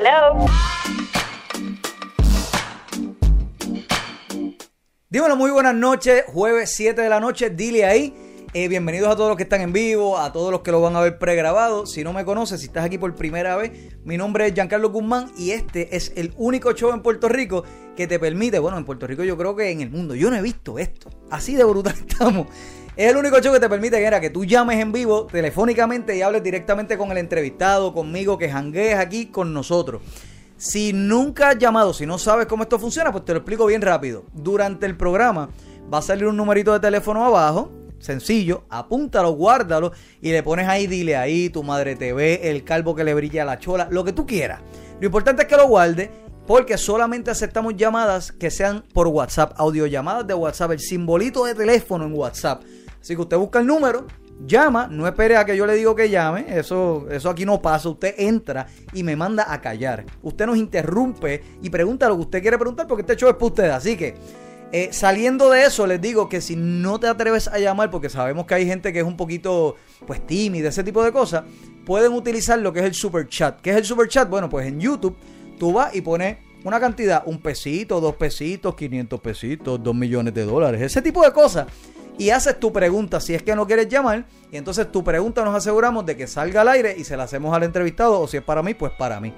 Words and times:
Hello. 0.00 0.46
Dímelo, 5.10 5.36
muy 5.36 5.50
buenas 5.50 5.74
noches. 5.74 6.24
Jueves 6.28 6.72
7 6.74 7.02
de 7.02 7.08
la 7.10 7.20
noche, 7.20 7.50
dile 7.50 7.84
ahí. 7.84 8.14
Eh, 8.54 8.68
bienvenidos 8.68 9.10
a 9.10 9.16
todos 9.16 9.28
los 9.28 9.36
que 9.36 9.42
están 9.42 9.60
en 9.60 9.74
vivo, 9.74 10.16
a 10.18 10.32
todos 10.32 10.50
los 10.50 10.62
que 10.62 10.72
lo 10.72 10.80
van 10.80 10.96
a 10.96 11.00
ver 11.00 11.18
pregrabado. 11.18 11.84
Si 11.84 12.02
no 12.02 12.14
me 12.14 12.24
conoces, 12.24 12.60
si 12.60 12.66
estás 12.68 12.86
aquí 12.86 12.96
por 12.96 13.14
primera 13.14 13.56
vez, 13.56 13.72
mi 14.02 14.16
nombre 14.16 14.46
es 14.46 14.54
Giancarlo 14.54 14.88
Guzmán 14.88 15.32
y 15.36 15.50
este 15.50 15.94
es 15.94 16.14
el 16.16 16.32
único 16.38 16.72
show 16.72 16.92
en 16.92 17.02
Puerto 17.02 17.28
Rico 17.28 17.64
que 17.94 18.06
te 18.06 18.18
permite, 18.18 18.58
bueno, 18.58 18.78
en 18.78 18.86
Puerto 18.86 19.06
Rico 19.06 19.22
yo 19.22 19.36
creo 19.36 19.54
que 19.54 19.70
en 19.70 19.82
el 19.82 19.90
mundo, 19.90 20.14
yo 20.14 20.30
no 20.30 20.36
he 20.36 20.42
visto 20.42 20.78
esto. 20.78 21.10
Así 21.30 21.56
de 21.56 21.64
brutal 21.64 21.94
estamos. 22.08 22.46
Es 23.00 23.08
el 23.08 23.16
único 23.16 23.40
show 23.40 23.50
que 23.54 23.60
te 23.60 23.68
permite 23.70 23.98
que, 23.98 24.20
que 24.20 24.28
tú 24.28 24.44
llames 24.44 24.78
en 24.78 24.92
vivo 24.92 25.24
telefónicamente 25.24 26.14
y 26.14 26.20
hables 26.20 26.42
directamente 26.42 26.98
con 26.98 27.10
el 27.10 27.16
entrevistado, 27.16 27.94
conmigo, 27.94 28.36
que 28.36 28.50
janguees 28.50 28.96
aquí 28.96 29.28
con 29.28 29.54
nosotros. 29.54 30.02
Si 30.58 30.92
nunca 30.92 31.48
has 31.48 31.58
llamado, 31.58 31.94
si 31.94 32.04
no 32.04 32.18
sabes 32.18 32.44
cómo 32.44 32.64
esto 32.64 32.78
funciona, 32.78 33.10
pues 33.10 33.24
te 33.24 33.32
lo 33.32 33.38
explico 33.38 33.64
bien 33.64 33.80
rápido. 33.80 34.26
Durante 34.34 34.84
el 34.84 34.98
programa 34.98 35.48
va 35.90 35.96
a 35.96 36.02
salir 36.02 36.26
un 36.26 36.36
numerito 36.36 36.74
de 36.74 36.80
teléfono 36.80 37.24
abajo, 37.24 37.72
sencillo, 38.00 38.64
apúntalo, 38.68 39.30
guárdalo 39.30 39.92
y 40.20 40.32
le 40.32 40.42
pones 40.42 40.68
ahí, 40.68 40.86
dile 40.86 41.16
ahí, 41.16 41.48
tu 41.48 41.62
madre 41.62 41.96
te 41.96 42.12
ve, 42.12 42.50
el 42.50 42.64
calvo 42.64 42.94
que 42.94 43.02
le 43.02 43.14
brilla 43.14 43.46
la 43.46 43.58
chola, 43.58 43.88
lo 43.90 44.04
que 44.04 44.12
tú 44.12 44.26
quieras. 44.26 44.60
Lo 45.00 45.06
importante 45.06 45.44
es 45.44 45.48
que 45.48 45.56
lo 45.56 45.68
guarde 45.68 46.10
porque 46.46 46.76
solamente 46.76 47.30
aceptamos 47.30 47.76
llamadas 47.76 48.30
que 48.30 48.50
sean 48.50 48.84
por 48.92 49.06
WhatsApp, 49.06 49.54
audiollamadas 49.56 50.26
de 50.26 50.34
WhatsApp, 50.34 50.72
el 50.72 50.80
simbolito 50.80 51.46
de 51.46 51.54
teléfono 51.54 52.04
en 52.04 52.12
WhatsApp. 52.12 52.62
Así 53.00 53.14
que 53.14 53.22
usted 53.22 53.36
busca 53.36 53.60
el 53.60 53.66
número, 53.66 54.06
llama, 54.46 54.88
no 54.90 55.06
espere 55.06 55.36
a 55.36 55.44
que 55.44 55.56
yo 55.56 55.66
le 55.66 55.74
diga 55.74 55.94
que 55.94 56.10
llame, 56.10 56.46
eso, 56.48 57.06
eso 57.10 57.30
aquí 57.30 57.44
no 57.44 57.60
pasa, 57.60 57.88
usted 57.88 58.14
entra 58.18 58.66
y 58.92 59.02
me 59.02 59.16
manda 59.16 59.52
a 59.52 59.60
callar. 59.60 60.04
Usted 60.22 60.46
nos 60.46 60.56
interrumpe 60.56 61.42
y 61.62 61.70
pregunta 61.70 62.08
lo 62.08 62.16
que 62.16 62.22
usted 62.22 62.42
quiere 62.42 62.58
preguntar 62.58 62.86
porque 62.86 63.02
este 63.02 63.16
show 63.16 63.28
es 63.28 63.36
para 63.36 63.46
usted. 63.46 63.70
Así 63.70 63.96
que 63.96 64.14
eh, 64.72 64.90
saliendo 64.92 65.50
de 65.50 65.64
eso, 65.64 65.86
les 65.86 66.00
digo 66.00 66.28
que 66.28 66.40
si 66.40 66.56
no 66.56 67.00
te 67.00 67.08
atreves 67.08 67.48
a 67.48 67.58
llamar, 67.58 67.90
porque 67.90 68.08
sabemos 68.08 68.46
que 68.46 68.54
hay 68.54 68.66
gente 68.66 68.92
que 68.92 69.00
es 69.00 69.04
un 69.04 69.16
poquito 69.16 69.76
pues 70.06 70.24
tímida, 70.26 70.68
ese 70.68 70.84
tipo 70.84 71.02
de 71.02 71.12
cosas, 71.12 71.44
pueden 71.84 72.12
utilizar 72.12 72.58
lo 72.58 72.72
que 72.72 72.80
es 72.80 72.86
el 72.86 72.94
super 72.94 73.28
chat. 73.28 73.60
¿Qué 73.60 73.70
es 73.70 73.76
el 73.76 73.84
super 73.84 74.08
chat? 74.08 74.28
Bueno, 74.28 74.48
pues 74.48 74.66
en 74.66 74.80
YouTube 74.80 75.16
tú 75.58 75.72
vas 75.72 75.94
y 75.94 76.00
pones 76.00 76.38
una 76.62 76.78
cantidad, 76.78 77.22
un 77.26 77.40
pesito, 77.40 78.00
dos 78.00 78.14
pesitos, 78.16 78.76
500 78.76 79.20
pesitos, 79.20 79.82
dos 79.82 79.94
millones 79.94 80.34
de 80.34 80.44
dólares, 80.44 80.82
ese 80.82 81.00
tipo 81.00 81.24
de 81.24 81.32
cosas 81.32 81.66
y 82.20 82.28
haces 82.28 82.60
tu 82.60 82.70
pregunta 82.70 83.18
si 83.18 83.34
es 83.34 83.42
que 83.42 83.56
no 83.56 83.66
quieres 83.66 83.88
llamar 83.88 84.26
y 84.52 84.58
entonces 84.58 84.92
tu 84.92 85.02
pregunta 85.02 85.42
nos 85.42 85.54
aseguramos 85.54 86.04
de 86.04 86.18
que 86.18 86.26
salga 86.26 86.60
al 86.60 86.68
aire 86.68 86.94
y 86.98 87.04
se 87.04 87.16
la 87.16 87.22
hacemos 87.22 87.56
al 87.56 87.62
entrevistado 87.62 88.20
o 88.20 88.28
si 88.28 88.36
es 88.36 88.42
para 88.42 88.62
mí, 88.62 88.74
pues 88.74 88.92
para 88.92 89.20
mí. 89.20 89.32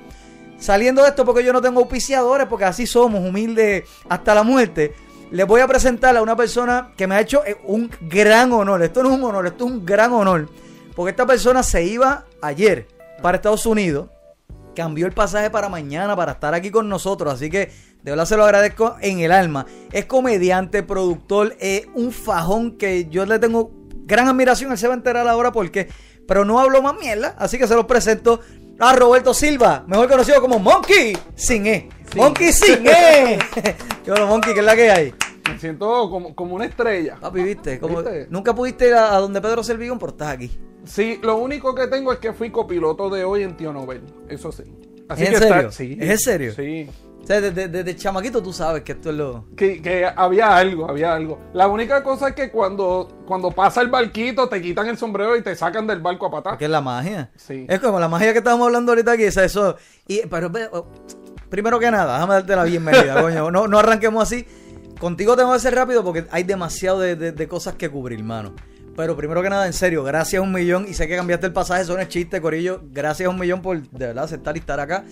Saliendo 0.58 1.00
de 1.02 1.11
esto 1.11 1.24
porque 1.24 1.44
yo 1.44 1.52
no 1.52 1.62
tengo 1.62 1.78
auspiciadores, 1.78 2.48
porque 2.48 2.64
así 2.64 2.89
somos, 2.89 3.20
humildes 3.20 3.84
hasta 4.08 4.34
la 4.34 4.42
muerte, 4.42 4.94
les 5.30 5.47
voy 5.47 5.61
a 5.61 5.69
presentar 5.69 6.16
a 6.16 6.22
una 6.22 6.34
persona 6.34 6.91
que 6.97 7.06
me 7.06 7.14
ha 7.14 7.20
hecho 7.20 7.44
eh, 7.47 7.56
un 7.66 7.89
gran 8.00 8.52
honor. 8.52 8.83
Esto 8.83 9.05
no 9.05 9.11
es 9.11 9.14
un 9.17 9.24
honor, 9.27 9.46
esto 9.46 9.64
es 9.64 9.70
un 9.70 9.86
gran 9.86 10.12
honor. 10.12 10.48
Porque 10.96 11.11
esta 11.11 11.24
persona 11.24 11.62
se 11.62 11.84
iba 11.84 12.24
ayer 12.41 12.89
para 13.22 13.36
Estados 13.36 13.64
Unidos, 13.64 14.08
cambió 14.74 15.06
el 15.06 15.12
pasaje 15.12 15.50
para 15.50 15.69
mañana 15.69 16.17
para 16.17 16.33
estar 16.33 16.52
aquí 16.52 16.72
con 16.72 16.89
nosotros, 16.89 17.33
así 17.33 17.48
que 17.48 17.70
de 18.03 18.11
verdad 18.11 18.25
se 18.25 18.36
lo 18.36 18.45
agradezco 18.45 18.97
en 19.00 19.20
el 19.20 19.33
alma. 19.33 19.67
Es 19.92 20.06
comediante, 20.06 20.83
productor, 20.83 21.56
es 21.61 21.86
un 21.95 22.12
fajón 22.12 22.77
que 22.77 23.08
yo 23.08 23.25
le 23.27 23.39
tengo 23.39 23.70
gran 24.06 24.28
admiración. 24.28 24.72
Él 24.72 24.78
se 24.78 24.89
va 24.89 24.95
a 24.95 24.97
enterar 24.97 25.27
ahora 25.28 25.53
porque. 25.53 25.89
Pero 26.27 26.45
no 26.45 26.61
hablo 26.61 26.80
más 26.83 26.95
mierda, 27.00 27.34
así 27.36 27.58
que 27.58 27.67
se 27.67 27.75
los 27.75 27.84
presento 27.84 28.41
a 28.78 28.95
Roberto 28.95 29.34
Silva, 29.34 29.84
mejor 29.86 30.08
conocido 30.08 30.41
como 30.41 30.58
Monkey 30.58 31.17
sin 31.34 31.67
E. 31.67 31.89
Monkey 32.17 32.53
sin 32.53 32.86
E. 32.86 33.39
¿Qué 34.05 34.11
bueno, 34.11 34.27
Monkey? 34.27 34.55
¿Qué 34.55 34.61
es 34.61 34.67
la 34.67 34.77
que 34.77 34.91
hay? 34.91 35.14
Me 35.48 35.58
siento 35.58 36.08
como, 36.11 36.34
como 36.34 36.55
una 36.55 36.64
estrella. 36.64 37.17
Papi, 37.20 37.42
¿viste? 37.42 37.79
Como, 37.80 38.02
Nunca 38.30 38.55
pudiste 38.55 38.89
ir 38.89 38.95
a, 38.95 39.19
donde 39.19 39.40
Pedro 39.40 39.63
Servigón, 39.63 39.98
pero 39.98 40.13
estás 40.13 40.29
aquí. 40.29 40.51
Sí, 40.84 41.19
lo 41.23 41.36
único 41.36 41.74
que 41.74 41.89
tengo 41.89 42.13
es 42.13 42.19
que 42.19 42.33
fui 42.33 42.51
copiloto 42.51 43.11
de 43.11 43.24
hoy 43.24 43.42
en 43.42 43.57
Tío 43.57 43.73
Nobel. 43.73 44.02
Eso 44.29 44.51
sí. 44.51 44.64
Así 45.08 45.24
¿Es 45.24 45.33
en 45.33 45.39
serio? 45.39 45.70
sí. 45.73 45.98
¿Es 46.01 46.11
en 46.11 46.19
serio? 46.19 46.55
Sí. 46.55 46.89
O 47.22 47.27
sea, 47.27 47.40
desde, 47.40 47.96
chamaquito 47.96 48.42
tú 48.42 48.52
sabes 48.52 48.83
que 48.83 48.92
esto 48.92 49.10
es 49.10 49.16
lo... 49.16 49.44
Que, 49.55 50.10
había 50.16 50.56
algo, 50.56 50.90
había 50.90 51.14
algo. 51.14 51.38
La 51.52 51.68
única 51.68 52.02
cosa 52.02 52.28
es 52.28 52.34
que 52.34 52.50
cuando, 52.50 53.22
cuando 53.27 53.52
pasa 53.52 53.80
el 53.80 53.88
barquito 53.88 54.48
te 54.48 54.60
quitan 54.60 54.88
el 54.88 54.98
sombrero 54.98 55.36
y 55.36 55.42
te 55.42 55.55
sacan 55.55 55.86
del 55.86 56.00
barco 56.00 56.27
a 56.27 56.30
patar. 56.33 56.58
Que 56.58 56.64
es 56.64 56.70
la 56.70 56.80
magia. 56.80 57.30
Sí. 57.36 57.64
Es 57.68 57.78
como 57.78 58.00
la 58.00 58.08
magia 58.08 58.33
que 58.33 58.38
estábamos 58.38 58.66
hablando 58.66 58.90
ahorita 58.90 59.12
aquí, 59.12 59.22
eso... 59.22 59.77
Y, 60.08 60.27
pero, 60.27 60.50
oh, 60.72 60.86
primero 61.48 61.78
que 61.78 61.92
nada, 61.92 62.14
déjame 62.14 62.34
darte 62.34 62.56
la 62.56 62.64
bienvenida, 62.64 63.20
coño. 63.22 63.52
No, 63.52 63.68
no 63.68 63.78
arranquemos 63.78 64.22
así. 64.24 64.44
Contigo 64.98 65.36
tengo 65.36 65.52
que 65.52 65.58
ser 65.58 65.74
rápido 65.74 66.02
porque 66.02 66.27
hay 66.30 66.44
demasiado 66.44 67.00
de, 67.00 67.48
cosas 67.48 67.74
que 67.74 67.89
cubrir, 67.89 68.18
hermano. 68.18 68.54
Pero 68.96 69.16
primero 69.16 69.42
que 69.42 69.50
nada, 69.50 69.66
en 69.66 69.72
serio, 69.72 70.02
gracias 70.04 70.42
un 70.42 70.52
millón. 70.52 70.86
Y 70.89 70.94
sé 70.94 71.06
que 71.08 71.16
cambiaste 71.16 71.46
el 71.46 71.52
pasaje, 71.52 71.83
eso 71.83 71.94
no 71.94 72.00
es 72.00 72.08
chiste, 72.08 72.40
Corillo. 72.40 72.80
Gracias 72.90 73.28
un 73.28 73.39
millón 73.39 73.62
por 73.62 73.80
de 73.80 74.06
verdad 74.06 74.24
aceptar 74.24 74.56
y 74.56 74.60
estar 74.60 74.80
acá. 74.80 75.04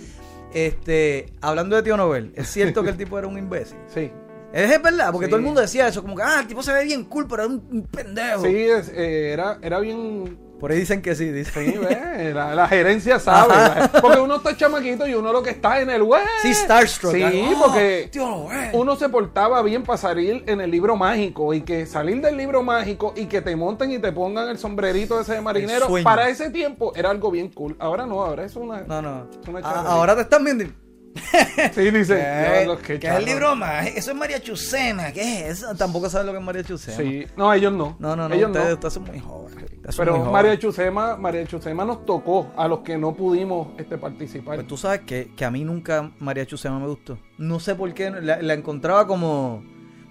Este, 0.53 1.27
hablando 1.41 1.77
de 1.77 1.83
Tío 1.83 1.97
Nobel, 1.97 2.33
¿es 2.35 2.49
cierto 2.49 2.83
que 2.83 2.91
el 2.91 2.97
tipo 2.97 3.19
era 3.19 3.29
un 3.29 3.39
imbécil? 3.39 3.79
Sí. 3.93 4.11
Es 4.53 4.83
verdad, 4.83 5.13
porque 5.13 5.29
todo 5.29 5.37
el 5.37 5.43
mundo 5.43 5.61
decía 5.61 5.87
eso, 5.87 6.03
como 6.03 6.17
que, 6.17 6.23
ah, 6.23 6.41
el 6.41 6.49
tipo 6.49 6.63
se 6.63 6.73
ve 6.73 6.85
bien 6.85 7.05
cool, 7.05 7.27
pero 7.29 7.45
era 7.45 7.53
un, 7.53 7.87
pendejo. 7.87 8.43
Sí, 8.43 8.57
eh, 8.57 9.31
era, 9.33 9.59
era 9.63 9.79
bien 9.79 10.37
por 10.61 10.71
ahí 10.71 10.79
dicen 10.79 11.01
que 11.01 11.15
sí, 11.15 11.31
dicen. 11.31 11.73
Sí, 11.73 11.79
ve, 11.79 12.35
la, 12.35 12.69
gerencia 12.69 13.19
sabe. 13.19 13.89
Porque 14.01 14.21
uno 14.21 14.37
está 14.37 14.57
chamaquito 14.57 15.07
y 15.07 15.15
uno 15.15 15.33
lo 15.33 15.43
que 15.43 15.51
está 15.51 15.81
en 15.81 15.91
el 15.91 16.03
web. 16.03 16.23
Sí, 16.43 16.53
Starstruck. 16.55 17.15
Sí, 17.15 17.51
porque 17.59 18.11
uno 18.75 18.97
se 18.97 19.09
portaba 19.09 19.63
bien 19.63 19.83
para 19.83 19.97
salir 19.97 20.45
en 20.47 20.61
el 20.61 20.71
libro 20.71 20.97
mágico 20.97 21.55
y 21.55 21.63
que 21.63 21.87
salir 21.87 22.21
del 22.21 22.37
libro 22.37 22.63
mágico 22.63 23.15
y 23.17 23.27
que 23.27 23.41
te 23.41 23.57
monten 23.57 23.91
y 23.93 23.99
te 23.99 24.13
pongan 24.13 24.49
el 24.49 24.59
sombrerito 24.59 25.21
ese 25.21 25.35
de 25.35 25.41
marinero, 25.41 25.89
para 26.05 26.29
ese 26.29 26.51
tiempo 26.51 26.93
era 26.95 27.11
algo 27.11 27.31
bien 27.31 27.49
cool. 27.49 27.77
Ahora 27.79 28.07
no, 28.07 28.23
ahora 28.23 28.45
es 28.45 28.55
una. 28.57 28.83
No, 28.83 29.01
no. 29.01 29.27
Ah, 29.63 29.85
ahora 29.87 30.15
te 30.15 30.23
están 30.23 30.45
viendo. 30.45 30.65
sí, 31.75 31.91
dice. 31.91 32.15
¿Qué, 32.87 32.95
es 32.95 33.05
el 33.05 33.25
libro 33.25 33.57
más? 33.57 33.87
Eso 33.89 34.13
es 34.13 34.17
María 34.17 34.41
Chucena. 34.41 35.13
¿Qué 35.13 35.41
es 35.41 35.59
eso? 35.59 35.75
Tampoco 35.75 36.09
saben 36.09 36.27
lo 36.27 36.33
que 36.33 36.39
es 36.39 36.45
María 36.45 36.63
Chucena. 36.63 36.97
Sí, 36.97 37.27
no, 37.37 37.53
ellos 37.53 37.73
no. 37.73 37.97
No, 37.99 38.15
no, 38.15 38.29
no. 38.29 38.35
Ellos 38.35 38.51
ustedes, 38.51 38.75
ustedes 38.75 38.95
son 38.95 39.05
muy 39.05 39.19
jóvenes. 39.19 39.71
Pero 39.97 40.25
María 40.27 40.59
Chusema, 40.59 41.17
María 41.17 41.45
Chusema 41.47 41.85
nos 41.85 42.05
tocó 42.05 42.53
a 42.57 42.69
los 42.69 42.81
que 42.81 42.97
no 42.97 43.15
pudimos 43.15 43.69
este, 43.79 43.99
participar. 43.99 44.57
Pues 44.57 44.69
tú 44.69 44.77
sabes 44.77 45.01
que, 45.01 45.45
a 45.45 45.51
mí 45.51 45.65
nunca 45.65 46.13
María 46.19 46.47
Chusema 46.47 46.79
me 46.79 46.87
gustó. 46.87 47.19
No 47.39 47.59
sé 47.61 47.75
por 47.75 47.93
qué. 47.95 48.11
La, 48.11 48.55
encontraba 48.55 49.07
como. 49.07 49.65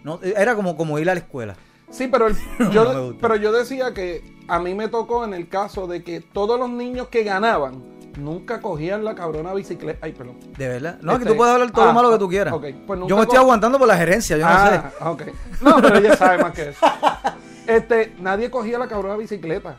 No, 0.04 0.20
era 0.22 0.56
como, 0.56 0.76
como 0.76 1.00
ir 1.00 1.10
a 1.10 1.14
la 1.14 1.20
escuela. 1.20 1.56
Sí, 1.90 2.08
pero, 2.08 2.28
yo, 2.72 3.16
pero 3.22 3.36
yo 3.36 3.52
decía 3.52 3.94
que 3.94 4.38
a 4.48 4.60
mí 4.60 4.74
me 4.74 4.88
tocó 4.88 5.24
en 5.24 5.34
el 5.34 5.48
caso 5.48 5.88
de 5.88 6.04
que 6.04 6.20
todos 6.20 6.60
los 6.60 6.70
niños 6.70 7.08
que 7.08 7.24
ganaban 7.24 7.99
nunca 8.20 8.62
cogían 8.62 9.04
la 9.04 9.16
cabrona 9.16 9.54
bicicleta. 9.54 10.00
Ay, 10.02 10.12
perdón. 10.12 10.38
¿De 10.58 10.68
verdad? 10.68 11.00
No, 11.02 11.14
que 11.14 11.20
tú 11.20 11.26
este, 11.26 11.38
puedes 11.38 11.54
hablar 11.54 11.72
todo 11.72 11.86
lo 11.86 11.92
ah, 11.92 11.94
malo 11.94 12.12
que 12.12 12.18
tú 12.20 12.30
quieras. 12.30 12.54
Pues 12.58 13.00
yo 13.08 13.16
me 13.16 13.24
estoy 13.24 13.38
aguantando 13.38 13.80
por 13.80 13.88
la 13.88 13.98
gerencia, 13.98 14.38
yo 14.38 14.46
no 14.46 14.52
ah, 14.52 14.92
sé. 14.92 15.06
Ok. 15.06 15.24
No, 15.62 15.82
pero 15.82 15.98
ella 15.98 16.16
sabe 16.16 16.38
más 16.38 16.54
que 16.54 16.70
eso. 16.70 16.86
Este, 17.70 18.16
nadie 18.20 18.50
cogía 18.50 18.80
la 18.80 18.88
cabrona 18.88 19.16
bicicleta. 19.16 19.78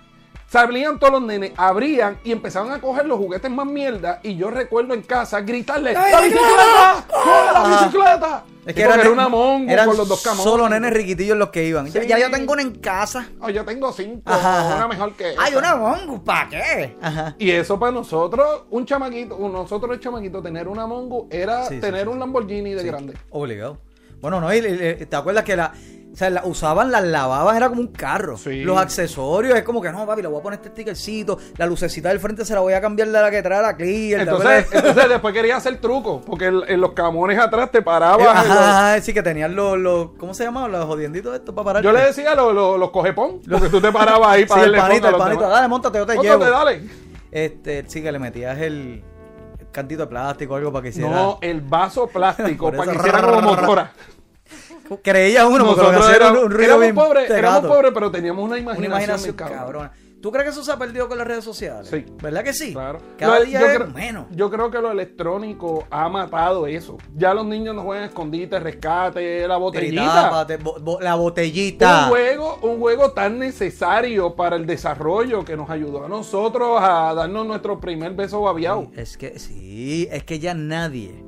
Salían 0.50 0.99
todos 0.99 1.12
los 1.12 1.22
nenes, 1.22 1.53
abrían 1.56 2.19
y 2.25 2.33
empezaban 2.33 2.72
a 2.72 2.81
coger 2.81 3.06
los 3.06 3.19
juguetes 3.19 3.49
más 3.49 3.66
mierda. 3.66 4.19
Y 4.25 4.34
yo 4.37 4.50
recuerdo 4.50 4.94
en 4.94 5.03
casa 5.03 5.43
gritarle: 5.43 5.93
¡La 5.93 6.21
bicicleta! 6.21 7.06
¡La 7.53 7.69
bicicleta! 7.69 8.44
Es 8.66 8.75
que 8.75 8.83
era, 8.83 9.11
una 9.11 9.28
mongo 9.28 9.72
con 9.72 9.97
los 9.97 10.09
dos 10.09 10.21
camones. 10.22 10.43
Solo 10.43 10.69
nenes 10.69 10.93
riquitillos 10.93 11.37
los 11.38 11.50
que 11.50 11.65
iban. 11.65 11.87
Ya, 11.87 12.19
yo 12.19 12.28
tengo 12.33 12.53
una 12.53 12.62
en 12.62 12.81
casa. 12.81 13.28
Oh, 13.41 13.49
yo 13.49 13.65
tengo 13.65 13.93
cinco. 13.93 14.22
Una 14.27 14.88
mejor 14.88 15.12
que 15.15 15.37
Hay 15.38 15.55
una 15.55 15.77
mongo, 15.77 16.21
¿para 16.25 16.49
qué? 16.49 16.97
Y 17.38 17.53
eso 17.53 17.78
para 17.78 17.93
nosotros, 17.93 18.65
un 18.71 18.84
chamaquito, 18.84 19.38
nosotros 19.38 19.93
el 19.93 20.00
chamaquito, 20.00 20.43
tener 20.43 20.67
una 20.67 20.85
mongo 20.85 21.29
era 21.31 21.69
tener 21.69 22.08
un 22.08 22.19
Lamborghini 22.19 22.75
de 22.75 22.82
grande. 22.82 23.14
Obligado. 23.31 23.79
Bueno, 24.20 24.41
no, 24.41 24.49
¿te 24.49 25.08
acuerdas 25.12 25.44
que 25.44 25.55
la 25.55 25.73
o 26.12 26.17
sea, 26.17 26.31
la 26.31 26.45
usaban, 26.45 26.91
las 26.91 27.05
lavaban, 27.05 27.57
era 27.57 27.69
como 27.69 27.81
un 27.81 27.89
carro. 27.89 28.37
Los 28.45 28.79
accesorios, 28.79 29.57
es 29.57 29.62
como 29.62 29.81
que 29.81 29.91
no, 29.93 30.07
papi, 30.07 30.23
le 30.23 30.29
voy 30.29 30.41
a 30.41 30.43
poner 30.43 30.59
este 30.59 30.71
stickercito, 30.71 31.39
la 31.57 31.67
lucecita 31.67 32.09
del 32.09 32.21
frente 32.21 32.45
se 32.45 32.55
la 32.55 32.61
voy 32.61 32.73
a 32.73 32.81
cambiar 32.81 33.09
de 33.09 33.21
la 33.21 33.31
que 33.31 33.43
trae 33.43 33.62
la 33.62 33.77
clear. 33.77 34.23
Entonces, 34.23 34.67
entonces 34.73 35.09
después 35.09 35.33
quería 35.33 35.57
hacer 35.57 35.81
truco, 35.81 36.21
porque 36.21 36.47
en, 36.47 36.81
los 36.81 36.93
camones 36.93 37.39
atrás 37.39 37.71
te 37.71 37.83
parabas. 37.83 38.27
Ajá, 38.27 39.01
sí, 39.03 39.12
que 39.12 39.23
tenían 39.23 39.55
los, 39.55 39.79
los, 39.79 40.11
¿cómo 40.19 40.35
se 40.35 40.45
llamaban? 40.45 40.73
Los 40.73 40.85
jodienditos 40.87 41.35
estos 41.35 41.55
para 41.55 41.65
parar. 41.65 41.83
Yo 41.83 41.93
le 41.93 42.01
decía 42.01 42.35
los, 42.35 42.55
los, 42.55 42.79
los 42.79 42.91
cogepón, 42.91 43.41
porque 43.49 43.69
tú 43.69 43.81
te 43.81 43.93
parabas 43.93 44.31
ahí 44.31 44.45
para 44.47 44.65
sí, 44.65 44.71
darle 44.71 44.77
el 44.79 44.83
panito, 44.83 45.09
el 45.09 45.17
panito, 45.17 45.49
dale, 45.49 45.69
montate, 45.69 45.99
yo 45.99 46.07
te 46.07 46.17
llevo. 46.19 46.45
dale. 46.45 46.83
Este, 47.31 47.85
sí, 47.87 48.03
que 48.03 48.11
le 48.11 48.19
metías 48.19 48.59
el, 48.59 49.05
cantito 49.71 50.03
de 50.03 50.09
plástico 50.09 50.55
o 50.55 50.57
algo 50.57 50.73
para 50.73 50.83
que 50.83 50.89
hiciera. 50.89 51.11
No, 51.11 51.39
el 51.41 51.61
vaso 51.61 52.07
plástico, 52.09 52.73
para 52.77 52.93
que 52.93 52.99
hiciera 52.99 53.23
como 53.23 53.43
motora. 53.43 53.93
Creía 54.98 55.46
uno, 55.46 55.66
porque 55.75 55.82
era, 56.16 56.32
un, 56.32 56.52
un 56.52 56.60
éramos 56.62 56.92
pobres, 56.92 57.31
éramos 57.31 57.66
pobres, 57.66 57.92
pero 57.94 58.10
teníamos 58.10 58.44
una 58.44 58.58
imaginación, 58.58 58.78
una 58.92 59.02
imaginación 59.04 59.37
cabrona. 59.37 59.92
¿Tú 60.20 60.31
crees 60.31 60.44
que 60.44 60.50
eso 60.50 60.62
se 60.62 60.70
ha 60.70 60.76
perdido 60.76 61.08
con 61.08 61.16
las 61.16 61.26
redes 61.26 61.42
sociales? 61.44 61.88
Sí. 61.88 62.04
¿Verdad 62.22 62.44
que 62.44 62.52
sí? 62.52 62.72
Claro. 62.75 62.98
Cada 63.16 63.38
Lo- 63.38 63.44
día 63.46 63.58
yo 63.60 63.66
es 63.69 63.76
creo- 63.78 63.88
menos. 63.88 64.26
Yo 64.32 64.50
creo 64.50 64.70
que 64.70 64.78
lo 64.78 64.90
electrónico 64.90 65.87
ha 65.90 66.10
matado 66.10 66.66
eso. 66.66 66.98
Ya 67.16 67.32
los 67.32 67.46
niños 67.46 67.75
no 67.75 67.84
juegan 67.84 68.04
escondite, 68.04 68.60
rescate, 68.60 69.48
la 69.48 69.56
botellita. 69.56 70.02
Tritápate, 70.02 70.56
bo- 70.58 70.78
bo- 70.78 71.00
la 71.00 71.14
botellita. 71.14 72.02
Un 72.04 72.08
juego, 72.10 72.58
un 72.60 72.78
juego 72.81 73.12
tan 73.12 73.38
necesario 73.38 74.37
para 74.37 74.56
el 74.56 74.66
desarrollo 74.66 75.42
que 75.42 75.56
nos 75.56 75.70
ayudó 75.70 76.04
a 76.04 76.08
nosotros 76.10 76.78
a 76.82 77.14
darnos 77.14 77.46
nuestro 77.46 77.81
primer 77.81 78.12
beso 78.12 78.42
babiado. 78.42 78.90
Es 78.94 79.16
que 79.16 79.38
sí, 79.38 80.06
es 80.12 80.22
que 80.25 80.38
ya 80.38 80.52
nadie. 80.52 81.25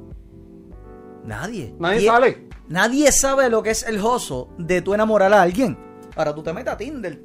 Nadie. 1.24 1.74
Nadie 1.78 2.00
Die- 2.00 2.06
sale. 2.06 2.48
Nadie 2.68 3.10
sabe 3.12 3.50
lo 3.50 3.62
que 3.62 3.70
es 3.70 3.82
el 3.82 4.00
joso 4.00 4.48
de 4.58 4.80
tú 4.82 4.94
enamorar 4.94 5.32
a 5.34 5.42
alguien. 5.42 5.76
Ahora 6.16 6.34
tú 6.34 6.42
te 6.42 6.52
metes 6.52 6.72
a 6.72 6.76
Tinder. 6.76 7.20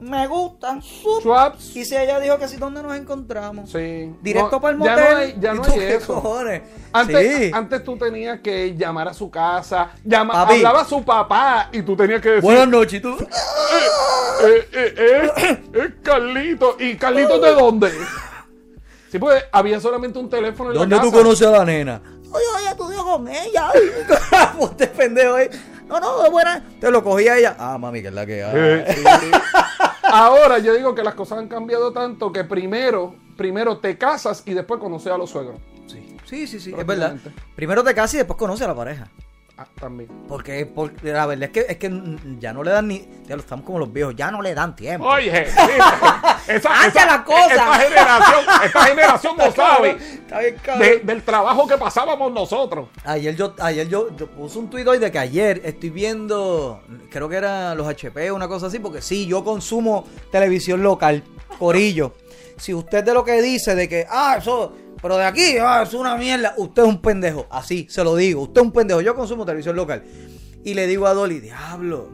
Me 0.00 0.28
gustan. 0.28 0.80
swaps. 0.80 1.74
Y 1.74 1.84
si 1.84 1.96
ella 1.96 2.20
dijo 2.20 2.38
que 2.38 2.46
sí, 2.46 2.56
¿dónde 2.56 2.82
nos 2.84 2.94
encontramos? 2.96 3.68
Sí. 3.70 4.14
Directo 4.22 4.50
No, 4.52 4.60
para 4.60 4.74
el 4.76 4.82
ya 4.84 4.90
motel. 4.92 5.04
no 5.12 5.16
hay, 5.18 5.36
ya 5.40 5.52
¿Y 5.54 5.56
no 5.56 5.62
tú 5.62 5.72
hay 5.72 5.78
qué 5.80 5.94
eso. 5.96 6.14
cojones? 6.14 6.62
Antes, 6.92 7.36
sí. 7.38 7.50
antes 7.52 7.82
tú 7.84 7.96
tenías 7.98 8.38
que 8.40 8.76
llamar 8.76 9.08
a 9.08 9.14
su 9.14 9.28
casa, 9.28 9.90
llama, 10.04 10.40
hablaba 10.40 10.82
a 10.82 10.84
su 10.84 11.02
papá 11.04 11.68
y 11.72 11.82
tú 11.82 11.96
tenías 11.96 12.20
que 12.22 12.28
decir, 12.28 12.44
Buenas 12.44 12.68
noches. 12.68 13.00
¿y 13.00 13.00
tú? 13.02 13.16
eh, 13.18 14.68
eh, 14.72 14.94
eh, 14.96 15.62
eh, 15.74 15.94
Carlito. 16.00 16.76
¿Y 16.78 16.94
Carlito 16.96 17.40
de 17.40 17.54
dónde? 17.54 17.90
Sí, 19.10 19.18
pues 19.18 19.42
había 19.50 19.80
solamente 19.80 20.18
un 20.18 20.30
teléfono 20.30 20.70
en 20.70 20.76
¿Dónde 20.78 20.94
la 20.96 21.02
tú 21.02 21.10
casa. 21.10 21.22
conoces 21.22 21.46
a 21.48 21.50
la 21.50 21.64
nena? 21.64 22.00
Oye, 22.30 22.44
oye, 22.56 22.68
estudió 22.70 23.04
con 23.04 23.28
ella. 23.28 23.70
Usted 24.58 24.92
pendejo 24.92 25.34
ahí. 25.34 25.48
No, 25.88 25.98
no, 26.00 26.24
es 26.24 26.30
buena. 26.30 26.62
Te 26.80 26.90
lo 26.90 27.02
cogí 27.02 27.28
a 27.28 27.38
ella. 27.38 27.56
Ah, 27.58 27.78
mami, 27.78 28.02
que 28.02 28.08
es 28.08 28.14
la 28.14 28.26
que. 28.26 28.42
Eh, 28.44 28.94
sí. 28.94 29.02
Ahora 30.02 30.58
yo 30.58 30.74
digo 30.74 30.94
que 30.94 31.02
las 31.02 31.14
cosas 31.14 31.38
han 31.38 31.48
cambiado 31.48 31.92
tanto 31.92 32.32
que 32.32 32.44
primero, 32.44 33.14
primero 33.36 33.78
te 33.78 33.96
casas 33.96 34.42
y 34.46 34.54
después 34.54 34.80
conoces 34.80 35.12
a 35.12 35.18
los 35.18 35.30
suegros. 35.30 35.60
Sí, 35.86 36.16
sí, 36.26 36.46
sí, 36.46 36.60
sí, 36.60 36.74
es 36.76 36.86
verdad. 36.86 37.16
Primero 37.56 37.82
te 37.82 37.94
casas 37.94 38.14
y 38.14 38.16
después 38.18 38.38
conoces 38.38 38.66
a 38.66 38.68
la 38.68 38.74
pareja. 38.74 39.08
Ah, 39.56 39.66
también. 39.80 40.08
Porque, 40.28 40.66
porque 40.66 41.12
la 41.12 41.26
verdad 41.26 41.44
es 41.44 41.50
que, 41.50 41.66
es 41.68 41.78
que 41.78 42.16
ya 42.38 42.52
no 42.52 42.62
le 42.62 42.70
dan 42.70 42.86
ni. 42.86 43.08
Ya 43.26 43.34
lo 43.34 43.42
estamos 43.42 43.64
como 43.64 43.80
los 43.80 43.92
viejos, 43.92 44.14
ya 44.14 44.30
no 44.30 44.40
le 44.40 44.54
dan 44.54 44.76
tiempo. 44.76 45.06
Oye, 45.08 45.46
sí, 45.46 45.56
esa, 46.48 46.70
Hace 46.80 46.88
esa- 46.88 47.06
la 47.06 47.24
cosa. 47.24 47.46
esta 47.54 47.74
generación, 47.74 48.44
esta 48.64 48.82
generación 48.84 49.36
no 49.38 49.52
sabe 49.52 49.98
de- 50.78 51.00
del 51.04 51.22
trabajo 51.22 51.66
que 51.66 51.76
pasábamos 51.76 52.32
nosotros. 52.32 52.88
Ayer 53.04 53.34
yo, 53.36 53.54
ayer 53.60 53.88
yo, 53.88 54.08
yo 54.16 54.26
puse 54.28 54.58
un 54.58 54.68
tuit 54.70 54.86
hoy 54.86 54.98
de 54.98 55.10
que 55.10 55.18
ayer 55.18 55.60
estoy 55.64 55.90
viendo, 55.90 56.82
creo 57.10 57.28
que 57.28 57.36
era 57.36 57.74
los 57.74 57.86
HP 57.86 58.30
o 58.30 58.34
una 58.36 58.48
cosa 58.48 58.66
así, 58.66 58.78
porque 58.78 59.02
sí, 59.02 59.26
yo 59.26 59.44
consumo 59.44 60.06
televisión 60.32 60.82
local, 60.82 61.22
Corillo. 61.58 62.14
Si 62.56 62.74
usted 62.74 63.04
de 63.04 63.14
lo 63.14 63.24
que 63.24 63.40
dice 63.40 63.74
de 63.74 63.88
que, 63.88 64.06
ah, 64.10 64.36
eso, 64.38 64.72
pero 65.00 65.16
de 65.16 65.24
aquí, 65.24 65.56
ah, 65.60 65.82
es 65.86 65.94
una 65.94 66.16
mierda, 66.16 66.54
usted 66.56 66.82
es 66.82 66.88
un 66.88 67.00
pendejo. 67.00 67.46
Así, 67.50 67.86
se 67.88 68.02
lo 68.02 68.16
digo, 68.16 68.42
usted 68.42 68.60
es 68.60 68.66
un 68.66 68.72
pendejo. 68.72 69.00
Yo 69.00 69.14
consumo 69.14 69.44
televisión 69.44 69.76
local. 69.76 70.02
Y 70.64 70.74
le 70.74 70.88
digo 70.88 71.06
a 71.06 71.14
Dolly, 71.14 71.38
diablo, 71.38 72.08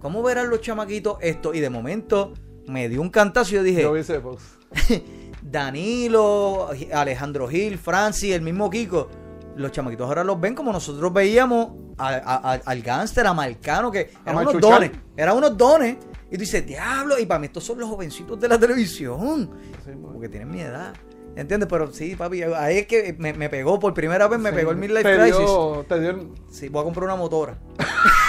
¿cómo 0.00 0.22
verán 0.22 0.48
los 0.48 0.60
chamaquitos 0.60 1.18
esto? 1.20 1.52
Y 1.54 1.60
de 1.60 1.70
momento 1.70 2.32
me 2.68 2.88
dio 2.88 3.00
un 3.00 3.10
cantazo 3.10 3.50
y 3.52 3.54
yo 3.56 3.62
dije, 3.62 3.82
Yo 3.82 3.92
vi 3.92 4.00
ese 4.00 4.20
post. 4.20 4.42
Danilo, 5.42 6.70
Alejandro 6.92 7.48
Gil, 7.48 7.78
Francis, 7.78 8.32
el 8.34 8.42
mismo 8.42 8.70
Kiko. 8.70 9.08
Los 9.56 9.70
chamaquitos 9.72 10.08
ahora 10.08 10.24
los 10.24 10.40
ven 10.40 10.54
como 10.54 10.72
nosotros 10.72 11.12
veíamos 11.12 11.68
a- 11.96 12.08
a- 12.14 12.52
a- 12.54 12.60
al 12.64 12.82
gánster, 12.82 13.26
a 13.26 13.32
Marcano, 13.34 13.90
que 13.90 14.10
eran 14.26 14.38
unos 14.38 14.60
dones. 14.60 14.90
Eran 15.16 15.36
unos 15.36 15.56
dones. 15.56 15.96
Y 16.28 16.32
tú 16.36 16.40
dices, 16.40 16.66
diablo, 16.66 17.18
y 17.18 17.26
para 17.26 17.38
mí 17.38 17.46
estos 17.46 17.62
son 17.62 17.78
los 17.78 17.88
jovencitos 17.88 18.40
de 18.40 18.48
la 18.48 18.58
televisión. 18.58 19.50
Sí. 19.84 19.92
Porque 20.02 20.28
tienen 20.28 20.50
mi 20.50 20.60
edad. 20.60 20.92
¿Entiendes? 21.36 21.68
Pero 21.68 21.92
sí, 21.92 22.16
papi, 22.16 22.42
ahí 22.42 22.78
es 22.78 22.86
que 22.86 23.14
me, 23.18 23.32
me 23.32 23.48
pegó 23.48 23.78
por 23.78 23.92
primera 23.94 24.26
vez, 24.28 24.40
me 24.40 24.50
Sí. 24.50 24.56
pegó 24.56 24.70
el 24.72 24.76
Midlife 24.76 25.02
te 25.02 25.16
Crisis. 25.18 25.38
dio, 25.38 25.84
te 25.88 26.00
dio 26.00 26.10
el- 26.10 26.28
Sí, 26.50 26.68
voy 26.68 26.80
a 26.80 26.84
comprar 26.84 27.04
una 27.04 27.16
motora. 27.16 27.58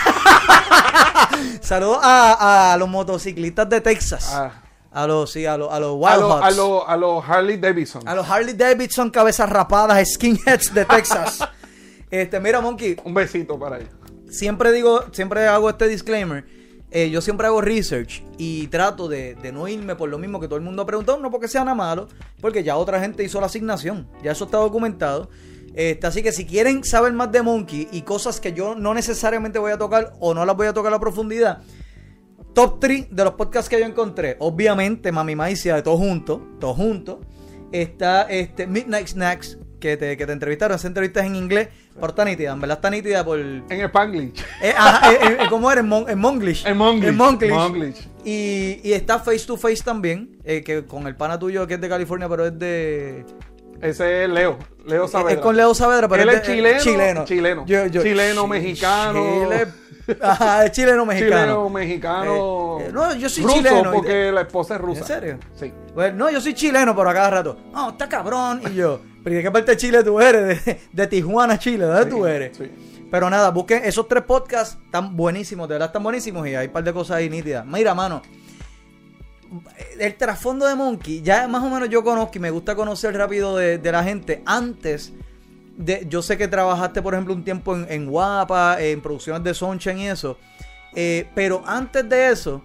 Saludos 1.62 2.00
a, 2.02 2.74
a 2.74 2.78
los 2.78 2.88
motociclistas 2.90 3.68
de 3.70 3.82
Texas. 3.82 4.30
Ah. 4.34 4.52
A 4.92 5.06
los, 5.08 5.30
sí, 5.32 5.46
a 5.46 5.58
los, 5.58 5.72
a 5.74 5.80
los 5.80 5.90
a 5.92 5.94
Wild 5.94 6.24
Hogs. 6.24 6.44
a 6.46 6.52
los- 6.52 6.84
a 6.88 6.98
los 6.98 7.30
Harley 7.30 7.58
Davidson. 7.58 8.08
A 8.08 8.16
los 8.16 8.30
Harley 8.30 8.54
Davidson 8.54 9.10
cabezas 9.10 9.50
rapadas, 9.50 10.08
skinheads 10.14 10.74
de 10.74 10.86
Texas. 10.86 11.40
este, 12.10 12.40
mira, 12.40 12.62
Monkey, 12.62 12.96
Un 13.04 13.14
besito 13.14 13.60
para 13.60 13.78
ellos. 13.80 13.90
siempre 14.30 14.72
digo, 14.72 15.04
siempre 15.12 15.48
hago 15.48 15.70
este 15.70 15.88
disclaimer. 15.90 16.46
Eh, 16.92 17.10
yo 17.10 17.20
siempre 17.20 17.46
hago 17.46 17.60
research 17.60 18.24
y 18.38 18.68
trato 18.68 19.10
de, 19.10 19.36
de 19.36 19.52
no 19.52 19.68
irme 19.68 19.96
por 19.98 20.08
lo 20.08 20.18
mismo 20.18 20.40
que 20.40 20.48
todo 20.48 20.56
el 20.56 20.64
mundo 20.64 20.84
ha 20.84 20.86
preguntado, 20.86 21.18
no 21.20 21.30
porque 21.30 21.50
sea 21.50 21.66
nada 21.66 21.76
malo, 21.76 22.08
porque 22.40 22.64
ya 22.64 22.78
otra 22.78 23.02
gente 23.02 23.22
hizo 23.22 23.42
la 23.42 23.48
asignación, 23.48 24.08
ya 24.24 24.32
eso 24.32 24.46
está 24.46 24.58
documentado. 24.60 25.30
Este, 25.76 26.08
así 26.08 26.24
que 26.24 26.32
si 26.32 26.46
quieren 26.46 26.84
saber 26.84 27.12
más 27.14 27.32
de 27.32 27.42
Monkey 27.42 27.90
y 27.92 28.02
cosas 28.04 28.40
que 28.40 28.54
yo 28.54 28.76
no 28.76 28.94
necesariamente 28.94 29.60
voy 29.60 29.74
a 29.74 29.78
tocar 29.78 30.14
o 30.20 30.34
no 30.34 30.46
las 30.46 30.56
voy 30.56 30.68
a 30.68 30.74
tocar 30.74 30.94
a 30.94 31.00
profundidad, 31.00 31.62
top 32.54 32.80
3 32.80 33.08
de 33.12 33.24
los 33.26 33.34
podcasts 33.34 33.70
que 33.70 33.80
yo 33.80 33.86
encontré. 33.86 34.38
Obviamente, 34.40 35.12
Mami 35.12 35.36
Maicia 35.36 35.76
de 35.76 35.82
todo 35.82 35.98
junto, 35.98 36.42
todo 36.60 36.74
junto. 36.74 37.22
Está 37.72 38.24
este 38.24 38.68
Midnight 38.68 39.08
Snacks, 39.08 39.58
que 39.80 39.98
te, 39.98 40.16
que 40.16 40.26
te 40.26 40.32
entrevistaron, 40.32 40.76
esas 40.76 40.86
entrevistas 40.86 41.26
en 41.26 41.36
inglés, 41.36 41.68
pero 41.96 42.08
está 42.08 42.24
nítida, 42.24 42.54
en 42.54 42.62
verdad 42.62 42.78
está 42.78 42.90
nítida 42.90 43.26
por... 43.26 43.38
En 43.38 43.64
Spanglish. 43.70 44.40
Eh, 44.62 44.74
ajá, 44.76 45.12
eh, 45.12 45.18
eh, 45.22 45.38
¿Cómo 45.50 45.70
era? 45.70 45.82
En, 45.82 45.88
Mon- 45.90 46.10
en 46.10 46.18
Monglish. 46.18 46.66
En 46.66 46.78
Monglish. 46.78 47.10
En 47.10 47.18
Monglish. 47.18 47.52
Monglish. 47.52 48.10
Y, 48.24 48.80
y 48.84 48.94
está 48.94 49.20
Face 49.20 49.46
to 49.46 49.58
Face 49.58 49.84
también, 49.84 50.38
eh, 50.46 50.64
que 50.64 50.86
con 50.86 51.06
el 51.08 51.16
pana 51.18 51.38
tuyo 51.38 51.68
que 51.68 51.74
es 51.74 51.82
de 51.82 51.90
California, 51.90 52.30
pero 52.30 52.46
es 52.48 52.58
de... 52.58 53.26
Ese 53.82 54.24
es 54.24 54.30
Leo. 54.30 54.58
Leo 54.86 55.08
Saavedra. 55.08 55.34
Es 55.34 55.40
con 55.40 55.56
Leo 55.56 55.74
Saavedra, 55.74 56.08
pero 56.08 56.24
Él 56.24 56.30
es, 56.30 56.42
chileno, 56.44 56.80
chileno. 56.82 57.26
chileno. 57.26 57.66
Yo- 57.66 57.88
yo- 57.88 58.04
Chileno, 58.04 58.44
chi- 58.44 58.50
mexicano. 58.50 59.24
Chile- 59.44 59.68
Ajá, 60.22 60.66
es 60.66 60.72
chileno 60.72 61.06
mexicano. 61.08 61.42
Chileno, 61.42 61.70
mexicano. 61.70 62.78
Eh, 62.80 62.86
eh, 62.88 62.92
no, 62.94 63.16
yo 63.16 63.28
soy 63.30 63.44
ruso, 63.44 63.56
chileno. 63.58 63.92
porque 63.92 64.32
la 64.32 64.42
esposa 64.42 64.76
es 64.76 64.82
rusa. 64.82 65.00
¿En 65.02 65.08
serio? 65.08 65.38
Sí. 65.56 65.74
Bueno, 65.96 66.18
no, 66.26 66.30
yo 66.32 66.40
soy 66.42 66.54
chileno, 66.54 66.96
pero 66.96 67.10
a 67.10 67.14
cada 67.14 67.30
rato. 67.32 67.58
No, 67.74 67.90
está 67.90 68.08
cabrón. 68.08 68.62
Y 68.72 68.76
yo, 68.76 69.02
¿pero 69.24 69.36
de 69.36 69.42
qué 69.44 69.52
parte 69.52 69.72
de 69.72 69.78
Chile 69.78 70.04
tú 70.04 70.20
eres? 70.22 70.64
De, 70.66 70.80
de 70.92 71.08
Tijuana, 71.08 71.58
Chile, 71.58 71.86
¿de 71.86 71.92
dónde 71.92 72.06
tú 72.10 72.26
eres? 72.28 72.56
Sí. 72.58 72.72
Pero 73.10 73.30
nada, 73.30 73.50
busquen 73.50 73.84
esos 73.86 74.08
tres 74.08 74.24
podcasts, 74.24 74.78
están 74.86 75.16
buenísimos, 75.16 75.68
de 75.68 75.76
verdad 75.76 75.88
están 75.88 76.04
buenísimos 76.04 76.48
y 76.48 76.54
hay 76.56 76.68
un 76.68 76.74
par 76.74 76.84
de 76.84 76.94
cosas 76.94 77.18
ahí 77.18 77.30
nítidas. 77.30 77.66
Mira, 77.66 77.94
mano, 77.96 78.22
el 80.00 80.16
trasfondo 80.16 80.66
de 80.68 80.76
Monkey, 80.76 81.22
ya 81.22 81.48
más 81.48 81.64
o 81.64 81.70
menos 81.70 81.90
yo 81.90 82.04
conozco 82.04 82.34
y 82.36 82.40
me 82.40 82.52
gusta 82.52 82.76
conocer 82.76 83.16
rápido 83.16 83.56
de, 83.58 83.92
la 83.92 84.04
gente. 84.04 84.42
Antes, 84.46 85.14
de, 85.78 86.06
yo 86.10 86.22
sé 86.22 86.38
que 86.38 86.48
trabajaste, 86.48 87.02
por 87.02 87.14
ejemplo, 87.14 87.34
un 87.34 87.44
tiempo 87.44 87.76
en, 87.76 87.86
en 87.90 88.06
Guapa, 88.08 88.82
en 88.82 89.02
producciones 89.02 89.44
de 89.44 89.54
Sunshine 89.54 90.00
y 90.00 90.08
eso. 90.08 90.38
eh, 90.96 91.30
pero 91.36 91.64
antes 91.66 92.08
de 92.08 92.32
eso, 92.32 92.62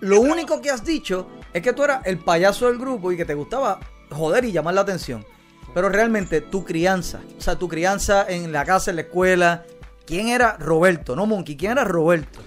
lo 0.00 0.20
único 0.20 0.60
que 0.60 0.70
has 0.70 0.84
dicho 0.84 1.26
es 1.52 1.62
que 1.62 1.72
tú 1.72 1.82
eras 1.82 2.04
el 2.04 2.18
payaso 2.18 2.66
del 2.66 2.78
grupo 2.78 3.12
y 3.12 3.16
que 3.16 3.24
te 3.24 3.34
gustaba 3.34 3.80
joder 4.10 4.44
y 4.44 4.52
llamar 4.52 4.74
la 4.74 4.82
atención. 4.82 5.24
Pero 5.74 5.88
realmente 5.88 6.40
tu 6.40 6.64
crianza, 6.64 7.20
o 7.36 7.40
sea, 7.40 7.56
tu 7.56 7.68
crianza 7.68 8.26
en 8.28 8.52
la 8.52 8.64
casa, 8.64 8.90
en 8.90 8.96
la 8.96 9.02
escuela, 9.02 9.64
¿quién 10.06 10.28
era 10.28 10.56
Roberto? 10.58 11.16
No 11.16 11.26
Monkey, 11.26 11.56
¿quién 11.56 11.72
era 11.72 11.84
Roberto? 11.84 12.40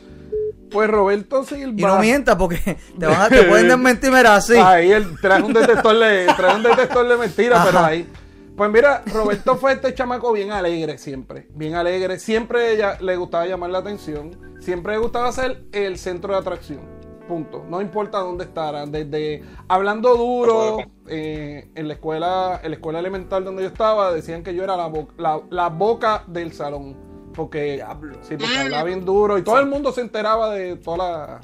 Pues 0.71 0.89
Roberto 0.89 1.43
Silva. 1.43 1.73
Y 1.77 1.83
no 1.83 1.99
mientas 1.99 2.35
porque 2.35 2.57
te, 2.99 3.05
van 3.05 3.21
a- 3.21 3.29
te 3.29 3.43
pueden 3.43 3.67
desmentir, 3.69 4.11
mira, 4.11 4.35
así. 4.35 4.55
Ahí 4.55 4.91
él 4.91 5.07
trae 5.21 5.41
un 5.41 5.53
detector 5.53 5.97
de, 5.97 6.25
trae 6.37 6.55
un 6.55 6.63
detector 6.63 7.07
de 7.07 7.17
mentiras, 7.17 7.65
pero 7.65 7.79
ahí. 7.79 8.07
Pues 8.55 8.69
mira, 8.71 9.03
Roberto 9.13 9.55
fue 9.55 9.71
este 9.71 9.93
chamaco 9.93 10.33
bien 10.33 10.51
alegre 10.51 10.97
siempre. 10.97 11.47
Bien 11.55 11.75
alegre. 11.75 12.19
Siempre 12.19 12.73
ella, 12.73 12.97
le 12.99 13.15
gustaba 13.15 13.45
llamar 13.45 13.69
la 13.69 13.77
atención. 13.79 14.37
Siempre 14.59 14.93
le 14.93 14.99
gustaba 14.99 15.31
ser 15.31 15.63
el 15.71 15.97
centro 15.97 16.33
de 16.33 16.39
atracción. 16.39 16.81
Punto. 17.25 17.63
No 17.69 17.79
importa 17.81 18.17
dónde 18.19 18.43
estará. 18.43 18.85
Desde 18.85 19.43
hablando 19.69 20.15
duro, 20.17 20.79
eh, 21.07 21.69
en 21.73 21.87
la 21.87 21.93
escuela, 21.93 22.59
en 22.61 22.71
la 22.71 22.75
escuela 22.75 22.99
elemental 22.99 23.45
donde 23.45 23.61
yo 23.61 23.69
estaba, 23.69 24.11
decían 24.11 24.43
que 24.43 24.53
yo 24.53 24.63
era 24.63 24.75
la, 24.75 24.87
bo- 24.87 25.07
la, 25.17 25.39
la 25.49 25.69
boca 25.69 26.23
del 26.27 26.51
salón. 26.51 26.97
Porque, 27.39 27.75
Diablo. 27.75 28.15
sí, 28.21 28.35
porque 28.37 28.57
hablaba 28.57 28.83
bien 28.83 29.05
duro. 29.05 29.37
Y 29.37 29.43
todo 29.43 29.59
el 29.59 29.65
mundo 29.67 29.93
se 29.93 30.01
enteraba 30.01 30.49
de 30.53 30.75
toda 30.75 30.97
la- 30.97 31.41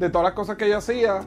de 0.00 0.10
todas 0.10 0.24
las 0.24 0.32
cosas 0.32 0.56
que 0.56 0.68
yo 0.68 0.78
hacía. 0.78 1.20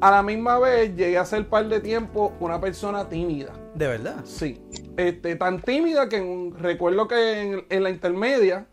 A 0.00 0.10
la 0.10 0.20
misma 0.24 0.58
vez 0.58 0.96
llegué 0.96 1.16
a 1.16 1.24
ser 1.24 1.48
par 1.48 1.68
de 1.68 1.78
tiempo 1.78 2.32
una 2.40 2.60
persona 2.60 3.08
tímida. 3.08 3.52
De 3.76 3.86
verdad. 3.86 4.16
Sí. 4.24 4.60
Este, 4.96 5.36
tan 5.36 5.60
tímida 5.62 6.08
que 6.08 6.16
en- 6.16 6.58
recuerdo 6.58 7.06
que 7.06 7.40
en, 7.40 7.64
en 7.70 7.82
la 7.84 7.90
intermedia, 7.90 8.66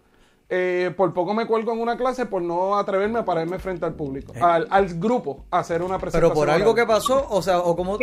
eh, 0.50 0.92
por 0.98 1.14
poco 1.14 1.36
me 1.36 1.46
cuelgo 1.46 1.72
en 1.74 1.82
una 1.82 1.96
clase 1.98 2.26
por 2.26 2.42
no 2.42 2.76
atreverme 2.80 3.20
a 3.20 3.26
pararme 3.26 3.60
frente 3.60 3.86
al 3.86 3.94
público, 3.94 4.34
al, 4.42 4.66
al 4.72 4.88
grupo, 5.00 5.46
a 5.52 5.60
hacer 5.60 5.84
una 5.84 6.00
presentación. 6.00 6.32
Pero 6.32 6.34
por 6.34 6.50
algo 6.50 6.74
que 6.74 6.88
pasó, 6.88 7.28
o 7.30 7.44
sea, 7.44 7.60
o 7.60 7.76
como... 7.76 8.00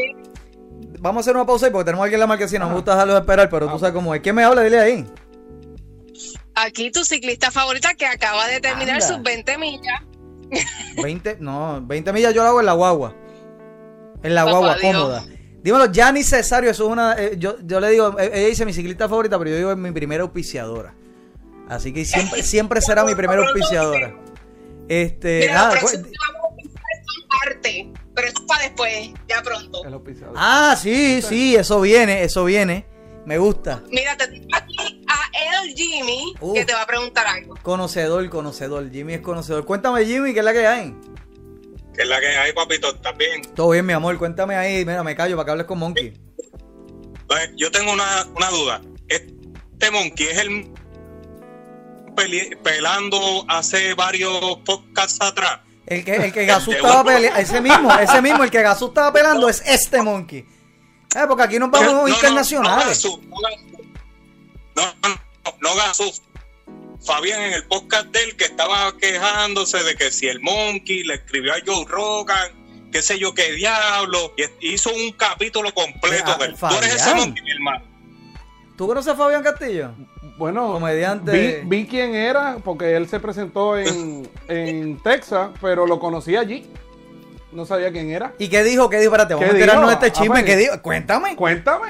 Vamos 1.00 1.18
a 1.18 1.20
hacer 1.22 1.34
una 1.36 1.44
pausa 1.46 1.66
ahí 1.66 1.72
porque 1.72 1.86
tenemos 1.86 2.04
aquí 2.06 2.14
en 2.14 2.20
la 2.20 2.26
marquesina. 2.26 2.60
No 2.64 2.68
me 2.70 2.76
gusta 2.76 2.92
dejarlos 2.92 3.18
esperar, 3.20 3.48
pero 3.50 3.66
tú 3.68 3.78
sabes 3.78 3.92
cómo 3.94 4.14
es. 4.14 4.20
¿Quién 4.20 4.34
me 4.36 4.44
habla? 4.44 4.62
Dile 4.62 4.78
ahí. 4.78 5.06
Aquí 6.56 6.90
tu 6.90 7.04
ciclista 7.04 7.50
favorita 7.50 7.94
que 7.94 8.06
acaba 8.06 8.46
de 8.48 8.60
terminar 8.60 8.94
Anda. 8.96 9.06
sus 9.06 9.22
20 9.22 9.58
millas 9.58 10.00
20, 11.02 11.36
no, 11.40 11.80
20 11.84 12.12
millas 12.12 12.32
yo 12.34 12.42
lo 12.42 12.48
hago 12.48 12.60
en 12.60 12.66
la 12.66 12.72
guagua. 12.72 13.14
En 14.22 14.34
la 14.34 14.44
Papá 14.44 14.58
guagua, 14.58 14.76
Dios. 14.76 14.92
cómoda. 14.94 15.24
Dímelo, 15.62 15.86
Gianni 15.92 16.22
Cesario, 16.22 16.70
eso 16.70 16.86
es 16.86 16.90
una. 16.92 17.14
eh, 17.18 17.34
yo, 17.38 17.56
yo 17.64 17.80
le 17.80 17.90
digo, 17.90 18.16
eh, 18.18 18.30
ella 18.32 18.46
dice 18.48 18.64
mi 18.64 18.72
ciclista 18.72 19.08
favorita, 19.08 19.36
pero 19.38 19.50
yo 19.50 19.56
digo 19.56 19.70
es 19.72 19.76
mi 19.76 19.90
primera 19.90 20.22
auspiciadora. 20.22 20.94
Así 21.68 21.92
que 21.92 22.04
siempre, 22.04 22.42
siempre 22.44 22.80
será 22.80 23.04
mi 23.04 23.14
primera 23.16 23.42
auspiciadora. 23.42 24.14
Este, 24.88 25.40
Mira, 25.40 25.54
nada, 25.54 25.74
la 25.74 25.80
pues- 25.80 25.92
próxima 25.98 26.18
vamos 26.32 26.46
a 26.46 26.60
empezar 26.62 26.82
esta 26.94 27.38
parte, 27.44 27.92
pero 28.14 28.28
eso 28.28 28.36
es 28.38 28.44
para 28.46 28.62
después, 28.62 29.10
ya 29.28 29.42
pronto. 29.42 29.84
El 29.84 29.94
auspiciador. 29.94 30.34
ah, 30.38 30.76
sí, 30.80 31.20
sí, 31.22 31.56
eso 31.56 31.80
viene, 31.80 32.22
eso 32.22 32.44
viene. 32.44 32.86
Me 33.26 33.38
gusta. 33.38 33.82
Mira, 33.90 34.16
te 34.16 34.28
tengo 34.28 34.46
aquí 34.52 35.04
a 35.08 35.64
el 35.64 35.74
Jimmy 35.74 36.32
Uh. 36.40 36.54
que 36.54 36.64
te 36.64 36.72
va 36.72 36.82
a 36.82 36.86
preguntar 36.86 37.26
algo. 37.26 37.54
Conocedor, 37.62 38.28
conocedor. 38.30 38.90
Jimmy 38.90 39.14
es 39.14 39.20
conocedor. 39.20 39.64
Cuéntame, 39.66 40.04
Jimmy, 40.06 40.32
¿qué 40.32 40.38
es 40.38 40.44
la 40.44 40.52
que 40.52 40.66
hay? 40.66 40.94
Que 41.94 42.02
es 42.02 42.08
la 42.08 42.20
que 42.20 42.28
hay, 42.28 42.52
papito, 42.52 42.94
¿estás 42.94 43.16
bien? 43.16 43.42
Todo 43.54 43.70
bien, 43.70 43.84
mi 43.84 43.92
amor. 43.92 44.16
Cuéntame 44.18 44.54
ahí. 44.54 44.84
Mira, 44.84 45.02
me 45.02 45.16
callo 45.16 45.34
para 45.36 45.44
que 45.46 45.50
hables 45.50 45.66
con 45.66 45.78
Monkey. 45.78 46.14
Pues, 47.26 47.50
yo 47.56 47.70
tengo 47.72 47.92
una, 47.92 48.26
una 48.36 48.48
duda. 48.50 48.80
Este 49.08 49.90
Monkey 49.90 50.26
es 50.28 50.38
el 50.38 50.70
peli- 52.14 52.54
pelando 52.62 53.44
hace 53.48 53.94
varios 53.94 54.58
podcasts 54.64 55.18
atrás. 55.20 55.60
El 55.86 56.04
que, 56.04 56.14
el 56.16 56.32
que 56.32 56.46
Gazú 56.46 56.70
estaba 56.72 57.02
peleando, 57.04 57.38
ese 57.40 57.60
mismo, 57.60 57.92
ese 57.98 58.22
mismo, 58.22 58.44
el 58.44 58.50
que 58.50 58.62
Gazú 58.62 58.86
estaba 58.88 59.12
pelando 59.12 59.48
es 59.48 59.62
este 59.66 60.02
Monkey. 60.02 60.44
Eh, 61.14 61.24
porque 61.28 61.42
aquí 61.44 61.58
nos 61.58 61.70
vamos 61.70 61.92
No, 61.92 62.02
no, 62.02 62.08
internacionales. 62.08 63.04
No, 63.04 63.16
no, 63.18 63.38
no, 64.76 64.82
no, 65.02 65.08
no, 65.44 65.54
no 65.60 65.74
Gazú. 65.76 66.12
Fabián 67.04 67.40
en 67.42 67.52
el 67.52 67.64
podcast 67.64 68.06
de 68.06 68.24
él 68.24 68.36
que 68.36 68.44
estaba 68.46 68.96
quejándose 68.98 69.82
de 69.84 69.94
que 69.94 70.10
si 70.10 70.26
el 70.26 70.40
Monkey 70.40 71.04
le 71.04 71.14
escribió 71.14 71.52
a 71.52 71.56
Joe 71.64 71.84
Rogan, 71.86 72.50
qué 72.90 73.00
sé 73.00 73.18
yo 73.18 73.32
qué 73.32 73.52
diablo, 73.52 74.34
y 74.60 74.74
hizo 74.74 74.90
un 74.92 75.12
capítulo 75.12 75.72
completo 75.72 76.32
Ah, 76.32 76.38
de 76.38 76.46
él. 76.46 76.56
Tú 76.58 76.66
eres 76.78 76.94
ese. 76.96 77.14
Monkey, 77.14 77.42
mi 77.44 77.50
hermano. 77.52 77.84
¿Tú 78.76 78.86
conoces 78.88 79.12
a 79.12 79.16
Fabián 79.16 79.42
Castillo? 79.42 79.92
Bueno, 80.36 80.72
Comediante. 80.72 81.62
Vi, 81.64 81.78
vi 81.82 81.86
quién 81.86 82.14
era, 82.14 82.58
porque 82.62 82.94
él 82.96 83.08
se 83.08 83.20
presentó 83.20 83.78
en, 83.78 84.28
en 84.48 85.00
Texas, 85.02 85.50
pero 85.60 85.86
lo 85.86 85.98
conocí 86.00 86.36
allí. 86.36 86.66
No 87.56 87.64
sabía 87.64 87.90
quién 87.90 88.10
era. 88.10 88.34
¿Y 88.38 88.48
qué 88.48 88.62
dijo? 88.62 88.90
¿Qué 88.90 88.98
dijo? 88.98 89.08
Espérate, 89.14 89.32
vamos 89.32 89.48
a 89.48 89.52
¿Qué 89.52 89.56
enterarnos 89.56 89.88
de 89.88 89.94
este 89.94 90.12
chisme. 90.12 90.26
Ah, 90.26 90.42
pues. 90.42 90.44
¿Qué 90.44 90.56
dijo? 90.56 90.82
Cuéntame. 90.82 91.34
Cuéntame. 91.36 91.88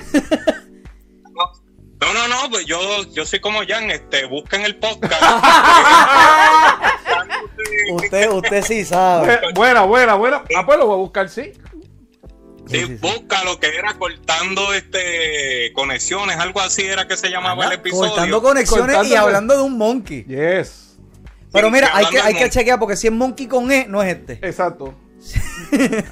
No, 1.99 2.13
no, 2.15 2.29
no, 2.29 2.51
pues 2.51 2.67
yo, 2.67 2.79
yo 3.13 3.27
soy 3.27 3.41
como 3.41 3.61
Jan, 3.67 3.91
este, 3.91 4.27
busquen 4.27 4.65
el 4.65 4.77
podcast. 4.77 5.21
Usted, 7.93 8.31
usted 8.31 8.63
sí 8.63 8.85
sabe. 8.85 9.41
buena, 9.55 9.83
buena, 9.83 10.15
buena. 10.15 10.45
Ah, 10.57 10.65
pues 10.65 10.79
lo 10.79 10.87
voy 10.87 10.95
a 10.95 10.99
buscar, 10.99 11.29
sí. 11.29 11.53
Sí, 11.53 11.61
Sí, 12.69 12.81
sí, 12.81 12.87
sí. 12.87 12.95
busca 13.01 13.43
lo 13.45 13.59
que 13.59 13.69
era 13.69 13.95
cortando 13.95 14.73
este 14.73 15.73
conexiones, 15.73 16.37
algo 16.37 16.61
así 16.61 16.83
era 16.83 17.09
que 17.09 17.17
se 17.17 17.29
llamaba 17.29 17.67
el 17.67 17.73
episodio. 17.73 18.11
Cortando 18.11 18.43
conexiones 18.43 18.97
Cortando 18.97 19.15
y 19.15 19.17
hablando 19.17 19.57
de 19.57 19.63
un 19.63 19.77
monkey. 19.79 20.25
Yes. 20.25 20.97
Pero 21.53 21.69
Sí, 21.69 21.73
mira, 21.73 21.91
hay 21.93 22.07
que, 22.07 22.21
hay 22.21 22.35
que 22.35 22.51
chequear 22.51 22.79
porque 22.79 22.97
si 22.97 23.07
es 23.09 23.13
monkey 23.13 23.47
con 23.47 23.71
E, 23.73 23.87
no 23.89 24.03
es 24.03 24.17
este. 24.17 24.33
Exacto. 24.47 24.95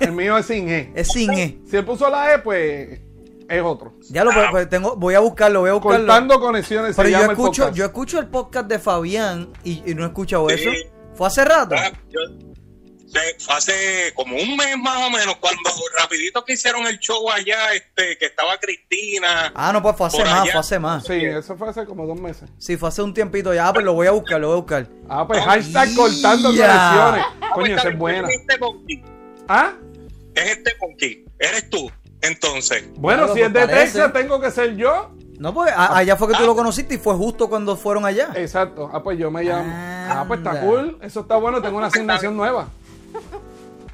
El 0.00 0.12
mío 0.12 0.36
es 0.38 0.46
sin 0.46 0.68
E. 0.68 0.92
Es 0.94 1.08
sin 1.08 1.32
E. 1.32 1.58
Si 1.68 1.76
él 1.76 1.84
puso 1.84 2.08
la 2.10 2.34
E, 2.34 2.38
pues 2.38 3.00
es 3.48 3.62
otro. 3.62 3.92
Ya 4.10 4.24
lo 4.24 4.30
pues, 4.32 4.46
pues, 4.50 4.68
tengo, 4.68 4.96
voy 4.96 5.14
a 5.14 5.20
buscarlo, 5.20 5.60
voy 5.60 5.70
a 5.70 5.74
buscarlo. 5.74 6.06
Cortando 6.06 6.40
conexiones 6.40 6.96
Pero 6.96 7.06
se 7.08 7.12
yo 7.12 7.18
llama 7.20 7.32
el 7.32 7.38
escucho, 7.38 7.62
podcast. 7.62 7.76
yo 7.78 7.84
escucho 7.84 8.18
el 8.18 8.26
podcast 8.28 8.66
de 8.68 8.78
Fabián 8.78 9.48
y, 9.62 9.82
y 9.90 9.94
no 9.94 10.04
he 10.04 10.06
escuchado 10.06 10.48
Sí. 10.48 10.54
eso. 10.56 10.70
¿Fue 11.14 11.26
hace 11.26 11.44
rato? 11.44 11.74
Ah, 11.78 11.92
yo- 12.10 12.53
fue 13.38 13.54
hace 13.54 14.12
como 14.14 14.36
un 14.36 14.56
mes 14.56 14.76
más 14.78 15.06
o 15.06 15.10
menos, 15.10 15.36
cuando 15.36 15.70
rapidito 16.00 16.44
que 16.44 16.54
hicieron 16.54 16.86
el 16.86 16.98
show 16.98 17.30
allá, 17.30 17.72
este, 17.74 18.16
que 18.18 18.26
estaba 18.26 18.58
Cristina. 18.58 19.52
Ah, 19.54 19.72
no, 19.72 19.82
pues 19.82 19.96
fue 19.96 20.06
hace 20.06 20.22
más, 20.24 20.42
allá. 20.42 20.52
fue 20.52 20.60
hace 20.60 20.78
más. 20.78 21.04
Sí, 21.04 21.24
eso 21.24 21.56
fue 21.56 21.68
hace 21.68 21.84
como 21.86 22.06
dos 22.06 22.20
meses. 22.20 22.48
Sí, 22.58 22.76
fue 22.76 22.88
hace 22.88 23.02
un 23.02 23.14
tiempito 23.14 23.52
ya. 23.54 23.68
Ah, 23.68 23.72
pues 23.72 23.84
lo 23.84 23.92
voy 23.94 24.06
a 24.06 24.10
buscar, 24.12 24.40
lo 24.40 24.48
voy 24.48 24.56
a 24.56 24.60
buscar. 24.60 24.86
Ah, 25.08 25.26
pues 25.26 25.40
Oh, 25.40 25.44
hashtag 25.44 25.94
cortando 25.94 26.52
ya. 26.52 26.66
conexiones. 26.66 27.24
Ah, 27.26 27.34
pues 27.40 27.50
Coño, 27.52 27.76
esa 27.76 27.88
es 27.88 27.98
buena. 27.98 28.28
Es 28.28 28.40
este. 28.40 29.04
¿Ah? 29.48 29.72
Es 30.34 30.50
este 30.50 30.72
monkey. 30.80 31.24
Eres 31.38 31.70
tú. 31.70 31.90
Entonces, 32.22 32.84
Bueno, 32.96 33.24
Claro, 33.24 33.34
si 33.34 33.40
es 33.42 33.52
de 33.52 33.60
pues 33.60 33.66
parece. 33.66 33.92
Texas, 33.98 34.12
tengo 34.12 34.40
que 34.40 34.50
ser 34.50 34.76
yo. 34.76 35.10
No, 35.38 35.52
pues 35.52 35.72
a- 35.72 35.96
allá 35.98 36.16
fue 36.16 36.28
que 36.28 36.34
tú 36.34 36.46
lo 36.46 36.54
conociste 36.54 36.94
y 36.94 36.98
fue 36.98 37.14
justo 37.14 37.48
cuando 37.50 37.76
fueron 37.76 38.04
allá. 38.06 38.30
Exacto. 38.36 38.88
Ah, 38.92 39.02
pues 39.02 39.18
yo 39.18 39.30
me 39.30 39.42
llamo. 39.42 39.66
Ah, 39.68 40.24
pues 40.26 40.38
está 40.38 40.60
cool. 40.60 40.98
Eso 41.02 41.20
está 41.20 41.36
bueno. 41.36 41.60
Tengo 41.60 41.76
una 41.76 41.88
asignación 41.88 42.36
nueva. 42.36 42.68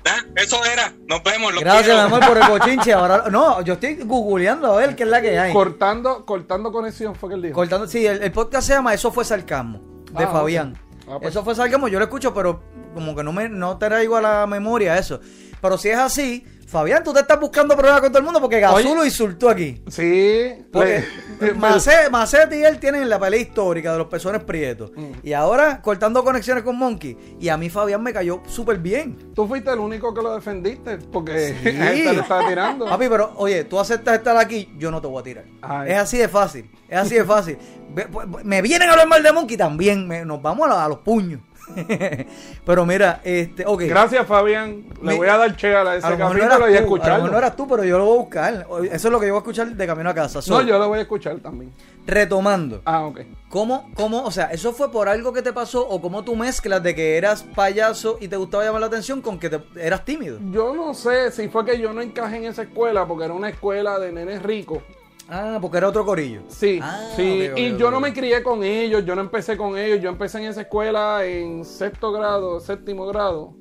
Ah, 0.07 0.19
eso 0.37 0.65
era. 0.65 0.93
Nos 1.07 1.23
vemos. 1.23 1.53
Los 1.55 1.63
Gracias, 1.63 1.97
mi 1.97 2.03
amor, 2.15 2.27
por 2.27 2.39
el 2.39 2.47
cochinche. 2.49 2.93
Ahora, 2.93 3.25
no, 3.31 3.63
yo 3.63 3.75
estoy 3.75 3.97
googleando 4.05 4.73
a 4.73 4.77
ver 4.77 4.97
qué 4.97 5.03
es 5.05 5.09
la 5.09 5.21
que 5.21 5.39
hay. 5.39 5.53
Cortando, 5.53 6.25
cortando 6.25 6.73
conexión 6.73 7.15
fue 7.15 7.29
que 7.31 7.35
él 7.37 7.43
dijo. 7.43 7.55
Cortando, 7.55 7.87
sí, 7.87 8.07
el, 8.07 8.23
el 8.23 8.33
podcast 8.33 8.67
se 8.67 8.75
llama 8.75 8.95
Eso 8.95 9.11
fue 9.13 9.25
sarcasmo, 9.25 9.81
de 10.13 10.25
Ah, 10.25 10.29
Fabián. 10.29 10.77
Ah, 11.09 11.17
pues. 11.19 11.31
Eso 11.31 11.45
fue 11.45 11.55
sarcasmo, 11.55 11.89
yo 11.89 11.99
lo 11.99 12.05
escucho, 12.05 12.33
pero 12.35 12.63
como 12.95 13.15
que 13.15 13.23
no 13.23 13.33
me 13.33 13.49
no 13.49 13.79
traigo 13.79 14.17
a 14.17 14.21
la 14.21 14.47
memoria 14.47 14.97
eso. 14.99 15.21
Pero 15.61 15.77
si 15.77 15.89
es 15.91 15.99
así, 15.99 16.47
Fabián, 16.71 17.03
tú 17.03 17.13
te 17.13 17.21
estás 17.21 17.41
buscando 17.41 17.75
problemas 17.75 18.01
con 18.01 18.11
todo 18.11 18.19
el 18.21 18.25
mundo 18.25 18.41
porque 18.41 18.61
Gazú 18.61 18.95
lo 18.95 19.05
insultó 19.05 19.49
aquí. 19.49 19.83
Sí. 19.89 20.55
Porque 20.73 21.05
le- 21.41 21.55
Macet, 21.55 22.11
Macet 22.11 22.53
y 22.53 22.63
él 22.63 22.79
tienen 22.79 23.09
la 23.09 23.19
pelea 23.19 23.41
histórica 23.41 23.91
de 23.93 23.99
los 23.99 24.07
pezones 24.07 24.45
prietos. 24.45 24.93
Mm. 24.95 25.11
Y 25.25 25.33
ahora 25.33 25.83
cortando 25.83 26.23
conexiones 26.23 26.63
con 26.63 26.77
Monkey. 26.77 27.17
Y 27.41 27.49
a 27.49 27.57
mí 27.57 27.69
Fabián 27.71 28.03
me 28.03 28.13
cayó 28.13 28.41
súper 28.47 28.79
bien. 28.79 29.33
Tú 29.35 29.49
fuiste 29.49 29.71
el 29.73 29.81
único 29.81 30.15
que 30.15 30.23
lo 30.23 30.33
defendiste 30.35 30.99
porque 30.99 31.55
Sí. 31.61 31.69
a 31.69 31.73
gente 31.89 32.13
le 32.15 32.21
estaba 32.21 32.47
tirando. 32.49 32.87
Papi, 32.87 33.07
pero 33.09 33.33
oye, 33.37 33.65
tú 33.65 33.81
aceptas 33.81 34.15
estar 34.19 34.37
aquí, 34.37 34.73
yo 34.79 34.93
no 34.93 35.01
te 35.01 35.09
voy 35.09 35.21
a 35.21 35.25
tirar. 35.25 35.45
Ay. 35.63 35.91
Es 35.91 35.99
así 35.99 36.19
de 36.19 36.29
fácil, 36.29 36.71
es 36.89 36.99
así 36.99 37.17
de 37.17 37.25
fácil. 37.25 37.59
Pues, 37.93 38.45
Me 38.45 38.63
vienen 38.63 38.89
a 38.89 38.93
hablar 38.93 39.09
mal 39.09 39.21
de 39.21 39.33
Monkey 39.33 39.57
también, 39.57 40.07
me- 40.07 40.25
nos 40.25 40.41
vamos 40.41 40.65
a, 40.69 40.71
la- 40.71 40.85
a 40.85 40.89
los 40.89 40.99
puños. 40.99 41.41
pero 42.65 42.87
mira, 42.87 43.21
este, 43.25 43.65
ok. 43.67 43.83
Gracias, 43.83 44.27
Fabián. 44.27 44.85
Le 45.03 45.13
Mi- 45.13 45.17
voy 45.19 45.29
a 45.29 45.37
dar 45.37 45.57
che 45.57 45.75
a 45.75 45.97
ese 45.97 46.07
A 46.07 46.11
no 46.11 46.19
capítulo 46.19 46.41
y 46.43 46.43
a 46.45 46.49
tú, 46.49 46.55
a 46.65 46.69
lo 46.69 46.77
escucharlo. 46.77 47.15
mejor 47.17 47.31
no 47.33 47.39
eras 47.39 47.57
tú, 47.57 47.69
pero 47.69 47.85
yo 47.85 47.99
lo 47.99 48.05
voy 48.05 48.15
a 48.17 48.21
buscar. 48.21 48.67
Eso 48.93 49.09
es 49.09 49.13
lo 49.13 49.21
que 49.21 49.27
yo 49.27 49.33
voy 49.35 49.39
a 49.39 49.43
escuchar 49.43 49.69
de 49.69 49.87
camino 49.87 50.11
a 50.11 50.15
casa. 50.15 50.43
So, 50.43 50.55
No, 50.61 50.67
yo 50.67 50.79
lo 50.79 50.89
voy 50.89 50.99
a 50.99 51.03
escuchar 51.03 51.39
también. 51.39 51.73
Retomando, 52.07 52.81
Ah, 52.85 53.05
ok. 53.07 53.21
¿cómo, 53.49 53.91
¿cómo, 53.95 54.25
o 54.25 54.31
sea, 54.31 54.47
eso 54.47 54.73
fue 54.73 54.91
por 54.91 55.09
algo 55.09 55.33
que 55.33 55.43
te 55.43 55.53
pasó 55.53 55.87
o 55.87 56.01
cómo 56.01 56.25
tú 56.25 56.35
mezclas 56.35 56.83
de 56.83 56.95
que 56.95 57.17
eras 57.17 57.43
payaso 57.55 58.19
y 58.21 58.27
te 58.29 58.37
gustaba 58.37 58.65
llamar 58.65 58.81
la 58.81 58.87
atención 58.89 59.21
con 59.21 59.39
que 59.39 59.49
te- 59.51 59.61
eras 59.81 60.05
tímido? 60.05 60.39
Yo 60.51 60.75
no 60.75 60.93
sé 60.95 61.31
si 61.31 61.49
fue 61.49 61.65
que 61.65 61.79
yo 61.79 61.93
no 61.93 62.01
encajé 62.01 62.37
en 62.39 62.45
esa 62.47 62.63
escuela 62.63 63.07
porque 63.07 63.27
era 63.27 63.35
una 63.35 63.49
escuela 63.51 63.99
de 63.99 64.13
nenes 64.13 64.43
ricos. 64.43 64.83
Ah, 65.31 65.59
porque 65.61 65.79
era 65.79 65.89
otro 65.89 66.05
corillo. 66.05 66.43
Sí, 66.49 66.81
Ah, 66.83 67.09
sí. 67.15 67.49
y 67.57 67.77
yo 67.77 67.91
no 67.91 68.01
me 68.01 68.13
crié 68.13 68.43
con 68.43 68.65
ellos, 68.65 69.05
yo 69.05 69.15
no 69.15 69.21
empecé 69.21 69.57
con 69.57 69.79
ellos. 69.79 70.01
Yo 70.01 70.11
empecé 70.11 70.39
en 70.39 70.45
esa 70.45 70.63
escuela 70.63 71.25
en 71.25 71.65
sexto 71.65 72.11
grado, 72.13 72.59
séptimo 72.61 73.07
grado. 73.07 73.55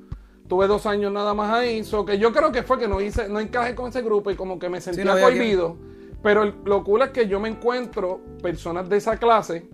Tuve 0.47 0.65
dos 0.65 0.85
años 0.87 1.11
nada 1.11 1.33
más 1.35 1.51
ahí. 1.53 1.83
So 1.83 2.03
que 2.05 2.17
yo 2.17 2.33
creo 2.33 2.51
que 2.51 2.63
fue 2.63 2.79
que 2.79 2.87
no 2.87 2.99
hice, 3.01 3.29
no 3.29 3.39
encajé 3.39 3.75
con 3.75 3.89
ese 3.89 4.01
grupo 4.01 4.31
y 4.31 4.35
como 4.35 4.57
que 4.57 4.67
me 4.67 4.81
sentía 4.81 5.05
no 5.05 5.11
había 5.11 5.25
cohibido. 5.25 5.77
Pero 6.23 6.43
el- 6.43 6.55
lo 6.65 6.83
cool 6.83 7.03
es 7.03 7.09
que 7.11 7.27
yo 7.27 7.39
me 7.39 7.49
encuentro 7.49 8.19
personas 8.41 8.89
de 8.89 8.97
esa 8.97 9.17
clase, 9.17 9.69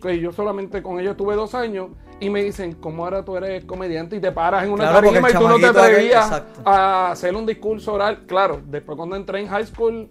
que 0.00 0.18
yo 0.20 0.32
solamente 0.32 0.82
con 0.82 1.00
ellos 1.00 1.16
tuve 1.16 1.34
dos 1.34 1.54
años, 1.54 1.88
y 2.20 2.30
me 2.30 2.42
dicen, 2.44 2.74
¿cómo 2.74 3.04
ahora 3.04 3.24
tú 3.24 3.36
eres 3.36 3.64
comediante 3.64 4.14
y 4.16 4.20
te 4.20 4.30
paras 4.30 4.64
en 4.64 4.70
una 4.72 4.84
Claro, 4.90 5.08
tarima 5.10 5.30
y 5.30 5.34
tú 5.34 5.48
no 5.48 5.58
te 5.58 5.66
atrevías 5.66 6.42
a 6.64 7.10
hacer 7.10 7.34
un 7.34 7.44
discurso 7.44 7.94
oral? 7.94 8.24
Claro, 8.26 8.60
después 8.64 8.96
cuando 8.96 9.16
entré 9.16 9.40
en 9.40 9.48
high 9.48 9.66
school, 9.66 10.08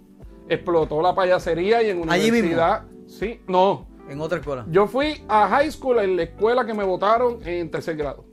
explotó 0.50 1.02
la 1.02 1.14
payasería 1.16 1.82
y 1.84 1.90
en 1.92 2.10
Allí 2.10 2.32
mismo. 2.32 2.40
universidad. 2.48 2.84
Sí, 3.08 3.42
no. 3.48 3.88
En 4.10 4.20
otra 4.22 4.40
escuela. 4.40 4.66
Yo 4.70 4.88
fui 4.88 5.24
a 5.28 5.48
high 5.50 5.72
school 5.72 6.00
en 6.00 6.16
la 6.18 6.24
escuela 6.24 6.66
que 6.66 6.74
me 6.74 6.84
votaron 6.84 7.40
en 7.46 7.70
tercer 7.70 7.96
grado. 7.96 8.26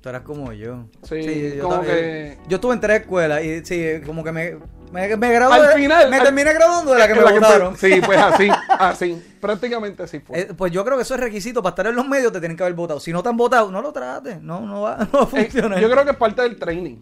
Tú 0.00 0.08
eras 0.08 0.22
como 0.22 0.52
yo. 0.52 0.84
Sí, 1.02 1.54
yo 1.56 1.62
como 1.68 1.80
que- 1.82 2.36
Yo 2.48 2.56
estuve 2.56 2.74
en 2.74 2.80
tres 2.80 3.00
escuelas 3.02 3.42
y 3.44 3.64
sí, 3.64 4.00
como 4.04 4.24
que 4.24 4.32
me, 4.32 4.56
me, 4.92 5.16
me 5.16 5.32
gradué. 5.32 5.54
Al 5.68 5.72
final, 5.74 6.10
Me 6.10 6.16
al- 6.16 6.24
terminé 6.24 6.52
graduando 6.52 6.92
de 6.92 6.98
la 6.98 7.06
que 7.08 7.14
me 7.14 7.22
La 7.22 7.32
votaron. 7.32 7.76
sí, 7.76 8.00
pues 8.04 8.18
así, 8.20 8.48
así. 8.68 9.22
Prácticamente 9.40 10.02
así 10.02 10.18
fue. 10.20 10.40
Eh, 10.40 10.48
pues 10.56 10.72
yo 10.72 10.84
creo 10.84 10.96
que 10.96 11.02
eso 11.04 11.14
es 11.14 11.20
requisito 11.20 11.62
para 11.62 11.70
estar 11.70 11.86
en 11.86 11.94
los 11.96 12.06
medios, 12.08 12.32
te 12.32 12.40
tienen 12.40 12.56
que 12.56 12.64
haber 12.64 12.74
votado. 12.74 12.98
Si 13.00 13.12
no 13.12 13.22
te 13.22 13.28
han 13.28 13.36
votado, 13.36 13.70
no 13.70 13.80
lo 13.80 13.92
trates. 13.92 14.42
No, 14.42 14.60
no 14.60 14.82
va, 14.82 14.96
no 15.12 15.18
va 15.20 15.20
a 15.20 15.40
Eh, 15.40 15.44
funcionar. 15.44 15.80
yo 15.80 15.88
creo 15.90 16.04
que 16.04 16.10
es 16.10 16.16
parte 16.16 16.42
del 16.42 16.58
training. 16.58 16.96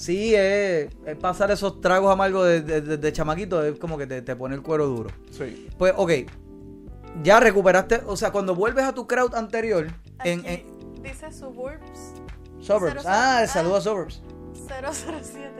Sí, 0.00 0.34
es, 0.34 0.88
es 1.04 1.16
pasar 1.20 1.50
esos 1.50 1.82
tragos 1.82 2.10
amargos 2.10 2.46
de, 2.46 2.62
de, 2.62 2.80
de- 2.80 2.96
de 2.96 3.12
chamaquito, 3.12 3.62
es 3.62 3.78
como 3.78 3.98
que 3.98 4.06
te, 4.06 4.22
te 4.22 4.34
pone 4.34 4.54
el 4.54 4.62
cuero 4.62 4.86
duro. 4.86 5.10
Sí. 5.30 5.68
Pues, 5.76 5.92
ok. 5.94 6.10
Ya 7.22 7.38
recuperaste, 7.38 8.00
o 8.06 8.16
sea, 8.16 8.30
cuando 8.32 8.54
vuelves 8.54 8.84
a 8.84 8.94
tu 8.94 9.06
crowd 9.06 9.34
anterior, 9.34 9.88
en, 10.24 10.40
Aquí 10.40 10.64
en 10.96 11.02
dice 11.02 11.30
Suburbs 11.30 12.14
Suburbs. 12.60 12.92
Cero, 12.96 13.02
Ah, 13.04 13.40
cero. 13.40 13.52
saludos 13.52 13.86
a 13.86 13.90
Suburbs. 13.90 14.22
007. 14.54 15.50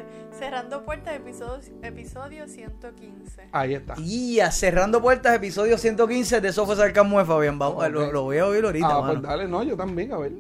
Cerrando 0.41 0.83
puertas, 0.87 1.15
episodio, 1.15 1.61
episodio 1.83 2.49
115. 2.49 3.49
Ahí 3.53 3.75
está. 3.75 3.95
Y 3.99 4.41
a 4.41 4.51
cerrando 4.51 5.03
puertas, 5.03 5.35
episodio 5.37 5.77
115 5.77 6.41
de 6.41 6.49
Eso 6.49 6.65
fue 6.65 6.77
sarcasmo 6.77 7.19
de 7.19 7.27
Fabián. 7.27 7.59
Vamos, 7.59 7.87
lo, 7.91 8.11
lo 8.11 8.23
voy 8.23 8.39
a 8.39 8.47
oír 8.47 8.65
ahorita, 8.65 8.87
Ah, 8.89 9.01
mano. 9.03 9.21
pues 9.21 9.23
dale, 9.23 9.47
no, 9.47 9.63
yo 9.63 9.77
también, 9.77 10.13
a 10.15 10.17
ver. 10.19 10.33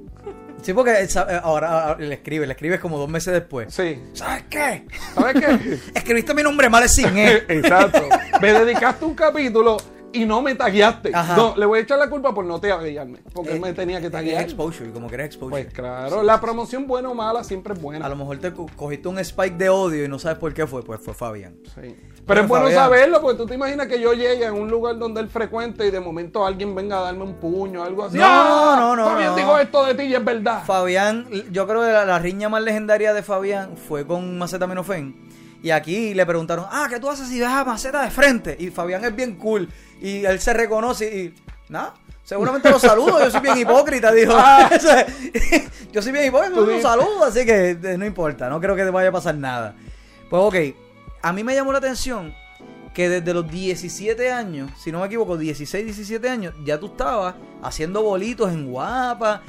Sí, 0.63 0.73
porque 0.73 1.07
sabe- 1.07 1.39
ahora, 1.43 1.89
ahora 1.91 1.99
le 2.01 2.15
escribe, 2.15 2.47
le 2.47 2.55
escribes 2.55 2.81
como 2.81 2.97
dos 2.97 3.11
meses 3.11 3.35
después. 3.35 3.73
Sí. 3.75 4.03
¿Sabes 4.15 4.45
qué? 4.49 4.87
¿Sabes 5.15 5.35
qué? 5.45 5.79
Escribiste 5.95 6.33
mi 6.35 6.43
nombre 6.43 6.71
mal 6.71 6.83
es 6.85 6.95
sin 6.95 7.19
él. 7.19 7.45
Exacto. 7.49 8.03
Me 8.41 8.53
dedicaste 8.55 9.05
un 9.05 9.15
capítulo 9.15 9.77
y 10.13 10.25
no 10.25 10.43
me 10.43 10.55
tagueaste. 10.55 11.11
Ajá. 11.15 11.37
No, 11.37 11.55
le 11.57 11.67
voy 11.67 11.79
a 11.79 11.83
echar 11.83 11.99
la 11.99 12.11
culpa 12.11 12.35
por 12.35 12.45
no 12.45 12.61
taguearme. 12.61 13.19
Porque 13.33 13.53
él 13.53 13.61
me 13.61 13.73
tenía 13.73 14.01
que 14.01 14.07
Es 14.07 14.13
taguear. 14.13 14.43
exposure, 14.43 14.91
como 14.91 15.09
que 15.09 15.15
eres 15.15 15.27
exposure. 15.27 15.63
Pues 15.63 15.75
claro, 15.75 16.23
la 16.23 16.41
promoción 16.41 16.87
buena 16.87 17.09
o 17.11 17.15
mala 17.15 17.45
siempre 17.45 17.75
es 17.75 17.81
buena. 17.81 18.05
A 18.05 18.09
lo 18.09 18.17
mejor 18.17 18.39
te 18.39 18.53
co- 18.53 18.67
cogiste 18.77 19.09
un 19.09 19.19
spike 19.21 19.57
de 19.57 19.69
odio 19.69 20.05
y 20.05 20.09
no 20.09 20.19
sabes 20.19 20.39
por 20.39 20.53
qué 20.55 20.67
fue, 20.67 20.83
pues 20.83 21.01
fue 21.01 21.15
Fabián. 21.15 21.57
Sí. 21.75 21.95
Pero 22.27 22.43
es 22.43 22.49
bueno 22.49 22.65
Fabián. 22.67 22.85
saberlo, 22.85 23.21
porque 23.21 23.39
tú 23.39 23.47
te 23.47 23.55
imaginas 23.55 23.87
que 23.87 24.01
yo 24.01 24.13
llegue 24.13 24.47
a 24.47 24.53
un 24.53 24.69
lugar 24.69 24.99
donde 24.99 25.21
él 25.21 25.29
frecuente 25.29 25.87
y 25.87 25.91
de 25.91 26.01
momento 26.01 26.45
alguien 26.47 26.75
venga 26.75 26.99
a 26.99 27.03
darme 27.03 27.23
un 27.25 27.35
puño, 27.35 27.83
algo 27.83 28.05
así. 28.05 28.19
No, 28.19 28.25
¡Ah! 28.27 28.77
no, 28.79 28.97
no, 28.97 29.05
Fabián 29.07 29.31
no. 29.31 29.37
dijo 29.37 29.59
esto 29.59 29.85
de 29.87 29.95
ti 29.95 30.03
y 30.05 30.15
es 30.15 30.25
verdad. 30.25 30.63
Fabián, 30.65 31.27
yo 31.51 31.67
creo 31.67 31.81
que 31.83 31.93
la, 31.93 32.05
la 32.05 32.19
riña 32.19 32.49
más 32.49 32.63
legendaria 32.63 33.15
de 33.15 33.23
Fabián 33.23 33.77
fue 33.77 34.07
con 34.07 34.39
Macetaminofen. 34.39 35.30
Y 35.63 35.71
aquí 35.71 36.15
le 36.15 36.25
preguntaron, 36.25 36.67
ah, 36.71 36.87
¿qué 36.89 36.99
tú 36.99 37.09
haces 37.11 37.29
si 37.29 37.39
ves 37.39 37.49
a 37.49 37.65
Maceta 37.65 38.03
de 38.03 38.11
frente? 38.11 38.57
Y 38.59 38.71
Fabián 38.71 39.05
es 39.05 39.15
bien 39.15 39.37
cool. 39.37 39.69
Y 40.01 40.25
él 40.25 40.41
se 40.41 40.55
reconoce 40.55 41.15
y, 41.15 41.35
nada, 41.69 41.95
seguramente 42.25 42.71
lo 42.71 42.79
saludo. 42.79 43.19
Yo 43.21 43.31
soy 43.31 43.41
bien 43.41 43.59
hipócrita, 43.59 44.11
dijo. 44.15 44.33
yo 45.93 46.01
soy 46.01 46.13
bien 46.13 46.27
hipócrita, 46.27 46.55
Tú 46.55 46.67
lo 46.67 46.81
saludo, 46.81 47.25
así 47.25 47.45
que 47.45 47.71
eh, 47.71 47.99
no 47.99 48.07
importa, 48.07 48.49
no 48.49 48.61
creo 48.61 48.75
que 48.75 48.85
te 48.85 48.91
vaya 48.91 49.11
a 49.11 49.13
pasar 49.13 49.35
nada. 49.35 49.75
Pues 50.31 50.43
ok, 50.43 50.55
a 51.23 51.33
mí 51.33 51.45
me 51.45 51.55
llamó 51.55 51.73
la 51.73 51.79
atención 51.79 52.35
que 52.95 53.09
desde 53.09 53.35
los 53.35 53.49
17 53.51 54.33
años, 54.33 54.71
si 54.79 54.91
no 54.91 55.01
me 55.01 55.07
equivoco, 55.07 55.37
16, 55.37 55.85
17 55.85 56.29
años, 56.29 56.55
ya 56.65 56.79
tú 56.79 56.87
estabas 56.87 57.35
haciendo 57.63 58.03
bolitos 58.03 58.51
en 58.51 58.71
guapa. 58.71 59.43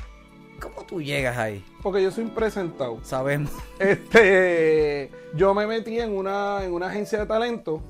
¿Cómo 0.62 0.86
tú 0.86 1.01
llegas 1.01 1.38
ahí? 1.38 1.65
Porque 1.82 2.03
yo 2.03 2.12
soy 2.12 2.25
impresentado. 2.25 3.00
Sabemos. 3.03 3.51
Este, 3.80 5.10
yo 5.36 5.53
me 5.56 5.65
metí 5.65 6.00
en 6.00 6.15
una, 6.15 6.63
en 6.63 6.72
una 6.72 6.88
agencia 6.88 7.20
de 7.20 7.25
talento 7.25 7.82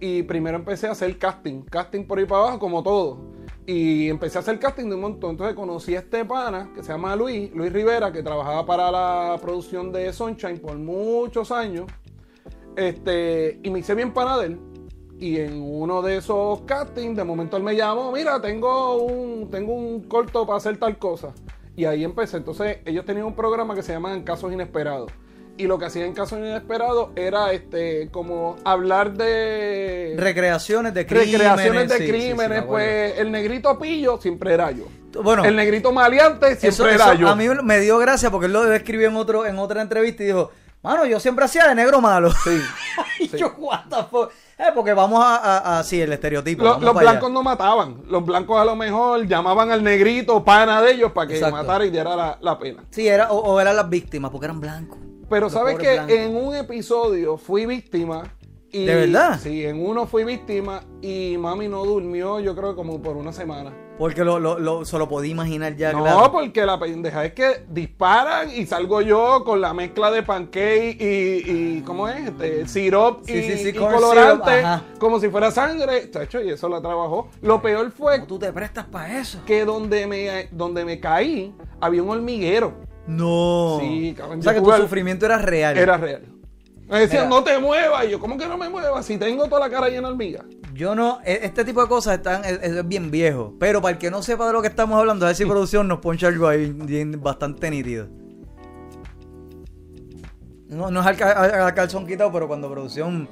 y 0.00 0.24
primero 0.24 0.56
empecé 0.56 0.88
a 0.88 0.92
hacer 0.92 1.16
casting, 1.18 1.62
casting 1.62 2.04
por 2.04 2.18
ahí 2.18 2.26
para 2.26 2.42
abajo 2.42 2.58
como 2.58 2.82
todo. 2.82 3.30
Y 3.66 4.08
empecé 4.08 4.38
a 4.38 4.40
hacer 4.40 4.58
casting 4.58 4.88
de 4.88 4.96
un 4.96 5.02
montón. 5.02 5.30
Entonces 5.32 5.54
conocí 5.54 5.94
a 5.94 6.00
este 6.00 6.24
pana 6.24 6.70
que 6.74 6.82
se 6.82 6.90
llama 6.90 7.14
Luis, 7.14 7.54
Luis 7.54 7.72
Rivera, 7.72 8.10
que 8.10 8.22
trabajaba 8.22 8.66
para 8.66 8.90
la 8.90 9.38
producción 9.40 9.92
de 9.92 10.12
Sunshine 10.12 10.58
por 10.58 10.76
muchos 10.76 11.52
años. 11.52 11.86
Este, 12.74 13.60
y 13.62 13.70
me 13.70 13.78
hice 13.78 13.94
bien 13.94 14.12
pana 14.12 14.38
de 14.38 14.46
él. 14.46 14.60
Y 15.20 15.36
en 15.38 15.60
uno 15.62 16.02
de 16.02 16.16
esos 16.16 16.62
castings, 16.62 17.14
de 17.14 17.22
momento 17.22 17.56
él 17.58 17.62
me 17.62 17.76
llamó, 17.76 18.10
mira, 18.10 18.40
tengo 18.40 18.96
un, 19.04 19.50
tengo 19.50 19.74
un 19.74 20.04
corto 20.04 20.46
para 20.46 20.56
hacer 20.56 20.78
tal 20.78 20.98
cosa. 20.98 21.34
Y 21.76 21.84
ahí 21.84 22.04
empecé. 22.04 22.36
Entonces, 22.36 22.78
ellos 22.84 23.04
tenían 23.04 23.26
un 23.26 23.34
programa 23.34 23.74
que 23.74 23.82
se 23.82 23.92
llamaban 23.92 24.22
Casos 24.22 24.52
Inesperados. 24.52 25.10
Y 25.56 25.66
lo 25.66 25.78
que 25.78 25.84
hacían 25.86 26.06
en 26.06 26.14
Casos 26.14 26.38
Inesperados 26.38 27.10
era 27.16 27.52
este 27.52 28.08
como 28.10 28.56
hablar 28.64 29.12
de 29.12 30.14
Recreaciones 30.16 30.94
de 30.94 31.06
crímenes. 31.06 31.32
recreaciones 31.32 31.88
de 31.88 31.98
sí, 31.98 32.00
sí, 32.00 32.06
sí, 32.06 32.12
me 32.12 32.18
crímenes. 32.18 32.62
pues 32.64 33.18
el 33.18 33.30
negrito 33.30 33.78
pillo 33.78 34.18
siempre 34.18 34.54
era 34.54 34.70
yo. 34.70 34.84
Bueno, 35.22 35.44
el 35.44 35.56
negrito 35.56 35.92
maleante 35.92 36.56
siempre 36.56 36.68
eso, 36.68 36.88
era 36.88 37.12
eso 37.12 37.14
yo. 37.14 37.28
a 37.28 37.36
mí 37.36 37.46
me 37.62 37.80
dio 37.80 37.98
gracia 37.98 38.30
porque 38.30 38.46
él 38.46 38.52
lo 38.52 38.72
escribió 38.72 39.08
en, 39.08 39.16
otro, 39.16 39.44
en 39.44 39.58
otra 39.58 39.82
entrevista 39.82 40.22
y 40.22 40.26
dijo, 40.26 40.50
mano, 40.82 41.04
yo 41.04 41.20
siempre 41.20 41.44
hacía 41.44 41.66
de 41.68 41.74
negro 41.74 42.00
malo. 42.00 42.30
Sí. 42.32 42.58
y 43.20 43.28
sí. 43.28 43.36
yo, 43.36 43.54
what 43.58 43.84
the 43.90 43.96
fuck? 44.10 44.30
Eh, 44.60 44.72
porque 44.74 44.92
vamos 44.92 45.24
a, 45.24 45.36
a, 45.36 45.78
a- 45.78 45.82
sí, 45.84 46.00
el 46.02 46.12
estereotipo. 46.12 46.62
Lo- 46.62 46.78
los 46.78 46.90
allá. 46.94 47.00
blancos 47.12 47.30
no 47.30 47.42
mataban. 47.42 48.02
Los 48.08 48.24
blancos 48.26 48.60
a 48.60 48.64
lo 48.66 48.76
mejor 48.76 49.26
llamaban 49.26 49.70
al 49.72 49.82
negrito, 49.82 50.44
pana 50.44 50.82
de 50.82 50.92
ellos, 50.92 51.12
para 51.12 51.28
que 51.28 51.34
Exacto. 51.36 51.56
matara 51.56 51.86
y 51.86 51.90
diera 51.90 52.14
la, 52.14 52.36
la 52.42 52.58
pena. 52.58 52.84
Sí, 52.90 53.08
era, 53.08 53.32
o, 53.32 53.38
o 53.38 53.58
eran 53.60 53.74
las 53.76 53.88
víctimas 53.88 54.30
porque 54.30 54.44
eran 54.46 54.60
blancos. 54.60 54.98
Pero 55.30 55.48
sabes 55.48 55.78
que 55.78 55.94
blancos. 55.94 56.14
en 56.16 56.36
un 56.36 56.54
episodio 56.56 57.38
fui 57.38 57.64
víctima. 57.64 58.24
Y, 58.72 58.84
¿De 58.84 58.94
verdad? 58.94 59.40
Sí, 59.42 59.64
en 59.64 59.84
uno 59.84 60.06
fui 60.06 60.22
víctima 60.24 60.82
y 61.02 61.36
mami 61.38 61.66
no 61.68 61.84
durmió, 61.84 62.38
yo 62.38 62.54
creo, 62.54 62.76
como 62.76 63.02
por 63.02 63.16
una 63.16 63.32
semana. 63.32 63.72
Porque 63.98 64.24
lo, 64.24 64.38
lo, 64.38 64.58
lo- 64.58 64.84
se 64.84 64.96
lo 64.96 65.08
podía 65.08 65.32
imaginar 65.32 65.76
ya, 65.76 65.92
no, 65.92 66.02
claro. 66.02 66.32
porque 66.32 66.64
la 66.64 66.78
pendeja 66.78 67.24
es 67.26 67.34
que 67.34 67.64
disparan 67.68 68.48
y 68.50 68.64
salgo 68.66 69.02
yo 69.02 69.42
con 69.44 69.60
la 69.60 69.74
mezcla 69.74 70.10
de 70.10 70.22
pancake 70.22 70.96
y, 71.00 71.50
y 71.78 71.82
¿cómo 71.84 72.08
es? 72.08 72.28
Este, 72.28 72.66
sirop 72.68 73.24
Sí, 73.26 73.32
y, 73.34 73.42
sí, 73.42 73.58
sí, 73.58 73.68
y 73.70 73.72
colorante, 73.74 74.62
syrup, 74.62 74.98
como 74.98 75.20
si 75.20 75.28
fuera 75.28 75.50
sangre. 75.50 76.10
Chacho, 76.10 76.40
y 76.40 76.50
eso 76.50 76.68
la 76.68 76.80
trabajó. 76.80 77.28
Lo 77.42 77.60
peor 77.60 77.90
fue 77.90 78.14
¿Cómo 78.16 78.26
tú 78.26 78.38
te 78.38 78.52
prestas 78.52 78.86
para 78.86 79.18
eso? 79.20 79.40
que 79.44 79.64
donde 79.66 80.06
me, 80.06 80.48
donde 80.52 80.84
me 80.84 80.98
caí 81.00 81.52
había 81.80 82.02
un 82.02 82.08
hormiguero. 82.10 82.72
No. 83.06 83.78
Sí, 83.80 84.14
cabrón, 84.16 84.38
O 84.38 84.42
sea 84.42 84.54
que 84.54 84.60
tu 84.60 84.72
sufrimiento 84.72 85.26
era 85.26 85.36
real. 85.38 85.76
Era 85.76 85.96
real. 85.96 86.22
Me 86.90 87.00
decían, 87.00 87.28
Mira. 87.28 87.38
no 87.38 87.44
te 87.44 87.58
muevas. 87.58 88.04
Y 88.04 88.10
yo, 88.10 88.18
¿cómo 88.18 88.36
que 88.36 88.46
no 88.48 88.58
me 88.58 88.68
muevas? 88.68 89.06
Si 89.06 89.16
tengo 89.16 89.44
toda 89.46 89.60
la 89.60 89.70
cara 89.70 89.88
llena 89.88 90.08
de 90.08 90.12
hormigas. 90.14 90.44
Yo 90.74 90.94
no, 90.94 91.20
e- 91.24 91.40
este 91.42 91.64
tipo 91.64 91.80
de 91.82 91.88
cosas 91.88 92.14
están, 92.16 92.44
es, 92.44 92.58
es 92.62 92.88
bien 92.88 93.10
viejo. 93.10 93.54
Pero 93.60 93.80
para 93.80 93.92
el 93.92 93.98
que 93.98 94.10
no 94.10 94.22
sepa 94.22 94.46
de 94.46 94.52
lo 94.52 94.60
que 94.62 94.68
estamos 94.68 94.98
hablando, 94.98 95.24
a 95.24 95.28
ver 95.28 95.36
si 95.36 95.44
producción 95.46 95.86
nos 95.88 96.00
poncha 96.00 96.26
algo 96.28 96.48
ahí 96.48 96.72
bien- 96.72 97.20
bastante 97.22 97.70
nítido. 97.70 98.08
No, 100.68 100.90
no 100.90 101.00
es 101.00 101.06
al, 101.06 101.16
ca- 101.16 101.32
al- 101.32 101.54
al 101.62 101.74
calzón 101.74 102.06
quitado, 102.06 102.30
pero 102.32 102.46
cuando 102.48 102.70
producción 102.70 103.28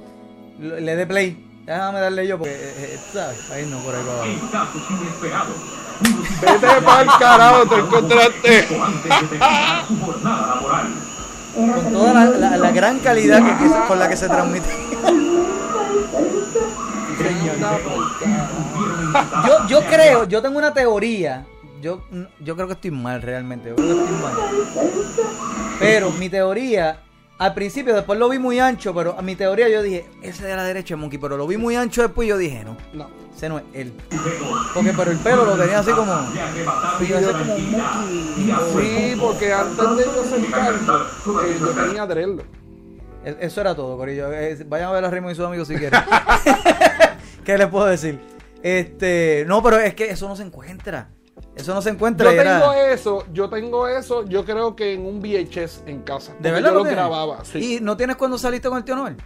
le 0.59 0.95
dé 0.95 1.05
play. 1.07 1.45
Déjame 1.65 1.99
darle 1.99 2.27
yo 2.27 2.37
porque, 2.37 2.53
eh, 2.53 2.73
eh, 2.77 2.99
¿sabes? 3.13 3.49
Ahí 3.51 3.65
no, 3.69 3.77
por 3.79 3.93
ahí 3.93 4.01
para 4.03 4.61
abajo. 4.63 4.79
Inesperados. 4.89 5.55
Vete 6.41 6.81
para 6.85 7.01
el 7.01 7.07
carajo, 7.19 7.65
te 7.67 7.75
encontraste. 7.75 8.59
Antes 8.81 9.03
de 9.03 9.27
terminar 9.27 9.85
su 9.87 9.99
jornada 9.99 10.55
laboral. 10.55 10.87
Con 11.59 11.91
toda 11.93 12.13
la, 12.13 12.57
la- 12.57 12.71
gran 12.71 12.99
calidad 12.99 13.41
con 13.87 13.99
la 13.99 14.07
que 14.07 14.15
se 14.17 14.27
transmite. 14.27 14.67
Yo, 19.47 19.67
yo 19.67 19.81
creo, 19.85 20.23
yo 20.25 20.41
tengo 20.41 20.57
una 20.57 20.73
teoría. 20.73 21.45
Yo, 21.81 22.01
yo 22.39 22.55
creo 22.55 22.67
que 22.67 22.73
estoy 22.73 22.91
mal 22.91 23.21
realmente. 23.21 23.69
Yo 23.69 23.75
creo 23.75 23.95
que 23.95 24.03
estoy 24.03 24.17
mal. 24.17 24.33
Pero 25.79 26.11
mi 26.11 26.29
teoría, 26.29 26.99
al 27.39 27.53
principio, 27.53 27.95
después 27.95 28.19
lo 28.19 28.29
vi 28.29 28.37
muy 28.37 28.59
ancho, 28.59 28.93
pero 28.93 29.15
a 29.17 29.21
mi 29.21 29.35
teoría 29.35 29.67
yo 29.69 29.81
dije, 29.81 30.07
ese 30.21 30.45
de 30.45 30.55
la 30.55 30.63
derecha 30.63 30.93
es 30.93 30.99
Monkey, 30.99 31.17
pero 31.17 31.37
lo 31.37 31.47
vi 31.47 31.57
muy 31.57 31.75
ancho 31.75 32.01
después 32.01 32.25
y 32.25 32.29
yo 32.29 32.37
dije, 32.37 32.63
no, 32.65 32.75
No. 32.93 33.09
ese 33.35 33.47
no 33.49 33.57
es 33.59 33.63
él. 33.73 33.93
Porque 34.73 34.93
pero 34.95 35.09
el 35.11 35.17
pelo 35.19 35.45
lo 35.45 35.55
tenía 35.55 35.79
así 35.79 35.91
como. 35.91 36.13
Sí, 36.99 37.13
ese 37.13 37.31
como 37.31 37.45
Monkey. 37.45 37.75
Sí, 39.11 39.15
porque 39.19 39.53
antes 39.53 39.77
de 39.97 40.03
yo 40.05 40.23
ser 40.25 40.51
calvo, 40.51 41.41
eh, 41.41 41.57
yo 41.59 41.67
tenía 41.69 42.05
dreadlock. 42.05 42.45
E- 43.25 43.37
Eso 43.41 43.61
era 43.61 43.73
todo, 43.75 43.97
Corillo. 43.97 44.31
Eh, 44.33 44.57
Vayan 44.67 44.89
a 44.89 44.91
ver 44.93 45.05
a 45.05 45.09
Raymond 45.09 45.33
y 45.33 45.35
sus 45.35 45.45
amigos 45.45 45.67
si 45.67 45.75
quieren. 45.75 45.99
¿Qué 47.45 47.57
les 47.57 47.67
puedo 47.67 47.85
decir? 47.85 48.19
Este, 48.61 49.45
no, 49.47 49.63
pero 49.63 49.77
es 49.77 49.93
que 49.95 50.09
eso 50.09 50.27
no 50.27 50.35
se 50.35 50.43
encuentra. 50.43 51.09
Eso 51.59 51.73
no 51.73 51.81
se 51.81 51.89
encuentra. 51.89 52.33
Yo 52.33 52.41
era- 52.41 52.59
tengo 52.59 52.73
eso, 52.73 53.25
yo 53.33 53.49
tengo 53.49 53.87
eso, 53.87 54.25
yo 54.25 54.45
creo 54.45 54.75
que 54.75 54.93
en 54.93 55.05
un 55.05 55.19
VHS 55.21 55.83
en 55.85 56.01
casa. 56.01 56.33
¿De 56.39 56.51
verdad 56.51 56.69
yo 56.71 56.75
lo 56.75 56.83
grababa, 56.83 57.43
sí. 57.45 57.75
¿Y 57.77 57.79
no 57.81 57.95
tienes 57.97 58.15
cuando 58.15 58.37
saliste 58.37 58.69
con 58.69 58.77
el 58.77 58.83
tío 58.83 58.95
Noel? 58.95 59.17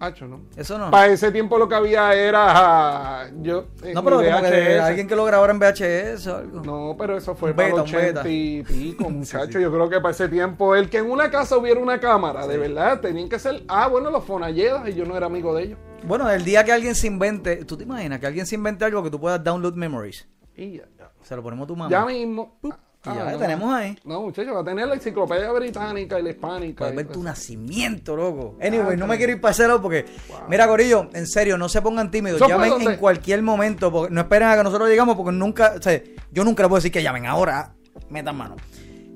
Hacho, 0.00 0.26
¿no? 0.26 0.40
Eso 0.56 0.76
no. 0.76 0.90
Para 0.90 1.06
ese 1.12 1.30
tiempo 1.30 1.56
lo 1.56 1.68
que 1.68 1.74
había 1.76 2.12
era 2.14 3.30
yo 3.40 3.66
no, 3.94 4.02
pero 4.04 4.16
como 4.16 4.42
que 4.42 4.78
alguien 4.80 5.06
que 5.06 5.14
lo 5.14 5.24
grabara 5.24 5.52
en 5.52 5.58
VHS 5.60 6.26
o 6.26 6.36
algo. 6.36 6.60
No, 6.62 6.96
pero 6.98 7.16
eso 7.16 7.34
fue 7.34 7.54
para 7.54 7.68
los 7.70 7.80
un 7.90 7.96
beta. 7.96 8.20
80 8.20 8.28
y 8.28 8.62
pico, 8.64 9.08
muchachos. 9.10 9.62
Yo 9.62 9.70
creo 9.72 9.88
que 9.88 10.00
para 10.00 10.10
ese 10.10 10.28
tiempo, 10.28 10.74
el 10.74 10.90
que 10.90 10.98
en 10.98 11.10
una 11.10 11.30
casa 11.30 11.56
hubiera 11.56 11.80
una 11.80 12.00
cámara, 12.00 12.46
de 12.46 12.58
verdad, 12.58 13.00
tenían 13.00 13.28
que 13.28 13.38
ser, 13.38 13.62
ah, 13.68 13.86
bueno, 13.86 14.10
los 14.10 14.24
fonalledas, 14.24 14.86
y 14.88 14.94
yo 14.94 15.04
no 15.06 15.16
era 15.16 15.26
amigo 15.26 15.54
de 15.54 15.62
ellos. 15.62 15.78
Bueno, 16.06 16.28
el 16.28 16.44
día 16.44 16.64
que 16.64 16.72
alguien 16.72 16.94
se 16.96 17.06
invente, 17.06 17.64
¿tú 17.64 17.76
te 17.76 17.84
imaginas 17.84 18.18
que 18.18 18.26
alguien 18.26 18.46
se 18.46 18.56
invente 18.56 18.84
algo 18.84 19.02
que 19.02 19.10
tú 19.10 19.20
puedas 19.20 19.42
download 19.42 19.74
memories? 19.74 20.26
Y 20.56 20.78
ya. 20.78 20.84
Se 21.24 21.34
lo 21.34 21.42
ponemos 21.42 21.64
a 21.64 21.66
tu 21.66 21.76
mamá. 21.76 21.90
Ya 21.90 22.04
mismo. 22.06 22.58
y 22.62 22.68
ya 23.04 23.24
la 23.24 23.36
tenemos 23.38 23.74
ahí. 23.74 23.98
No, 24.04 24.22
muchachos, 24.22 24.54
va 24.54 24.60
a 24.60 24.64
tener 24.64 24.86
la 24.86 24.94
enciclopedia 24.94 25.50
británica 25.52 26.18
y 26.18 26.22
la 26.22 26.30
hispánica. 26.30 26.78
Puedes 26.78 26.94
y 26.94 26.96
ver 26.96 27.06
tu 27.08 27.22
nacimiento, 27.22 28.16
loco. 28.16 28.56
Anyway, 28.62 28.96
no 28.96 29.06
me 29.06 29.16
quiero 29.18 29.32
ir 29.32 29.40
para 29.40 29.52
ese 29.52 29.66
lado 29.66 29.82
porque. 29.82 30.06
Mira, 30.48 30.66
Corillo, 30.66 31.08
en 31.12 31.26
serio, 31.26 31.58
no 31.58 31.68
se 31.68 31.82
pongan 31.82 32.10
tímidos. 32.10 32.36
¿Eso 32.36 32.46
fue 32.46 32.54
Llamen 32.54 32.70
donde? 32.70 32.92
en 32.94 32.98
cualquier 33.00 33.42
momento. 33.42 33.90
Porque 33.92 34.14
no 34.14 34.20
esperen 34.22 34.48
a 34.48 34.56
que 34.56 34.62
nosotros 34.62 34.88
llegamos 34.88 35.16
porque 35.16 35.32
nunca. 35.32 35.74
O 35.78 35.82
sea, 35.82 36.00
yo 36.30 36.44
nunca 36.44 36.62
le 36.62 36.68
puedo 36.68 36.78
decir 36.78 36.92
que 36.92 37.02
llamen 37.02 37.26
ahora. 37.26 37.74
Metan 38.08 38.36
mano. 38.36 38.56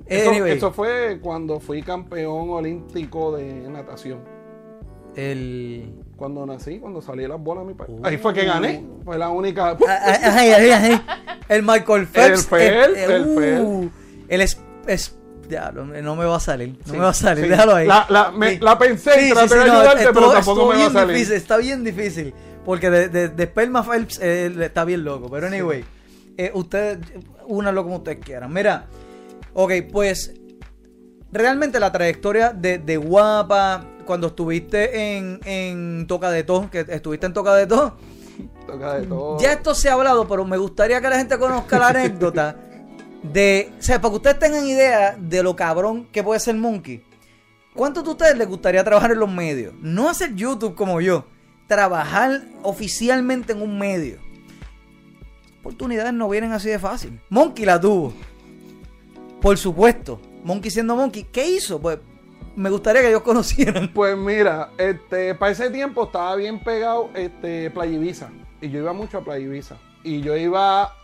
Eso, 0.07 0.31
Anyway, 0.31 0.53
eso 0.57 0.73
fue 0.73 1.19
cuando 1.21 1.61
fui 1.61 1.83
campeón 1.83 2.49
olímpico 2.51 3.37
de 3.37 3.69
natación. 3.69 4.21
el. 5.15 5.95
Cuando 6.19 6.45
nací, 6.45 6.81
cuando 6.81 7.01
salí 7.01 7.23
de 7.23 7.29
las 7.29 7.41
bolas 7.41 7.65
de 7.65 7.69
mi 7.73 7.75
país. 7.75 7.91
Uh. 7.97 8.05
Ahí 8.05 8.19
fue 8.19 8.35
que 8.35 8.45
gané. 8.45 8.85
Fue 9.05 9.17
la 9.17 9.29
única. 9.29 9.71
Ah, 9.71 9.77
ah, 9.89 10.19
ay, 10.37 10.51
ay, 10.51 10.71
ay, 10.71 11.03
El 11.49 11.63
Michael 11.63 12.09
Phelps. 12.09 12.41
El 12.53 12.59
Phelps, 12.59 12.99
eh, 12.99 13.05
el 13.15 13.23
uh, 13.27 13.39
Phelps. 13.39 13.93
El 14.29 14.41
es, 14.41 14.61
es- 14.89 15.15
Ya, 15.49 15.71
no, 15.71 15.85
me 16.17 16.25
va 16.27 16.37
a 16.37 16.41
salir. 16.41 16.77
No 16.79 16.85
Sí, 16.85 16.93
me 16.93 16.99
va 16.99 17.09
a 17.11 17.15
salir. 17.15 17.45
sí. 17.45 17.51
Déjalo 17.51 17.75
ahí. 17.77 17.87
La, 17.87 18.05
la- 18.11 18.31
me- 18.33 18.51
Sí. 18.51 18.59
la 18.61 18.77
pensé 18.79 19.11
traté 19.33 19.49
sí, 19.49 19.55
de 19.61 19.65
no, 19.67 19.73
ayudarte, 19.75 20.05
pero 20.13 20.33
tampoco 20.33 20.63
me 20.63 20.69
va 20.69 20.75
a 20.75 20.77
bien 20.79 20.93
salir. 20.93 21.15
difícil, 21.15 21.37
está 21.37 21.57
bien 21.57 21.85
difícil. 21.85 22.35
Porque 22.65 22.91
de, 22.91 23.09
de, 23.09 23.29
de 23.29 23.45
Sperma 23.47 23.83
Phelps 23.85 24.19
eh, 24.21 24.53
está 24.61 24.85
bien 24.85 25.05
loco. 25.05 25.31
Pero 25.31 25.47
anyway, 25.47 25.85
eh, 26.37 26.51
ustedes, 26.53 26.99
únalo 27.47 27.85
como 27.85 27.97
ustedes 27.99 28.19
quieran. 28.19 28.53
Mira, 28.53 28.87
ok, 29.55 29.73
pues 29.93 30.35
realmente 31.33 31.79
la 31.81 31.93
trayectoria 31.93 32.51
de, 32.53 32.79
de 32.79 32.97
Guapa, 32.97 33.85
cuando 34.09 34.29
estuviste 34.29 35.19
en, 35.19 35.39
en 35.45 36.07
Toca 36.07 36.31
de 36.31 36.43
Todo, 36.43 36.71
que 36.71 36.81
estuviste 36.89 37.27
en 37.27 37.35
Toca 37.35 37.55
de 37.55 37.67
Todo, 37.67 37.99
Toca 38.67 38.95
de 38.95 39.07
todo. 39.07 39.39
ya 39.39 39.53
esto 39.53 39.75
se 39.75 39.91
ha 39.91 39.93
hablado, 39.93 40.27
pero 40.27 40.47
me 40.47 40.57
gustaría 40.57 40.99
que 40.99 41.11
la 41.11 41.19
gente 41.19 41.39
conozca 41.39 41.79
la 41.79 41.89
anécdota 41.89 42.57
de, 43.23 43.71
o 43.79 43.83
sea, 43.83 44.01
para 44.01 44.13
que 44.13 44.17
ustedes 44.17 44.39
tengan 44.39 44.67
idea 44.67 45.15
de 45.21 45.43
lo 45.43 45.55
cabrón 45.55 46.09
que 46.11 46.23
puede 46.23 46.41
ser 46.41 46.55
Monkey. 46.55 47.05
¿Cuántos 47.75 48.03
de 48.03 48.09
ustedes 48.09 48.39
les 48.39 48.49
gustaría 48.49 48.83
trabajar 48.83 49.13
en 49.13 49.19
los 49.19 49.31
medios? 49.31 49.75
No 49.79 50.09
hacer 50.09 50.35
YouTube 50.35 50.75
como 50.75 51.03
yo, 51.03 51.27
trabajar 51.67 52.41
oficialmente 52.63 53.53
en 53.53 53.61
un 53.61 53.79
medio. 53.79 54.21
Oportunidades 55.61 56.15
no 56.15 56.31
vienen 56.31 56.53
así 56.53 56.71
de 56.71 56.79
fácil. 56.79 57.21
Monkey 57.29 57.67
la 57.67 57.79
tuvo. 57.79 58.15
Por 59.43 59.59
supuesto. 59.59 60.19
Monkey 60.45 60.71
siendo 60.71 60.97
Monkey. 60.97 61.25
¿Qué 61.25 61.47
hizo? 61.47 61.79
Pues 61.79 61.99
me 62.59 62.71
gustaría 62.71 63.03
que 63.03 63.09
ellos 63.09 63.23
conocieran. 63.23 63.93
Pues 63.93 64.17
mira, 64.17 64.71
este, 64.79 65.35
para 65.35 65.53
ese 65.53 65.71
tiempo 65.71 66.05
estaba 66.05 66.35
bien 66.37 66.59
pegado 66.61 67.11
este, 67.15 67.71
Playa 67.71 67.93
Ibiza. 67.93 68.31
Y 68.61 68.71
yo 68.71 68.81
iba 68.81 68.93
mucho 68.93 69.19
a 69.19 69.21
Playa 69.23 69.45
Ibiza. 69.45 69.77
Y 70.05 70.21
yo 70.21 70.37
iba 70.37 70.95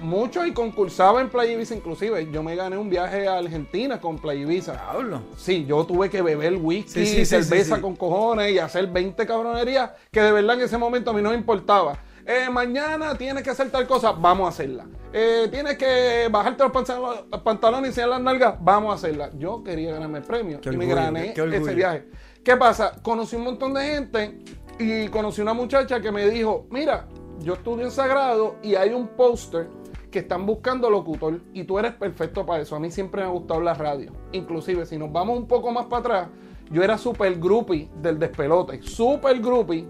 mucho 0.00 0.46
y 0.46 0.52
concursaba 0.52 1.20
en 1.20 1.28
Playa 1.28 1.52
Ibiza 1.52 1.74
inclusive. 1.74 2.28
Yo 2.32 2.42
me 2.42 2.56
gané 2.56 2.78
un 2.78 2.88
viaje 2.88 3.28
a 3.28 3.38
Argentina 3.38 4.00
con 4.00 4.18
Playa 4.18 4.40
Ibiza. 4.42 4.74
Pablo. 4.74 5.22
Sí, 5.36 5.64
yo 5.66 5.84
tuve 5.84 6.08
que 6.10 6.22
beber 6.22 6.54
whisky, 6.56 7.04
Sí, 7.04 7.06
sí, 7.06 7.26
cerveza 7.26 7.76
sí. 7.76 7.82
con 7.82 7.96
cojones 7.96 8.52
y 8.52 8.58
hacer 8.58 8.86
20 8.86 9.26
cabronerías 9.26 9.90
que 10.10 10.20
de 10.22 10.32
verdad 10.32 10.56
en 10.56 10.62
ese 10.62 10.78
momento 10.78 11.10
a 11.10 11.14
mí 11.14 11.22
no 11.22 11.30
me 11.30 11.36
importaba. 11.36 11.98
Eh, 12.32 12.48
mañana 12.48 13.16
tienes 13.16 13.42
que 13.42 13.50
hacer 13.50 13.70
tal 13.72 13.88
cosa, 13.88 14.12
vamos 14.12 14.46
a 14.46 14.50
hacerla. 14.50 14.86
Eh, 15.12 15.48
tienes 15.50 15.76
que 15.76 16.28
bajarte 16.30 16.62
los 16.62 16.70
pantalones, 16.70 17.24
los 17.28 17.40
pantalones 17.40 17.86
y 17.86 17.88
enseñar 17.88 18.10
las 18.10 18.20
nalgas, 18.20 18.54
vamos 18.60 18.92
a 18.92 18.94
hacerla. 18.94 19.32
Yo 19.36 19.64
quería 19.64 19.94
ganarme 19.94 20.18
el 20.18 20.24
premio 20.24 20.60
Qué 20.60 20.70
y 20.70 20.76
me 20.76 20.86
gané 20.86 21.34
ese 21.34 21.74
viaje. 21.74 22.08
¿Qué 22.44 22.56
pasa? 22.56 22.92
Conocí 23.02 23.34
un 23.34 23.42
montón 23.42 23.74
de 23.74 23.82
gente 23.82 24.38
y 24.78 25.08
conocí 25.08 25.40
una 25.40 25.54
muchacha 25.54 26.00
que 26.00 26.12
me 26.12 26.30
dijo, 26.30 26.68
mira, 26.70 27.08
yo 27.40 27.54
estudio 27.54 27.86
en 27.86 27.90
Sagrado 27.90 28.54
y 28.62 28.76
hay 28.76 28.90
un 28.90 29.08
póster 29.08 29.66
que 30.12 30.20
están 30.20 30.46
buscando 30.46 30.88
locutor 30.88 31.40
y 31.52 31.64
tú 31.64 31.80
eres 31.80 31.94
perfecto 31.94 32.46
para 32.46 32.62
eso. 32.62 32.76
A 32.76 32.78
mí 32.78 32.92
siempre 32.92 33.22
me 33.22 33.26
ha 33.26 33.30
gustado 33.32 33.60
la 33.60 33.74
radio. 33.74 34.12
Inclusive, 34.30 34.86
si 34.86 34.96
nos 34.96 35.10
vamos 35.10 35.36
un 35.36 35.48
poco 35.48 35.72
más 35.72 35.86
para 35.86 35.98
atrás, 35.98 36.28
yo 36.70 36.84
era 36.84 36.96
super 36.96 37.36
groupie 37.40 37.90
del 38.00 38.20
despelote. 38.20 38.80
Super 38.84 39.40
groupie. 39.40 39.84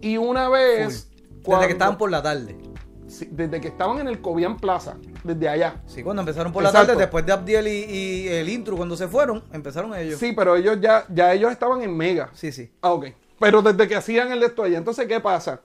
Y 0.00 0.16
una 0.16 0.48
vez... 0.48 1.11
Desde 1.44 1.66
que 1.66 1.72
estaban 1.72 1.98
por 1.98 2.10
la 2.10 2.22
tarde. 2.22 2.56
sí, 3.06 3.28
desde 3.30 3.60
que 3.60 3.68
estaban 3.68 3.98
en 3.98 4.08
el 4.08 4.20
Cobian 4.20 4.56
Plaza, 4.56 4.96
desde 5.24 5.48
allá. 5.48 5.82
Sí, 5.86 6.02
cuando 6.02 6.22
empezaron 6.22 6.52
por 6.52 6.62
la 6.62 6.72
tarde, 6.72 6.96
después 6.96 7.26
de 7.26 7.32
Abdiel 7.32 7.68
y, 7.68 7.84
y 7.84 8.28
el 8.28 8.48
intro, 8.48 8.76
cuando 8.76 8.96
se 8.96 9.08
fueron, 9.08 9.42
empezaron 9.52 9.94
ellos. 9.94 10.18
Sí, 10.18 10.32
pero 10.32 10.56
ellos 10.56 10.78
ya, 10.80 11.04
ya 11.12 11.32
ellos 11.32 11.50
estaban 11.52 11.82
en 11.82 11.96
Mega. 11.96 12.30
sí. 12.34 12.52
sí. 12.52 12.70
Ah, 12.80 12.92
ok. 12.92 13.06
Pero 13.38 13.60
desde 13.60 13.88
que 13.88 13.96
hacían 13.96 14.30
el 14.32 14.40
de 14.40 14.46
esto 14.46 14.62
allá. 14.62 14.78
Entonces, 14.78 15.06
¿qué 15.06 15.18
pasa? 15.20 15.62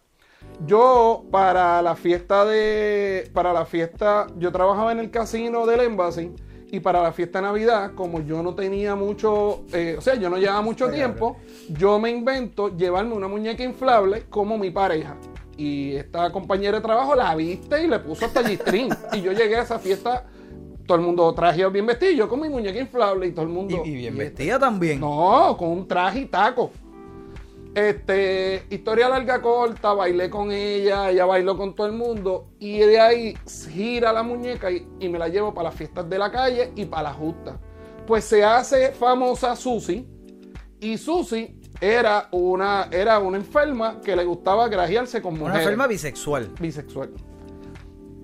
Yo, 0.65 1.25
para 1.31 1.81
la 1.83 1.95
fiesta 1.95 2.43
de. 2.45 3.29
Para 3.33 3.53
la 3.53 3.65
fiesta. 3.65 4.27
Yo 4.37 4.51
trabajaba 4.51 4.91
en 4.91 4.99
el 4.99 5.11
casino 5.11 5.65
del 5.67 5.81
Embassy. 5.81 6.31
Y 6.71 6.79
para 6.81 7.01
la 7.01 7.11
fiesta 7.13 7.39
de 7.39 7.43
Navidad, 7.47 7.91
como 7.95 8.19
yo 8.21 8.41
no 8.43 8.55
tenía 8.55 8.95
mucho. 8.95 9.63
eh, 9.71 9.95
o 9.97 10.01
sea, 10.01 10.15
yo 10.15 10.29
no 10.29 10.37
llevaba 10.37 10.61
mucho 10.61 10.89
tiempo. 10.89 11.37
Yo 11.69 11.99
me 11.99 12.09
invento 12.09 12.75
llevarme 12.75 13.13
una 13.13 13.27
muñeca 13.27 13.63
inflable 13.63 14.25
como 14.29 14.57
mi 14.57 14.71
pareja. 14.71 15.17
Y 15.57 15.95
esta 15.95 16.31
compañera 16.31 16.77
de 16.77 16.83
trabajo 16.83 17.15
la 17.15 17.33
viste 17.35 17.83
y 17.83 17.87
le 17.87 17.99
puso 17.99 18.25
hasta 18.25 18.43
G-string. 18.43 18.93
y 19.13 19.21
yo 19.21 19.31
llegué 19.31 19.57
a 19.57 19.63
esa 19.63 19.79
fiesta. 19.79 20.25
Todo 20.85 20.97
el 20.99 21.03
mundo 21.03 21.33
traje 21.33 21.67
bien 21.69 21.85
vestido. 21.85 22.11
Yo 22.13 22.29
con 22.29 22.39
mi 22.39 22.47
muñeca 22.47 22.79
inflable 22.79 23.27
y 23.27 23.31
todo 23.31 23.43
el 23.43 23.51
mundo. 23.51 23.81
Y, 23.83 23.89
y 23.89 23.95
bien 23.95 24.15
"¿Y 24.15 24.21
este 24.21 24.23
vestida 24.43 24.59
también. 24.59 24.99
no, 24.99 25.55
con 25.57 25.69
un 25.69 25.87
traje 25.87 26.19
y 26.19 26.25
taco. 26.27 26.71
Este, 27.75 28.63
historia 28.71 29.07
larga 29.07 29.39
corta, 29.39 29.93
bailé 29.93 30.31
con 30.31 30.51
ella, 30.51 31.11
ella 31.11 31.25
bailó 31.25 31.55
con 31.55 31.75
todo 31.75 31.85
el 31.85 31.93
mundo 31.93 32.47
y 32.57 32.79
de 32.79 32.99
ahí 32.99 33.37
gira 33.71 34.11
la 34.11 34.23
muñeca 34.23 34.71
y, 34.71 34.87
y 34.99 35.09
me 35.09 35.19
la 35.19 35.27
llevo 35.27 35.53
para 35.53 35.69
las 35.69 35.77
fiestas 35.77 36.09
de 36.09 36.17
la 36.17 36.31
calle 36.31 36.71
y 36.75 36.85
para 36.85 37.03
la 37.03 37.13
justa. 37.13 37.59
Pues 38.07 38.23
se 38.23 38.43
hace 38.43 38.93
famosa 38.93 39.55
Susi 39.55 40.07
y 40.79 40.97
Susi 40.97 41.56
era 41.79 42.27
una, 42.31 42.87
era 42.91 43.19
una 43.19 43.37
enferma 43.37 43.97
que 44.03 44.15
le 44.15 44.23
gustaba 44.25 44.67
grajearse 44.67 45.21
con 45.21 45.33
Una 45.33 45.41
mujeres. 45.43 45.61
enferma 45.61 45.87
bisexual. 45.87 46.49
bisexual. 46.59 47.09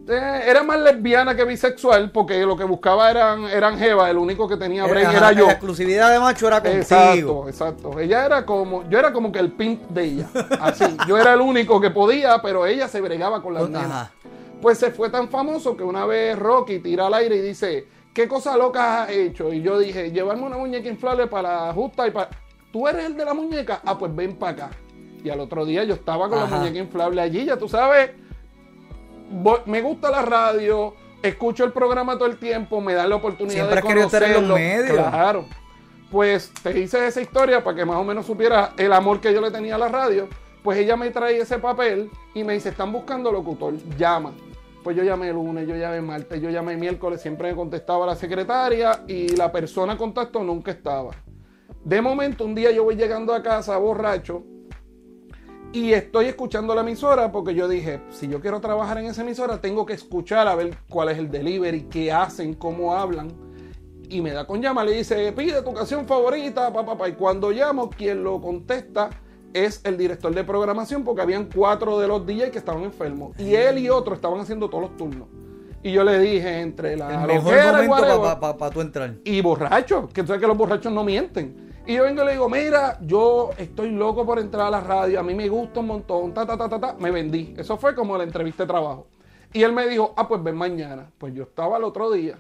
Eh, 0.06 0.42
era 0.48 0.64
más 0.64 0.80
lesbiana 0.82 1.34
que 1.34 1.46
bisexual 1.46 2.12
porque 2.12 2.46
lo 2.46 2.58
que 2.58 2.66
buscaba 2.66 3.10
eran, 3.10 3.46
eran 3.46 3.78
jeva, 3.80 4.10
el 4.10 4.18
único 4.18 4.50
que 4.50 4.58
tenía 4.58 4.86
break 4.86 5.14
era 5.14 5.32
yo. 5.32 5.46
La 5.46 5.54
exclusividad 5.54 6.12
de 6.12 6.20
macho 6.20 6.48
era 6.48 6.58
contigo. 6.62 6.82
Exacto, 6.82 7.48
exacto. 7.48 8.00
Ella 8.00 8.26
era 8.26 8.46
como, 8.46 8.88
yo 8.90 9.00
era 9.00 9.14
como 9.14 9.32
que 9.32 9.40
el 9.40 9.54
pimp 9.54 9.84
de 9.90 10.04
ella. 10.04 10.28
Así. 10.60 10.84
Yo 11.08 11.18
era 11.18 11.34
el 11.34 11.42
único 11.42 11.80
que 11.80 11.90
podía, 11.90 12.42
pero 12.42 12.66
ella 12.66 12.90
se 12.90 13.00
bregaba 13.00 13.42
con 13.42 13.54
las 13.54 13.70
nenas. 13.70 14.10
Pues 14.62 14.78
se 14.78 14.92
fue 14.92 15.10
tan 15.10 15.30
famoso 15.30 15.78
que 15.78 15.84
una 15.84 16.06
vez 16.06 16.38
Rocky 16.38 16.80
tira 16.80 17.08
al 17.08 17.14
aire 17.14 17.38
y 17.38 17.42
dice, 17.42 17.88
¿qué 18.14 18.28
cosa 18.28 18.58
loca 18.58 19.04
has 19.04 19.10
hecho? 19.10 19.54
Y 19.54 19.62
yo 19.62 19.80
dije, 19.80 20.12
llevarme 20.12 20.44
una 20.44 20.58
muñeca 20.58 20.90
inflable 20.90 21.28
para 21.28 21.72
justa 21.74 22.08
y 22.08 22.12
para... 22.12 22.30
¿Tú 22.74 22.88
eres 22.90 23.06
el 23.06 23.16
de 23.16 23.24
la 23.24 23.34
muñeca? 23.34 23.82
Ah, 23.86 23.98
pues 23.98 24.14
ven 24.14 24.36
para 24.36 24.66
acá. 24.66 24.70
Y 25.24 25.30
al 25.30 25.40
otro 25.40 25.64
día 25.66 25.86
yo 25.86 25.94
estaba 25.94 26.28
con 26.28 26.40
Ajá. 26.40 26.50
la 26.50 26.58
muñeca 26.58 26.80
inflable 26.80 27.22
allí, 27.22 27.46
ya 27.46 27.56
tú 27.56 27.70
sabes. 27.70 28.12
voy- 29.32 29.62
me 29.66 29.82
gusta 29.82 30.12
la 30.12 30.22
radio, 30.22 30.94
escucho 31.24 31.64
el 31.64 31.72
programa 31.72 32.16
todo 32.18 32.26
el 32.28 32.38
tiempo, 32.38 32.82
me 32.82 32.94
da 32.94 33.08
la 33.08 33.16
oportunidad 33.16 33.56
Siempre 33.56 33.76
de 33.82 33.82
querido 33.88 34.06
estar 34.08 34.24
en 34.24 34.32
los 34.34 34.42
conocerlo. 34.42 34.56
medios. 34.86 35.08
Claro. 35.10 35.46
Pues 36.12 36.52
te 36.62 36.80
hice 36.80 37.08
esa 37.08 37.22
historia 37.22 37.64
para 37.64 37.76
que 37.78 37.86
más 37.86 37.98
o 37.98 38.04
menos 38.04 38.26
supiera 38.28 38.74
el 38.78 38.92
amor 38.94 39.20
que 39.22 39.34
yo 39.34 39.42
le 39.42 39.50
tenía 39.50 39.76
a 39.76 39.78
la 39.80 39.88
radio. 39.88 40.28
Pues 40.64 40.78
ella 40.78 40.96
me 40.96 41.10
trae 41.10 41.40
ese 41.40 41.58
papel 41.58 42.10
y 42.36 42.44
me 42.44 42.54
dice, 42.54 42.70
están 42.70 42.92
buscando 42.92 43.32
locutor, 43.32 43.74
llama. 43.98 44.34
Pues 44.84 44.96
yo 44.96 45.04
llamé 45.04 45.30
el 45.30 45.36
lunes, 45.36 45.68
yo 45.68 45.76
llamé 45.76 46.02
martes, 46.02 46.42
yo 46.42 46.50
llamé 46.50 46.76
miércoles, 46.78 47.22
siempre 47.22 47.50
me 47.50 47.56
contestaba 47.56 48.06
la 48.06 48.16
secretaria 48.16 49.04
y 49.08 49.30
la 49.36 49.52
persona 49.52 49.98
contacto 49.98 50.44
nunca 50.44 50.72
estaba. 50.72 51.12
De 51.84 52.02
momento, 52.02 52.46
un 52.46 52.56
día 52.56 52.72
yo 52.72 52.84
voy 52.84 52.96
llegando 52.96 53.34
a 53.34 53.44
casa 53.44 53.78
borracho 53.78 54.44
y 55.74 55.94
estoy 55.94 56.28
escuchando 56.28 56.76
la 56.76 56.82
emisora 56.82 57.32
porque 57.32 57.56
yo 57.56 57.68
dije, 57.68 58.02
si 58.12 58.28
yo 58.28 58.40
quiero 58.40 58.62
trabajar 58.62 59.00
en 59.00 59.08
esa 59.08 59.24
emisora, 59.24 59.60
tengo 59.60 59.86
que 59.86 59.94
escuchar 59.94 60.48
a 60.48 60.56
ver 60.56 60.78
cuál 60.88 61.10
es 61.10 61.18
el 61.18 61.32
delivery, 61.32 61.84
qué 61.90 62.12
hacen, 62.12 62.54
cómo 62.54 62.96
hablan. 62.96 63.30
Y 64.08 64.22
me 64.22 64.32
da 64.32 64.46
con 64.46 64.62
llamar, 64.62 64.86
le 64.86 64.92
dice, 64.98 65.32
pide 65.32 65.64
tu 65.64 65.74
canción 65.74 66.06
favorita, 66.06 66.72
papá, 66.72 66.86
papá. 66.86 67.10
Y 67.10 67.14
cuando 67.14 67.50
llamo, 67.50 67.90
quien 67.90 68.24
lo 68.24 68.40
contesta 68.40 69.10
es 69.54 69.82
el 69.84 69.98
director 69.98 70.34
de 70.34 70.44
programación 70.44 71.04
porque 71.04 71.22
habían 71.24 71.50
cuatro 71.54 72.00
de 72.00 72.08
los 72.08 72.26
DJs 72.26 72.52
que 72.52 72.60
estaban 72.60 72.84
enfermos. 72.84 73.38
Y 73.40 73.56
él 73.56 73.80
y 73.80 73.90
otro 73.90 74.14
estaban 74.14 74.40
haciendo 74.40 74.70
todos 74.70 74.84
los 74.84 74.98
turnos. 74.98 75.28
Y 75.84 75.92
yo 75.92 76.04
le 76.04 76.18
dije, 76.20 76.62
entre 76.62 76.96
la 76.96 77.24
El 77.24 77.28
mejor 77.28 77.88
momento 77.88 78.40
para 78.40 78.70
tú 78.72 78.82
entrar. 78.82 79.14
y 79.26 79.42
borracho, 79.42 80.08
que 80.14 80.22
tú 80.22 80.28
sabes 80.28 80.42
que 80.42 80.48
los 80.48 80.58
borrachos 80.58 80.92
no 80.92 81.04
mienten. 81.04 81.74
Y 81.86 81.96
yo 81.96 82.04
vengo 82.04 82.24
y 82.24 82.26
le 82.26 82.32
digo, 82.32 82.48
mira, 82.50 82.98
yo 83.02 83.50
estoy 83.58 83.92
loco 83.92 84.26
por 84.26 84.40
entrar 84.40 84.68
a 84.68 84.70
la 84.72 84.80
radio, 84.80 85.20
a 85.20 85.24
mí 85.24 85.36
me 85.36 85.50
gusta 85.50 85.82
un 85.82 85.88
montón, 85.88 86.34
ta, 86.34 86.46
ta, 86.46 86.58
ta, 86.58 86.70
ta, 86.70 86.80
ta. 86.80 86.96
Me 86.98 87.12
vendí. 87.12 87.54
Eso 87.58 87.76
fue 87.78 87.94
como 87.94 88.18
la 88.18 88.24
entrevista 88.24 88.64
de 88.64 88.68
trabajo. 88.68 89.08
Y 89.52 89.62
él 89.64 89.74
me 89.74 89.86
dijo, 89.88 90.14
ah, 90.16 90.26
pues 90.28 90.42
ven 90.42 90.56
mañana. 90.56 91.12
Pues 91.18 91.34
yo 91.34 91.44
estaba 91.44 91.78
el 91.78 91.84
otro 91.84 92.10
día. 92.12 92.38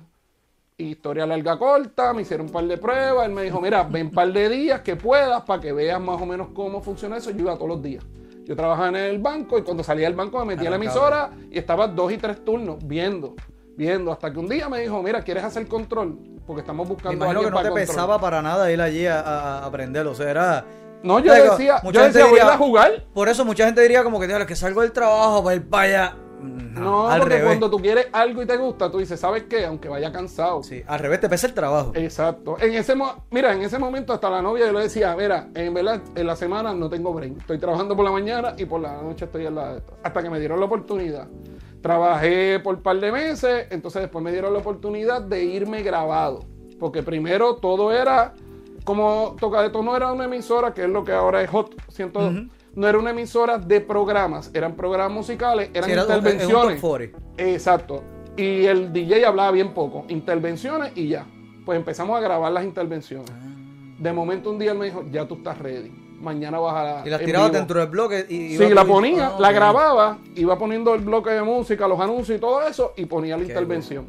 Historia 0.78 1.26
larga 1.26 1.60
corta, 1.60 2.14
me 2.14 2.22
hicieron 2.24 2.48
un 2.48 2.52
par 2.54 2.64
de 2.66 2.78
pruebas. 2.78 3.26
Él 3.28 3.34
me 3.34 3.44
dijo, 3.44 3.60
mira, 3.62 3.84
ven 3.84 4.08
un 4.08 4.12
par 4.14 4.32
de 4.32 4.48
días 4.50 4.82
que 4.82 4.96
puedas 4.96 5.44
para 5.44 5.62
que 5.62 5.74
veas 5.74 6.00
más 6.02 6.22
o 6.22 6.26
menos 6.26 6.48
cómo 6.54 6.82
funciona 6.82 7.18
eso. 7.18 7.30
Yo 7.32 7.40
iba 7.42 7.56
todos 7.56 7.68
los 7.68 7.84
días. 7.84 8.04
Yo 8.46 8.56
trabajaba 8.56 8.90
en 8.90 8.96
el 8.98 9.20
banco 9.20 9.58
y 9.58 9.62
cuando 9.64 9.84
salía 9.84 10.08
del 10.08 10.16
banco 10.16 10.40
me 10.40 10.56
metía 10.56 10.68
a 10.68 10.72
la 10.72 10.76
emisora 10.78 11.32
y 11.50 11.58
estaba 11.58 11.88
dos 11.88 12.12
y 12.12 12.18
tres 12.18 12.44
turnos 12.44 12.78
viendo, 12.86 13.36
viendo. 13.78 14.12
Hasta 14.12 14.32
que 14.32 14.40
un 14.40 14.50
día 14.50 14.68
me 14.70 14.82
dijo, 14.82 15.02
mira, 15.02 15.22
¿quieres 15.22 15.44
hacer 15.44 15.68
control? 15.68 16.18
Porque 16.46 16.60
estamos 16.62 16.88
Me 16.88 16.94
buscando 16.94 17.24
a 17.24 17.28
imagino 17.30 17.40
que 17.40 17.52
no 17.52 17.58
te 17.58 17.64
para 17.64 17.70
control. 17.70 17.88
pesaba 17.88 18.20
para 18.20 18.42
nada 18.42 18.70
ir 18.72 18.82
allí 18.82 19.06
a, 19.08 19.20
a- 19.22 19.66
aprender. 19.66 20.06
O 20.08 20.14
sea, 20.16 20.30
era. 20.30 20.66
No, 21.04 21.20
yo 21.20 21.34
decía, 21.34 21.80
mucha 21.84 22.00
yo 22.00 22.04
gente 22.06 22.20
decía, 22.20 22.32
voy 22.32 22.40
a 22.40 22.58
jugar. 22.58 23.06
Por 23.14 23.30
eso 23.30 23.44
mucha 23.46 23.66
gente 23.66 23.82
diría 23.82 24.04
como 24.04 24.20
que, 24.20 24.28
"Diablo, 24.28 24.46
que 24.46 24.56
salgo 24.56 24.82
del 24.82 24.92
trabajo 24.92 25.44
para 25.44 25.56
ir 25.56 25.70
para 25.70 25.84
allá. 25.84 26.18
No, 26.44 27.08
al 27.10 27.20
porque 27.22 27.36
revés. 27.36 27.48
cuando 27.50 27.70
tú 27.70 27.78
quieres 27.80 28.08
algo 28.12 28.42
y 28.42 28.46
te 28.46 28.58
gusta, 28.58 28.92
tú 28.92 28.98
dices, 29.00 29.20
¿sabes 29.20 29.44
qué? 29.44 29.66
Aunque 29.66 29.88
vaya 29.90 30.12
cansado. 30.12 30.62
Sí, 30.64 30.84
al 30.88 31.00
revés, 31.00 31.20
te 31.22 31.30
pesa 31.30 31.48
el 31.48 31.54
trabajo. 31.54 31.92
Exacto. 31.96 32.58
En 32.60 32.74
ese 32.74 32.96
mo- 32.96 33.24
mira, 33.32 33.54
en 33.54 33.62
ese 33.62 33.80
momento 33.80 34.14
hasta 34.14 34.30
la 34.30 34.42
novia 34.42 34.66
yo 34.68 34.74
le 34.74 34.82
decía, 34.82 35.16
mira, 35.18 35.48
en 35.56 35.74
verdad, 35.74 36.02
en 36.16 36.28
la 36.28 36.36
semana 36.36 36.74
no 36.74 36.90
tengo 36.90 37.14
break. 37.14 37.38
Estoy 37.40 37.58
trabajando 37.60 37.96
por 37.96 38.06
la 38.06 38.12
mañana 38.12 38.54
y 38.58 38.66
por 38.66 38.82
la 38.82 39.02
noche 39.02 39.26
estoy 39.26 39.46
en 39.46 39.56
la... 39.56 39.82
Hasta 40.04 40.22
que 40.22 40.30
me 40.30 40.40
dieron 40.40 40.60
la 40.60 40.66
oportunidad. 40.66 41.28
Trabajé 41.82 42.60
por 42.64 42.76
un 42.76 42.82
par 42.82 43.00
de 43.00 43.12
meses, 43.12 43.68
entonces 43.70 44.02
después 44.04 44.24
me 44.24 44.32
dieron 44.32 44.54
la 44.54 44.60
oportunidad 44.60 45.22
de 45.22 45.44
irme 45.44 45.84
grabado. 45.84 46.46
Porque 46.80 47.04
primero 47.04 47.56
todo 47.56 47.92
era, 47.92 48.34
como 48.86 49.36
Toca 49.40 49.62
de 49.62 49.70
Tono 49.70 49.96
era 49.96 50.12
una 50.12 50.26
emisora, 50.26 50.74
que 50.74 50.84
es 50.84 50.90
lo 50.90 51.04
que 51.04 51.12
ahora 51.12 51.42
es 51.42 51.50
Hot 51.50 51.76
102. 51.90 52.34
No 52.76 52.88
era 52.88 52.98
una 52.98 53.12
emisora 53.12 53.58
de 53.60 53.82
programas, 53.82 54.50
eran 54.54 54.76
programas 54.76 55.12
musicales, 55.14 55.70
eran 55.74 55.86
Sí, 55.86 55.92
era 55.92 56.02
intervenciones. 56.04 56.82
top 56.82 56.90
40. 56.90 57.20
Exacto. 57.38 58.04
Y 58.36 58.66
el 58.66 58.92
DJ 58.92 59.26
hablaba 59.26 59.52
bien 59.52 59.74
poco. 59.74 60.06
Intervenciones 60.08 60.92
y 60.96 61.08
ya. 61.10 61.26
Pues 61.66 61.78
empezamos 61.78 62.18
a 62.18 62.20
grabar 62.22 62.52
las 62.52 62.64
intervenciones. 62.64 63.30
De 64.00 64.12
momento 64.12 64.50
un 64.50 64.58
día 64.60 64.72
él 64.72 64.78
me 64.80 64.86
dijo, 64.86 65.04
ya 65.12 65.28
tú 65.28 65.36
estás 65.36 65.58
ready. 65.60 65.92
Mañana 66.20 66.58
vas 66.58 67.04
a... 67.04 67.06
Y 67.08 67.10
las 67.10 67.24
vivo". 67.24 67.50
dentro 67.50 67.80
del 67.80 67.90
bloque 67.90 68.26
y 68.30 68.58
Sí, 68.58 68.70
la 68.70 68.86
ponía, 68.86 69.28
Ah, 69.28 69.38
la 69.40 69.52
grababa, 69.52 70.18
iba 70.36 70.58
poniendo 70.58 70.94
el 70.96 71.02
bloque 71.02 71.30
de 71.32 71.44
música, 71.44 71.88
los 71.88 72.00
anuncios 72.00 72.38
y 72.38 72.42
todo 72.42 72.66
eso, 72.66 72.94
y 72.96 73.06
ponía 73.06 73.36
la 73.38 73.44
Qué 73.44 73.50
intervención. 73.50 74.06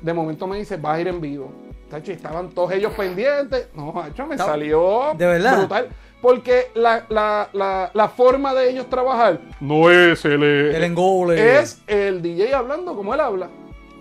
De 0.00 0.12
momento 0.12 0.46
me 0.46 0.58
dice, 0.58 0.76
vas 0.76 0.96
a 0.96 1.00
ir 1.00 1.08
en 1.08 1.20
vivo. 1.20 1.50
Tacho, 1.90 2.12
estaban 2.12 2.50
todos 2.50 2.72
ellos 2.72 2.92
pendientes. 2.92 3.68
No, 3.74 3.92
macho, 3.92 4.26
me 4.26 4.36
salió 4.36 5.14
¿De 5.16 5.26
verdad? 5.26 5.58
brutal. 5.58 5.88
Porque 6.22 6.70
la, 6.74 7.04
la, 7.08 7.48
la, 7.52 7.90
la 7.92 8.08
forma 8.08 8.54
de 8.54 8.70
ellos 8.70 8.88
trabajar 8.88 9.40
no 9.60 9.90
es 9.90 10.24
el, 10.24 10.42
El 10.42 10.82
engole. 10.84 11.58
es 11.60 11.80
el 11.86 12.22
DJ 12.22 12.54
hablando 12.54 12.94
como 12.96 13.14
él 13.14 13.20
habla. 13.20 13.48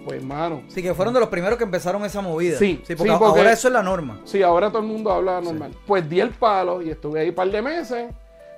Pues, 0.06 0.20
hermano, 0.22 0.62
Sí, 0.68 0.82
que 0.84 0.94
fueron 0.94 1.14
de 1.14 1.20
los 1.20 1.30
primeros 1.30 1.58
que 1.58 1.64
empezaron 1.64 2.06
esa 2.06 2.22
movida. 2.22 2.58
Sí, 2.58 2.80
sí 2.86 2.96
porque, 2.96 3.12
sí, 3.12 3.18
porque- 3.20 3.40
ahora 3.40 3.52
eso 3.52 3.68
es 3.68 3.74
la 3.74 3.84
norma. 3.84 4.22
Sí, 4.24 4.42
ahora 4.44 4.70
todo 4.70 4.80
el 4.82 4.88
mundo 4.88 5.12
habla 5.12 5.42
normal. 5.42 5.72
Pues 5.86 6.08
di 6.10 6.20
el 6.20 6.30
palo 6.30 6.82
y 6.82 6.90
estuve 6.92 7.20
ahí 7.22 7.30
un 7.30 7.36
par 7.36 7.50
de 7.50 7.62
meses. 7.62 8.14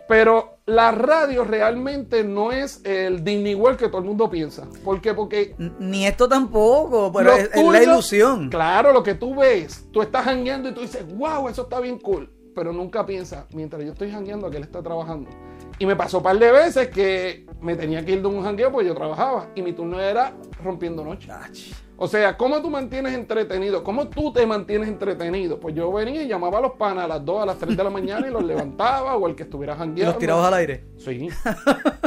Pero 0.10 0.60
la 0.66 0.92
radio 0.92 1.44
realmente 1.44 2.24
no 2.24 2.54
es 2.54 2.82
el 2.86 3.26
Disney 3.26 3.56
World 3.56 3.78
que 3.78 3.88
todo 3.90 3.98
el 4.00 4.06
mundo 4.06 4.30
piensa. 4.30 4.66
¿Por 4.84 5.02
qué? 5.02 5.14
Porque 5.14 5.54
Ni 5.80 6.06
esto 6.08 6.30
tampoco, 6.30 7.12
pero 7.12 7.34
es, 7.34 7.50
es 7.54 7.66
la 7.66 7.84
ilusión. 7.84 8.50
Claro, 8.50 8.94
lo 8.94 9.04
que 9.04 9.16
tú 9.16 9.36
ves, 9.36 9.86
tú 9.92 10.02
estás 10.02 10.24
jangueando 10.24 10.70
y 10.70 10.74
tú 10.74 10.80
dices, 10.82 11.06
wow, 11.18 11.50
eso 11.50 11.64
está 11.64 11.82
bien 11.82 12.00
cool. 12.00 12.30
Pero 12.58 12.74
nunca 12.74 13.06
piensas, 13.06 13.46
mientras 13.54 13.84
yo 13.84 13.92
estoy 13.92 14.10
jangueando, 14.10 14.50
que 14.50 14.58
él 14.58 14.64
está 14.64 14.82
trabajando. 14.82 15.30
Y 15.78 15.86
me 15.86 15.96
pasó 15.96 16.18
un 16.18 16.24
par 16.24 16.40
de 16.40 16.52
veces 16.52 16.88
que 16.88 17.46
me 17.62 17.76
tenía 17.76 18.04
que 18.04 18.14
ir 18.14 18.22
de 18.24 18.28
un 18.28 18.42
jangueo 18.44 18.72
porque 18.72 18.88
yo 18.88 18.96
trabajaba. 18.96 19.50
Y 19.54 19.62
mi 19.62 19.74
turno 19.74 20.02
era 20.02 20.34
rompiendo 20.64 21.04
noche. 21.04 21.30
O 21.98 22.08
sea, 22.08 22.36
¿cómo 22.36 22.60
tú 22.60 22.72
mantienes 22.72 23.14
entretenido? 23.14 23.84
¿Cómo 23.84 24.08
tú 24.08 24.34
te 24.34 24.44
mantienes 24.48 24.90
entretenido? 24.90 25.60
Pues 25.60 25.76
yo 25.76 25.92
venía 25.94 26.24
y 26.24 26.28
llamaba 26.28 26.58
a 26.58 26.62
los 26.62 26.72
panas 26.72 27.06
a 27.06 27.08
las 27.08 27.24
2, 27.24 27.44
a 27.44 27.46
las 27.46 27.60
3 27.60 27.78
de 27.78 27.84
la 27.84 27.92
mañana 27.92 28.28
y 28.28 28.32
los 28.32 28.44
levantaba 28.44 29.16
o 29.16 29.28
el 29.28 29.36
que 29.36 29.44
estuviera 29.44 29.76
Y 29.76 29.78
jangueando. 29.78 30.14
los 30.14 30.20
tirabas 30.20 30.48
al 30.48 30.54
aire. 30.56 30.84
Sí. 30.98 31.30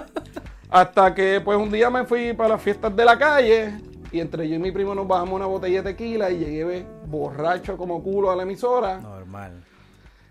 Hasta 0.68 1.14
que 1.14 1.40
pues 1.44 1.56
un 1.56 1.70
día 1.70 1.90
me 1.90 2.04
fui 2.04 2.32
para 2.32 2.48
las 2.48 2.62
fiestas 2.62 2.94
de 2.96 3.04
la 3.04 3.16
calle 3.16 3.72
y 4.10 4.18
entre 4.18 4.48
yo 4.48 4.56
y 4.56 4.58
mi 4.58 4.72
primo 4.72 4.96
nos 4.96 5.06
bajamos 5.06 5.34
una 5.34 5.46
botella 5.46 5.80
de 5.82 5.92
tequila 5.92 6.28
y 6.28 6.38
llegué 6.38 6.84
borracho 7.06 7.76
como 7.76 8.02
culo 8.02 8.32
a 8.32 8.36
la 8.36 8.42
emisora. 8.42 8.98
Normal. 8.98 9.69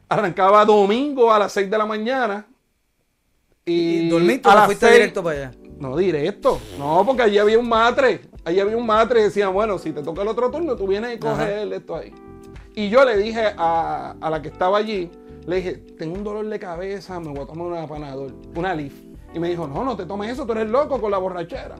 Arrancaba 0.09 0.65
domingo 0.65 1.31
a 1.31 1.37
las 1.37 1.51
6 1.51 1.69
de 1.69 1.77
la 1.77 1.85
mañana. 1.85 2.47
Y, 3.63 3.73
¿Y 3.73 4.09
dormiste 4.09 4.49
a 4.49 4.53
o 4.53 4.55
las 4.55 4.65
fuiste 4.65 4.91
directo 4.91 5.23
para 5.23 5.37
allá? 5.37 5.51
No, 5.77 5.95
directo. 5.95 6.59
No, 6.79 7.03
porque 7.05 7.21
allí 7.21 7.37
había 7.37 7.59
un 7.59 7.69
matre. 7.69 8.21
Allí 8.43 8.59
había 8.59 8.75
un 8.75 8.87
matre 8.87 9.19
y 9.19 9.23
decían, 9.23 9.53
bueno, 9.53 9.77
si 9.77 9.91
te 9.91 10.01
toca 10.01 10.23
el 10.23 10.27
otro 10.27 10.49
turno, 10.49 10.75
tú 10.75 10.87
vienes 10.87 11.15
y 11.15 11.19
coges 11.19 11.39
Ajá. 11.39 11.61
esto 11.61 11.95
ahí. 11.95 12.13
Y 12.73 12.89
yo 12.89 13.05
le 13.05 13.17
dije 13.17 13.53
a, 13.55 14.15
a 14.19 14.29
la 14.29 14.41
que 14.41 14.47
estaba 14.47 14.79
allí, 14.79 15.11
le 15.45 15.57
dije, 15.57 15.73
tengo 15.97 16.15
un 16.15 16.23
dolor 16.23 16.47
de 16.47 16.57
cabeza, 16.57 17.19
me 17.19 17.29
voy 17.29 17.41
a 17.41 17.45
tomar 17.45 17.67
una 17.67 17.87
panadol, 17.87 18.35
una 18.55 18.73
Leaf. 18.73 18.93
Y 19.33 19.39
me 19.39 19.49
dijo, 19.49 19.67
no, 19.67 19.83
no 19.83 19.95
te 19.95 20.05
tomes 20.05 20.31
eso, 20.31 20.45
tú 20.45 20.53
eres 20.53 20.69
loco 20.69 20.99
con 20.99 21.11
la 21.11 21.19
borrachera. 21.19 21.75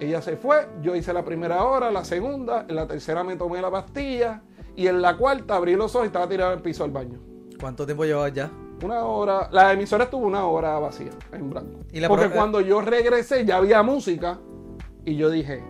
Ella 0.00 0.20
se 0.20 0.36
fue, 0.36 0.66
yo 0.82 0.96
hice 0.96 1.12
la 1.12 1.24
primera 1.24 1.62
hora, 1.64 1.92
la 1.92 2.04
segunda, 2.04 2.66
en 2.68 2.74
la 2.74 2.88
tercera 2.88 3.22
me 3.22 3.36
tomé 3.36 3.62
la 3.62 3.70
pastilla 3.70 4.42
y 4.76 4.86
en 4.86 5.00
la 5.02 5.16
cuarta 5.16 5.56
abrí 5.56 5.74
los 5.76 5.94
ojos 5.94 6.06
y 6.06 6.08
estaba 6.08 6.28
tirado 6.28 6.52
al 6.52 6.62
piso 6.62 6.84
al 6.84 6.90
baño. 6.90 7.18
¿Cuánto 7.60 7.84
tiempo 7.86 8.04
llevabas 8.04 8.32
ya? 8.32 8.50
Una 8.82 9.04
hora, 9.04 9.48
la 9.52 9.72
emisora 9.72 10.04
estuvo 10.04 10.26
una 10.26 10.46
hora 10.46 10.78
vacía, 10.78 11.10
en 11.32 11.48
blanco. 11.50 11.80
Y 11.92 12.00
la 12.00 12.08
Porque 12.08 12.28
cuando 12.28 12.60
yo 12.60 12.80
regresé 12.80 13.44
ya 13.44 13.56
había 13.58 13.82
música 13.82 14.38
y 15.04 15.16
yo 15.16 15.30
dije, 15.30 15.62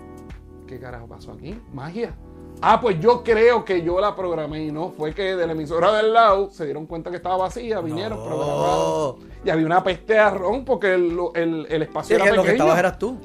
¿qué 0.66 0.80
carajo 0.80 1.06
pasó 1.06 1.32
aquí? 1.32 1.60
Magia. 1.72 2.14
Ah, 2.62 2.80
pues 2.80 2.98
yo 3.00 3.22
creo 3.22 3.64
que 3.64 3.82
yo 3.82 4.00
la 4.00 4.16
programé 4.16 4.64
y 4.64 4.72
no, 4.72 4.90
fue 4.90 5.12
que 5.12 5.36
de 5.36 5.46
la 5.46 5.52
emisora 5.52 5.92
del 5.92 6.12
lado 6.12 6.50
se 6.50 6.64
dieron 6.64 6.86
cuenta 6.86 7.10
que 7.10 7.16
estaba 7.16 7.36
vacía, 7.36 7.80
vinieron, 7.80 8.18
No. 8.18 8.24
programaron. 8.24 9.16
Y 9.44 9.50
había 9.50 9.66
una 9.66 9.82
peste 9.84 10.14
de 10.14 10.30
ron 10.30 10.64
porque 10.64 10.94
el, 10.94 11.18
el- 11.34 11.66
el 11.68 11.82
Sí, 11.82 11.82
espacio 11.82 12.16
que 12.16 12.22
era 12.22 12.32
lo 12.34 12.42
que 12.42 12.48
pequeño. 12.48 12.64
estabas 12.64 12.78
eras 12.78 12.98
tú. 12.98 13.18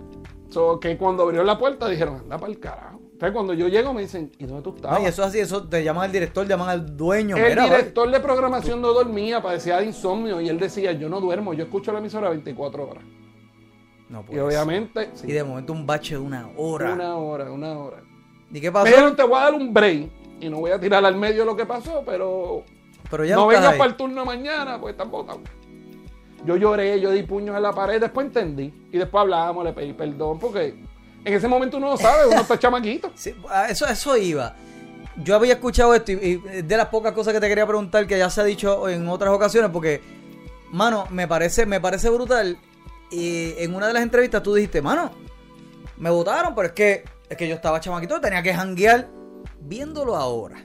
So, 0.49 0.79
que 0.79 0.97
cuando 0.97 1.23
abrió 1.23 1.43
la 1.43 1.57
puerta 1.57 1.87
dijeron, 1.87 2.15
anda 2.17 2.37
para 2.37 2.51
el 2.51 2.59
carajo. 2.59 2.98
Entonces 3.19 3.33
cuando 3.33 3.53
yo 3.53 3.67
llego 3.67 3.93
me 3.93 4.03
dicen, 4.03 4.31
¿y 4.39 4.45
dónde 4.45 4.63
tú 4.63 4.73
estabas? 4.77 4.97
Ay, 4.97 5.07
eso 5.07 5.23
es 5.23 5.27
así, 5.27 5.39
eso 5.39 5.67
te 5.67 5.83
llaman 5.83 6.05
al 6.05 6.11
director, 6.13 6.47
llaman 6.47 6.69
al 6.69 6.95
dueño. 6.95 7.35
El 7.35 7.49
mira, 7.49 7.63
vale. 7.63 7.75
director 7.75 8.09
de 8.09 8.19
programación 8.21 8.79
no 8.79 8.93
dormía, 8.93 9.41
padecía 9.41 9.75
de 9.79 9.87
insomnio 9.87 10.39
y 10.39 10.47
él 10.47 10.57
decía, 10.57 10.93
yo 10.93 11.09
no 11.09 11.19
duermo, 11.19 11.53
yo 11.53 11.65
escucho 11.65 11.91
la 11.91 11.99
emisora 11.99 12.29
24 12.29 12.81
horas. 12.87 13.03
No 14.07 14.21
Y 14.21 14.23
puede 14.23 14.41
obviamente, 14.41 15.09
sí, 15.15 15.27
Y 15.27 15.33
de 15.33 15.43
momento 15.43 15.73
un 15.73 15.85
bache 15.85 16.15
de 16.15 16.21
una 16.21 16.49
hora. 16.55 16.93
una 16.93 17.17
hora, 17.17 17.51
una 17.51 17.77
hora. 17.77 17.97
¿Y 18.53 18.61
qué 18.61 18.71
pasó? 18.71 18.85
Dijeron, 18.85 19.13
te 19.17 19.23
voy 19.23 19.37
a 19.37 19.41
dar 19.41 19.53
un 19.53 19.73
break 19.73 20.09
y 20.39 20.47
no 20.49 20.59
voy 20.59 20.71
a 20.71 20.79
tirar 20.79 21.03
al 21.03 21.17
medio 21.17 21.43
lo 21.43 21.57
que 21.57 21.65
pasó, 21.65 22.03
pero 22.05 22.63
Pero 23.11 23.25
ya 23.25 23.35
no 23.35 23.47
vengas 23.47 23.75
para 23.75 23.89
el 23.89 23.97
turno 23.97 24.23
mañana, 24.23 24.79
pues 24.79 24.93
están 24.93 25.11
botados. 25.11 25.41
Yo 26.45 26.55
lloré, 26.55 27.01
yo 27.01 27.11
di 27.11 27.23
puños 27.23 27.53
en 27.57 27.63
la 27.63 27.73
pared, 27.73 27.99
después 27.99 28.27
entendí. 28.27 28.73
Y 28.93 28.97
después 28.97 29.23
hablábamos, 29.23 29.65
le 29.65 29.73
pedí 29.73 29.91
perdón, 29.91 30.39
porque 30.39 30.73
en 31.25 31.33
ese 31.33 31.47
momento 31.47 31.77
uno 31.77 31.91
no 31.91 31.97
sabe, 31.97 32.27
uno 32.27 32.41
está 32.41 32.57
chamaquito. 32.57 33.11
Sí, 33.15 33.35
eso, 33.69 33.87
eso 33.87 34.17
iba. 34.17 34.55
Yo 35.17 35.35
había 35.35 35.53
escuchado 35.53 35.93
esto 35.93 36.11
y, 36.13 36.15
y 36.15 36.61
de 36.61 36.77
las 36.77 36.87
pocas 36.87 37.11
cosas 37.13 37.33
que 37.33 37.39
te 37.39 37.49
quería 37.49 37.67
preguntar 37.67 38.07
que 38.07 38.17
ya 38.17 38.29
se 38.29 38.41
ha 38.41 38.45
dicho 38.45 38.87
en 38.87 39.07
otras 39.09 39.33
ocasiones 39.33 39.69
porque, 39.71 40.01
mano, 40.71 41.07
me 41.09 41.27
parece, 41.27 41.65
me 41.65 41.81
parece 41.81 42.09
brutal. 42.09 42.57
Y 43.11 43.53
en 43.57 43.73
una 43.75 43.87
de 43.87 43.93
las 43.93 44.03
entrevistas 44.03 44.41
tú 44.43 44.53
dijiste, 44.53 44.81
mano, 44.81 45.11
me 45.97 46.09
votaron, 46.09 46.55
pero 46.55 46.67
es 46.67 46.73
que, 46.73 47.03
es 47.29 47.37
que 47.37 47.47
yo 47.47 47.55
estaba 47.55 47.79
chamaquito, 47.79 48.21
tenía 48.21 48.41
que 48.41 48.53
janguear. 48.53 49.09
Viéndolo 49.61 50.15
ahora, 50.15 50.61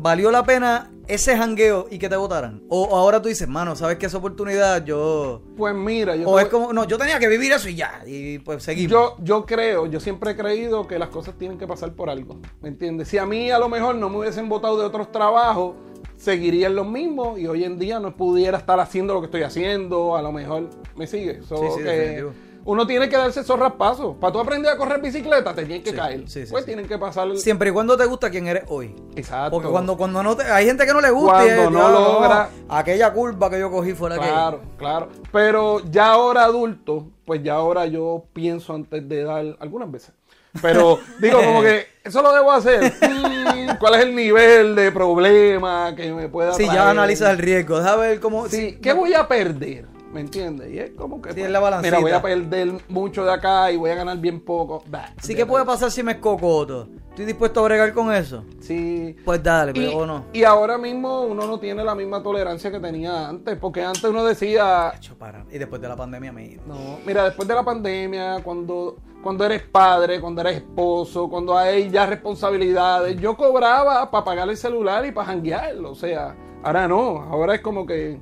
¿valió 0.00 0.30
la 0.30 0.44
pena 0.44 0.90
ese 1.08 1.36
jangueo 1.36 1.86
y 1.90 1.98
que 1.98 2.08
te 2.08 2.16
votaran? 2.16 2.62
O, 2.68 2.96
ahora 2.96 3.20
tú 3.20 3.28
dices, 3.28 3.48
mano, 3.48 3.74
¿sabes 3.74 3.98
que 3.98 4.06
esa 4.06 4.18
oportunidad 4.18 4.84
yo... 4.84 5.42
Pues 5.56 5.74
mira, 5.74 6.14
yo, 6.14 6.28
O 6.28 6.36
te 6.36 6.42
es 6.42 6.48
como, 6.48 6.72
no, 6.72 6.84
yo 6.84 6.96
tenía 6.98 7.18
que 7.18 7.28
vivir 7.28 7.52
eso 7.52 7.68
y 7.68 7.74
ya, 7.74 8.02
y 8.06 8.38
pues 8.38 8.62
seguimos. 8.62 8.92
yo, 8.92 9.16
yo 9.22 9.44
creo, 9.44 9.86
yo 9.86 10.00
siempre 10.00 10.32
he 10.32 10.36
creído 10.36 10.86
que 10.86 10.98
las 10.98 11.08
cosas 11.08 11.34
tienen 11.36 11.58
que 11.58 11.66
pasar 11.66 11.92
por 11.94 12.10
algo. 12.10 12.38
¿Me 12.62 12.68
entiendes? 12.68 13.08
Si 13.08 13.18
a 13.18 13.26
mí 13.26 13.50
a 13.50 13.58
lo 13.58 13.68
mejor 13.68 13.96
no 13.96 14.08
me 14.08 14.18
hubiesen 14.18 14.48
votado 14.48 14.78
de 14.78 14.84
otros 14.84 15.10
trabajos, 15.10 15.74
seguiría 16.16 16.68
en 16.68 16.76
los 16.76 16.86
mismos 16.86 17.38
y 17.38 17.46
hoy 17.46 17.64
en 17.64 17.78
día 17.78 17.98
no 18.00 18.16
pudiera 18.16 18.58
estar 18.58 18.78
haciendo 18.80 19.14
lo 19.14 19.20
que 19.20 19.26
estoy 19.26 19.42
haciendo. 19.42 20.16
A 20.16 20.22
lo 20.22 20.32
mejor 20.32 20.68
me 20.96 21.06
sigue. 21.06 21.42
So, 21.42 21.56
Sí, 21.56 21.64
sí, 21.76 21.82
que. 21.82 22.26
Uno 22.70 22.86
tiene 22.86 23.08
que 23.08 23.16
darse 23.16 23.40
esos 23.40 23.58
raspazos. 23.58 24.14
Para 24.16 24.30
tú 24.30 24.40
aprender 24.40 24.70
a 24.70 24.76
correr 24.76 25.00
bicicleta, 25.00 25.54
te 25.54 25.64
tienes 25.64 25.82
que 25.84 25.90
Sí, 25.90 25.96
caer. 25.96 26.28
sí, 26.28 26.44
sí, 26.44 26.50
pues 26.52 26.66
tienen 26.66 26.86
que 26.86 26.98
pasar. 26.98 27.26
el- 27.28 27.38
Siempre 27.38 27.70
y 27.70 27.72
cuando 27.72 27.96
te 27.96 28.04
gusta 28.04 28.28
quién 28.28 28.46
eres 28.46 28.64
hoy. 28.68 28.94
Exacto. 29.16 29.52
Porque 29.52 29.68
cuando, 29.70 29.96
cuando 29.96 30.22
no 30.22 30.36
te, 30.36 30.42
hay 30.44 30.66
gente 30.66 30.84
que 30.84 30.92
no 30.92 31.00
le 31.00 31.10
gusta. 31.10 31.38
Cuando 31.44 31.70
no 31.70 31.78
"Diablo, 31.78 32.12
logra". 32.12 32.50
Aquella 32.68 33.10
curva 33.14 33.48
que 33.48 33.58
yo 33.58 33.70
cogí 33.70 33.94
fue 33.94 34.10
la 34.10 34.16
Claro, 34.18 34.60
claro. 34.76 35.08
Pero 35.32 35.80
ya 35.90 36.10
ahora 36.10 36.44
adulto, 36.44 37.06
pues 37.24 37.42
ya 37.42 37.54
ahora 37.54 37.86
yo 37.86 38.24
pienso 38.34 38.74
antes 38.74 39.08
de 39.08 39.24
dar 39.24 39.56
algunas 39.60 39.90
veces. 39.90 40.12
Pero 40.60 40.98
digo 41.20 41.38
como 41.42 41.62
que 41.62 41.86
eso 42.04 42.20
lo 42.20 42.34
debo 42.34 42.52
hacer. 42.52 42.92
Mm, 43.00 43.76
¿Cuál 43.80 43.94
es 43.94 44.00
el 44.02 44.14
nivel 44.14 44.74
de 44.74 44.92
problema 44.92 45.94
que 45.96 46.12
me 46.12 46.28
pueda 46.28 46.50
que. 46.50 46.64
Sí, 46.64 46.66
ya 46.66 46.90
analizas 46.90 47.30
el 47.30 47.38
riesgo. 47.38 47.78
Deja 47.78 47.96
ver 47.96 48.20
cómo. 48.20 48.46
Sí, 48.46 48.56
sí, 48.72 48.78
¿qué 48.82 48.92
voy 48.92 49.14
a 49.14 49.26
perder? 49.26 49.86
¿Me 50.12 50.20
entiendes? 50.20 50.72
Y 50.72 50.78
es 50.78 50.90
como 50.92 51.20
que 51.20 51.30
Sí, 51.30 51.34
pues, 51.36 51.46
es 51.46 51.50
la 51.52 51.80
mira, 51.82 51.98
voy 51.98 52.10
a 52.12 52.22
perder 52.22 52.72
mucho 52.88 53.24
de 53.24 53.32
acá 53.32 53.70
y 53.70 53.76
voy 53.76 53.90
a 53.90 53.94
ganar 53.94 54.18
bien 54.18 54.40
poco. 54.40 54.82
Bah, 54.88 55.12
Sí, 55.22 55.34
¿qué 55.34 55.44
puede 55.44 55.64
pasar 55.64 55.90
si 55.90 56.02
me 56.02 56.12
escocoto? 56.12 56.88
¿Estoy 57.10 57.26
dispuesto 57.26 57.60
a 57.60 57.64
bregar 57.64 57.92
con 57.92 58.12
eso? 58.12 58.44
Sí. 58.60 59.16
Pues 59.24 59.42
dale, 59.42 59.72
Y, 59.72 59.74
pero 59.74 59.98
o 59.98 60.06
no. 60.06 60.26
y 60.32 60.44
ahora 60.44 60.78
mismo 60.78 61.22
uno 61.22 61.46
no 61.46 61.58
tiene 61.58 61.82
la 61.82 61.94
misma 61.94 62.22
tolerancia 62.22 62.70
que 62.70 62.78
tenía 62.78 63.28
antes, 63.28 63.58
porque 63.58 63.82
antes 63.82 64.04
uno 64.04 64.24
decía, 64.24 64.92
para. 65.18 65.44
Y 65.50 65.58
después 65.58 65.80
de 65.82 65.88
la 65.88 65.96
pandemia, 65.96 66.32
me 66.32 66.56
No, 66.64 67.00
mira, 67.04 67.24
después 67.24 67.48
de 67.48 67.54
la 67.54 67.64
pandemia, 67.64 68.40
cuando, 68.44 68.96
cuando 69.22 69.44
eres 69.44 69.62
padre, 69.62 70.20
cuando 70.20 70.40
eres 70.42 70.56
esposo, 70.58 71.28
cuando 71.28 71.58
hay 71.58 71.90
ya 71.90 72.06
responsabilidades, 72.06 73.20
yo 73.20 73.36
cobraba 73.36 74.10
para 74.10 74.24
pagar 74.24 74.48
el 74.48 74.56
celular 74.56 75.04
y 75.04 75.10
para 75.12 75.26
janguearlo. 75.26 75.90
O 75.90 75.96
sea, 75.96 76.36
ahora 76.62 76.86
no, 76.86 77.22
ahora 77.22 77.56
es 77.56 77.60
como 77.60 77.84
que 77.84 78.20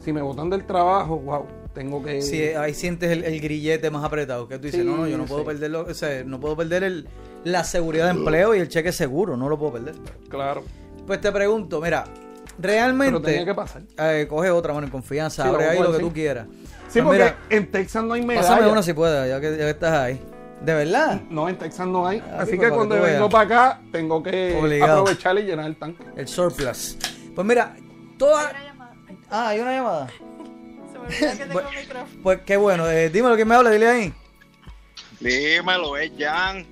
si 0.00 0.12
me 0.12 0.22
botan 0.22 0.48
del 0.50 0.64
trabajo, 0.66 1.18
wow, 1.18 1.46
tengo 1.74 2.02
que... 2.02 2.22
Sí, 2.22 2.42
ahí 2.42 2.72
sientes 2.74 3.10
el, 3.10 3.24
el 3.24 3.40
grillete 3.40 3.90
más 3.90 4.04
apretado. 4.04 4.46
Que 4.48 4.56
tú 4.58 4.66
dices, 4.66 4.80
Sí, 4.82 4.86
no, 4.86 4.96
no, 4.98 5.06
yo 5.08 5.18
no 5.18 5.24
puedo 5.24 5.40
sí. 5.42 5.46
perderlo. 5.46 5.86
O 5.88 5.94
sea, 5.94 6.22
no 6.24 6.38
puedo 6.40 6.56
perder 6.56 6.84
el, 6.84 7.08
la 7.44 7.64
seguridad 7.64 8.06
de 8.06 8.10
empleo 8.12 8.54
y 8.54 8.60
el 8.60 8.68
cheque 8.68 8.92
seguro. 8.92 9.36
No 9.36 9.48
lo 9.48 9.58
puedo 9.58 9.72
perder. 9.74 9.94
Claro, 10.28 10.62
Pues 11.06 11.20
te 11.20 11.30
pregunto, 11.32 11.80
mira, 11.80 12.04
pero 12.60 12.72
realmente. 12.72 13.20
tenía 13.20 13.44
que 13.44 13.54
pasar. 13.54 13.82
Eh, 13.98 14.26
coge 14.28 14.50
otra, 14.50 14.72
mano, 14.72 14.86
en 14.86 14.92
confianza. 14.92 15.42
Sí, 15.42 15.48
abre 15.48 15.66
ahí 15.66 15.78
lo 15.80 15.92
que 15.92 15.98
tú 15.98 16.12
quieras. 16.12 16.46
Sí, 16.88 17.02
Pues 17.02 17.04
porque 17.04 17.18
mira, 17.18 17.38
en 17.50 17.70
Texas 17.70 18.04
no 18.04 18.14
hay 18.14 18.24
medalla. 18.24 18.48
pásame 18.48 18.70
una 18.70 18.82
si 18.82 18.92
puedes, 18.92 19.28
ya 19.28 19.40
que, 19.40 19.50
ya 19.50 19.56
que 19.64 19.70
estás 19.70 19.92
ahí. 19.92 20.20
¿De 20.64 20.72
verdad? 20.72 21.20
No, 21.28 21.48
en 21.50 21.58
Texas 21.58 21.86
no 21.86 22.06
hay. 22.06 22.22
Ah, 22.30 22.38
Así 22.40 22.52
sí, 22.52 22.58
que 22.58 22.66
que 22.66 22.70
cuando 22.72 22.96
tú 22.96 23.02
vengo 23.02 23.28
para 23.28 23.44
acá, 23.44 23.80
tengo 23.92 24.22
que 24.22 24.56
Obligado. 24.58 25.00
aprovechar 25.02 25.36
y 25.38 25.42
llenar 25.42 25.66
el 25.66 25.76
tanque. 25.76 26.02
El 26.16 26.26
surplus. 26.28 26.96
Pues 27.34 27.46
mira, 27.46 27.76
toda... 28.16 28.50
Ah, 29.30 29.48
hay 29.48 29.60
una 29.60 29.72
llamada. 29.72 30.06
se 30.92 30.98
me 30.98 31.04
olvidó 31.04 31.30
que 31.30 31.36
tengo 31.36 31.52
Bueno. 31.54 31.70
micrófono. 31.70 32.20
Pues 32.22 32.40
qué 32.46 32.56
bueno. 32.56 32.88
Eh, 32.90 33.08
dímelo, 33.10 33.34
¿quién 33.36 33.48
me 33.48 33.54
habla? 33.54 33.70
Dile 33.70 33.88
ahí. 33.88 34.14
Dímelo, 35.20 35.96
es 35.96 36.12
Jan, 36.18 36.66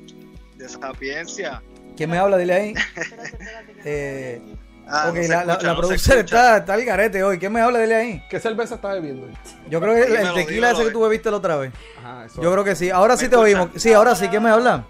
de 0.57 0.69
Sapiencia. 0.69 1.63
¿Quién 1.97 2.11
me 2.11 2.19
habla? 2.19 2.37
Dile 2.37 2.55
ahí. 2.55 2.75
Espérate, 2.97 3.27
espérate. 3.33 3.73
que 3.75 3.81
Eh, 3.85 4.43
Ah, 4.87 5.07
ok, 5.09 5.17
no 5.17 5.23
se 5.23 5.29
la, 5.29 5.45
la, 5.47 5.53
escucha, 5.55 5.67
la 5.67 5.73
no 5.73 5.81
se 5.81 5.87
producer 5.87 6.19
escucha. 6.19 6.37
está, 6.37 6.57
está 6.59 6.75
al 6.75 6.85
garete 6.85 7.23
hoy. 7.25 7.39
¿Quién 7.39 7.53
me 7.55 7.61
habla? 7.63 7.79
Dile 7.79 7.95
ahí. 7.95 8.23
¿Qué 8.29 8.39
cerveza 8.39 8.75
está 8.75 8.93
bebiendo? 8.93 9.29
Yo 9.71 9.81
creo 9.81 9.95
que 9.95 10.03
el- 10.03 10.15
el 10.17 10.35
tequila 10.35 10.45
dímelo, 10.69 10.69
ese 10.75 10.85
que 10.85 10.91
tú 10.91 11.01
eh. 11.05 11.09
bebiste 11.09 11.31
la 11.31 11.39
otra 11.39 11.57
vez. 11.57 11.73
Ajá, 12.01 12.27
eso. 12.27 12.43
Yo 12.43 12.53
creo 12.53 12.65
que 12.65 12.77
sí. 12.77 12.91
Ahora 12.91 13.17
sí 13.17 13.25
¿Me 13.25 13.29
te 13.31 13.37
escuchan? 13.37 13.61
oímos. 13.63 13.83
Sí, 13.83 13.95
ahora 13.95 14.15
sí. 14.15 14.29
¿Quién 14.29 14.43
me 14.43 14.51
habla? 14.51 14.85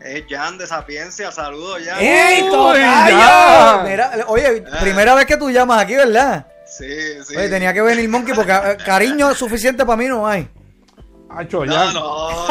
Es 0.00 0.24
Jan 0.30 0.58
de 0.58 0.66
Sapiencia, 0.68 1.32
saludos 1.32 1.82
Jan. 1.84 1.98
¡Ey. 2.00 2.44
Mira, 3.84 4.12
oye, 4.28 4.62
primera 4.80 5.14
vez 5.16 5.26
que 5.26 5.36
tú 5.36 5.50
llamas 5.50 5.82
aquí, 5.82 5.96
¿verdad? 5.96 6.46
Sí, 6.78 7.22
sí. 7.24 7.36
Oye, 7.36 7.48
tenía 7.48 7.72
que 7.72 7.82
venir 7.82 8.08
Monkey 8.08 8.34
porque 8.34 8.52
eh, 8.52 8.76
cariño 8.84 9.34
suficiente 9.34 9.84
para 9.84 9.96
mí 9.96 10.06
no 10.06 10.26
hay. 10.26 10.48
Hacho, 11.30 11.64
No, 11.64 11.72
ya. 11.72 11.92
no, 11.92 12.00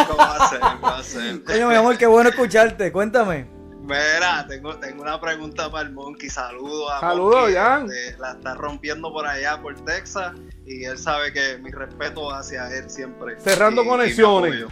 ¿cómo 0.07 0.17
va 0.17 0.35
a 0.45 0.49
ser? 0.49 0.59
¿Cómo 0.59 0.81
va 0.81 0.97
a 0.99 1.03
ser? 1.03 1.43
Coño, 1.43 1.67
mi 1.69 1.75
amor, 1.75 1.97
qué 1.97 2.05
bueno 2.05 2.29
escucharte. 2.29 2.91
Cuéntame. 2.91 3.45
Mira, 3.81 4.45
tengo, 4.47 4.77
tengo 4.77 5.01
una 5.01 5.19
pregunta 5.19 5.69
para 5.71 5.87
el 5.87 5.93
Monkey. 5.93 6.29
Saludos 6.29 6.91
a 6.93 6.99
Saludos, 6.99 7.35
Monkey, 7.41 7.55
Jan. 7.55 7.85
este, 7.91 8.17
la 8.19 8.31
está 8.33 8.53
rompiendo 8.53 9.11
por 9.11 9.25
allá, 9.25 9.59
por 9.61 9.75
Texas. 9.83 10.33
Y 10.65 10.83
él 10.85 10.97
sabe 10.97 11.33
que 11.33 11.57
mi 11.57 11.71
respeto 11.71 12.31
hacia 12.31 12.67
él 12.77 12.89
siempre. 12.89 13.39
Cerrando 13.39 13.83
Y- 13.83 13.87
conexiones. 13.87 14.65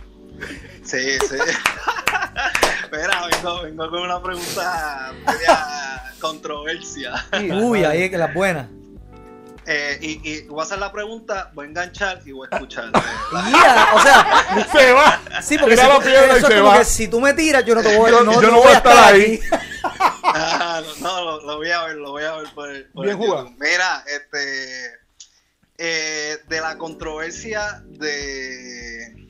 Sí, 0.84 1.18
sí. 1.28 1.36
Mira, 2.92 3.28
vengo, 3.32 3.64
vengo 3.64 3.90
con 3.90 4.02
una 4.04 4.22
pregunta 4.22 5.12
media 5.26 6.14
controversia. 6.22 7.14
Uy, 7.62 7.84
ahí 7.84 8.04
es 8.04 8.10
que 8.12 8.18
la 8.18 8.28
buena. 8.28 8.70
Eh, 9.70 9.98
y, 10.02 10.30
y 10.32 10.42
voy 10.48 10.62
a 10.62 10.64
hacer 10.64 10.80
la 10.80 10.92
pregunta, 10.94 11.52
voy 11.54 11.66
a 11.66 11.70
enganchar 11.70 12.22
y 12.26 12.32
voy 12.32 12.48
a 12.50 12.56
escuchar. 12.56 12.86
Ya, 13.52 13.92
o 13.94 14.02
sea, 14.02 14.68
Se 14.72 14.94
va. 14.94 15.22
sí, 15.42 15.58
porque 15.58 15.76
Tira 15.76 15.88
si, 15.88 15.92
la 15.94 16.00
piedra 16.00 16.38
y 16.38 16.42
se 16.42 16.48
como 16.58 16.64
va. 16.70 16.78
que 16.80 16.86
si 16.86 17.08
tú 17.10 17.20
me 17.20 17.34
tiras, 17.34 17.66
yo 17.66 17.76
no 17.76 17.84
te 17.84 17.98
voy, 17.98 18.10
Yo- 18.10 18.24
no, 18.24 18.32
yo 18.34 18.42
no 18.44 18.48
no 18.52 18.58
voy 18.62 18.72
a 18.72 18.78
estar 18.78 19.14
ahí. 19.14 19.40
Ah, 20.24 20.82
no, 20.84 20.96
no, 21.08 21.22
lo, 21.26 21.42
lo 21.46 21.58
voy 21.58 21.72
a 21.72 21.84
ver, 21.86 21.96
lo 21.96 22.12
voy 22.12 22.24
a 22.24 22.34
ver 22.36 22.48
por 22.54 22.70
el, 22.70 22.86
por 22.92 23.06
Bien 23.06 23.18
jugado. 23.18 23.50
Mira, 23.58 24.04
este, 24.08 24.92
eh, 25.78 26.38
de 26.48 26.62
la 26.62 26.78
controversia 26.78 27.82
de, 27.86 29.27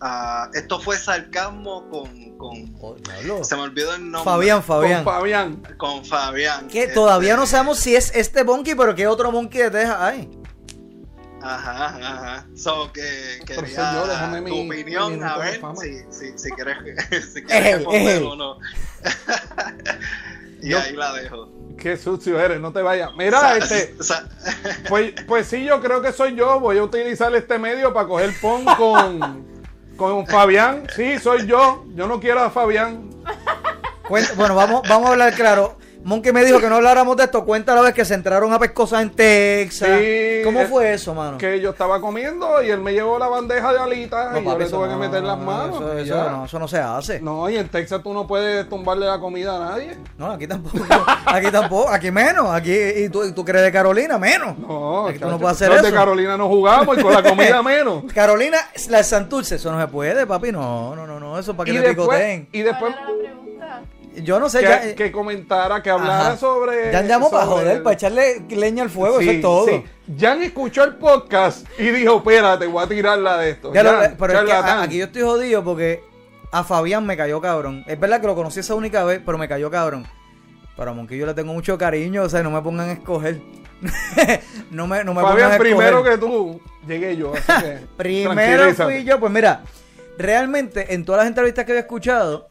ah, 0.00 0.48
esto 0.54 0.80
fue 0.80 0.96
sarcasmo 0.98 1.88
con, 1.90 2.30
Oh, 2.42 3.44
se 3.44 3.54
me 3.54 3.62
olvidó 3.62 3.94
el 3.94 4.10
nombre. 4.10 4.24
Fabián, 4.24 4.62
Fabián. 4.62 5.04
Con 5.04 5.12
Fabián. 5.14 5.62
Con 5.76 6.04
Fabián. 6.06 6.68
Que 6.68 6.82
Este, 6.84 6.94
todavía 6.94 7.36
no 7.36 7.44
sabemos 7.44 7.78
si 7.78 7.94
es 7.94 8.10
este 8.14 8.44
Monkey, 8.44 8.74
pero 8.74 8.94
qué 8.94 9.06
otro 9.06 9.30
Monkey 9.30 9.60
de 9.60 9.70
Texas 9.70 9.96
hay. 10.00 10.30
Ajá, 11.42 11.86
ajá. 11.96 12.46
So, 12.56 12.90
que 12.92 13.40
quería 13.46 13.66
soy 13.92 13.94
yo, 14.00 14.06
déjame 14.06 14.38
tu 14.38 14.44
mi- 14.44 14.64
mi 14.64 14.70
opinión, 14.80 15.12
minuto 15.12 15.26
a 15.34 15.38
ver 15.38 15.60
si, 15.80 15.98
si, 16.10 16.38
si 16.38 16.50
quieres, 16.50 16.76
si 17.10 17.38
Es 17.40 17.44
quieres 17.46 17.86
es 17.92 18.08
él. 18.16 18.24
o 18.24 18.36
no. 18.36 18.56
y 20.62 20.68
Yo- 20.70 20.78
ahí 20.80 20.94
la 20.96 21.12
dejo. 21.14 21.48
Qué 21.78 21.96
sucio 21.96 22.38
eres, 22.38 22.60
no 22.60 22.72
te 22.72 22.82
vayas. 22.82 23.10
Mira, 23.16 23.56
este. 23.56 23.94
O 24.00 24.02
sea, 24.02 24.24
Pues, 24.88 25.14
pues 25.26 25.46
sí, 25.46 25.64
yo 25.64 25.80
creo 25.80 26.02
que 26.02 26.12
soy 26.12 26.34
yo. 26.34 26.60
Voy 26.60 26.76
a 26.78 26.82
utilizar 26.82 27.34
este 27.34 27.58
medio 27.58 27.92
para 27.94 28.06
coger 28.06 28.34
pon 28.40 28.64
con, 28.64 29.59
con 30.00 30.26
Fabián. 30.26 30.86
Sí, 30.96 31.18
soy 31.18 31.46
yo. 31.46 31.84
Yo 31.94 32.06
no 32.06 32.20
quiero 32.20 32.40
a 32.40 32.48
Fabián. 32.50 33.10
Bueno, 34.08 34.54
vamos, 34.54 34.82
vamos 34.88 35.08
a 35.08 35.12
hablar 35.12 35.34
claro. 35.34 35.76
Monkey 36.02 36.32
me 36.32 36.44
dijo 36.44 36.60
que 36.60 36.68
no 36.68 36.76
habláramos 36.76 37.16
de 37.16 37.24
esto. 37.24 37.44
Cuenta 37.44 37.74
la 37.74 37.82
vez 37.82 37.94
que 37.94 38.04
se 38.04 38.14
entraron 38.14 38.52
a 38.52 38.58
pescosas 38.58 39.02
en 39.02 39.10
Texas. 39.10 39.98
Sí, 40.00 40.40
¿Cómo 40.44 40.60
eh, 40.60 40.66
fue 40.66 40.94
eso, 40.94 41.14
mano? 41.14 41.36
Que 41.36 41.60
yo 41.60 41.70
estaba 41.70 42.00
comiendo 42.00 42.62
y 42.62 42.70
él 42.70 42.80
me 42.80 42.92
llevó 42.92 43.18
la 43.18 43.28
bandeja 43.28 43.72
de 43.72 43.78
alitas 43.78 44.40
y 44.40 44.44
yo 44.44 44.58
le 44.58 44.64
eso 44.64 44.76
tuve 44.76 44.88
que 44.88 44.94
no, 44.94 44.98
meter 44.98 45.22
las 45.22 45.38
manos. 45.38 45.76
Eso, 45.76 45.98
eso 45.98 46.30
no, 46.30 46.44
eso 46.46 46.58
no 46.58 46.68
se 46.68 46.78
hace. 46.78 47.20
No, 47.20 47.30
No, 47.30 47.50
y 47.50 47.56
en 47.56 47.68
Texas 47.68 48.02
tú 48.02 48.12
no 48.12 48.26
puedes 48.26 48.68
tumbarle 48.68 49.06
la 49.06 49.20
comida 49.20 49.56
a 49.56 49.70
nadie. 49.70 49.98
aquí 50.32 50.46
tampoco. 50.46 50.78
Aquí 51.26 51.50
tampoco. 51.50 51.90
Aquí 51.90 52.10
menos. 52.10 52.50
Aquí, 52.50 52.72
y 52.72 53.08
tú, 53.08 53.24
y 53.24 53.32
tú 53.32 53.44
crees 53.44 53.64
de 53.64 53.72
Carolina, 53.72 54.18
menos. 54.18 54.58
No, 54.58 55.06
Aquí 55.08 55.18
tú 55.18 55.28
no 55.28 55.38
puedes 55.38 55.56
hacer 55.56 55.68
los 55.68 55.82
de 55.82 55.88
eso. 55.88 55.96
Carolina 55.96 56.36
no 56.36 56.48
jugamos 56.48 56.98
y 56.98 57.02
con 57.02 57.12
la 57.12 57.22
comida 57.22 57.62
menos. 57.64 58.04
Carolina, 58.14 58.58
la 58.88 58.98
de 58.98 59.04
Santurce, 59.04 59.56
eso 59.56 59.70
no 59.70 59.80
se 59.80 59.86
puede, 59.88 60.26
papi. 60.26 60.50
No, 60.50 60.96
no, 60.96 61.06
no, 61.06 61.20
no. 61.20 61.38
Eso 61.38 61.52
es 61.52 61.56
para 61.56 61.66
que 61.66 61.72
y, 61.72 61.78
me 61.78 61.86
después, 61.86 62.08
picoteen. 62.08 62.48
y 62.52 62.62
después 62.62 62.94
Yo 64.16 64.40
no 64.40 64.48
sé, 64.48 64.58
que, 64.60 64.64
ya. 64.64 64.94
que 64.94 65.12
comentara, 65.12 65.82
que 65.82 65.90
hablara 65.90 66.28
Ajá. 66.28 66.36
sobre. 66.36 66.90
Ya 66.92 67.02
llamó 67.02 67.30
para 67.30 67.46
joder, 67.46 67.82
para 67.82 67.94
echarle 67.94 68.42
leña 68.50 68.82
al 68.82 68.90
fuego, 68.90 69.20
eso 69.20 69.30
es 69.30 69.40
todo. 69.40 69.66
sí. 69.66 69.84
Jan 70.18 70.42
escuchó 70.42 70.82
el 70.84 70.96
podcast 70.96 71.66
y 71.78 71.90
dijo, 71.90 72.16
espérate, 72.16 72.66
voy 72.66 72.84
a 72.84 72.88
tirarla 72.88 73.38
de 73.38 73.50
esto. 73.50 73.72
Ya 73.72 73.82
lo- 73.84 73.90
Jan, 73.92 74.16
pero 74.18 74.32
es 74.40 74.44
que 74.44 74.52
a- 74.52 74.82
aquí 74.82 74.98
yo 74.98 75.04
estoy 75.04 75.22
jodido 75.22 75.62
porque 75.62 76.02
a 76.50 76.64
Fabián 76.64 77.06
me 77.06 77.16
cayó 77.16 77.40
cabrón. 77.40 77.84
Es 77.86 77.98
verdad 78.00 78.20
que 78.20 78.26
lo 78.26 78.34
conocí 78.34 78.58
esa 78.60 78.74
única 78.74 79.04
vez, 79.04 79.20
pero 79.24 79.38
me 79.38 79.46
cayó 79.48 79.70
cabrón. 79.70 80.04
Pero 80.76 80.90
a 80.90 80.94
Monqui 80.94 81.16
yo 81.16 81.26
le 81.26 81.34
tengo 81.34 81.52
mucho 81.52 81.78
cariño, 81.78 82.22
o 82.24 82.28
sea, 82.28 82.42
no 82.42 82.50
me 82.50 82.60
pongan 82.62 82.88
a 82.88 82.92
escoger. 82.92 83.40
no 84.70 84.86
me, 84.86 85.04
no 85.04 85.14
me 85.14 85.20
pongan 85.20 85.30
Fabián, 85.30 85.50
a 85.52 85.54
escoger. 85.54 85.76
primero 85.76 86.02
que 86.04 86.18
tú, 86.18 86.60
llegué 86.86 87.16
yo. 87.16 87.32
Así 87.34 87.62
que, 87.64 87.78
Primero 87.96 88.74
fui 88.74 89.04
yo, 89.04 89.20
pues 89.20 89.32
mira, 89.32 89.62
realmente 90.18 90.92
en 90.94 91.04
todas 91.04 91.20
las 91.20 91.28
entrevistas 91.28 91.64
que 91.64 91.72
había 91.72 91.80
escuchado, 91.82 92.48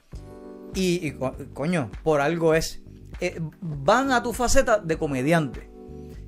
y, 0.80 1.08
y 1.08 1.12
co- 1.12 1.36
coño, 1.54 1.90
por 2.04 2.22
algo 2.22 2.54
es, 2.54 2.82
eh, 3.20 3.40
van 3.62 4.12
a 4.12 4.24
tu 4.24 4.34
faceta 4.34 4.78
de 4.80 4.98
comediante. 4.98 5.70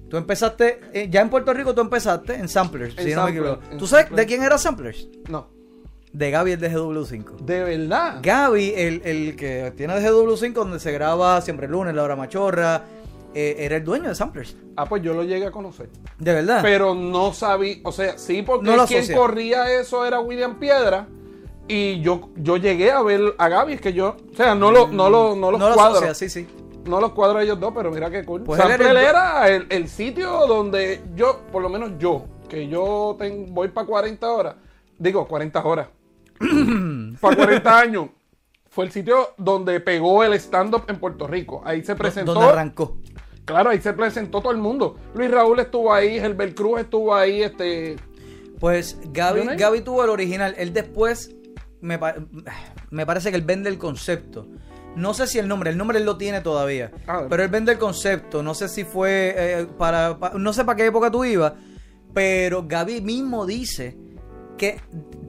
Tú 0.09 0.17
empezaste, 0.17 0.81
eh, 0.93 1.07
ya 1.09 1.21
en 1.21 1.29
Puerto 1.29 1.53
Rico 1.53 1.73
tú 1.73 1.79
empezaste 1.81 2.33
en 2.35 2.49
Samplers, 2.49 2.97
En 2.97 3.05
si 3.07 3.15
no 3.15 3.23
me 3.25 3.31
equivoco. 3.31 3.59
¿Tú 3.77 3.87
sabes 3.87 4.09
de 4.11 4.25
quién 4.25 4.43
era 4.43 4.57
Samplers? 4.57 5.07
No, 5.29 5.47
De 6.11 6.29
Gaby, 6.31 6.51
el 6.51 6.59
de 6.59 6.69
GW5. 6.69 7.37
de 7.37 7.63
verdad. 7.63 8.19
Gaby, 8.21 8.73
el, 8.75 9.01
el 9.05 9.35
que 9.37 9.71
tiene 9.77 9.97
de 9.97 10.09
GW5, 10.09 10.51
donde 10.53 10.79
se 10.81 10.91
graba 10.91 11.39
siempre 11.41 11.67
el 11.67 11.71
lunes, 11.71 11.95
la 11.95 12.03
hora 12.03 12.17
machorra, 12.17 12.83
eh, 13.33 13.55
era 13.59 13.77
el 13.77 13.85
dueño 13.85 14.09
de 14.09 14.15
Samplers. 14.15 14.57
Ah, 14.75 14.83
pues 14.85 15.01
yo 15.01 15.13
lo 15.13 15.23
llegué 15.23 15.45
a 15.45 15.51
conocer. 15.51 15.87
De 16.19 16.33
verdad. 16.33 16.59
Pero 16.61 16.93
no 16.93 17.31
sabía, 17.33 17.77
o 17.85 17.93
sea, 17.93 18.17
sí, 18.17 18.41
porque 18.41 18.65
No 18.69 18.85
quien 18.85 19.13
corría 19.13 19.71
eso 19.79 20.05
era 20.05 20.19
William 20.19 20.59
Piedra. 20.59 21.07
Y 21.73 22.01
yo, 22.01 22.29
yo 22.35 22.57
llegué 22.57 22.91
a 22.91 23.01
ver 23.01 23.33
a 23.37 23.47
Gaby, 23.47 23.73
es 23.73 23.81
que 23.81 23.93
yo, 23.93 24.17
o 24.31 24.35
sea, 24.35 24.55
no, 24.55 24.71
lo, 24.71 24.87
no, 24.89 25.09
lo, 25.09 25.35
no 25.35 25.51
los 25.51 25.59
no 25.59 25.69
lo 25.69 25.75
cuadro. 25.75 26.13
sí, 26.13 26.27
sí. 26.29 26.45
No 26.85 26.99
los 26.99 27.11
cuadro 27.13 27.37
a 27.39 27.43
ellos 27.43 27.59
dos, 27.59 27.71
pero 27.75 27.91
mira 27.91 28.09
qué 28.09 28.25
cool. 28.25 28.41
Pues 28.43 28.59
él 28.59 28.67
Sample 28.67 28.89
era 28.89 28.99
el- 28.99 29.05
era 29.07 29.49
el, 29.49 29.67
el 29.69 29.87
sitio 29.87 30.47
donde 30.47 31.01
yo, 31.15 31.41
por 31.51 31.61
lo 31.61 31.69
menos 31.69 31.91
yo, 31.99 32.25
que 32.49 32.67
yo 32.67 33.15
ten- 33.19 33.53
voy 33.53 33.69
para 33.69 33.87
40 33.87 34.29
horas, 34.29 34.55
digo 34.97 35.25
40 35.27 35.63
horas, 35.63 35.87
para 37.21 37.35
40 37.35 37.79
años, 37.79 38.07
fue 38.69 38.85
el 38.85 38.91
sitio 38.91 39.29
donde 39.37 39.79
pegó 39.79 40.23
el 40.23 40.33
stand-up 40.33 40.83
en 40.87 40.97
Puerto 40.99 41.27
Rico. 41.27 41.61
Ahí 41.65 41.83
se 41.83 41.95
presentó. 41.95 42.33
Donde 42.33 42.49
arrancó. 42.49 42.97
Claro, 43.45 43.69
ahí 43.69 43.81
se 43.81 43.93
presentó 43.93 44.41
todo 44.41 44.51
el 44.51 44.57
mundo. 44.59 44.97
Luis 45.13 45.29
Raúl 45.31 45.59
estuvo 45.59 45.93
ahí, 45.93 46.17
Herbert 46.17 46.55
Cruz 46.55 46.79
estuvo 46.81 47.13
ahí, 47.13 47.43
este. 47.43 47.95
Pues 48.59 48.97
Gaby. 49.11 49.55
Gaby 49.57 49.81
tuvo 49.81 50.03
el 50.03 50.09
original. 50.09 50.53
Él 50.57 50.71
después 50.73 51.35
me, 51.81 51.99
me 52.89 53.05
parece 53.05 53.29
que 53.31 53.35
él 53.37 53.43
vende 53.43 53.69
el 53.69 53.77
concepto. 53.77 54.47
No 54.95 55.13
sé 55.13 55.25
si 55.27 55.39
el 55.39 55.47
nombre, 55.47 55.69
el 55.69 55.77
nombre 55.77 55.99
él 55.99 56.05
lo 56.05 56.17
tiene 56.17 56.41
todavía. 56.41 56.91
Ah, 57.07 57.25
pero 57.29 57.43
él 57.43 57.49
vende 57.49 57.71
el 57.71 57.77
concepto. 57.77 58.43
No 58.43 58.53
sé 58.53 58.67
si 58.67 58.83
fue 58.83 59.33
eh, 59.37 59.67
para, 59.77 60.17
pa- 60.19 60.33
No 60.35 60.51
sé 60.53 60.65
para 60.65 60.75
qué 60.75 60.85
época 60.85 61.09
tú 61.09 61.23
ibas. 61.23 61.53
Pero 62.13 62.65
Gaby 62.67 63.01
mismo 63.01 63.45
dice 63.45 63.95
que 64.57 64.79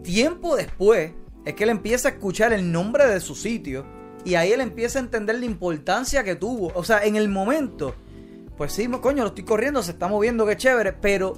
tiempo 0.02 0.56
después 0.56 1.12
es 1.44 1.54
que 1.54 1.64
él 1.64 1.70
empieza 1.70 2.08
a 2.08 2.12
escuchar 2.12 2.52
el 2.52 2.72
nombre 2.72 3.06
de 3.06 3.20
su 3.20 3.34
sitio. 3.36 3.86
Y 4.24 4.34
ahí 4.34 4.52
él 4.52 4.60
empieza 4.60 4.98
a 4.98 5.02
entender 5.02 5.38
la 5.38 5.44
importancia 5.46 6.24
que 6.24 6.34
tuvo. 6.34 6.72
O 6.74 6.82
sea, 6.84 7.04
en 7.04 7.14
el 7.16 7.28
momento, 7.28 7.94
pues 8.56 8.72
sí, 8.72 8.88
coño, 8.88 9.22
lo 9.22 9.28
estoy 9.28 9.44
corriendo, 9.44 9.82
se 9.82 9.92
está 9.92 10.08
moviendo, 10.08 10.44
qué 10.46 10.56
chévere. 10.56 10.92
Pero 10.92 11.34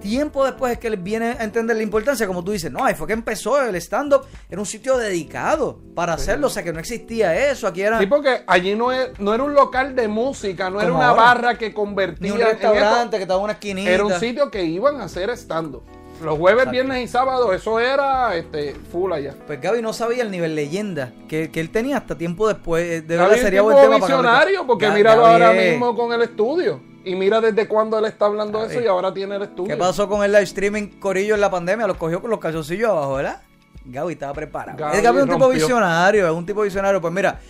tiempo 0.00 0.44
después 0.44 0.72
es 0.72 0.78
que 0.78 0.90
viene 0.90 1.36
a 1.38 1.44
entender 1.44 1.76
la 1.76 1.82
importancia, 1.82 2.26
como 2.26 2.44
tú 2.44 2.52
dices, 2.52 2.70
no, 2.70 2.84
ahí 2.84 2.94
fue 2.94 3.06
que 3.06 3.12
empezó 3.12 3.60
el 3.62 3.74
stand-up, 3.76 4.22
era 4.48 4.60
un 4.60 4.66
sitio 4.66 4.96
dedicado 4.96 5.80
para 5.94 6.14
hacerlo, 6.14 6.46
o 6.46 6.50
sea 6.50 6.62
que 6.62 6.72
no 6.72 6.78
existía 6.80 7.50
eso, 7.50 7.66
aquí 7.66 7.82
era 7.82 7.98
Sí, 7.98 8.06
porque 8.06 8.42
allí 8.46 8.74
no, 8.74 8.92
es- 8.92 9.18
no 9.18 9.34
era 9.34 9.42
un 9.42 9.54
local 9.54 9.94
de 9.96 10.08
música, 10.08 10.70
no 10.70 10.80
era 10.80 10.92
una 10.92 11.08
ahora. 11.08 11.22
barra 11.22 11.58
que 11.58 11.74
convertía 11.74 12.18
ni 12.28 12.30
un 12.30 12.40
en 12.40 12.46
restaurante 12.48 13.16
que 13.16 13.22
estaba 13.22 13.40
en 13.40 13.44
una 13.44 13.52
esquinita. 13.54 13.90
Era 13.90 14.04
un 14.04 14.12
sitio 14.14 14.50
que 14.50 14.64
iban 14.64 15.00
a 15.00 15.04
hacer 15.04 15.30
stand-up. 15.30 15.82
Los 16.22 16.36
jueves, 16.36 16.62
Exacto. 16.62 16.72
viernes 16.72 17.04
y 17.04 17.06
sábados, 17.06 17.54
eso 17.54 17.78
era 17.78 18.34
este, 18.34 18.74
full 18.90 19.12
allá. 19.12 19.34
Pues 19.46 19.60
Gaby 19.60 19.80
no 19.82 19.92
sabía 19.92 20.24
el 20.24 20.32
nivel 20.32 20.56
leyenda 20.56 21.12
que, 21.28 21.48
que 21.52 21.60
él 21.60 21.70
tenía 21.70 21.96
hasta 21.98 22.18
tiempo 22.18 22.48
después. 22.48 22.84
eh, 22.84 23.00
De 23.02 23.14
Gaby 23.16 23.28
verdad 23.30 23.42
sería 23.44 23.62
buen 23.62 23.76
tema 23.76 23.98
para 23.98 24.00
Gaby. 24.00 24.12
visionario, 24.22 24.66
porque 24.66 24.88
Ga- 24.88 24.94
míralo 24.94 25.22
Gaby 25.22 25.32
ahora 25.32 25.54
es- 25.62 25.70
mismo 25.70 25.94
con 25.94 26.12
el 26.12 26.22
estudio. 26.22 26.80
Y 27.04 27.14
mira 27.14 27.40
desde 27.40 27.66
cuándo 27.68 27.98
él 27.98 28.04
está 28.04 28.26
hablando 28.26 28.62
eso 28.64 28.80
y 28.80 28.86
ahora 28.86 29.12
tiene 29.14 29.36
el 29.36 29.42
estudio. 29.42 29.68
¿Qué 29.68 29.76
pasó 29.76 30.08
con 30.08 30.22
el 30.24 30.32
live 30.32 30.42
streaming 30.44 30.88
Corillo 30.98 31.34
en 31.34 31.40
la 31.40 31.50
pandemia? 31.50 31.86
Los 31.86 31.96
cogió 31.96 32.20
con 32.20 32.30
los 32.30 32.38
calzoncillos 32.40 32.90
abajo, 32.90 33.14
¿verdad? 33.14 33.42
Gaby 33.84 34.12
estaba 34.14 34.32
preparado. 34.34 34.76
Gaby 34.78 34.96
es 34.98 35.02
Gaby 35.02 35.18
es 35.18 35.24
un 35.24 35.30
tipo 35.30 35.48
visionario, 35.48 36.26
es 36.26 36.32
un 36.32 36.44
tipo 36.44 36.62
visionario. 36.62 37.00
Pues 37.00 37.12
mira, 37.14 37.40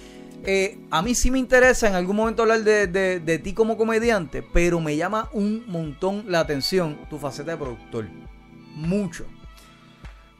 eh, 0.45 0.79
a 0.91 1.03
mí 1.03 1.15
sí 1.15 1.31
me 1.33 1.39
interesa 1.39 1.89
en 1.89 1.95
algún 1.97 2.15
momento 2.15 2.43
hablar 2.43 2.61
de, 2.61 2.87
de- 2.87 3.19
de 3.21 3.39
ti 3.41 3.55
como 3.55 3.77
comediante, 3.77 4.43
pero 4.53 4.79
me 4.81 4.97
llama 4.97 5.29
un 5.33 5.65
montón 5.67 6.25
la 6.29 6.41
atención 6.41 6.97
tu 7.11 7.19
faceta 7.19 7.51
de 7.53 7.57
productor. 7.57 8.07
Mucho. 8.77 9.25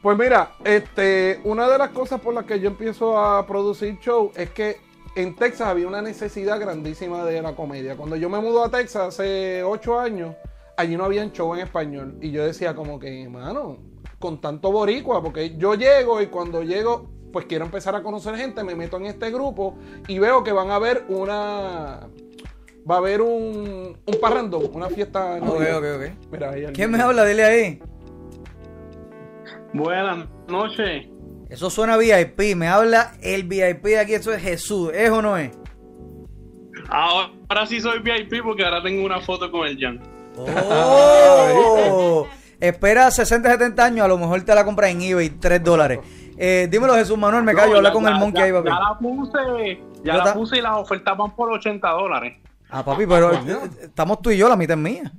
Pues 0.01 0.17
mira, 0.17 0.51
este, 0.63 1.41
una 1.43 1.67
de 1.67 1.77
las 1.77 1.89
cosas 1.89 2.21
por 2.21 2.33
las 2.33 2.45
que 2.45 2.59
yo 2.61 2.69
empiezo 2.69 3.19
a 3.19 3.45
producir 3.45 3.97
show 3.99 4.31
es 4.35 4.49
que 4.51 4.77
en 5.21 5.35
Texas 5.35 5.67
había 5.67 5.87
una 5.87 6.01
necesidad 6.01 6.59
grandísima 6.59 7.25
de 7.25 7.41
la 7.41 7.53
comedia. 7.53 7.97
Cuando 7.97 8.15
yo 8.15 8.29
me 8.29 8.39
mudo 8.39 8.63
a 8.63 8.71
Texas 8.71 9.19
hace 9.19 9.63
ocho 9.63 9.99
años, 9.99 10.35
allí 10.77 10.95
no 10.95 11.03
había 11.03 11.25
show 11.31 11.53
en 11.55 11.61
español. 11.61 12.17
Y 12.21 12.31
yo 12.31 12.45
decía 12.45 12.73
como 12.73 12.99
que, 12.99 13.27
mano, 13.27 13.77
con 14.17 14.39
tanto 14.39 14.71
boricua, 14.71 15.21
porque 15.21 15.57
yo 15.57 15.75
llego 15.75 16.21
y 16.21 16.27
cuando 16.27 16.63
llego, 16.63 17.09
pues 17.33 17.45
quiero 17.47 17.65
empezar 17.65 17.95
a 17.95 18.01
conocer 18.01 18.35
gente, 18.35 18.63
me 18.63 18.75
meto 18.75 18.97
en 18.97 19.07
este 19.07 19.29
grupo 19.29 19.75
y 20.07 20.19
veo 20.19 20.43
que 20.43 20.51
van 20.51 20.71
a 20.71 20.75
haber 20.75 21.03
una... 21.09 22.07
Va 22.89 22.95
a 22.95 22.97
haber 22.99 23.21
un, 23.21 23.97
un 24.03 24.19
parrandón, 24.19 24.71
una 24.73 24.87
fiesta. 24.87 25.37
en 25.37 25.43
Ok, 25.43 25.61
ok, 25.77 25.85
ok. 25.95 26.31
Mira, 26.31 26.47
ahí 26.47 26.65
alguien. 26.65 26.73
¿Quién 26.73 26.91
me 26.91 26.99
habla? 26.99 27.25
Dile 27.25 27.43
ahí. 27.43 27.81
Buenas 29.73 30.27
noches. 30.47 31.07
Eso 31.49 31.69
suena 31.69 31.97
VIP. 31.97 32.55
Me 32.55 32.67
habla 32.67 33.13
el 33.21 33.43
VIP 33.43 33.83
de 33.85 33.99
aquí. 33.99 34.13
Eso 34.13 34.31
es 34.33 34.41
Jesús. 34.41 34.91
¿Es 34.93 35.09
o 35.09 35.21
no 35.21 35.37
es? 35.37 35.51
Ahora, 36.89 37.31
ahora 37.49 37.65
sí 37.65 37.81
soy 37.81 37.99
VIP 37.99 38.41
porque 38.43 38.63
ahora 38.63 38.81
tengo 38.83 39.05
una 39.05 39.19
foto 39.19 39.51
con 39.51 39.67
el 39.67 39.77
Jan. 39.79 39.99
Oh. 40.37 42.27
Espera 42.59 43.09
60, 43.11 43.49
70 43.51 43.83
años. 43.85 44.05
A 44.05 44.07
lo 44.07 44.17
mejor 44.17 44.41
te 44.43 44.53
la 44.53 44.65
compras 44.65 44.91
en 44.91 45.01
eBay. 45.01 45.29
3 45.29 45.63
dólares. 45.63 45.99
Eh, 46.37 46.67
dímelo, 46.69 46.93
Jesús 46.95 47.17
Manuel. 47.17 47.43
Me 47.43 47.53
callo. 47.53 47.71
No, 47.71 47.77
Habla 47.77 47.91
con 47.91 48.03
ya- 48.03 48.09
el 48.09 48.15
monkey 48.15 48.39
ya- 48.39 48.45
ahí, 48.45 48.51
papi. 48.51 48.69
Ya 48.69 48.79
la 48.79 48.97
puse, 48.99 49.83
ya 50.03 50.17
la 50.17 50.33
puse 50.33 50.57
y 50.57 50.61
las 50.61 50.77
ofertas 50.77 51.17
van 51.17 51.35
por 51.35 51.51
80 51.51 51.89
dólares. 51.89 52.37
Ah, 52.69 52.83
papi, 52.85 53.05
pero 53.07 53.33
eh, 53.33 53.69
estamos 53.81 54.21
tú 54.21 54.29
y 54.31 54.37
yo. 54.37 54.47
La 54.47 54.55
mitad 54.55 54.77
es 54.77 54.83
mía. 54.83 55.11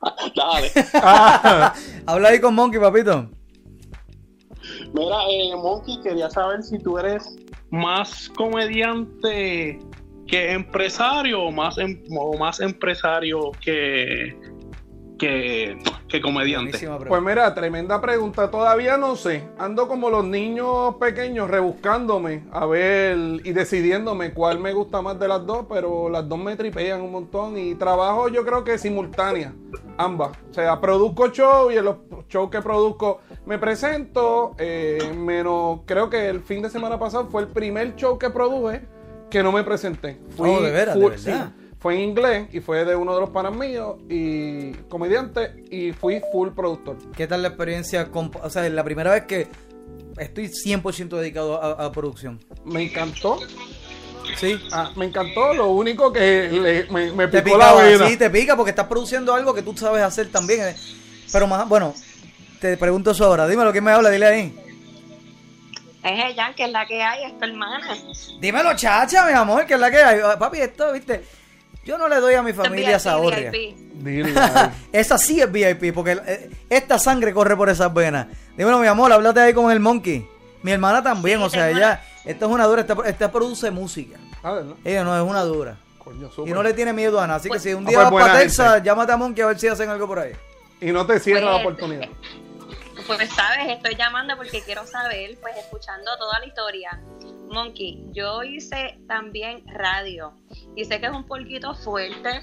Dale. 0.36 0.72
Habla 2.06 2.28
ahí 2.28 2.40
con 2.40 2.54
Monkey, 2.54 2.80
papito. 2.80 3.28
Mira, 4.94 5.16
eh, 5.28 5.54
Monkey, 5.56 6.00
quería 6.02 6.30
saber 6.30 6.62
si 6.62 6.78
tú 6.78 6.98
eres 6.98 7.38
más 7.70 8.28
comediante 8.36 9.78
que 10.26 10.52
empresario 10.52 11.42
o 11.44 11.52
más, 11.52 11.78
em- 11.78 12.02
o 12.18 12.36
más 12.38 12.60
empresario 12.60 13.52
que, 13.60 14.36
que, 15.18 15.76
que 16.08 16.20
comediante. 16.20 16.88
Pues 17.08 17.22
mira, 17.22 17.52
tremenda 17.54 18.00
pregunta. 18.00 18.50
Todavía 18.50 18.96
no 18.96 19.16
sé. 19.16 19.48
Ando 19.58 19.88
como 19.88 20.10
los 20.10 20.24
niños 20.24 20.94
pequeños 20.96 21.50
rebuscándome 21.50 22.44
a 22.52 22.66
ver 22.66 23.16
y 23.44 23.52
decidiéndome 23.52 24.32
cuál 24.32 24.58
me 24.60 24.72
gusta 24.72 25.02
más 25.02 25.18
de 25.18 25.28
las 25.28 25.44
dos, 25.44 25.66
pero 25.68 26.08
las 26.08 26.28
dos 26.28 26.38
me 26.38 26.56
tripean 26.56 27.00
un 27.00 27.12
montón 27.12 27.58
y 27.58 27.74
trabajo 27.74 28.28
yo 28.28 28.44
creo 28.44 28.62
que 28.62 28.78
simultánea, 28.78 29.52
ambas. 29.96 30.36
O 30.50 30.54
sea, 30.54 30.80
produzco 30.80 31.30
show 31.32 31.70
y 31.70 31.76
en 31.76 31.84
los 31.84 31.96
shows 32.28 32.50
que 32.50 32.62
produzco 32.62 33.20
me 33.44 33.58
presento, 33.58 34.54
eh, 34.58 35.12
menos 35.16 35.80
creo 35.86 36.08
que 36.08 36.28
el 36.28 36.40
fin 36.40 36.62
de 36.62 36.70
semana 36.70 36.98
pasado 36.98 37.28
fue 37.30 37.42
el 37.42 37.48
primer 37.48 37.96
show 37.96 38.18
que 38.18 38.30
produje 38.30 38.82
que 39.30 39.42
no 39.42 39.50
me 39.50 39.64
presenté. 39.64 40.18
Oh, 40.38 40.60
de 40.60 40.70
veras, 40.70 40.94
de 40.96 41.08
verdad. 41.08 41.52
sí, 41.56 41.65
fue 41.78 41.94
en 41.94 42.00
inglés 42.00 42.48
y 42.52 42.60
fue 42.60 42.84
de 42.84 42.96
uno 42.96 43.14
de 43.14 43.20
los 43.20 43.30
panas 43.30 43.54
míos 43.54 43.96
y 44.08 44.72
comediante 44.88 45.64
y 45.70 45.92
fui 45.92 46.20
full 46.32 46.50
productor. 46.50 46.96
¿Qué 47.16 47.26
tal 47.26 47.42
la 47.42 47.48
experiencia? 47.48 48.10
con- 48.10 48.30
o 48.42 48.50
sea, 48.50 48.68
la 48.68 48.84
primera 48.84 49.12
vez 49.12 49.24
que 49.24 49.48
estoy 50.18 50.48
100% 50.48 51.08
dedicado 51.18 51.62
a, 51.62 51.84
a 51.86 51.92
producción. 51.92 52.40
Me 52.64 52.82
encantó. 52.84 53.38
Sí. 54.36 54.58
Ah, 54.72 54.90
me 54.96 55.04
encantó. 55.06 55.54
Lo 55.54 55.68
único 55.70 56.12
que 56.12 56.48
le- 56.50 56.84
me, 56.90 57.28
picó 57.28 57.56
la 57.56 57.72
pica, 57.72 57.74
vena. 57.82 58.08
sí, 58.08 58.16
te 58.16 58.28
pica 58.30 58.56
porque 58.56 58.70
estás 58.70 58.86
produciendo 58.86 59.34
algo 59.34 59.54
que 59.54 59.62
tú 59.62 59.76
sabes 59.76 60.02
hacer 60.02 60.28
también. 60.32 60.62
eh. 60.68 60.76
Pero 61.32 61.46
más, 61.46 61.68
bueno, 61.68 61.94
te 62.60 62.76
pregunto 62.76 63.12
eso 63.12 63.24
ahora. 63.24 63.46
Dímelo, 63.46 63.70
¿quién 63.72 63.84
me 63.84 63.92
habla? 63.92 64.10
Dile 64.10 64.26
ahí. 64.26 64.58
Es 66.02 66.24
ella 66.32 66.52
que 66.56 66.64
es 66.64 66.70
la 66.70 66.86
que 66.86 67.02
hay, 67.02 67.24
es 67.24 67.38
tu 67.38 67.44
hermana. 67.44 67.96
Dímelo, 68.40 68.74
chacha, 68.76 69.26
mi 69.26 69.32
amor, 69.32 69.66
que 69.66 69.74
es 69.74 69.80
la 69.80 69.90
que 69.90 69.96
hay. 69.98 70.20
Ah, 70.24 70.38
Papi, 70.38 70.58
esto, 70.58 70.92
viste. 70.92 71.24
Yo 71.86 71.96
no 71.96 72.08
le 72.08 72.16
doy 72.16 72.34
a 72.34 72.42
mi 72.42 72.52
familia 72.52 72.96
esa 72.96 73.14
ay. 73.14 73.74
Esa 74.92 75.16
sí 75.18 75.40
es 75.40 75.50
VIP, 75.50 75.94
porque 75.94 76.20
eh, 76.26 76.50
esta 76.68 76.98
sangre 76.98 77.32
corre 77.32 77.56
por 77.56 77.68
esas 77.70 77.94
venas. 77.94 78.26
Dímelo, 78.56 78.78
mi 78.80 78.88
amor, 78.88 79.12
háblate 79.12 79.40
ahí 79.40 79.54
con 79.54 79.70
el 79.70 79.80
monkey. 79.80 80.28
Mi 80.62 80.72
hermana 80.72 81.02
también, 81.02 81.38
Sí, 81.38 81.44
o 81.44 81.48
sea, 81.50 81.70
ella, 81.70 82.02
esta 82.24 82.46
es 82.46 82.50
una 82.50 82.64
dura, 82.66 82.80
esta, 82.82 82.96
esta 83.06 83.30
produce 83.30 83.70
música. 83.70 84.18
Ah, 84.42 84.52
¿verdad? 84.52 84.74
Ella 84.84 85.04
no 85.04 85.16
es 85.16 85.22
una 85.22 85.42
dura. 85.42 85.76
Coño, 85.98 86.28
Y 86.44 86.50
no 86.50 86.62
le 86.62 86.72
tiene 86.74 86.92
miedo 86.92 87.20
a 87.20 87.26
nada. 87.26 87.38
Así 87.38 87.48
que 87.48 87.58
si 87.60 87.72
un 87.72 87.86
Ah, 87.86 87.88
día 87.90 88.10
pues 88.10 88.24
vas 88.24 88.30
para. 88.32 88.40
Texas, 88.40 88.82
llámate 88.82 89.12
a 89.12 89.16
Monkey 89.16 89.42
a 89.42 89.46
ver 89.46 89.58
si 89.58 89.68
hacen 89.68 89.88
algo 89.88 90.06
por 90.08 90.18
ahí. 90.18 90.32
Y 90.80 90.90
no 90.92 91.06
te 91.06 91.18
cierra 91.20 91.46
la 91.46 91.52
Pues, 91.62 91.64
oportunidad. 91.66 92.08
Pues 93.06 93.30
sabes, 93.30 93.68
estoy 93.68 93.94
llamando 93.94 94.36
porque 94.36 94.62
quiero 94.62 94.84
saber, 94.84 95.38
pues 95.40 95.56
escuchando 95.58 96.10
toda 96.18 96.40
la 96.40 96.46
historia. 96.46 97.00
Monkey, 97.48 98.04
yo 98.12 98.42
hice 98.42 98.98
también 99.06 99.64
radio 99.66 100.32
y 100.74 100.84
sé 100.84 101.00
que 101.00 101.06
es 101.06 101.12
un 101.12 101.24
poquito 101.24 101.74
fuerte. 101.74 102.40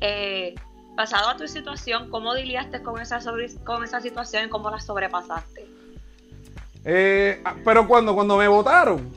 Eh, 0.00 0.54
pasado 0.96 1.30
a 1.30 1.36
tu 1.36 1.46
situación, 1.48 2.10
¿cómo 2.10 2.34
lidiaste 2.34 2.82
con 2.82 3.00
esa, 3.00 3.20
sobre- 3.20 3.54
con 3.64 3.84
esa 3.84 4.00
situación 4.00 4.46
y 4.46 4.48
cómo 4.48 4.70
la 4.70 4.80
sobrepasaste? 4.80 5.66
Eh, 6.84 7.40
ah, 7.44 7.54
pero 7.64 7.86
cuando, 7.86 8.14
cuando 8.14 8.36
me 8.36 8.48
votaron. 8.48 9.10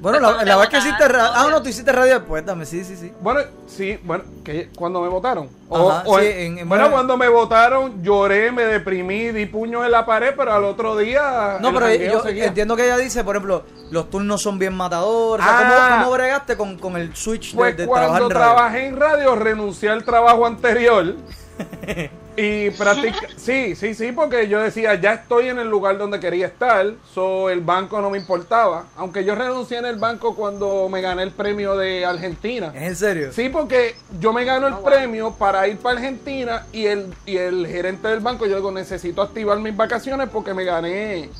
Bueno, 0.00 0.18
la, 0.20 0.44
la 0.44 0.56
vez 0.56 0.68
que 0.68 0.78
hiciste 0.78 1.08
radio. 1.08 1.30
Ah, 1.34 1.46
no, 1.50 1.62
tú 1.62 1.68
hiciste 1.68 1.90
radio 1.92 2.14
después, 2.18 2.44
dame, 2.44 2.66
sí, 2.66 2.84
sí, 2.84 2.96
sí. 2.96 3.12
Bueno, 3.20 3.40
sí, 3.66 3.98
bueno, 4.02 4.24
que 4.44 4.68
cuando 4.76 5.00
me 5.00 5.08
votaron. 5.08 5.48
O- 5.68 5.90
Ajá, 5.90 6.02
o 6.06 6.18
sí, 6.18 6.26
en- 6.26 6.38
en- 6.52 6.58
en- 6.58 6.68
bueno, 6.68 6.90
cuando 6.90 7.16
me 7.16 7.28
votaron, 7.28 8.02
lloré, 8.02 8.52
me 8.52 8.64
deprimí, 8.64 9.30
di 9.32 9.46
puños 9.46 9.84
en 9.84 9.92
la 9.92 10.04
pared, 10.04 10.34
pero 10.36 10.52
al 10.52 10.64
otro 10.64 10.96
día. 10.96 11.58
No, 11.60 11.72
pero 11.72 11.92
yo 11.94 12.22
seguía. 12.22 12.46
entiendo 12.46 12.76
que 12.76 12.84
ella 12.84 12.96
dice, 12.98 13.24
por 13.24 13.36
ejemplo, 13.36 13.64
los 13.90 14.10
turnos 14.10 14.42
son 14.42 14.58
bien 14.58 14.74
matadores. 14.76 15.44
O 15.46 15.48
sea, 15.48 15.58
Ah. 15.60 15.88
¿cómo, 15.90 16.04
cómo 16.04 16.12
bregaste 16.16 16.56
con, 16.56 16.76
con 16.78 16.96
el 16.96 17.14
switch 17.16 17.52
de, 17.52 17.56
Pues 17.56 17.76
de 17.76 17.84
trabajar 17.86 18.08
cuando 18.08 18.26
en 18.26 18.30
radio? 18.32 18.52
trabajé 18.54 18.86
en 18.86 18.96
radio, 19.00 19.34
renuncié 19.36 19.90
al 19.90 20.04
trabajo 20.04 20.44
anterior. 20.44 21.14
y 22.36 22.70
practica 22.70 23.28
sí, 23.36 23.76
sí, 23.76 23.94
sí, 23.94 24.12
porque 24.12 24.48
yo 24.48 24.60
decía, 24.60 24.94
ya 24.94 25.14
estoy 25.14 25.48
en 25.48 25.58
el 25.58 25.68
lugar 25.68 25.98
donde 25.98 26.20
quería 26.20 26.46
estar, 26.46 26.86
so 27.12 27.50
el 27.50 27.60
banco 27.60 28.00
no 28.00 28.10
me 28.10 28.18
importaba. 28.18 28.86
Aunque 28.96 29.24
yo 29.24 29.34
renuncié 29.34 29.78
en 29.78 29.86
el 29.86 29.96
banco 29.96 30.34
cuando 30.34 30.88
me 30.88 31.00
gané 31.00 31.22
el 31.22 31.30
premio 31.30 31.76
de 31.76 32.04
Argentina. 32.04 32.72
¿Es 32.74 32.82
en 32.82 32.96
serio? 32.96 33.32
Sí, 33.32 33.48
porque 33.48 33.94
yo 34.18 34.32
me 34.32 34.44
gano 34.44 34.66
el 34.66 34.74
premio 34.78 35.32
para 35.32 35.66
ir 35.68 35.78
para 35.78 35.96
Argentina 35.96 36.66
y 36.72 36.86
el, 36.86 37.14
y 37.26 37.36
el 37.36 37.66
gerente 37.66 38.08
del 38.08 38.20
banco, 38.20 38.46
yo 38.46 38.56
digo, 38.56 38.72
necesito 38.72 39.22
activar 39.22 39.58
mis 39.58 39.76
vacaciones 39.76 40.28
porque 40.30 40.54
me 40.54 40.64
gané, 40.64 41.30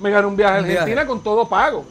me 0.00 0.10
gané 0.10 0.26
un 0.26 0.36
viaje 0.36 0.56
a 0.56 0.60
Un 0.60 0.64
viaje. 0.66 0.78
Argentina 0.80 1.06
con 1.06 1.22
todo 1.22 1.48
pago. 1.48 1.84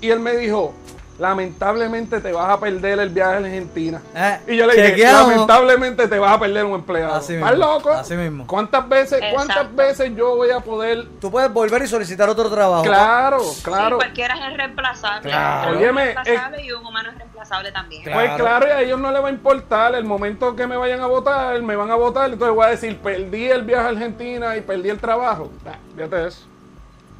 Y 0.00 0.08
él 0.08 0.20
me 0.20 0.36
dijo, 0.36 0.72
lamentablemente 1.20 2.20
te 2.20 2.32
vas 2.32 2.50
a 2.50 2.58
perder 2.58 2.98
el 2.98 3.10
viaje 3.10 3.34
a 3.34 3.36
Argentina. 3.36 4.00
Eh, 4.14 4.38
Y 4.48 4.56
yo 4.56 4.66
le 4.66 4.74
dije, 4.74 4.88
chequeamos. 4.90 5.28
lamentablemente 5.30 6.08
te 6.08 6.18
vas 6.18 6.32
a 6.32 6.40
perder 6.40 6.64
un 6.64 6.74
empleado. 6.74 7.14
Así 7.14 7.34
¿Estás 7.34 7.50
mismo, 7.50 7.66
loco? 7.66 7.90
así 7.92 8.14
mismo. 8.14 8.46
¿Cuántas 8.46 8.88
veces, 8.88 9.20
cuántas 9.32 9.74
veces 9.74 10.12
yo 10.16 10.36
voy 10.36 10.50
a 10.50 10.60
poder? 10.60 11.06
Tú 11.20 11.30
puedes 11.30 11.52
volver 11.52 11.82
y 11.82 11.86
solicitar 11.86 12.28
otro 12.28 12.50
trabajo. 12.50 12.82
Claro, 12.82 13.40
Sí, 13.40 13.62
claro. 13.62 13.96
cualquiera 13.96 14.34
es 14.48 14.56
reemplazable. 14.56 15.30
Claro. 15.30 15.70
Un 15.72 15.76
Óyeme, 15.78 16.08
es 16.10 16.14
reemplazable 16.14 16.64
y 16.64 16.72
un 16.72 16.86
humano 16.86 17.10
es 17.10 17.18
reemplazable 17.18 17.72
también. 17.72 18.02
Claro. 18.02 18.18
Pues 18.18 18.32
claro, 18.40 18.66
y 18.66 18.70
a 18.70 18.80
ellos 18.82 18.98
no 18.98 19.12
les 19.12 19.22
va 19.22 19.28
a 19.28 19.30
importar 19.30 19.94
el 19.94 20.04
momento 20.04 20.56
que 20.56 20.66
me 20.66 20.76
vayan 20.76 21.00
a 21.00 21.06
votar, 21.06 21.60
me 21.62 21.76
van 21.76 21.90
a 21.90 21.94
votar, 21.96 22.30
entonces 22.30 22.54
voy 22.54 22.64
a 22.66 22.70
decir, 22.70 22.96
perdí 22.98 23.46
el 23.50 23.62
viaje 23.62 23.86
a 23.86 23.88
Argentina 23.90 24.56
y 24.56 24.62
perdí 24.62 24.88
el 24.88 24.98
trabajo. 24.98 25.50
Nah, 25.64 25.72
fíjate 25.94 26.26
eso. 26.28 26.46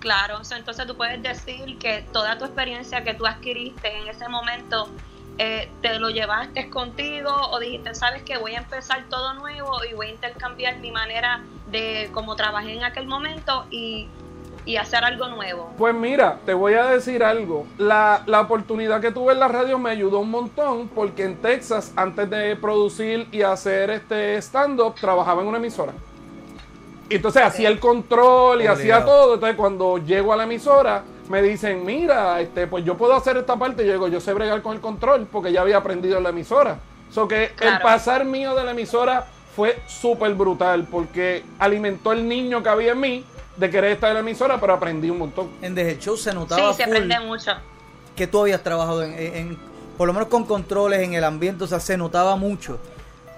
Claro, 0.01 0.39
entonces 0.57 0.87
tú 0.87 0.97
puedes 0.97 1.23
decir 1.23 1.79
que 1.79 2.05
toda 2.13 2.39
tu 2.39 2.47
experiencia 2.47 3.05
que 3.05 3.13
tú 3.15 3.27
adquiriste 3.27 3.99
en 3.99 4.09
ese 4.09 4.29
momento 4.29 4.89
eh, 5.37 5.71
te 5.83 5.99
lo 5.99 6.11
llevaste 6.11 6.69
contigo 6.71 7.31
o 7.51 7.59
dijiste, 7.61 7.95
sabes 7.95 8.23
que 8.23 8.39
voy 8.39 8.55
a 8.55 8.59
empezar 8.59 9.05
todo 9.09 9.35
nuevo 9.35 9.73
y 9.91 9.95
voy 9.95 10.09
a 10.09 10.11
intercambiar 10.11 10.79
mi 10.79 10.91
manera 10.91 11.43
de 11.71 12.11
cómo 12.13 12.35
trabajé 12.35 12.75
en 12.75 12.85
aquel 12.85 13.07
momento 13.07 13.67
y, 13.71 14.09
y 14.65 14.77
hacer 14.77 15.05
algo 15.05 15.29
nuevo. 15.29 15.71
Pues 15.77 15.95
mira, 15.95 16.41
te 16.47 16.55
voy 16.55 16.75
a 16.75 16.87
decir 16.87 17.23
algo. 17.23 17.67
La, 17.77 18.23
la 18.27 18.41
oportunidad 18.41 19.01
que 19.01 19.13
tuve 19.13 19.35
en 19.35 19.41
la 19.41 19.49
radio 19.49 19.79
me 19.79 19.91
ayudó 19.91 20.21
un 20.21 20.31
montón 20.31 20.89
porque 20.89 21.25
en 21.25 21.37
Texas, 21.41 21.93
antes 21.97 22.29
de 22.29 22.57
producir 22.57 23.29
y 23.33 23.43
hacer 23.43 23.91
este 23.91 24.37
stand-up, 24.39 24.95
trabajaba 24.95 25.43
en 25.43 25.49
una 25.49 25.59
emisora. 25.59 25.93
Y 27.11 27.17
Entonces 27.17 27.43
hacía 27.43 27.69
el 27.69 27.79
control 27.81 28.63
y 28.63 28.67
hacía 28.69 29.05
todo. 29.05 29.35
Entonces 29.35 29.57
cuando 29.57 29.99
llego 29.99 30.33
a 30.33 30.37
la 30.37 30.45
emisora, 30.45 31.03
me 31.29 31.43
dicen, 31.43 31.85
mira, 31.85 32.41
este, 32.41 32.67
pues 32.67 32.85
yo 32.85 32.97
puedo 32.97 33.15
hacer 33.15 33.37
esta 33.37 33.57
parte. 33.57 33.83
Y 33.83 33.87
yo 33.87 33.93
digo, 33.93 34.09
yo 34.09 34.21
sé 34.21 34.33
bregar 34.33 34.63
con 34.63 34.75
el 34.75 34.81
control 34.81 35.27
porque 35.31 35.53
ya 35.53 35.61
había 35.61 35.77
aprendido 35.77 36.17
en 36.19 36.23
la 36.23 36.31
emisora. 36.31 36.79
So 37.11 37.27
que 37.29 37.51
el 37.61 37.79
pasar 37.83 38.25
mío 38.25 38.55
de 38.55 38.65
la 38.65 38.71
emisora 38.71 39.27
fue 39.57 39.81
súper 39.89 40.35
brutal 40.35 40.87
porque 40.89 41.43
alimentó 41.59 42.13
el 42.13 42.27
niño 42.29 42.63
que 42.63 42.69
había 42.69 42.93
en 42.93 43.01
mí 43.01 43.25
de 43.57 43.69
querer 43.69 43.93
estar 43.93 44.11
en 44.11 44.15
la 44.15 44.21
emisora, 44.21 44.61
pero 44.61 44.75
aprendí 44.75 45.11
un 45.11 45.19
montón. 45.19 45.51
En 45.61 45.75
Show 45.99 46.17
se 46.17 46.31
Sí, 46.31 46.37
notaba 46.37 46.73
se 46.73 46.85
full 46.85 46.93
aprende 46.95 47.21
mucho. 47.21 47.51
que 48.15 48.29
tú 48.29 48.41
habías 48.41 48.63
trabajado 48.63 49.03
en, 49.03 49.13
en- 49.15 49.35
en- 49.35 49.59
por 49.99 50.07
lo 50.07 50.13
menos 50.15 50.29
con 50.29 50.45
controles 50.45 51.01
en 51.01 51.15
el 51.15 51.25
ambiente, 51.25 51.65
o 51.65 51.67
sea, 51.67 51.81
se 51.81 51.97
notaba 51.97 52.37
mucho. 52.37 52.79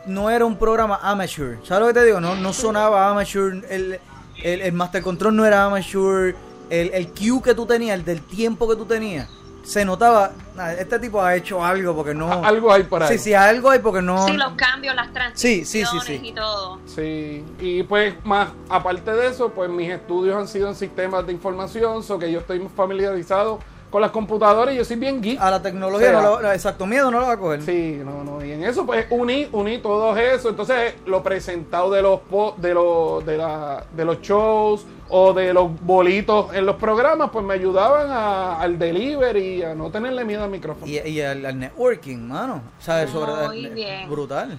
No 0.06 0.30
era 0.30 0.44
un 0.44 0.56
programa 0.56 0.98
amateur. 1.02 1.58
¿Sabes 1.64 1.80
lo 1.80 1.86
que 1.88 1.94
te 2.00 2.04
digo? 2.04 2.20
No, 2.20 2.34
no 2.34 2.52
sonaba 2.52 3.08
amateur. 3.10 3.64
El, 3.70 4.00
el, 4.42 4.60
el 4.62 4.72
Master 4.72 5.02
Control 5.02 5.34
no 5.36 5.44
era 5.46 5.64
amateur. 5.64 6.34
El, 6.70 6.90
el 6.94 7.08
cue 7.08 7.42
que 7.44 7.54
tú 7.54 7.66
tenías, 7.66 7.94
el 7.98 8.04
del 8.04 8.22
tiempo 8.22 8.68
que 8.68 8.76
tú 8.76 8.84
tenías, 8.86 9.28
se 9.62 9.84
notaba. 9.84 10.32
"Nah, 10.56 10.72
Este 10.72 10.98
tipo 10.98 11.22
ha 11.22 11.36
hecho 11.36 11.64
algo 11.64 11.94
porque 11.94 12.14
no. 12.14 12.32
Algo 12.44 12.72
hay 12.72 12.82
por 12.84 13.02
ahí. 13.02 13.16
Sí, 13.16 13.24
sí, 13.24 13.34
algo 13.34 13.70
hay 13.70 13.78
porque 13.78 14.02
no. 14.02 14.26
Sí, 14.26 14.32
los 14.36 14.54
cambios, 14.54 14.94
las 14.96 15.08
Sí, 15.34 15.64
sí, 15.64 15.64
sí, 15.64 15.80
transiciones 15.82 16.20
sí. 16.22 16.28
y 16.28 16.32
todo. 16.32 16.78
Sí, 16.86 17.44
y 17.60 17.82
pues 17.84 18.14
más 18.24 18.48
aparte 18.68 19.12
de 19.12 19.28
eso, 19.28 19.50
pues 19.50 19.70
mis 19.70 19.90
estudios 19.90 20.34
han 20.36 20.48
sido 20.48 20.68
en 20.68 20.74
sistemas 20.74 21.24
de 21.26 21.32
información, 21.32 22.02
so 22.02 22.18
que 22.18 22.32
yo 22.32 22.40
estoy 22.40 22.66
familiarizado 22.74 23.60
con 23.92 24.00
las 24.00 24.10
computadoras 24.10 24.74
y 24.74 24.78
yo 24.78 24.84
soy 24.84 24.96
bien 24.96 25.20
geek. 25.22 25.38
A 25.40 25.50
la 25.50 25.62
tecnología, 25.62 26.08
O 26.08 26.10
sea, 26.12 26.22
no 26.22 26.40
lo- 26.40 26.52
exacto, 26.52 26.86
miedo 26.86 27.10
no 27.10 27.20
lo 27.20 27.26
va 27.26 27.32
a 27.34 27.36
coger. 27.36 27.62
Sí, 27.62 28.00
no, 28.04 28.24
no, 28.24 28.44
y 28.44 28.50
en 28.52 28.64
eso 28.64 28.84
pues 28.86 29.06
uní, 29.10 29.48
uní 29.52 29.78
todo 29.78 30.16
eso, 30.16 30.48
entonces 30.48 30.94
lo 31.06 31.22
presentado 31.22 31.90
de 31.90 32.00
los 32.02 32.20
de 32.56 32.72
los 32.74 33.24
de, 33.26 33.36
la, 33.36 33.84
de 33.94 34.04
los 34.04 34.20
shows 34.22 34.84
o 35.10 35.34
de 35.34 35.52
los 35.52 35.68
bolitos 35.82 36.54
en 36.54 36.64
los 36.64 36.76
programas, 36.76 37.28
pues 37.30 37.44
me 37.44 37.52
ayudaban 37.54 38.10
a- 38.10 38.58
al 38.58 38.78
delivery, 38.78 39.62
a 39.62 39.74
no 39.74 39.90
tenerle 39.90 40.24
miedo 40.24 40.42
al 40.42 40.50
micrófono. 40.50 40.86
Y, 40.90 40.98
y 40.98 41.20
al, 41.20 41.44
al 41.44 41.58
networking, 41.58 42.16
mano. 42.28 42.62
¿Sabes? 42.80 43.10
Sobre, 43.10 43.46
Muy 43.46 43.66
bien. 43.68 44.08
Brutal. 44.08 44.58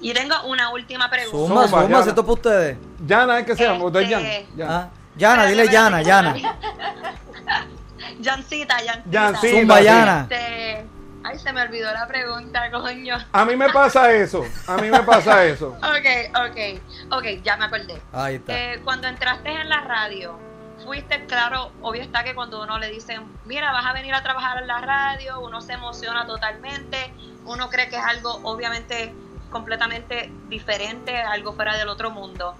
Y 0.00 0.12
tengo 0.12 0.34
una 0.48 0.70
última 0.72 1.08
pregunta. 1.08 1.68
Zumba, 1.68 1.82
Yana. 1.82 1.98
esto 2.00 2.10
es 2.10 2.14
para 2.16 2.32
ustedes. 2.32 2.76
Yana 3.06 3.38
es 3.38 3.46
que 3.46 3.54
se 3.56 3.62
llama, 3.62 3.76
Este- 3.76 3.86
usted 3.86 4.00
es 4.00 4.08
Yana, 4.10 4.28
Yana. 4.56 4.76
Ah, 4.80 4.88
Yana, 5.16 5.46
dile 5.46 5.68
Yana, 5.68 6.02
Yana. 6.02 6.34
Jancita, 8.22 8.76
Jancita. 8.76 9.10
Jancita, 9.10 9.58
Zumba, 9.58 9.78
sí. 9.78 9.84
Yana. 9.84 10.20
Este, 10.22 10.86
Ay, 11.26 11.38
se 11.38 11.54
me 11.54 11.62
olvidó 11.62 11.90
la 11.90 12.06
pregunta, 12.06 12.70
coño. 12.70 13.16
A 13.32 13.44
mí 13.46 13.56
me 13.56 13.70
pasa 13.70 14.12
eso, 14.12 14.44
a 14.66 14.76
mí 14.76 14.90
me 14.90 15.02
pasa 15.02 15.46
eso. 15.46 15.68
Ok, 15.78 16.36
ok, 16.50 16.82
ok, 17.12 17.24
ya 17.42 17.56
me 17.56 17.64
acordé. 17.64 17.98
Ahí 18.12 18.34
está. 18.34 18.52
Eh, 18.52 18.80
cuando 18.84 19.08
entraste 19.08 19.48
en 19.48 19.70
la 19.70 19.80
radio, 19.80 20.38
fuiste 20.84 21.24
claro, 21.24 21.72
obvio 21.80 22.02
está 22.02 22.24
que 22.24 22.34
cuando 22.34 22.62
uno 22.62 22.78
le 22.78 22.90
dicen, 22.90 23.22
mira, 23.46 23.72
vas 23.72 23.86
a 23.86 23.94
venir 23.94 24.14
a 24.14 24.22
trabajar 24.22 24.60
en 24.60 24.66
la 24.66 24.82
radio, 24.82 25.40
uno 25.40 25.62
se 25.62 25.72
emociona 25.72 26.26
totalmente, 26.26 27.14
uno 27.46 27.70
cree 27.70 27.88
que 27.88 27.96
es 27.96 28.04
algo 28.04 28.40
obviamente 28.42 29.14
completamente 29.48 30.30
diferente, 30.48 31.16
algo 31.16 31.54
fuera 31.54 31.76
del 31.78 31.88
otro 31.88 32.10
mundo. 32.10 32.54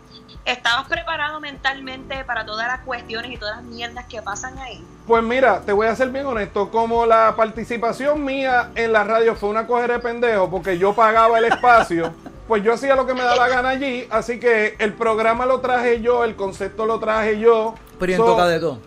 ¿Estabas 0.44 0.86
preparado 0.88 1.40
mentalmente 1.40 2.22
para 2.24 2.44
todas 2.44 2.66
las 2.68 2.80
cuestiones 2.80 3.30
y 3.32 3.36
todas 3.38 3.56
las 3.56 3.64
mierdas 3.64 4.04
que 4.06 4.20
pasan 4.20 4.58
ahí? 4.58 4.84
Pues 5.06 5.22
mira, 5.22 5.60
te 5.60 5.72
voy 5.72 5.86
a 5.86 5.96
ser 5.96 6.08
bien 6.10 6.26
honesto, 6.26 6.70
como 6.70 7.06
la 7.06 7.34
participación 7.36 8.22
mía 8.24 8.70
en 8.74 8.92
la 8.92 9.04
radio 9.04 9.34
fue 9.36 9.48
una 9.48 9.66
cogera 9.66 9.94
de 9.94 10.00
pendejo 10.00 10.50
porque 10.50 10.76
yo 10.78 10.92
pagaba 10.94 11.38
el 11.38 11.46
espacio, 11.46 12.12
pues 12.48 12.62
yo 12.62 12.74
hacía 12.74 12.94
lo 12.94 13.06
que 13.06 13.14
me 13.14 13.22
daba 13.22 13.48
gana 13.48 13.70
allí, 13.70 14.06
así 14.10 14.38
que 14.38 14.76
el 14.78 14.92
programa 14.92 15.46
lo 15.46 15.60
traje 15.60 16.02
yo, 16.02 16.24
el 16.24 16.36
concepto 16.36 16.84
lo 16.84 16.98
traje 17.00 17.38
yo. 17.38 17.74
Pero 17.98 18.12
y 18.12 18.14
en 18.14 18.20
So- 18.20 18.26
toca 18.26 18.46
de 18.46 18.60
todo. 18.60 18.78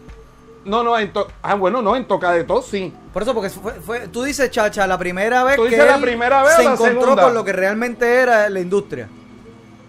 No, 0.66 0.84
no, 0.84 1.00
en 1.00 1.14
to- 1.14 1.28
ah, 1.44 1.56
bueno, 1.56 1.82
no, 1.82 1.96
en 1.96 2.06
toca 2.06 2.32
de 2.34 2.44
todo, 2.44 2.62
sí. 2.62 2.94
Por 3.14 3.24
eso, 3.24 3.34
porque 3.34 3.50
fue, 3.50 3.74
fue- 3.76 4.08
tú 4.10 4.22
dices, 4.24 4.52
Chacha, 4.52 4.86
la 4.86 4.98
primera 4.98 5.44
vez 5.46 5.56
Tú 5.56 5.64
que 5.64 5.70
dices 5.70 5.86
la 5.88 5.96
él 5.96 6.02
primera 6.02 6.44
vez 6.44 6.54
o 6.54 6.58
se 6.58 6.64
la 6.66 6.74
encontró 6.74 7.02
segunda. 7.02 7.24
con 7.24 7.34
lo 7.34 7.44
que 7.46 7.54
realmente 7.54 8.16
era 8.16 8.48
la 8.50 8.60
industria. 8.60 9.08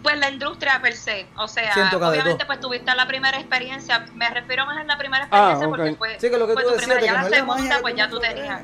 Pues 0.08 0.20
la 0.20 0.30
industria 0.30 0.80
per 0.80 0.94
se, 0.96 1.26
o 1.36 1.46
sea, 1.48 1.70
obviamente 1.96 2.34
todo. 2.36 2.46
pues 2.46 2.60
tuviste 2.60 2.94
la 2.94 3.06
primera 3.06 3.36
experiencia, 3.38 4.06
me 4.14 4.30
refiero 4.30 4.64
más 4.64 4.80
en 4.80 4.86
la 4.86 4.96
primera 4.96 5.24
Ah, 5.30 5.50
experiencia 5.52 5.68
porque 5.68 5.94
fue, 5.96 6.18
Sí, 6.18 6.30
que 6.30 6.38
lo 6.38 6.46
que 6.46 6.54
fue 6.54 6.62
tú 6.62 6.68
tu 6.70 6.74
decías 6.76 6.96
primera, 6.96 7.14
ya 7.14 7.22
la 7.22 7.36
segunda 7.36 7.54
magia 7.62 7.78
pues 7.82 7.94
ya 7.94 8.08
tú 8.08 8.18
tenías. 8.18 8.60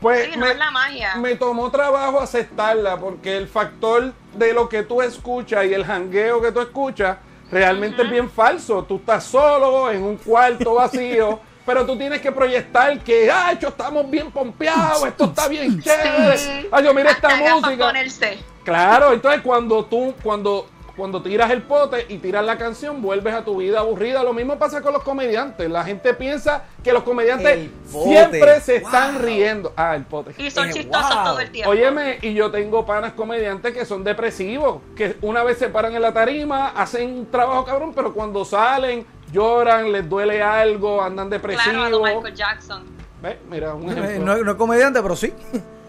Pues 0.00 0.26
Sí, 0.32 0.38
no 0.38 0.46
es 0.46 0.56
la 0.56 0.70
magia. 0.70 1.16
me 1.16 1.34
tomó 1.34 1.70
trabajo 1.70 2.20
aceptarla 2.20 2.96
porque 2.98 3.36
el 3.36 3.46
factor 3.48 4.12
de 4.34 4.52
lo 4.54 4.68
que 4.70 4.84
tú 4.84 5.02
escuchas 5.02 5.66
y 5.66 5.74
el 5.74 5.84
jangueo 5.84 6.40
que 6.40 6.50
tú 6.52 6.60
escuchas 6.60 7.18
realmente 7.50 8.02
es 8.02 8.10
bien 8.10 8.30
falso. 8.30 8.84
Tú 8.84 8.96
estás 8.96 9.24
solo 9.24 9.90
en 9.90 10.02
un 10.02 10.16
cuarto 10.16 10.74
vacío, 10.74 11.40
pero 11.68 11.84
tú 11.84 11.98
tienes 11.98 12.22
que 12.22 12.32
proyectar 12.32 12.98
que, 13.00 13.30
ah, 13.30 13.52
hecho, 13.52 13.68
estamos 13.68 14.10
bien 14.10 14.30
pompeados, 14.30 15.04
esto 15.04 15.26
está 15.26 15.48
bien 15.48 15.82
chévere. 15.82 16.66
Ay, 16.72 16.82
yo 16.82 16.94
mira 16.94 17.10
esta 17.10 17.28
música. 17.36 17.86
ponerse. 17.88 18.38
Claro, 18.64 19.12
entonces 19.12 19.42
cuando 19.42 19.84
tú, 19.84 20.14
cuando, 20.22 20.66
cuando 20.96 21.20
tiras 21.20 21.50
el 21.50 21.60
pote 21.60 22.06
y 22.08 22.16
tiras 22.16 22.42
la 22.42 22.56
canción, 22.56 23.02
vuelves 23.02 23.34
a 23.34 23.44
tu 23.44 23.58
vida 23.58 23.80
aburrida. 23.80 24.22
Lo 24.22 24.32
mismo 24.32 24.58
pasa 24.58 24.80
con 24.80 24.94
los 24.94 25.02
comediantes. 25.02 25.68
La 25.70 25.84
gente 25.84 26.14
piensa 26.14 26.64
que 26.82 26.90
los 26.90 27.02
comediantes 27.02 27.68
siempre 27.86 28.60
se 28.62 28.76
están 28.76 29.18
riendo. 29.20 29.74
Ah, 29.76 29.94
el 29.94 30.04
pote. 30.04 30.34
Y 30.42 30.50
son 30.50 30.70
Eh, 30.70 30.72
chistosos 30.72 31.14
wow. 31.14 31.24
todo 31.24 31.40
el 31.40 31.50
tiempo. 31.50 31.70
Óyeme, 31.70 32.18
y 32.22 32.32
yo 32.32 32.50
tengo 32.50 32.86
panas 32.86 33.12
comediantes 33.12 33.74
que 33.74 33.84
son 33.84 34.04
depresivos, 34.04 34.78
que 34.96 35.18
una 35.20 35.42
vez 35.44 35.58
se 35.58 35.68
paran 35.68 35.94
en 35.94 36.00
la 36.00 36.14
tarima, 36.14 36.68
hacen 36.70 37.10
un 37.12 37.30
trabajo 37.30 37.66
cabrón, 37.66 37.92
pero 37.94 38.14
cuando 38.14 38.42
salen, 38.46 39.06
lloran, 39.32 39.92
les 39.92 40.08
duele 40.08 40.42
algo, 40.42 41.02
andan 41.02 41.28
claro, 41.28 41.48
a 41.48 41.88
lo 41.90 41.98
depresivos. 41.98 42.02
Michael 42.02 42.34
Jackson. 42.34 42.84
Ve, 43.22 43.38
Mira, 43.50 43.74
un 43.74 43.88
Eh, 43.88 43.92
ejemplo. 43.92 44.36
No, 44.36 44.44
no 44.44 44.50
es 44.52 44.56
comediante, 44.56 45.02
pero 45.02 45.16
sí. 45.16 45.32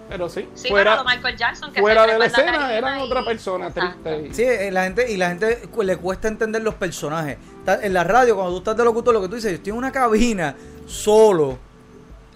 pero 0.09 0.27
sí, 0.29 0.49
Sí, 0.55 0.69
fuera, 0.69 0.97
pero 0.97 1.03
Michael 1.07 1.37
Jackson 1.37 1.71
que 1.71 1.79
fuera 1.81 2.05
se 2.05 2.11
de 2.13 2.19
la 2.19 2.25
escena 2.25 2.73
eran 2.73 2.99
y- 2.99 3.03
otra 3.03 3.23
persona 3.23 3.67
Exacto. 3.67 3.99
triste. 4.09 4.27
y- 4.29 4.33
Sí, 4.33 4.43
eh, 4.43 4.71
la 4.71 4.83
gente, 4.85 5.11
y 5.11 5.17
la 5.17 5.29
gente 5.29 5.61
le 5.81 5.97
cuesta 5.97 6.27
entender 6.27 6.63
los 6.63 6.73
personajes. 6.75 7.37
En 7.67 7.93
la 7.93 8.03
radio, 8.03 8.33
cuando 8.35 8.53
tú 8.53 8.57
estás 8.59 8.77
de 8.77 8.83
locutor, 8.83 9.13
lo 9.13 9.21
que 9.21 9.27
tú 9.27 9.35
dices, 9.35 9.51
yo 9.51 9.57
estoy 9.57 9.71
en 9.71 9.77
una 9.77 9.91
cabina 9.91 10.55
solo. 10.87 11.59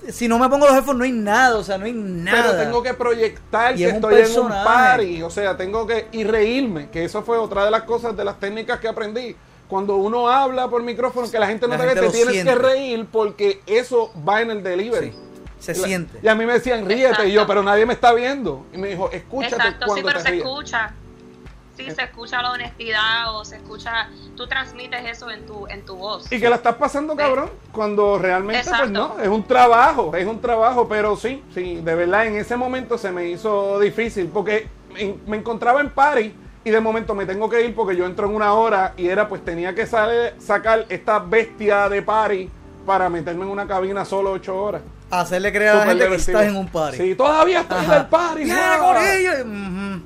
Si 0.09 0.27
no 0.27 0.37
me 0.37 0.49
pongo 0.49 0.67
los 0.67 0.75
headphones, 0.75 0.97
no 0.99 1.05
hay 1.05 1.11
nada, 1.13 1.57
o 1.57 1.63
sea, 1.63 1.77
no 1.77 1.85
hay 1.85 1.93
nada. 1.93 2.43
Pero 2.51 2.57
tengo 2.63 2.83
que 2.83 2.93
proyectar 2.93 3.73
Y 3.73 3.77
que 3.77 3.83
es 3.85 3.89
un 3.91 3.95
estoy 3.95 4.15
en 4.21 4.39
un 4.41 4.49
party, 4.49 5.23
o 5.23 5.29
sea, 5.29 5.55
tengo 5.55 5.87
que 5.87 6.07
y 6.11 6.25
reírme, 6.25 6.89
que 6.89 7.05
eso 7.05 7.23
fue 7.23 7.37
otra 7.37 7.63
de 7.65 7.71
las 7.71 7.83
cosas 7.83 8.15
de 8.15 8.23
las 8.25 8.37
técnicas 8.39 8.79
que 8.81 8.87
aprendí. 8.89 9.35
Cuando 9.73 9.95
uno 9.95 10.27
habla 10.29 10.67
por 10.67 10.83
micrófono, 10.83 11.31
que 11.31 11.39
la 11.39 11.47
gente 11.47 11.65
no 11.67 11.73
La 11.73 11.79
te 11.79 11.83
ve, 11.85 11.89
gente 11.93 11.99
te 12.01 12.05
lo 12.05 12.11
tienes 12.11 12.33
siente. 12.35 12.53
que 12.53 12.59
reír 12.59 13.07
porque 13.11 13.59
eso 13.65 14.11
va 14.29 14.39
en 14.39 14.51
el 14.51 14.61
delivery. 14.61 15.11
Sí, 15.11 15.17
se 15.57 15.71
Y 15.71 15.75
la- 15.81 15.87
siente. 15.87 16.19
Y 16.21 16.27
a 16.27 16.35
mí 16.35 16.45
me 16.45 16.53
decían, 16.53 16.85
ríete, 16.85 17.27
y 17.27 17.31
yo, 17.31 17.47
pero 17.47 17.63
nadie 17.63 17.83
me 17.87 17.93
está 17.93 18.13
viendo. 18.13 18.67
Y 18.71 18.77
me 18.77 18.89
dijo, 18.89 19.09
escúchate 19.11 19.55
Exacto, 19.55 19.85
sí, 19.85 19.87
cuando 19.87 20.07
pero 20.09 20.19
te 20.19 20.25
se 20.25 20.29
ríes. 20.29 20.43
escucha. 20.45 20.93
Sí, 21.75 21.89
se 21.89 22.03
escucha 22.03 22.39
la 22.43 22.51
honestidad 22.51 23.35
o 23.35 23.43
se 23.43 23.55
escucha, 23.55 24.07
tú 24.37 24.45
transmites 24.45 25.03
eso 25.09 25.31
en 25.31 25.43
tu, 25.47 25.65
en 25.65 25.83
tu 25.83 25.95
voz. 25.95 26.31
Y 26.31 26.39
que 26.39 26.47
la 26.47 26.57
estás 26.57 26.75
pasando 26.75 27.15
cabrón, 27.15 27.49
cuando 27.71 28.19
realmente 28.19 28.69
pues 28.77 28.91
no, 28.91 29.19
es 29.19 29.27
un 29.27 29.41
trabajo, 29.43 30.15
es 30.15 30.27
un 30.27 30.39
trabajo, 30.39 30.87
pero 30.87 31.17
sí, 31.17 31.43
sí, 31.51 31.77
de 31.83 31.95
verdad 31.95 32.27
en 32.27 32.35
ese 32.35 32.55
momento 32.57 32.99
se 32.99 33.11
me 33.11 33.27
hizo 33.27 33.79
difícil 33.79 34.27
porque 34.27 34.67
me 35.25 35.37
encontraba 35.37 35.81
en 35.81 35.89
party 35.89 36.31
y 36.63 36.69
de 36.71 36.79
momento 36.79 37.13
me 37.15 37.25
tengo 37.25 37.49
que 37.49 37.61
ir 37.65 37.75
porque 37.75 37.95
yo 37.95 38.05
entro 38.05 38.27
en 38.27 38.35
una 38.35 38.53
hora 38.53 38.93
y 38.97 39.07
era 39.07 39.27
pues 39.27 39.43
tenía 39.43 39.73
que 39.75 39.85
sale- 39.85 40.33
sacar 40.39 40.85
esta 40.89 41.19
bestia 41.19 41.89
de 41.89 42.01
party 42.01 42.49
para 42.85 43.09
meterme 43.09 43.43
en 43.43 43.49
una 43.51 43.67
cabina 43.67 44.05
solo 44.05 44.31
ocho 44.31 44.55
horas. 44.61 44.81
Hacerle 45.09 45.51
creer 45.51 45.69
a 45.69 45.75
la 45.75 45.85
gente 45.85 46.07
que 46.09 46.15
estás 46.15 46.43
en 46.45 46.55
un 46.55 46.67
party. 46.67 46.97
Sí, 46.97 47.15
todavía 47.15 47.61
estoy 47.61 47.85
en 47.85 47.91
el 47.91 48.05
party. 48.07 48.43
¡Viene 48.45 48.59
¡guau! 48.79 48.93
Corillo! 48.95 49.31
Ujú. 49.41 50.01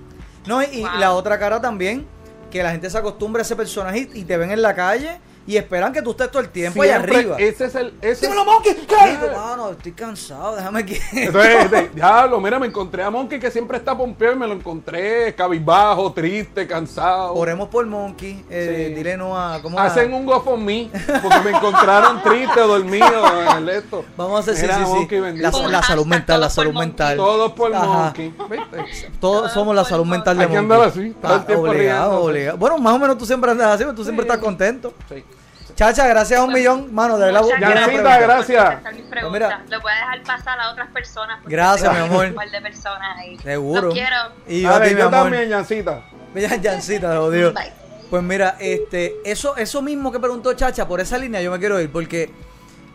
No, 0.48 0.62
y, 0.64 0.66
y 0.66 0.82
Wow. 0.82 0.92
la 1.00 1.14
otra 1.14 1.40
cara 1.40 1.62
también, 1.62 2.06
que 2.52 2.62
la 2.64 2.72
gente 2.72 2.90
se 2.90 2.98
acostumbra 2.98 3.42
a 3.42 3.44
ese 3.44 3.56
personaje 3.56 4.10
y, 4.14 4.20
y 4.20 4.24
te 4.26 4.36
ven 4.38 4.52
en 4.52 4.62
la 4.62 4.74
calle 4.76 5.20
y 5.48 5.58
esperan 5.58 5.94
que 5.94 6.02
tú 6.02 6.12
estés 6.12 6.30
todo 6.30 6.42
el 6.42 6.50
tiempo 6.50 6.84
allá 6.84 6.96
Siempre 6.98 7.16
arriba. 7.18 7.36
Ese 7.40 7.66
es 7.66 7.76
el... 7.76 7.94
Ese 8.02 8.26
Dímelo, 8.28 8.46
Monkey, 8.46 8.86
cállate. 8.88 9.32
Mano, 9.36 9.72
estoy 9.72 9.92
cansado, 9.94 10.56
déjame 10.58 10.86
que... 10.86 11.02
Entonces, 11.14 11.96
diablo, 11.96 12.40
mira, 12.42 12.60
me 12.60 12.68
encontré 12.68 13.02
a 13.04 13.10
Monkey 13.10 13.40
que 13.40 13.50
siempre 13.50 13.78
está 13.78 13.98
pompeado 13.98 14.36
y 14.36 14.40
me 14.40 14.46
lo 14.48 14.54
encontré 14.54 15.34
cabizbajo, 15.36 16.12
triste, 16.12 16.68
cansado. 16.68 17.34
Oremos 17.34 17.70
por 17.70 17.86
Monkey, 17.86 18.46
eh, 18.50 18.88
Sí. 18.90 18.94
dile 18.94 19.16
no 19.18 19.40
a... 19.40 19.62
¿cómo 19.62 19.80
Hacen 19.80 20.12
a- 20.14 20.16
un 20.18 20.26
go 20.26 20.42
for 20.42 20.58
me 20.60 20.90
porque 21.24 21.40
me 21.44 21.52
encontraron 21.52 22.22
triste 22.24 22.60
o 22.60 22.68
dormido 22.68 23.42
en 23.42 23.58
el 23.58 23.70
esto. 23.70 24.04
Vamos 24.18 24.36
a 24.36 24.40
hacer, 24.52 24.56
sí, 24.58 24.62
Mira, 24.64 24.78
sí, 24.80 24.84
sí. 24.86 24.90
Monkey, 24.92 25.20
bendito. 25.22 25.62
La, 25.64 25.68
la 25.70 25.84
salud 25.84 26.06
mental, 26.06 26.42
la 26.42 26.48
todos 26.50 26.56
por 26.56 26.64
salud 26.66 26.74
Monkey. 26.74 26.88
mental. 26.90 27.18
Todos 27.18 27.52
por 27.54 27.74
Ajá. 27.74 27.86
Monkey. 27.86 28.34
¿Viste? 28.50 29.10
Todos 29.22 29.52
somos 29.54 29.74
la 29.74 29.86
salud 29.86 30.06
mental 30.06 30.38
de 30.38 30.44
Hay 30.44 30.50
que 30.50 30.56
Monkey. 30.62 30.76
andar 30.76 30.90
así, 30.90 31.16
todo 31.22 31.34
el 31.36 31.40
Ah, 31.40 31.46
tiempo 31.46 31.64
obligado, 31.70 32.10
riéndose. 32.10 32.26
obligado. 32.32 32.58
Bueno, 32.58 32.78
más 32.80 32.94
o 32.94 33.00
menos 33.00 33.18
tú 33.18 33.26
siempre 33.26 33.52
andas 33.52 33.68
así, 33.76 33.84
pero 33.86 33.96
tú 33.96 34.04
siempre 34.04 34.26
Sí. 34.26 34.30
estás 34.30 34.44
contento. 34.44 34.94
Sí. 35.08 35.24
Chacha, 35.78 36.08
gracias 36.08 36.40
a 36.40 36.44
un 36.44 36.50
Pues, 36.52 36.62
millón, 36.62 36.94
mano, 36.94 37.18
de 37.20 37.26
verdad. 37.28 37.42
Yancita, 37.60 37.86
pregunta. 37.86 38.20
gracias. 38.20 38.76
preguntas. 39.10 39.32
mira. 39.32 39.62
Lo 39.70 39.80
puedes 39.80 40.00
dejar 40.00 40.24
pasar 40.24 40.60
a 40.60 40.72
otras 40.72 40.90
personas. 40.90 41.38
porque 41.42 41.56
Gracias, 41.56 41.94
mi 41.94 42.00
amor. 42.00 42.26
Un 42.26 42.34
par 42.34 42.50
de 42.50 42.62
personas 42.62 43.18
ahí. 43.20 43.38
Seguro. 43.38 43.82
Los 43.84 43.94
quiero. 43.94 44.16
Y 44.48 44.62
yo 44.62 44.70
a 44.70 44.74
Dale, 44.74 44.90
ti, 44.90 44.96
mi 44.96 45.02
yo 45.02 45.08
amor. 45.08 45.22
también, 45.22 45.50
Yancita. 45.50 46.02
Mira, 46.34 46.50
Jancita, 46.62 47.12
te 47.12 47.18
odio. 47.18 47.54
Bye. 47.54 47.72
Pues 48.10 48.24
mira, 48.24 48.56
este, 48.60 49.18
eso, 49.24 49.56
eso 49.56 49.82
mismo 49.84 50.12
que 50.12 50.20
preguntó 50.20 50.52
Chacha, 50.54 50.88
por 50.88 51.00
esa 51.00 51.18
línea 51.20 51.42
yo 51.42 51.52
me 51.52 51.60
quiero 51.60 51.80
ir, 51.80 51.92
porque 51.92 52.32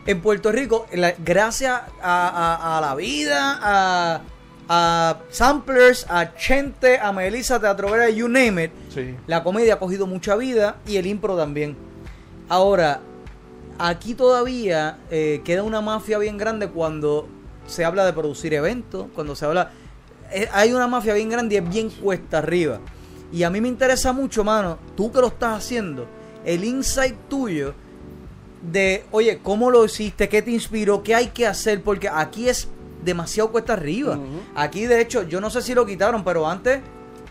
en 0.05 0.21
Puerto 0.21 0.51
Rico, 0.51 0.85
la- 0.91 1.13
gracias 1.19 1.81
a, 2.01 2.27
a- 2.27 2.77
a 2.77 2.81
la 2.81 2.95
vida, 2.95 3.59
a, 3.61 4.21
a 4.67 5.17
samplers, 5.29 6.05
a 6.09 6.35
Chente, 6.35 6.99
a 6.99 7.11
Melissa 7.13 7.59
Teatrovera, 7.61 8.09
you 8.09 8.27
name 8.27 8.63
it. 8.65 8.71
Sí. 8.93 9.15
La 9.27 9.41
comedia 9.43 9.75
ha 9.75 9.79
cogido 9.79 10.05
mucha 10.05 10.35
vida 10.35 10.75
y 10.85 10.97
el 10.97 11.05
impro 11.05 11.37
también. 11.37 11.77
Ahora, 12.53 13.01
aquí 13.79 14.13
todavía 14.13 14.99
eh, 15.09 15.41
queda 15.43 15.63
una 15.63 15.81
mafia 15.81 16.19
bien 16.19 16.37
grande 16.37 16.67
cuando 16.67 17.27
se 17.65 17.83
habla 17.83 18.05
de 18.05 18.13
producir 18.13 18.53
eventos, 18.53 19.07
cuando 19.15 19.35
se 19.35 19.45
habla... 19.45 19.71
eh, 20.31 20.47
hay 20.51 20.71
una 20.71 20.85
mafia 20.85 21.15
bien 21.15 21.31
grande 21.31 21.55
y 21.55 21.57
es 21.57 21.67
bien 21.67 21.89
cuesta 21.89 22.37
arriba. 22.37 22.79
Y 23.31 23.41
a 23.41 23.49
mí 23.49 23.59
me 23.59 23.69
interesa 23.69 24.13
mucho, 24.13 24.43
mano, 24.43 24.77
tú 24.95 25.11
que 25.11 25.19
lo 25.19 25.29
estás 25.29 25.57
haciendo, 25.57 26.05
el 26.45 26.63
insight 26.63 27.15
tuyo 27.27 27.73
de, 28.61 29.03
oye, 29.09 29.39
¿cómo 29.41 29.71
lo 29.71 29.83
hiciste? 29.83 30.29
¿Qué 30.29 30.43
te 30.43 30.51
inspiró? 30.51 31.01
¿Qué 31.01 31.15
hay 31.15 31.29
que 31.29 31.47
hacer? 31.47 31.81
Porque 31.81 32.07
aquí 32.07 32.47
es 32.49 32.67
demasiado 33.03 33.51
cuesta 33.51 33.73
arriba. 33.73 34.19
Aquí, 34.53 34.85
de 34.85 35.01
hecho, 35.01 35.23
yo 35.23 35.41
no 35.41 35.49
sé 35.49 35.63
si 35.63 35.73
lo 35.73 35.87
quitaron, 35.87 36.23
pero 36.23 36.47
antes 36.47 36.81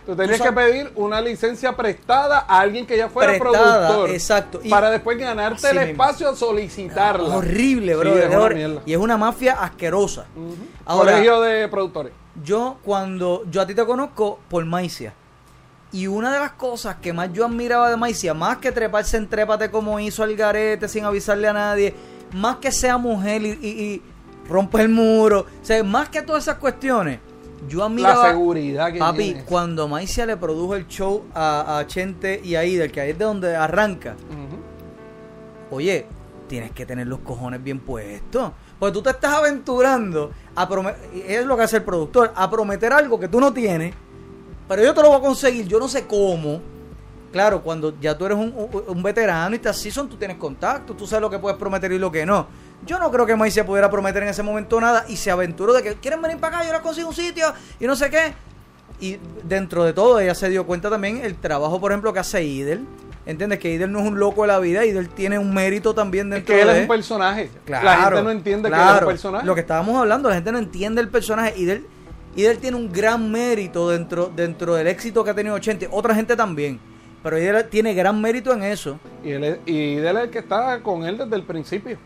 Tú 0.07 0.17
tenías 0.17 0.39
Tú 0.39 0.45
que 0.45 0.53
pedir 0.53 0.91
una 0.97 1.21
licencia 1.21 1.77
prestada 1.77 2.45
a 2.49 2.59
alguien 2.61 2.85
que 2.87 2.97
ya 2.97 3.09
fuera 3.09 3.39
Prestada, 3.39 3.87
productor. 3.89 4.11
exacto. 4.11 4.61
Y- 4.63 4.69
para 4.69 4.91
después 4.91 5.17
ganarte 5.19 5.71
el 5.71 5.79
espacio 5.79 6.29
a 6.31 6.35
solicitarla. 6.37 7.37
horrible, 7.37 7.93
Sí, 7.93 7.99
bro. 7.99 8.15
es 8.49 8.71
y 8.87 8.93
es 8.93 8.99
una 8.99 9.17
mafia 9.17 9.53
asquerosa. 9.63 10.27
Ahora- 10.85 11.13
Colegio 11.13 11.41
de 11.41 11.69
productores. 11.69 12.13
Yo 12.43 12.79
cuando 12.83 13.45
yo 13.51 13.61
a 13.61 13.67
ti 13.67 13.75
te 13.75 13.85
conozco 13.85 14.41
por 14.49 14.65
Maicia. 14.65 15.15
Y 15.93 16.07
una 16.07 16.33
de 16.33 16.39
las 16.41 16.53
cosas 16.53 16.97
que 16.97 17.13
más 17.13 17.31
yo 17.35 17.45
admiraba 17.45 17.91
de 17.91 17.97
Maicia, 17.99 18.33
más 18.33 18.57
que 18.57 18.73
treparse 18.73 19.19
en 19.19 19.29
trépate 19.29 19.71
como 19.71 20.01
hizo 20.01 20.23
Algarete 20.23 20.89
sin 20.89 21.05
avisarle 21.05 21.49
a 21.49 21.53
nadie, 21.53 21.95
más 22.33 22.57
que 22.57 22.73
sea 22.73 22.97
mujer 22.97 23.43
y, 23.43 23.51
y, 23.63 23.69
y 23.69 24.03
rompe 24.49 24.81
el 24.81 24.89
muro, 24.89 25.41
o 25.41 25.65
sea, 25.65 25.85
más 25.85 26.09
que 26.09 26.23
todas 26.23 26.45
esas 26.45 26.57
cuestiones, 26.57 27.21
yo 27.69 27.85
admiraba... 27.85 28.25
La 28.25 28.31
seguridad 28.31 28.93
que 28.93 28.99
Papi, 28.99 29.23
tiene. 29.25 29.45
cuando 29.45 29.89
Maicia 29.89 30.27
le 30.27 30.37
produjo 30.37 30.75
el 30.75 30.87
show 30.89 31.25
a, 31.35 31.79
a 31.79 31.87
Chente 31.87 32.41
y 32.43 32.55
a 32.55 32.65
Idel, 32.65 32.91
que 32.93 33.01
ahí 33.01 33.11
es 33.11 33.19
de 33.19 33.25
donde 33.25 33.55
arranca, 33.57 34.15
oye, 35.71 36.07
tienes 36.49 36.73
que 36.73 36.85
tener 36.87 37.07
los 37.07 37.21
cojones 37.21 37.63
bien 37.63 37.81
puestos. 37.81 38.53
Porque 38.79 38.93
tú 38.93 39.03
te 39.03 39.11
estás 39.11 39.33
aventurando 39.35 40.33
a 40.57 40.69
prometer, 40.69 41.01
es 41.27 41.47
lo 41.47 41.57
que 41.57 41.63
hace 41.63 41.77
el 41.77 41.85
productor, 41.85 42.33
a 42.35 42.51
prometer 42.51 42.93
algo 42.93 43.19
que 43.19 43.29
tú 43.29 43.41
no 43.41 43.53
tienes, 43.53 43.95
pero 44.69 44.83
yo 44.83 44.93
te 44.93 45.03
lo 45.03 45.09
voy 45.09 45.19
a 45.19 45.21
conseguir, 45.21 45.67
yo 45.69 45.79
no 45.79 45.87
sé 45.89 46.07
cómo. 46.07 46.61
Claro, 47.31 47.63
cuando 47.63 47.99
ya 48.01 48.19
tú 48.19 48.27
eres 48.27 48.37
un, 48.37 48.53
un- 48.89 49.03
veterano 49.03 49.55
y 49.57 49.59
te 49.59 49.73
season, 49.73 50.07
tú 50.09 50.17
tienes 50.17 50.37
contacto, 50.37 50.95
tú 50.95 51.07
sabes 51.07 51.23
lo 51.23 51.31
que 51.31 51.39
puedes 51.39 51.59
prometer 51.59 51.91
y 51.93 51.99
lo 51.99 52.13
que 52.13 52.27
no. 52.27 52.47
Yo 52.85 52.99
no 52.99 53.11
creo 53.11 53.27
que 53.27 53.37
Moisés 53.37 53.65
pudiera 53.65 53.91
prometer 53.91 54.23
en 54.23 54.31
ese 54.31 54.43
momento 54.43 54.81
nada 54.81 55.05
y 55.09 55.17
se 55.17 55.31
aventuró 55.31 55.73
de 55.73 55.83
que 55.83 55.95
quieren 55.95 56.21
venir 56.21 56.39
para 56.39 56.57
acá, 56.59 56.67
yo 56.67 56.73
les 56.73 56.81
consigo 56.81 57.09
un 57.09 57.15
sitio 57.15 57.53
y 57.79 57.87
no 57.87 57.95
sé 57.95 58.11
qué. 58.11 58.35
Y 59.01 59.19
dentro 59.45 59.85
de 59.85 59.93
todo, 59.93 60.21
ella 60.21 60.35
se 60.35 60.49
dio 60.49 60.67
cuenta 60.67 60.91
también 60.91 61.19
el 61.19 61.37
trabajo, 61.37 61.81
por 61.81 61.93
ejemplo, 61.93 62.13
que 62.13 62.19
hace 62.21 62.45
Idel. 62.45 62.87
¿Entiendes? 63.25 63.61
Que 63.61 63.73
Idel 63.73 63.93
no 63.93 64.01
es 64.01 64.07
un 64.07 64.19
loco 64.19 64.43
de 64.43 64.49
la 64.49 64.59
vida, 64.59 64.85
Idel 64.85 65.09
tiene 65.09 65.39
un 65.39 65.55
mérito 65.55 65.95
también 65.95 66.27
Es 66.33 66.39
dentro 66.39 66.55
que 66.57 66.61
él 66.61 66.67
de 66.67 66.75
es 66.75 66.83
un 66.83 66.89
personaje. 66.89 67.51
Claro, 67.65 67.85
la 67.85 67.97
gente 67.97 68.23
no 68.23 68.31
entiende 68.31 68.69
que 68.69 68.75
él 68.75 68.83
es 68.83 69.01
un 69.01 69.07
personaje. 69.07 69.47
Lo 69.47 69.55
que 69.55 69.61
estábamos 69.61 69.97
hablando, 69.97 70.29
la 70.29 70.35
gente 70.35 70.51
no 70.51 70.59
entiende 70.59 71.01
el 71.01 71.09
personaje. 71.09 71.55
Y 72.35 72.45
él 72.45 72.59
tiene 72.59 72.77
un 72.77 72.91
gran 72.91 73.31
mérito 73.31 73.91
dentro, 73.91 74.33
dentro 74.35 74.75
del 74.75 74.89
éxito 74.89 75.23
que 75.23 75.31
ha 75.31 75.35
tenido 75.35 75.55
80. 75.55 75.87
Otra 75.93 76.15
gente 76.17 76.35
también. 76.35 76.81
Pero 77.23 77.37
él 77.37 77.65
tiene 77.71 77.95
gran 77.95 78.21
mérito 78.21 78.53
en 78.53 78.65
eso. 78.65 78.99
Y 79.23 79.31
él 79.31 79.45
es, 79.45 79.59
y 79.67 79.97
él 79.99 80.17
es 80.17 80.25
el 80.25 80.31
que 80.31 80.41
está 80.41 80.81
con 80.83 81.05
él 81.05 81.17
desde 81.17 81.37
el 81.37 81.45
principio. 81.45 81.99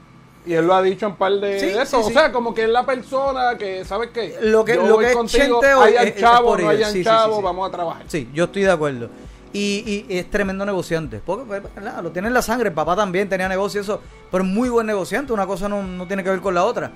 Y 0.47 0.55
él 0.55 0.67
lo 0.67 0.75
ha 0.75 0.83
dicho 0.83 1.07
en 1.07 1.17
par 1.17 1.33
de, 1.33 1.59
Sí, 1.59 1.67
de 1.67 1.83
eso. 1.83 1.99
sí, 1.99 2.05
o 2.05 2.09
sí. 2.09 2.13
sea, 2.13 2.31
como 2.33 2.55
que 2.55 2.65
es 2.65 2.69
la 2.71 2.87
persona 2.87 3.57
que, 3.59 3.85
¿sabes 3.85 4.11
qué? 4.15 4.37
Lo 4.43 4.65
que- 4.65 4.77
Yo 4.77 4.87
lo 4.87 4.95
voy 4.95 5.05
que 5.05 5.11
es 5.11 5.17
contigo, 5.17 5.61
hayan 5.83 6.07
es- 6.09 6.17
chavos, 6.17 6.51
por 6.53 6.63
no 6.63 6.69
hayan 6.69 6.93
sí. 6.93 7.03
vamos 7.03 7.69
a 7.69 7.73
trabajar. 7.73 8.05
Sí, 8.07 8.29
yo 8.33 8.45
estoy 8.45 8.63
de 8.63 8.71
acuerdo. 8.71 9.11
Y, 9.53 10.05
y 10.09 10.19
es 10.19 10.31
tremendo 10.31 10.65
negociante. 10.67 11.21
Porque 11.25 11.45
pues, 11.61 11.63
nada, 11.83 12.01
lo 12.03 12.11
tiene 12.13 12.29
en 12.29 12.35
la 12.35 12.43
sangre. 12.43 12.69
El 12.69 12.75
papá 12.75 12.95
también 12.95 13.29
tenía 13.29 13.49
negocio 13.49 13.81
y 13.81 13.83
eso. 13.85 14.01
Pero 14.31 14.45
es 14.45 14.51
muy 14.51 14.69
buen 14.69 14.87
negociante. 14.87 15.33
Una 15.33 15.47
cosa 15.47 15.69
no, 15.69 15.83
no 15.83 16.07
tiene 16.07 16.23
que 16.23 16.31
ver 16.31 16.41
con 16.41 16.55
la 16.55 16.65
otra. 16.65 16.93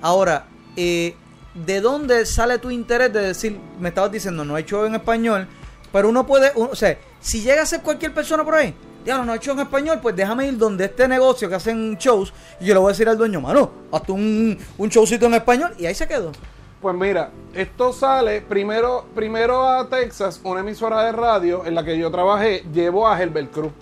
Ahora, 0.00 0.46
eh, 0.76 1.14
¿de 1.54 1.80
dónde 1.80 2.24
sale 2.24 2.58
tu 2.58 2.70
interés 2.70 3.12
de 3.12 3.20
decir, 3.20 3.58
me 3.80 3.88
estabas 3.88 4.12
diciendo, 4.12 4.44
no 4.44 4.56
he 4.56 4.60
hecho 4.60 4.86
en 4.86 4.94
español? 4.94 5.48
Pero 5.92 6.08
uno 6.08 6.24
puede, 6.26 6.52
uno- 6.54 6.70
o 6.72 6.76
sea, 6.76 6.96
si 7.20 7.42
llega 7.42 7.62
a 7.62 7.66
ser 7.66 7.82
cualquier 7.82 8.14
persona 8.14 8.44
por 8.44 8.54
ahí, 8.54 8.74
ya 9.04 9.22
no 9.22 9.32
he 9.32 9.36
hecho 9.36 9.52
en 9.52 9.60
español, 9.60 9.98
pues 10.00 10.16
déjame 10.16 10.46
ir 10.46 10.56
donde 10.56 10.86
este 10.86 11.06
negocio 11.06 11.48
que 11.48 11.54
hacen 11.54 11.96
shows 11.96 12.32
y 12.60 12.66
yo 12.66 12.74
le 12.74 12.80
voy 12.80 12.88
a 12.88 12.92
decir 12.92 13.08
al 13.08 13.18
dueño, 13.18 13.40
mano, 13.40 13.70
hazte 13.92 14.12
un, 14.12 14.58
un 14.78 14.88
showcito 14.88 15.26
en 15.26 15.34
español 15.34 15.74
y 15.78 15.86
ahí 15.86 15.94
se 15.94 16.08
quedó. 16.08 16.32
Pues 16.80 16.94
mira, 16.94 17.30
esto 17.54 17.92
sale 17.92 18.42
primero, 18.42 19.06
primero 19.14 19.66
a 19.66 19.88
Texas, 19.88 20.40
una 20.44 20.60
emisora 20.60 21.02
de 21.04 21.12
radio 21.12 21.64
en 21.64 21.74
la 21.74 21.82
que 21.82 21.96
yo 21.96 22.10
trabajé, 22.10 22.64
llevó 22.72 23.08
a 23.08 23.20
Herbert 23.20 23.50
Cruz. 23.50 23.72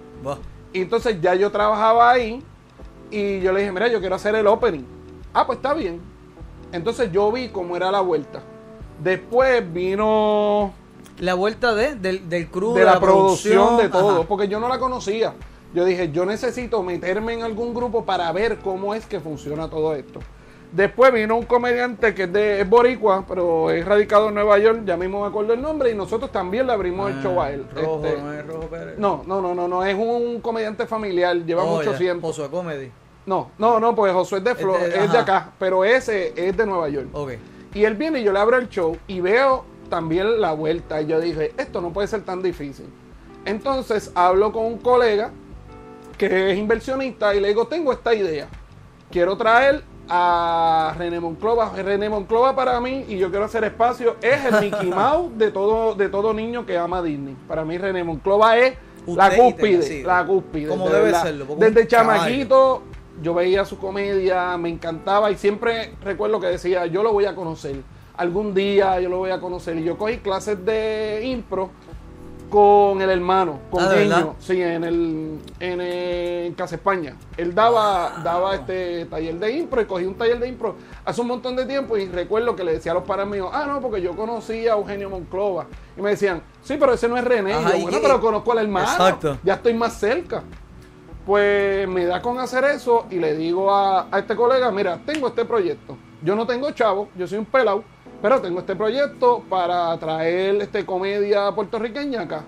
Y 0.73 0.83
entonces 0.83 1.21
ya 1.21 1.35
yo 1.35 1.51
trabajaba 1.51 2.11
ahí 2.11 2.43
y 3.11 3.41
yo 3.41 3.53
le 3.53 3.61
dije, 3.61 3.73
mira, 3.73 3.89
yo 3.89 4.01
quiero 4.01 4.15
hacer 4.15 4.35
el 4.37 4.47
opening. 4.47 4.85
Ah, 5.35 5.47
pues 5.47 5.59
está 5.59 5.75
bien. 5.75 6.01
Entonces 6.71 7.11
yo 7.13 7.31
vi 7.33 7.49
cómo 7.49 7.77
era 7.77 7.91
la 7.91 8.01
vuelta. 8.01 8.41
Después 9.03 9.71
vino 9.73 10.73
La 11.23 11.35
vuelta 11.35 11.73
de, 11.75 11.95
del, 11.95 12.29
del 12.29 12.49
crew, 12.51 12.75
de 12.75 12.85
la, 12.85 12.99
producción, 12.99 13.77
de 13.77 13.89
todo, 13.89 14.19
ajá. 14.21 14.29
porque 14.29 14.49
yo 14.49 14.59
no 14.59 14.69
la 14.69 14.79
conocía. 14.81 15.35
Yo 15.73 15.85
dije, 15.85 16.11
yo 16.11 16.27
necesito 16.27 16.83
meterme 16.83 17.33
en 17.35 17.43
algún 17.45 17.73
grupo 17.73 18.05
para 18.05 18.31
ver 18.33 18.59
cómo 18.59 18.93
es 18.93 19.07
que 19.07 19.21
funciona 19.21 19.71
todo 19.71 19.95
esto. 19.95 20.19
Después 20.73 21.13
vino 21.13 21.37
un 21.37 21.45
comediante 21.45 22.13
que 22.13 22.25
es 22.25 22.33
de 22.33 22.61
es 22.63 22.69
boricua, 22.69 23.25
pero 23.29 23.71
es 23.71 23.85
radicado 23.87 24.29
en 24.31 24.35
Nueva 24.35 24.59
York, 24.59 24.81
ya 24.85 24.97
mismo 24.97 25.21
me 25.23 25.29
acuerdo 25.29 25.53
el 25.53 25.63
nombre, 25.63 25.91
y 25.91 25.95
nosotros 25.95 26.33
también 26.33 26.67
le 26.67 26.73
abrimos 26.73 27.11
el 27.11 27.23
show 27.23 27.41
a 27.41 27.51
él. 27.53 27.67
Ah, 27.71 27.75
Rojo, 27.81 28.05
Este, 28.07 28.21
no 28.21 28.33
es 28.33 28.47
Rojo 28.47 28.67
Pérez. 28.69 28.99
no, 28.99 29.23
no, 29.27 29.41
no, 29.41 29.55
no, 29.55 29.69
no, 29.69 29.85
es 29.85 29.95
un 29.95 30.41
comediante 30.41 30.87
familiar, 30.87 31.37
lleva 31.45 31.63
Oh, 31.63 31.77
mucho 31.77 31.93
ya. 31.93 31.99
tiempo. 31.99 32.27
Josué 32.29 32.49
Comedy. 32.51 32.91
No, 33.27 33.51
no, 33.59 33.79
no, 33.79 33.95
pues 33.95 34.13
Josué 34.13 34.39
es 34.39 34.45
de, 34.45 34.57
Flo- 34.57 34.75
Es 34.77 34.81
de- 34.93 35.05
es 35.05 35.13
de 35.13 35.19
ajá. 35.19 35.21
acá, 35.21 35.53
pero 35.59 35.85
ese 35.85 36.33
es 36.37 36.57
de 36.57 36.67
Nueva 36.67 36.89
York. 36.89 37.07
Ok. 37.13 37.33
Y 37.75 37.85
él 37.85 37.95
viene 37.95 38.21
y 38.21 38.25
yo 38.25 38.33
le 38.33 38.39
abro 38.41 38.57
el 38.57 38.69
show 38.69 38.97
y 39.07 39.21
veo 39.21 39.65
también 39.93 40.41
la 40.41 40.53
vuelta. 40.53 41.03
Y 41.03 41.07
yo 41.07 41.21
dije, 41.21 41.53
esto 41.59 41.83
no 41.83 41.93
puede 41.93 42.09
ser 42.09 42.23
tan 42.23 42.41
difícil. 42.43 42.87
Entonces 43.45 44.11
hablo 44.15 44.51
con 44.51 44.65
un 44.65 44.79
colega 44.79 45.33
que 46.17 46.53
es 46.53 46.59
inversionista 46.59 47.35
y 47.35 47.41
le 47.41 47.49
digo, 47.49 47.67
tengo 47.67 47.93
esta 47.93 48.15
idea. 48.15 48.49
Quiero 49.11 49.37
traer 49.37 49.85
a 50.09 50.95
René 50.97 51.21
Monclova. 51.21 51.73
René 51.77 52.09
Monclova 52.09 52.57
para 52.57 52.81
mí, 52.81 53.05
y 53.07 53.19
yo 53.19 53.29
quiero 53.29 53.45
hacer 53.45 53.65
espacio, 53.65 54.17
es 54.23 54.43
el 54.47 54.61
Mickey 54.63 54.89
Mouse 54.95 55.37
de 55.37 55.51
todo, 55.51 55.95
de 55.95 56.09
todo 56.09 56.33
niño 56.33 56.65
que 56.65 56.79
ama 56.79 57.03
Disney. 57.03 57.37
Para 57.47 57.63
mí 57.63 57.77
René 57.77 58.03
Monclova 58.03 58.57
es 58.57 58.73
la 59.07 59.27
Usted 59.27 59.39
cúspide, 59.39 60.03
la 60.05 60.25
cúspide. 60.25 60.69
Como 60.69 60.89
de 60.89 60.97
debe 60.97 61.15
serlo, 61.15 61.47
Desde 61.59 61.87
chamaquito 61.87 62.83
yo 63.21 63.35
veía 63.35 63.67
su 63.67 63.77
comedia, 63.77 64.57
me 64.57 64.71
encantaba 64.71 65.31
y 65.31 65.37
siempre 65.37 65.93
recuerdo 66.03 66.41
que 66.41 66.47
decía, 66.47 66.87
yo 66.87 67.03
lo 67.03 67.13
voy 67.13 67.27
a 67.27 67.35
conocer. 67.35 67.83
Algún 68.17 68.55
día 68.55 69.01
yo 69.01 69.09
lo 69.09 69.19
voy 69.19 69.31
a 69.31 69.41
conocer. 69.41 69.77
Y 69.79 69.85
yo 69.85 69.97
cogí 69.97 70.19
clases 70.19 70.65
de 70.65 71.23
impro 71.25 71.71
con 72.51 73.01
el 73.01 73.09
hermano, 73.09 73.61
con 73.71 73.83
Ah, 73.83 73.89
¿de 73.89 74.03
Guiño, 74.03 74.15
verdad? 74.15 74.33
sí, 74.39 74.61
en 74.61 74.85
el 74.85 75.39
en, 75.59 75.81
eh, 75.81 76.45
en 76.49 76.53
Casa 76.55 76.75
España. 76.75 77.17
Él 77.39 77.55
daba 77.55 78.21
daba 78.23 78.55
este 78.55 79.07
taller 79.07 79.39
de 79.39 79.53
impro 79.53 79.81
y 79.81 79.87
cogí 79.87 80.05
un 80.05 80.15
taller 80.17 80.39
de 80.39 80.49
impro 80.49 80.77
hace 81.03 81.23
un 81.23 81.29
montón 81.29 81.57
de 81.57 81.65
tiempo 81.65 81.97
y 81.97 82.07
recuerdo 82.09 82.55
que 82.55 82.63
le 82.63 82.73
decía 82.75 82.93
a 82.93 82.97
los 82.97 83.05
padres 83.05 83.27
míos, 83.27 83.49
ah, 83.55 83.65
no, 83.67 83.81
porque 83.81 84.03
yo 84.03 84.15
conocí 84.15 84.69
a 84.69 84.73
Eugenio 84.75 85.09
Monclova. 85.09 85.67
Y 85.97 86.03
me 86.03 86.11
decían, 86.11 86.43
sí, 86.63 86.77
pero 86.79 86.93
ese 86.93 87.09
no 87.09 87.17
es 87.17 87.25
René. 87.25 87.53
Y 87.53 87.55
Ajá, 87.55 87.71
yo, 87.71 87.77
¿y 87.79 87.83
bueno, 87.85 87.99
pero 88.03 88.21
conozco 88.21 88.53
al 88.53 88.59
hermano. 88.59 88.87
Exacto. 88.91 89.39
Ya 89.43 89.55
estoy 89.55 89.73
más 89.73 89.95
cerca. 89.95 90.43
Pues 91.25 91.89
me 91.89 92.05
da 92.05 92.21
con 92.21 92.39
hacer 92.41 92.65
eso 92.65 93.07
y 93.11 93.15
le 93.17 93.35
digo 93.35 93.73
a, 93.73 94.09
a 94.11 94.19
este 94.19 94.35
colega, 94.37 94.71
mira, 94.73 94.99
tengo 95.07 95.29
este 95.29 95.45
proyecto. 95.47 95.97
Yo 96.21 96.35
no 96.37 96.47
tengo 96.47 96.71
chavo, 96.73 97.09
yo 97.17 97.27
soy 97.27 97.39
un 97.39 97.45
pelado, 97.45 97.83
pero 98.23 98.41
tengo 98.41 98.61
este 98.61 98.77
proyecto 98.77 99.43
para 99.51 99.99
traer 99.99 100.63
este 100.63 100.87
comedia 100.87 101.51
puertorriqueña 101.53 102.23
acá. 102.23 102.45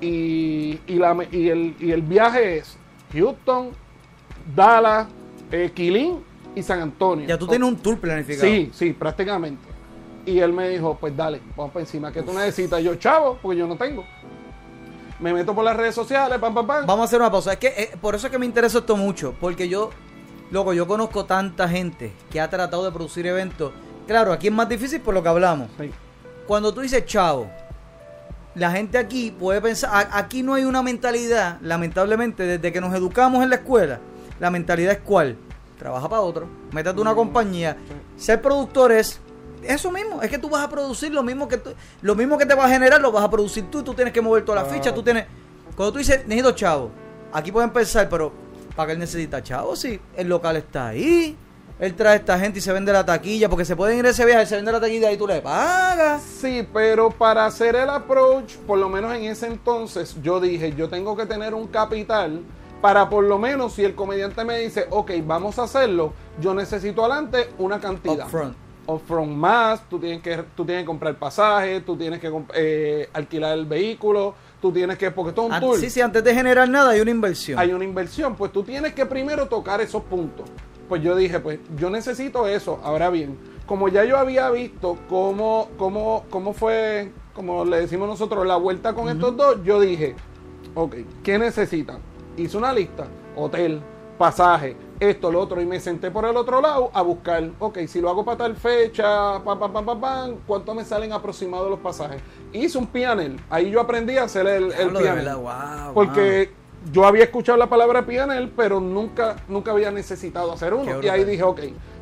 Y, 0.00 0.80
y, 0.86 0.94
la, 0.94 1.14
y, 1.30 1.50
el, 1.50 1.76
y 1.78 1.92
el 1.92 2.00
viaje 2.00 2.56
es 2.58 2.78
Houston, 3.12 3.70
Dallas, 4.56 5.08
eh, 5.52 5.70
Quilín 5.74 6.24
y 6.54 6.62
San 6.62 6.80
Antonio. 6.80 7.26
Ya 7.28 7.36
tú 7.36 7.46
tienes 7.46 7.68
un 7.68 7.76
tour 7.76 7.98
planificado. 7.98 8.50
Sí, 8.50 8.70
sí, 8.72 8.94
prácticamente. 8.94 9.68
Y 10.24 10.38
él 10.38 10.54
me 10.54 10.70
dijo, 10.70 10.96
pues 10.98 11.14
dale, 11.14 11.42
vamos 11.54 11.72
para 11.72 11.84
encima. 11.84 12.10
¿Qué 12.10 12.22
tú 12.22 12.32
necesitas? 12.32 12.82
Yo, 12.82 12.94
chavo, 12.94 13.38
porque 13.42 13.58
yo 13.58 13.66
no 13.66 13.76
tengo. 13.76 14.04
Me 15.18 15.34
meto 15.34 15.54
por 15.54 15.64
las 15.64 15.76
redes 15.76 15.94
sociales, 15.94 16.38
pam, 16.38 16.54
pam, 16.54 16.66
pam. 16.66 16.86
Vamos 16.86 17.02
a 17.02 17.04
hacer 17.04 17.20
una 17.20 17.30
pausa. 17.30 17.52
Es 17.52 17.58
que 17.58 17.68
eh, 17.68 17.90
por 18.00 18.14
eso 18.14 18.26
es 18.26 18.30
que 18.30 18.38
me 18.38 18.46
interesa 18.46 18.78
esto 18.78 18.96
mucho. 18.96 19.34
Porque 19.38 19.68
yo, 19.68 19.90
loco, 20.50 20.72
yo 20.72 20.86
conozco 20.86 21.26
tanta 21.26 21.68
gente 21.68 22.12
que 22.30 22.40
ha 22.40 22.48
tratado 22.48 22.84
de 22.86 22.90
producir 22.90 23.26
eventos. 23.26 23.72
Claro, 24.10 24.32
aquí 24.32 24.48
es 24.48 24.52
más 24.52 24.68
difícil 24.68 25.00
por 25.00 25.14
lo 25.14 25.22
que 25.22 25.28
hablamos. 25.28 25.68
Sí. 25.78 25.88
Cuando 26.48 26.74
tú 26.74 26.80
dices 26.80 27.06
chavo, 27.06 27.48
la 28.56 28.72
gente 28.72 28.98
aquí 28.98 29.30
puede 29.30 29.60
pensar, 29.60 30.08
aquí 30.12 30.42
no 30.42 30.54
hay 30.54 30.64
una 30.64 30.82
mentalidad, 30.82 31.58
lamentablemente, 31.62 32.42
desde 32.42 32.72
que 32.72 32.80
nos 32.80 32.92
educamos 32.92 33.40
en 33.44 33.50
la 33.50 33.54
escuela, 33.54 34.00
la 34.40 34.50
mentalidad 34.50 34.94
es 34.94 34.98
cuál? 34.98 35.36
Trabaja 35.78 36.08
para 36.08 36.22
otro, 36.22 36.48
métete 36.72 36.98
a 36.98 37.02
una 37.02 37.14
compañía. 37.14 37.76
Ser 38.16 38.42
productor 38.42 38.90
es 38.90 39.20
eso 39.62 39.92
mismo, 39.92 40.20
es 40.22 40.28
que 40.28 40.38
tú 40.38 40.50
vas 40.50 40.64
a 40.64 40.68
producir 40.68 41.12
lo 41.14 41.22
mismo 41.22 41.46
que 41.46 41.58
tú- 41.58 41.70
lo 42.02 42.16
mismo 42.16 42.36
que 42.36 42.46
te 42.46 42.56
va 42.56 42.64
a 42.64 42.68
generar, 42.68 43.00
lo 43.00 43.12
vas 43.12 43.22
a 43.22 43.30
producir 43.30 43.70
tú, 43.70 43.84
tú 43.84 43.94
tienes 43.94 44.12
que 44.12 44.20
mover 44.20 44.44
toda 44.44 44.60
la 44.64 44.68
ficha, 44.68 44.92
tú 44.92 45.04
tienes 45.04 45.26
cuando 45.76 45.92
tú 45.92 45.98
dices, 45.98 46.22
necesito 46.26 46.50
chavo, 46.50 46.90
aquí 47.32 47.52
pueden 47.52 47.70
pensar, 47.70 48.08
pero 48.08 48.32
¿para 48.74 48.88
qué 48.88 48.92
él 48.94 48.98
necesita 48.98 49.40
chavo 49.40 49.76
si 49.76 50.00
el 50.16 50.28
local 50.28 50.56
está 50.56 50.88
ahí? 50.88 51.36
Él 51.80 51.94
trae 51.94 52.12
a 52.12 52.16
esta 52.16 52.38
gente 52.38 52.58
y 52.58 52.62
se 52.62 52.72
vende 52.74 52.92
la 52.92 53.06
taquilla, 53.06 53.48
porque 53.48 53.64
se 53.64 53.74
pueden 53.74 53.98
ir 53.98 54.06
a 54.06 54.10
ese 54.10 54.26
viaje, 54.26 54.44
se 54.44 54.56
vende 54.56 54.70
la 54.70 54.80
taquilla 54.80 55.10
y 55.10 55.16
tú 55.16 55.26
le 55.26 55.40
pagas. 55.40 56.20
Sí, 56.22 56.66
pero 56.74 57.10
para 57.10 57.46
hacer 57.46 57.74
el 57.74 57.88
approach, 57.88 58.56
por 58.66 58.78
lo 58.78 58.90
menos 58.90 59.14
en 59.14 59.24
ese 59.24 59.46
entonces, 59.46 60.14
yo 60.22 60.40
dije, 60.40 60.74
yo 60.76 60.90
tengo 60.90 61.16
que 61.16 61.24
tener 61.24 61.54
un 61.54 61.66
capital 61.68 62.42
para 62.82 63.08
por 63.08 63.24
lo 63.24 63.38
menos 63.38 63.74
si 63.74 63.84
el 63.84 63.94
comediante 63.94 64.44
me 64.44 64.58
dice, 64.58 64.86
ok, 64.90 65.10
vamos 65.24 65.58
a 65.58 65.62
hacerlo, 65.62 66.12
yo 66.40 66.52
necesito 66.54 67.02
adelante 67.04 67.48
una 67.58 67.80
cantidad. 67.80 68.26
Upfront. 68.26 68.56
Upfront 68.86 69.32
más, 69.32 69.88
tú 69.88 69.98
tienes 69.98 70.20
que, 70.22 70.42
tú 70.54 70.64
tienes 70.66 70.82
que 70.82 70.86
comprar 70.86 71.14
pasaje, 71.18 71.80
tú 71.80 71.96
tienes 71.96 72.20
que 72.20 72.30
eh, 72.54 73.08
alquilar 73.12 73.56
el 73.56 73.64
vehículo, 73.64 74.34
tú 74.60 74.70
tienes 74.72 74.98
que, 74.98 75.10
porque 75.10 75.32
todo 75.32 75.46
es 75.46 75.50
un 75.50 75.54
An- 75.54 75.60
tour. 75.62 75.78
sí, 75.78 75.88
sí, 75.88 76.00
antes 76.02 76.22
de 76.24 76.34
generar 76.34 76.68
nada 76.68 76.90
hay 76.90 77.00
una 77.00 77.10
inversión. 77.10 77.58
hay 77.58 77.72
una 77.72 77.84
inversión, 77.84 78.34
pues 78.34 78.50
tú 78.52 78.62
tienes 78.62 78.92
que 78.92 79.06
primero 79.06 79.46
tocar 79.46 79.80
esos 79.80 80.02
puntos. 80.02 80.48
Pues 80.90 81.04
yo 81.04 81.14
dije, 81.14 81.38
pues 81.38 81.60
yo 81.76 81.88
necesito 81.88 82.48
eso. 82.48 82.80
Ahora 82.82 83.10
bien, 83.10 83.38
como 83.64 83.86
ya 83.86 84.04
yo 84.04 84.18
había 84.18 84.50
visto 84.50 84.98
cómo, 85.08 85.68
cómo, 85.78 86.24
cómo 86.30 86.52
fue, 86.52 87.12
como 87.32 87.64
le 87.64 87.82
decimos 87.82 88.08
nosotros, 88.08 88.44
la 88.44 88.56
vuelta 88.56 88.92
con 88.92 89.08
estos 89.08 89.36
dos, 89.36 89.62
yo 89.62 89.78
dije, 89.78 90.16
ok, 90.74 90.96
¿qué 91.22 91.38
necesitan? 91.38 92.00
Hice 92.36 92.56
una 92.56 92.72
lista, 92.72 93.06
hotel, 93.36 93.80
pasaje, 94.18 94.76
esto, 94.98 95.30
lo 95.30 95.40
otro, 95.40 95.60
y 95.60 95.64
me 95.64 95.78
senté 95.78 96.10
por 96.10 96.24
el 96.24 96.36
otro 96.36 96.60
lado 96.60 96.90
a 96.92 97.02
buscar, 97.02 97.48
ok, 97.60 97.78
si 97.86 98.00
lo 98.00 98.10
hago 98.10 98.24
para 98.24 98.38
tal 98.38 98.56
fecha, 98.56 99.40
pam, 99.44 99.60
pam, 99.60 99.72
pam, 99.72 99.86
pam, 99.86 100.00
pam, 100.00 100.36
¿cuánto 100.44 100.74
me 100.74 100.84
salen 100.84 101.12
aproximados 101.12 101.70
los 101.70 101.78
pasajes? 101.78 102.20
Hice 102.52 102.76
un 102.78 102.88
pianel, 102.88 103.40
ahí 103.48 103.70
yo 103.70 103.80
aprendí 103.80 104.16
a 104.16 104.24
hacer 104.24 104.48
el, 104.48 104.72
el 104.72 104.90
pianel. 104.90 105.24
verdad, 105.24 105.36
wow, 105.36 105.94
Porque 105.94 106.50
yo 106.92 107.04
había 107.06 107.24
escuchado 107.24 107.58
la 107.58 107.68
palabra 107.68 108.06
pianel, 108.06 108.50
pero 108.56 108.80
nunca, 108.80 109.36
nunca 109.48 109.72
había 109.72 109.90
necesitado 109.90 110.52
hacer 110.52 110.74
uno. 110.74 111.02
Y 111.02 111.08
ahí 111.08 111.24
dije, 111.24 111.42
ok, 111.42 111.60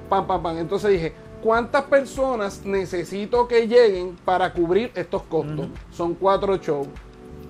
pam, 0.08 0.26
pam, 0.26 0.42
pam. 0.42 0.58
Entonces 0.58 0.90
dije, 0.92 1.12
¿cuántas 1.42 1.84
personas 1.84 2.64
necesito 2.64 3.48
que 3.48 3.66
lleguen 3.66 4.16
para 4.24 4.52
cubrir 4.52 4.92
estos 4.94 5.22
costos? 5.22 5.66
Son 5.90 6.14
cuatro 6.14 6.56
shows. 6.56 6.88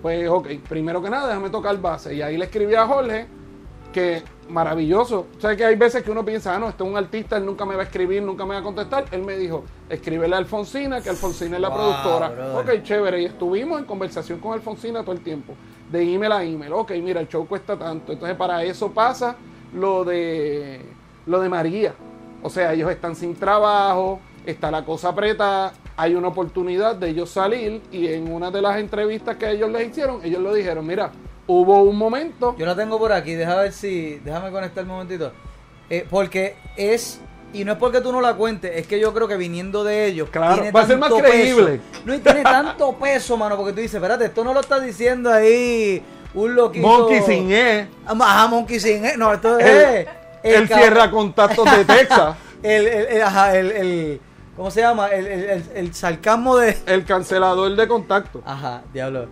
Pues, 0.01 0.29
ok, 0.29 0.49
primero 0.69 1.03
que 1.03 1.11
nada, 1.11 1.29
déjame 1.29 1.51
tocar 1.51 1.77
base. 1.81 2.15
Y 2.15 2.23
ahí 2.23 2.37
le 2.39 2.45
escribí 2.47 2.75
a 2.75 2.87
Jorge 2.87 3.27
que 3.93 4.23
maravilloso. 4.49 5.27
O 5.37 5.41
sea, 5.41 5.57
que 5.57 5.65
hay 5.65 5.77
veces 5.77 6.03
que 6.03 6.11
uno 6.11 6.25
piensa, 6.25 6.55
ah, 6.55 6.59
no, 6.59 6.69
este 6.69 6.83
es 6.85 6.89
un 6.89 6.97
artista, 6.97 7.37
él 7.37 7.45
nunca 7.47 7.65
me 7.65 7.75
va 7.75 7.83
a 7.83 7.85
escribir, 7.85 8.23
nunca 8.23 8.45
me 8.47 8.55
va 8.55 8.61
a 8.61 8.63
contestar. 8.63 9.05
Él 9.11 9.23
me 9.23 9.37
dijo, 9.37 9.65
escríbele 9.89 10.35
a 10.35 10.39
Alfonsina, 10.39 11.01
que 11.01 11.11
Alfonsina 11.11 11.57
es 11.57 11.63
la 11.63 11.69
Wow, 11.69 11.79
productora. 11.79 12.29
brother. 12.31 12.77
Ok, 12.79 12.83
chévere. 12.85 13.23
Y 13.23 13.25
estuvimos 13.27 13.79
en 13.79 13.85
conversación 13.87 14.39
con 14.39 14.53
Alfonsina 14.53 15.03
todo 15.03 15.13
el 15.13 15.21
tiempo. 15.21 15.55
De 15.91 16.03
email 16.03 16.33
a 16.33 16.45
email. 16.45 16.73
Ok, 16.73 16.93
mira, 17.03 17.21
el 17.21 17.29
show 17.29 17.47
cuesta 17.47 17.77
tanto. 17.79 18.13
Entonces, 18.13 18.37
para 18.37 18.63
eso 18.63 18.91
pasa 18.93 19.37
lo 19.73 20.05
de, 20.05 20.81
lo 21.27 21.41
de 21.41 21.49
María. 21.49 21.95
O 22.43 22.51
sea, 22.51 22.73
ellos 22.73 22.91
están 22.91 23.17
sin 23.17 23.35
trabajo, 23.35 24.21
está 24.47 24.71
la 24.71 24.85
cosa 24.85 25.09
apretada, 25.09 25.73
hay 25.97 26.15
una 26.15 26.29
oportunidad 26.29 26.95
de 26.95 27.11
ellos 27.11 27.31
salir 27.31 27.83
y 27.91 28.07
en 28.07 28.33
una 28.33 28.51
de 28.51 28.63
las 28.63 28.79
entrevistas 28.79 29.37
que 29.37 29.51
ellos 29.51 29.71
les 29.71 29.89
hicieron, 29.89 30.21
ellos 30.25 30.41
lo 30.41 30.55
dijeron, 30.55 30.87
mira, 30.87 31.11
hubo 31.49 31.83
un 31.83 31.97
momento 31.97 32.55
Yo 32.57 32.67
la 32.67 32.77
tengo 32.77 32.99
por 32.99 33.13
aquí, 33.13 33.35
déjame 33.35 33.63
ver 33.63 33.73
si. 33.73 34.21
Déjame 34.25 34.51
conectar 34.53 34.85
un 34.85 34.91
momentito. 34.91 35.33
Eh, 35.91 36.07
porque 36.09 36.55
es. 36.77 37.21
Y 37.53 37.65
no 37.65 37.73
es 37.73 37.79
porque 37.79 38.01
tú 38.03 38.13
no 38.13 38.21
la 38.21 38.35
cuentes, 38.35 38.73
es 38.77 38.87
que 38.87 39.01
yo 39.01 39.15
creo 39.15 39.27
que 39.27 39.37
viniendo 39.37 39.83
de 39.83 40.07
ellos. 40.07 40.29
Claro, 40.31 40.57
tiene 40.57 40.71
va 40.71 40.83
a 40.83 40.87
ser 40.87 40.99
más 40.99 41.11
peso. 41.11 41.23
creíble. 41.23 41.81
No, 42.05 42.15
y 42.15 42.19
tiene 42.19 42.43
tanto 42.43 42.93
peso, 43.01 43.37
mano, 43.39 43.57
porque 43.57 43.73
tú 43.73 43.81
dices, 43.81 43.95
espérate, 43.95 44.27
esto 44.27 44.45
no 44.45 44.53
lo 44.53 44.61
está 44.61 44.79
diciendo 44.81 45.33
ahí 45.33 46.03
un 46.35 46.55
loquito. 46.55 46.87
Monkey 46.87 47.23
sin 47.23 47.51
E, 47.51 47.89
Ajá, 48.07 48.47
Monkey 48.49 48.79
sin 48.79 49.05
E. 49.05 49.17
No, 49.17 49.33
esto 49.33 49.59
es. 49.59 50.07
el 50.43 50.69
cierra 50.69 51.11
contactos 51.11 51.65
de 51.75 51.85
Texas, 51.87 52.37
El, 52.63 52.87
el, 52.87 53.07
el- 53.07 53.23
ajá, 53.23 53.57
el, 53.57 53.73
el- 53.73 54.21
¿Cómo 54.55 54.71
se 54.73 54.81
llama? 54.81 55.07
El, 55.09 55.27
el, 55.27 55.45
el, 55.51 55.65
el 55.75 55.95
sarcasmo 55.95 56.57
de. 56.57 56.77
el 56.87 57.05
cancelador 57.05 57.75
de 57.77 57.87
contacto. 57.89 58.43
Ajá, 58.45 58.83
diablo. 58.93 59.29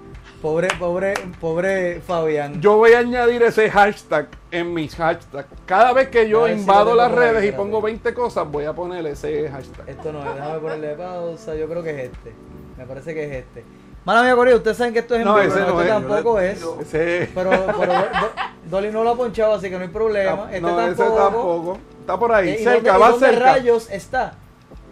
Pobre, 0.47 0.69
pobre, 0.79 1.15
pobre 1.41 2.01
Fabián. 2.07 2.61
Yo 2.61 2.77
voy 2.77 2.93
a 2.93 3.01
añadir 3.01 3.43
ese 3.43 3.69
hashtag 3.69 4.29
en 4.53 4.73
mis 4.73 4.95
hashtags. 4.95 5.49
Cada 5.67 5.93
vez 5.93 6.09
que 6.09 6.29
yo 6.29 6.47
si 6.47 6.53
invado 6.53 6.95
las 6.95 7.11
redes 7.11 7.45
y 7.45 7.51
pongo 7.51 7.83
20 7.83 8.15
cosas, 8.15 8.49
voy 8.49 8.65
a 8.65 8.73
poner 8.73 9.05
ese 9.09 9.49
hashtag. 9.51 9.89
Esto 9.89 10.13
no 10.13 10.21
es, 10.25 10.33
déjame 10.37 10.59
ponerle 10.61 10.95
pausa, 10.95 11.53
yo 11.57 11.67
creo 11.69 11.83
que 11.83 11.91
es 11.91 12.13
este. 12.13 12.33
Me 12.79 12.85
parece 12.87 13.13
que 13.13 13.25
es 13.25 13.33
este. 13.45 13.65
Mala 14.05 14.23
mía, 14.23 14.37
Corillo, 14.37 14.59
ustedes 14.59 14.77
saben 14.77 14.93
que 14.93 15.01
esto 15.01 15.15
es 15.17 15.23
en 15.23 15.27
No, 15.27 15.35
vivo, 15.35 15.49
ese 15.53 15.59
no, 15.63 15.67
no 15.67 15.81
este 15.81 15.83
es. 15.83 15.89
tampoco 16.07 16.41
es. 16.41 16.63
Ese, 16.83 17.31
Pero, 17.35 17.51
pero 17.51 17.93
Do- 17.93 18.71
Dolly 18.71 18.91
no 18.93 19.03
lo 19.03 19.11
ha 19.11 19.17
ponchado, 19.17 19.55
así 19.55 19.69
que 19.69 19.75
no 19.77 19.83
hay 19.83 19.89
problema. 19.89 20.45
Este 20.45 20.61
no, 20.61 20.81
ese 20.81 20.95
tampoco. 20.95 21.23
tampoco. 21.25 21.79
Está 22.03 22.17
por 22.21 22.33
ahí, 22.33 22.51
Eh, 22.51 22.57
¿y 22.61 22.63
cerca, 22.63 22.97
y 22.97 23.01
va 23.01 23.13
cerca. 23.15 23.41
rayos 23.41 23.91
está? 23.91 24.35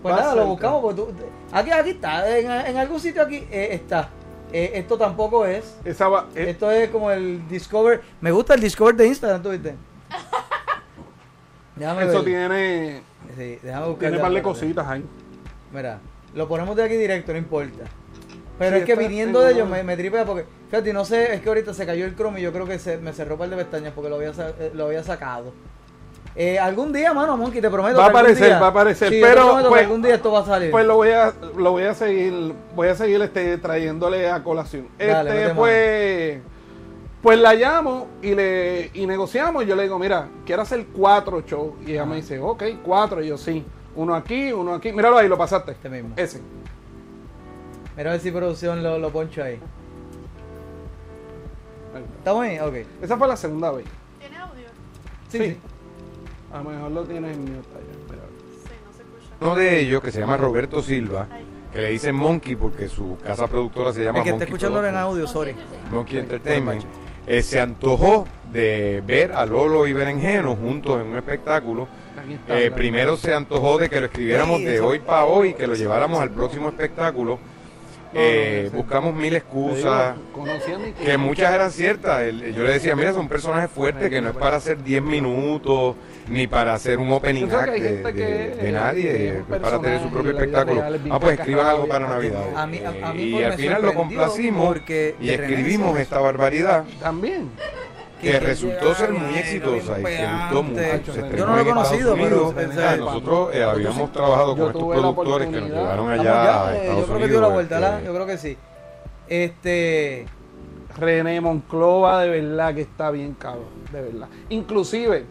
Pues 0.03 0.13
Va 0.13 0.19
nada, 0.19 0.31
cerca. 0.33 0.43
lo 0.43 0.51
buscamos. 0.51 0.81
Porque 0.83 0.97
tú, 1.01 1.09
aquí, 1.53 1.71
aquí 1.71 1.91
está, 1.91 2.29
en, 2.39 2.51
en 2.51 2.77
algún 2.77 2.99
sitio 2.99 3.23
aquí 3.23 3.47
eh, 3.53 3.69
está. 3.71 4.09
Eh, 4.57 4.71
esto 4.79 4.97
tampoco 4.97 5.45
es. 5.47 5.77
Esa 5.85 6.09
va, 6.09 6.29
eh, 6.37 6.51
Esto 6.51 6.71
es 6.71 6.89
como 6.91 7.11
el 7.11 7.49
Discover. 7.49 8.03
Me 8.21 8.31
gusta 8.31 8.55
el 8.55 8.61
Discover 8.61 8.95
de 8.95 9.09
Instagram, 9.09 9.43
¿tú 9.43 9.51
viste? 9.51 9.75
Déjame 11.75 12.05
eso 12.05 12.23
ver. 12.23 12.25
tiene, 12.25 13.03
Sí, 13.37 13.59
déjame 13.61 13.87
buscar. 13.89 13.99
tiene 13.99 14.17
ya, 14.19 14.23
par 14.23 14.33
de 14.33 14.43
cositas 14.43 14.87
ahí. 14.87 15.05
Mira, 15.73 15.99
lo 16.35 16.47
ponemos 16.47 16.77
de 16.77 16.85
aquí 16.85 16.95
directo, 16.95 17.33
no 17.33 17.39
importa. 17.39 17.83
Pero 18.57 18.77
Sí, 18.77 18.83
es 18.83 18.87
que 18.87 18.95
viniendo 18.95 19.41
en 19.43 19.49
de 19.49 19.53
ellos 19.55 19.69
me, 19.69 19.83
me 19.83 19.97
tripea 19.97 20.25
porque, 20.25 20.47
fíjate, 20.71 20.93
no 20.93 21.05
sé, 21.05 21.35
es 21.35 21.41
que 21.41 21.49
ahorita 21.49 21.75
se 21.75 21.85
cayó 21.85 22.05
el 22.05 22.15
Chrome 22.15 22.39
y 22.39 22.45
yo 22.45 22.53
creo 22.53 22.65
que 22.65 22.79
se, 22.79 22.99
me 22.99 23.13
cerró 23.13 23.37
par 23.37 23.51
de 23.51 23.57
pestañas 23.57 23.93
porque 23.93 24.09
lo 24.09 24.15
había, 24.17 24.31
eh, 24.31 24.71
lo 24.73 24.87
había 24.87 25.03
sacado. 25.03 25.53
Eh, 26.37 26.59
algún 26.59 26.93
día, 26.93 27.13
mano, 27.15 27.37
Monkey, 27.37 27.61
te 27.61 27.71
prometo. 27.71 27.97
Va 27.99 28.07
a 28.07 28.09
aparecer, 28.09 28.47
día- 28.49 28.59
va 28.59 28.67
a 28.67 28.71
aparecer, 28.71 29.09
Sí, 29.09 29.21
yo 29.21 29.27
te 29.27 29.33
pero, 29.33 29.69
pues, 29.69 29.83
algún 29.83 30.03
día 30.03 30.15
esto 30.17 30.33
va 30.33 30.41
a 30.41 30.45
salir. 30.45 30.71
Pues 30.73 30.85
lo 30.85 30.97
voy 30.97 31.11
a, 31.11 31.33
lo 31.57 31.71
voy 31.71 31.85
a 31.85 31.95
seguir, 31.95 32.53
voy 32.75 32.89
a 32.89 32.95
seguir 32.97 33.23
este, 33.23 33.57
trayéndole 33.59 34.29
a 34.29 34.43
colación. 34.43 34.89
Dale, 34.99 35.43
este, 35.43 35.55
pues, 35.55 36.39
pues 37.23 37.39
la 37.39 37.55
llamo 37.55 38.09
y 38.21 38.35
le 38.35 38.91
y 38.95 39.07
negociamos. 39.07 39.65
Yo 39.65 39.77
le 39.77 39.85
digo, 39.85 39.97
mira, 39.99 40.27
quiero 40.45 40.63
hacer 40.63 40.87
cuatro 40.87 41.41
shows. 41.43 41.75
Y 41.87 41.93
ella 41.93 42.05
me 42.05 42.17
dice, 42.17 42.41
ok, 42.41 42.65
cuatro. 42.85 43.23
Y 43.23 43.29
yo, 43.29 43.39
sí. 43.39 43.65
Uno 43.95 44.17
aquí, 44.17 44.53
uno 44.53 44.75
aquí. 44.75 44.91
Míralo 44.93 45.17
ahí, 45.19 45.29
lo 45.29 45.39
pasaste. 45.39 45.71
Este 45.71 45.89
mismo. 45.89 46.11
Ese. 46.17 46.41
Mira 47.97 48.11
a 48.11 48.15
ver 48.15 48.21
si 48.21 48.33
producción 48.33 48.83
lo, 48.83 48.99
lo 48.99 49.11
poncho 49.11 49.41
ahí. 49.41 49.61
¿Estamos 52.19 52.43
ahí? 52.45 52.59
Ok. 52.59 52.75
Esa 53.03 53.17
fue 53.17 53.29
la 53.29 53.37
segunda 53.37 53.71
vez. 53.71 53.85
¿Tiene 54.19 54.37
audio? 54.39 54.67
Sí, 55.29 55.39
Sí. 55.39 55.45
sí. 55.51 55.59
A 56.55 56.59
lo 56.59 56.71
mejor 56.71 56.91
lo 56.93 57.03
tienes 57.05 57.35
en 57.37 57.41
mute 57.41 57.69
allá. 57.75 58.21
Uno 59.41 59.55
de 59.57 59.81
ellos, 59.81 60.01
que 60.03 60.13
se 60.13 60.21
llama 60.21 60.37
Roberto 60.37 60.81
Silva, 60.83 61.27
que 61.73 61.81
le 61.81 61.89
dicen 61.91 62.15
Monkey 62.15 62.55
porque 62.55 62.89
su 62.89 63.19
casa 63.23 63.49
productora 63.49 63.93
se 63.93 64.05
llama 64.05 64.19
El 64.21 64.25
que 64.25 64.31
está 64.31 64.39
Monkey 64.39 64.47
escuchándolo 64.55 64.87
en 64.87 64.95
Productions. 64.95 65.35
audio, 65.35 65.55
sorry. 65.55 65.55
Monkey 65.91 66.19
Entertainment, 66.19 66.85
eh, 67.27 67.43
se 67.43 67.61
antojó 67.61 68.27
de 68.53 69.03
ver 69.05 69.33
a 69.33 69.45
Lolo 69.45 69.87
y 69.89 69.93
Berenjeno 69.93 70.55
juntos 70.55 71.01
en 71.01 71.09
un 71.09 71.17
espectáculo. 71.17 71.89
Aquí 72.23 72.35
está. 72.35 72.61
Eh, 72.61 72.71
primero 72.71 73.17
se 73.17 73.35
antojó 73.35 73.77
de 73.79 73.91
que 73.91 73.99
lo 74.01 74.07
escribiéramos 74.07 74.59
Sí, 74.59 74.65
de 74.65 74.77
eso. 74.77 74.87
hoy 74.87 75.01
para 75.01 75.25
hoy, 75.25 75.55
que 75.55 75.67
lo 75.67 75.75
lleváramos 75.75 76.21
al 76.21 76.31
próximo 76.31 76.69
espectáculo. 76.69 77.39
Eh, 78.17 78.71
buscamos 78.73 79.13
mil 79.13 79.35
excusas, 79.35 80.15
digo, 80.15 80.29
conocí 80.33 80.71
a 80.73 80.79
mi 80.79 80.93
que 80.93 81.19
muchas 81.19 81.53
eran 81.53 81.73
ciertas. 81.73 82.23
El- 82.23 82.55
yo 82.55 82.63
le 82.63 82.75
decía, 82.75 82.95
mira, 82.95 83.13
son 83.13 83.27
personajes 83.29 83.69
fuertes 83.69 84.09
que 84.09 84.21
no 84.21 84.29
es 84.31 84.37
para 84.37 84.57
hacer 84.59 84.81
10 84.85 85.03
minutos, 85.03 85.97
ni 86.29 86.47
para 86.47 86.75
hacer 86.75 86.99
un 86.99 87.13
opening 87.13 87.45
act 87.51 87.71
de, 87.71 87.81
gente 87.81 88.13
de- 88.13 88.15
que- 88.15 88.63
de 88.63 88.73
nadie, 88.73 89.03
que 89.03 89.29
es 89.29 89.35
es 89.35 89.39
un 89.41 89.45
para 89.61 89.79
tener 89.81 90.01
su 90.03 90.09
propio 90.11 90.31
espectáculo. 90.33 90.83
Ah, 91.11 91.21
pues 91.21 91.39
escriban 91.39 91.67
algo 91.67 91.87
para 91.87 92.09
Navidad. 92.09 92.43
A 92.57 92.67
mí- 92.67 92.79
a- 92.81 93.09
a 93.09 93.13
mí 93.13 93.23
y 93.23 93.33
pues 93.33 93.47
al 93.47 93.53
final 93.55 93.83
lo 93.83 93.95
complacimos 93.95 94.67
porque 94.67 95.17
y 95.21 95.31
escribimos 95.31 95.99
esta 95.99 96.19
barbaridad 96.21 96.85
También. 97.01 97.51
que 98.21 98.31
que 98.31 98.41
resultó 98.41 98.95
ser 98.95 99.13
muy 99.13 99.35
exitosa 99.39 100.01
y 100.01 100.05
que 100.05 100.27
gustó 100.43 100.63
mucho. 100.63 100.83
Yo 101.05 101.13
estrenó 101.13 101.47
no 101.47 101.57
lo 101.57 101.61
he 101.61 101.65
conocido, 101.67 102.15
pero 102.15 102.27
Unidos. 102.49 102.55
pensé- 102.55 102.83
Ah, 102.85 102.97
nosotros 102.97 103.55
eh, 103.55 103.63
habíamos 103.65 104.13
trabajado 104.13 104.57
con 104.57 104.67
estos 104.69 104.83
productores 104.97 105.49
que 105.49 105.61
nos 105.61 105.71
llevaron 105.71 106.11
allá 106.11 106.23
ya, 106.25 106.67
a 106.69 106.75
eh, 106.75 106.81
Estados 106.81 107.01
yo 107.01 107.07
creo 107.07 107.19
que 107.21 107.29
dio 107.29 107.41
la 107.43 107.49
vuelta, 107.49 107.75
¿verdad? 107.75 107.95
este, 107.99 108.07
Yo 108.07 108.15
creo 108.15 108.27
que 108.27 108.39
sí. 108.39 108.57
Este. 109.29 110.27
René 110.97 111.41
Monclova 111.41 112.23
de 112.23 112.41
verdad 112.41 112.73
que 112.73 112.83
está 112.83 113.11
bien 113.11 113.35
cabrón, 113.35 113.65
de 113.93 114.01
verdad. 114.01 114.29
Inclusive, 114.49 115.25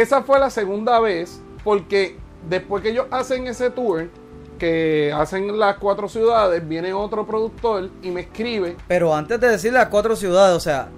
esa 0.00 0.22
fue 0.22 0.38
la 0.38 0.50
segunda 0.50 1.00
vez 1.00 1.40
porque 1.64 2.16
después 2.48 2.82
que 2.82 2.90
ellos 2.90 3.06
hacen 3.10 3.46
ese 3.46 3.70
tour, 3.70 4.08
que 4.58 5.10
hacen 5.14 5.58
las 5.58 5.76
cuatro 5.78 6.06
ciudades, 6.06 6.66
viene 6.68 6.92
otro 6.92 7.26
productor 7.26 7.88
y 8.02 8.10
me 8.10 8.20
escribe. 8.22 8.76
Pero 8.88 9.14
antes 9.14 9.40
de 9.40 9.48
decir 9.48 9.72
las 9.72 9.88
cuatro 9.88 10.14
ciudades, 10.14 10.54
o 10.54 10.60
sea, 10.60 10.90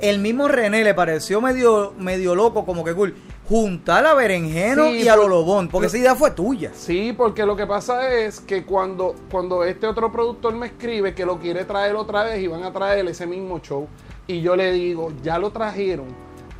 el 0.00 0.18
mismo 0.18 0.48
René 0.48 0.82
le 0.82 0.94
pareció 0.94 1.42
medio, 1.42 1.92
medio 1.98 2.34
loco, 2.34 2.64
como 2.64 2.84
que 2.84 2.94
cool. 2.94 3.14
juntar 3.46 4.06
a 4.06 4.14
Berenjeno 4.14 4.86
Sí, 4.86 5.02
y 5.02 5.08
a 5.08 5.16
Lolobón, 5.16 5.68
porque 5.68 5.88
esa 5.88 5.98
idea 5.98 6.14
fue 6.14 6.30
tuya. 6.30 6.70
Sí, 6.74 7.14
porque 7.14 7.44
lo 7.44 7.54
que 7.54 7.66
pasa 7.66 8.10
es 8.14 8.40
que 8.40 8.64
cuando, 8.64 9.14
cuando 9.30 9.62
este 9.62 9.86
otro 9.86 10.10
productor 10.10 10.54
me 10.54 10.68
escribe 10.68 11.14
que 11.14 11.26
lo 11.26 11.38
quiere 11.38 11.66
traer 11.66 11.96
otra 11.96 12.22
vez 12.22 12.42
y 12.42 12.46
van 12.46 12.62
a 12.62 12.72
traer 12.72 13.06
ese 13.08 13.26
mismo 13.26 13.60
show, 13.60 13.86
y 14.26 14.40
yo 14.40 14.56
le 14.56 14.72
digo, 14.72 15.12
ya 15.22 15.38
lo 15.38 15.50
trajeron, 15.50 16.06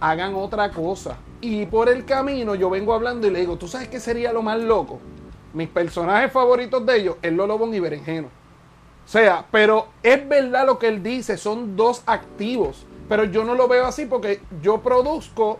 hagan 0.00 0.34
otra 0.34 0.70
cosa. 0.70 1.16
Y 1.40 1.66
por 1.66 1.88
el 1.88 2.04
camino 2.04 2.54
yo 2.54 2.68
vengo 2.70 2.94
hablando 2.94 3.26
y 3.26 3.30
le 3.30 3.40
digo, 3.40 3.56
¿tú 3.56 3.68
sabes 3.68 3.88
qué 3.88 4.00
sería 4.00 4.32
lo 4.32 4.42
más 4.42 4.58
loco? 4.60 4.98
Mis 5.54 5.68
personajes 5.68 6.32
favoritos 6.32 6.84
de 6.84 6.96
ellos 6.96 7.16
es 7.22 7.32
Lolobón 7.32 7.72
y 7.74 7.80
Berenjeno. 7.80 8.26
O 8.26 9.10
sea, 9.10 9.46
pero 9.50 9.86
es 10.02 10.28
verdad 10.28 10.66
lo 10.66 10.78
que 10.78 10.88
él 10.88 11.02
dice, 11.02 11.36
son 11.38 11.76
dos 11.76 12.02
activos. 12.06 12.84
Pero 13.08 13.24
yo 13.24 13.44
no 13.44 13.54
lo 13.54 13.68
veo 13.68 13.86
así 13.86 14.04
porque 14.04 14.40
yo 14.60 14.82
produzco 14.82 15.58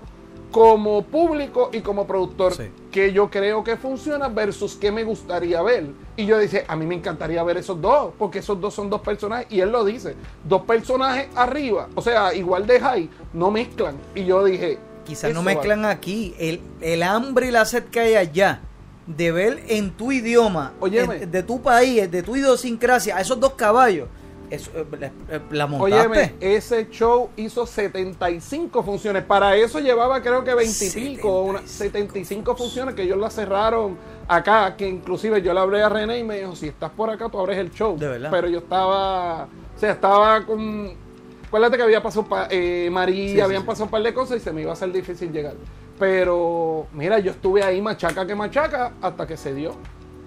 como 0.51 1.03
público 1.03 1.71
y 1.73 1.81
como 1.81 2.07
productor 2.07 2.55
Sí. 2.55 2.71
que 2.91 3.13
yo 3.13 3.31
creo 3.31 3.63
que 3.65 3.77
funciona 3.77 4.29
versus 4.29 4.75
que 4.77 4.91
me 4.91 5.05
gustaría 5.05 5.63
ver. 5.63 5.87
Y 6.17 6.27
yo 6.27 6.39
dije, 6.39 6.65
a 6.69 6.75
mí 6.77 6.87
me 6.87 6.95
encantaría 6.95 7.43
ver 7.43 7.59
esos 7.59 7.81
dos, 7.81 8.13
porque 8.19 8.41
esos 8.41 8.61
dos 8.61 8.75
son 8.75 8.91
dos 8.91 9.01
personajes, 9.03 9.47
y 9.51 9.61
él 9.61 9.71
lo 9.71 9.85
dice, 9.85 10.15
dos 10.45 10.63
personajes 10.63 11.29
arriba, 11.35 11.89
o 11.95 12.03
sea, 12.03 12.35
igual 12.35 12.67
de 12.67 12.81
high, 12.81 13.11
no 13.35 13.51
mezclan. 13.51 13.97
Y 14.15 14.25
yo 14.25 14.43
dije, 14.45 14.79
Quizás 15.09 15.33
no 15.35 15.41
mezclan 15.43 15.85
aquí 15.85 16.35
el, 16.39 16.61
el 16.81 17.03
hambre 17.03 17.49
y 17.49 17.51
la 17.51 17.65
sed 17.65 17.85
que 17.85 18.01
hay 18.01 18.15
allá 18.15 18.61
de 19.07 19.33
ver 19.33 19.63
en 19.69 19.91
tu 19.93 20.13
idioma, 20.13 20.73
en- 21.15 21.31
de 21.31 21.43
tu 21.43 21.61
país, 21.63 22.11
de 22.11 22.23
tu 22.23 22.37
idiosincrasia, 22.37 23.17
a 23.17 23.21
esos 23.23 23.41
dos 23.41 23.55
caballos. 23.55 24.09
Eso, 24.51 24.71
eh, 24.75 24.85
la, 24.99 25.41
la 25.51 25.67
montaste. 25.67 26.09
Óyeme, 26.09 26.35
ese 26.41 26.89
show 26.91 27.29
hizo 27.37 27.67
75 27.67 28.83
funciones. 28.83 29.23
Para 29.25 29.55
eso 29.57 29.79
llevaba 29.79 30.23
creo 30.23 30.43
que 30.45 30.55
20 30.55 30.87
y 30.87 30.91
pico, 30.91 31.43
una- 31.43 31.67
75 31.67 32.57
funciones 32.57 32.95
que 32.95 33.03
ellos 33.03 33.19
la 33.19 33.29
cerraron 33.31 33.97
acá, 34.27 34.75
que 34.77 34.89
inclusive 34.89 35.43
yo 35.43 35.53
le 35.53 35.61
hablé 35.61 35.83
a 35.83 35.89
René 35.89 36.19
y 36.19 36.25
me 36.25 36.39
dijo, 36.39 36.55
si 36.57 36.69
estás 36.69 36.91
por 36.91 37.11
acá, 37.11 37.29
tú 37.29 37.39
abres 37.39 37.59
el 37.59 37.71
show. 37.73 37.99
De 37.99 38.09
verdad. 38.09 38.31
Pero 38.31 38.49
yo 38.49 38.59
estaba, 38.59 39.45
o 39.45 39.79
sea, 39.79 39.93
estaba 39.93 40.45
con... 40.47 41.08
Acuérdate 41.49 41.77
que 41.79 41.83
había 41.83 42.03
pasado 42.03 42.27
pa- 42.27 42.47
eh, 42.51 42.89
María, 42.93 43.35
sí, 43.35 43.41
habían 43.41 43.63
sí. 43.63 43.67
pasado 43.67 43.85
un 43.87 43.91
par 43.91 44.03
de 44.03 44.15
cosas 44.15 44.37
y 44.37 44.41
se 44.41 44.53
me 44.53 44.61
iba 44.61 44.71
a 44.71 44.75
hacer 44.75 44.93
difícil 44.93 45.33
llegar. 45.33 45.55
Pero, 45.99 46.87
mira, 46.93 47.19
yo 47.19 47.33
estuve 47.33 47.63
ahí 47.63 47.81
machaca 47.83 48.27
que 48.27 48.35
machaca 48.35 48.93
hasta 49.03 49.27
que 49.27 49.37
se 49.37 49.55
dio. 49.55 49.73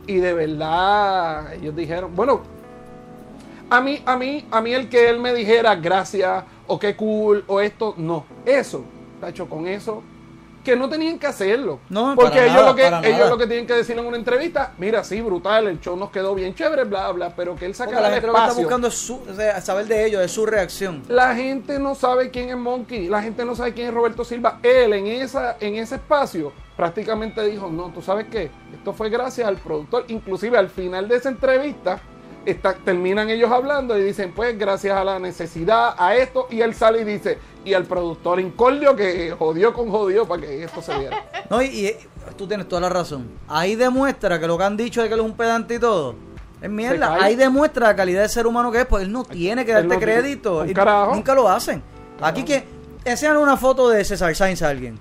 Y 0.07 0.15
de 0.15 0.34
verdad, 0.34 1.53
ellos 1.53 1.76
dijeron, 1.76 2.15
bueno, 2.15 2.41
a 3.69 3.80
mí, 3.82 4.01
a 4.05 4.17
mí, 4.17 4.45
a 4.51 4.61
mí 4.61 4.74
el 4.74 4.89
que 4.89 5.09
él 5.09 5.19
me 5.19 5.34
dijera 5.34 5.76
gracias 5.76 6.43
o 6.67 6.78
qué 6.80 6.95
cool 6.95 7.43
o 7.47 7.61
esto, 7.61 7.93
no. 7.97 8.26
Eso, 8.45 8.84
tacho, 9.22 9.47
con 9.47 9.67
eso, 9.67 10.01
que 10.64 10.76
no 10.76 10.88
tenían 10.89 11.18
que 11.20 11.28
hacerlo. 11.28 11.80
No, 11.89 12.14
Porque 12.16 12.39
ellos, 12.43 12.53
nada, 12.55 12.70
lo 12.70 12.76
que, 12.76 12.86
ellos 12.88 13.18
nada. 13.20 13.30
lo 13.30 13.38
que 13.38 13.47
tienen 13.47 13.66
que 13.68 13.74
decir 13.74 13.97
en 13.97 14.05
una 14.05 14.18
entrevista, 14.18 14.74
mira, 14.78 15.03
sí, 15.03 15.20
brutal, 15.22 15.68
el 15.68 15.80
show 15.80 15.95
nos 15.97 16.12
quedó 16.12 16.36
bien 16.36 16.53
chévere, 16.55 16.84
bla, 16.84 17.12
bla, 17.12 17.36
pero 17.36 17.55
que 17.55 17.66
él 17.66 17.74
sacara 17.76 18.01
la 18.01 18.07
lo 18.09 18.14
que 18.22 18.28
está 18.28 18.28
espacio. 18.39 18.62
buscando 18.64 18.88
es 18.88 18.93
su- 18.93 19.22
o 19.30 19.34
sea, 19.36 19.59
saber 19.62 19.88
de 19.88 20.05
ellos, 20.05 20.22
de 20.22 20.28
su 20.28 20.45
reacción. 20.45 21.03
La 21.07 21.36
gente 21.36 21.80
no 21.80 21.95
sabe 21.95 22.30
quién 22.30 22.49
es 22.49 22.57
Monkey, 22.57 23.07
la 23.07 23.22
gente 23.22 23.43
no 23.45 23.55
sabe 23.55 23.74
quién 23.74 23.88
es 23.88 23.93
Roberto 23.93 24.24
Silva. 24.24 24.59
Él 24.64 24.93
en, 24.93 25.07
esa, 25.07 25.57
en 25.59 25.76
ese 25.76 25.95
espacio 25.95 26.53
prácticamente 26.78 27.43
dijo, 27.45 27.70
no, 27.70 27.91
tú 27.93 28.01
sabes 28.01 28.28
qué, 28.32 28.49
esto 28.74 28.93
fue 28.93 29.09
gracias 29.09 29.47
al 29.47 29.57
productor. 29.57 30.05
Inclusive 30.07 30.57
al 30.57 30.70
final 30.70 31.07
de 31.07 31.16
esa 31.18 31.30
entrevista 31.30 31.99
está- 32.45 32.74
terminan 32.74 33.30
ellos 33.30 33.51
hablando 33.51 33.97
y 33.97 34.03
dicen, 34.03 34.32
pues 34.36 34.57
gracias 34.57 34.97
a 34.97 35.03
la 35.03 35.20
necesidad, 35.20 35.93
a 35.97 36.16
esto, 36.16 36.47
y 36.49 36.62
él 36.62 36.74
sale 36.74 37.01
y 37.01 37.03
dice, 37.03 37.38
y 37.64 37.74
al 37.74 37.86
productor 37.86 38.39
Incordio 38.39 38.95
que 38.95 39.32
jodió 39.38 39.74
con 39.74 39.89
jodió 39.89 40.28
para 40.28 40.41
que 40.41 40.64
esto 40.64 40.82
se 40.82 40.97
diera. 40.97 41.24
No, 41.49 41.62
y, 41.62 41.66
y 41.66 41.95
tú 42.38 42.47
tienes 42.47 42.68
toda 42.70 42.82
la 42.82 42.89
razón. 42.89 43.28
Ahí 43.49 43.76
demuestra 43.76 44.39
que 44.39 44.47
lo 44.47 44.57
que 44.57 44.64
han 44.64 44.78
dicho 44.78 45.01
de 45.01 45.09
que 45.09 45.14
él 45.16 45.20
es 45.20 45.26
un 45.26 45.36
pedante 45.36 45.76
y 45.76 45.80
todo. 45.80 46.16
Es 46.62 46.70
mierda. 46.70 47.18
Ahí 47.22 47.36
demuestra 47.36 47.88
la 47.88 47.95
calidad 47.95 48.22
de 48.22 48.30
ser 48.30 48.47
humano 48.47 48.72
que 48.72 48.80
es, 48.82 48.86
pues 48.86 49.03
él 49.03 49.12
no 49.12 49.24
tiene 49.26 49.66
que 49.66 49.74
darte 49.74 49.99
crédito. 49.99 50.66
Y 50.66 50.74
carajo. 50.74 51.14
Nunca 51.14 51.36
lo 51.36 51.49
hacen. 51.49 51.84
Aquí 52.22 52.43
que 52.45 52.64
enseñan 53.03 53.38
una 53.38 53.57
foto 53.57 53.89
de 53.89 54.05
César 54.05 54.34
Sainz 54.36 54.62
a 54.62 54.70
alguien. 54.70 54.97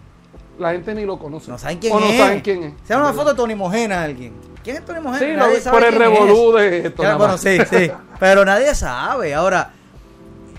La 0.59 0.73
gente 0.73 0.93
ni 0.95 1.05
lo 1.05 1.19
conoce. 1.19 1.51
No 1.51 1.59
saben 1.59 1.79
quién 1.79 1.93
o 1.93 1.99
es. 2.01 2.05
no 2.05 2.25
saben 2.25 2.41
quién 2.41 2.63
es. 2.65 2.73
Enseñan 2.81 3.03
una 3.03 3.13
foto 3.13 3.31
de 3.31 3.35
Tony 3.37 3.55
Mojena 3.55 4.01
a 4.01 4.05
alguien. 4.05 4.33
¿Quién 4.65 4.77
es 4.77 4.85
Tony 4.85 5.01
Mojena? 5.01 5.19
Sí, 5.27 5.33
lo 5.33 5.39
Nadie 5.39 5.57
vi 5.57 5.61
sabe 5.63 5.77
por 5.79 5.87
el 5.87 5.95
es. 5.95 5.99
revolú 6.01 6.53
de 6.55 6.87
esto. 6.87 7.03
Ya, 7.03 7.17
bueno, 7.17 7.39
sí, 7.39 7.59
sí. 7.71 7.91
Pero 8.19 8.45
nadie 8.45 8.75
sabe. 8.75 9.35
Ahora, 9.35 9.71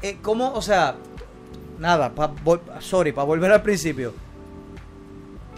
eh, 0.02 0.18
¿cómo? 0.22 0.54
O 0.54 0.62
sea, 0.62 0.96
nada, 1.82 2.10
pa, 2.14 2.32
sorry, 2.80 3.12
para 3.12 3.26
volver 3.26 3.52
al 3.52 3.62
principio. 3.62 4.14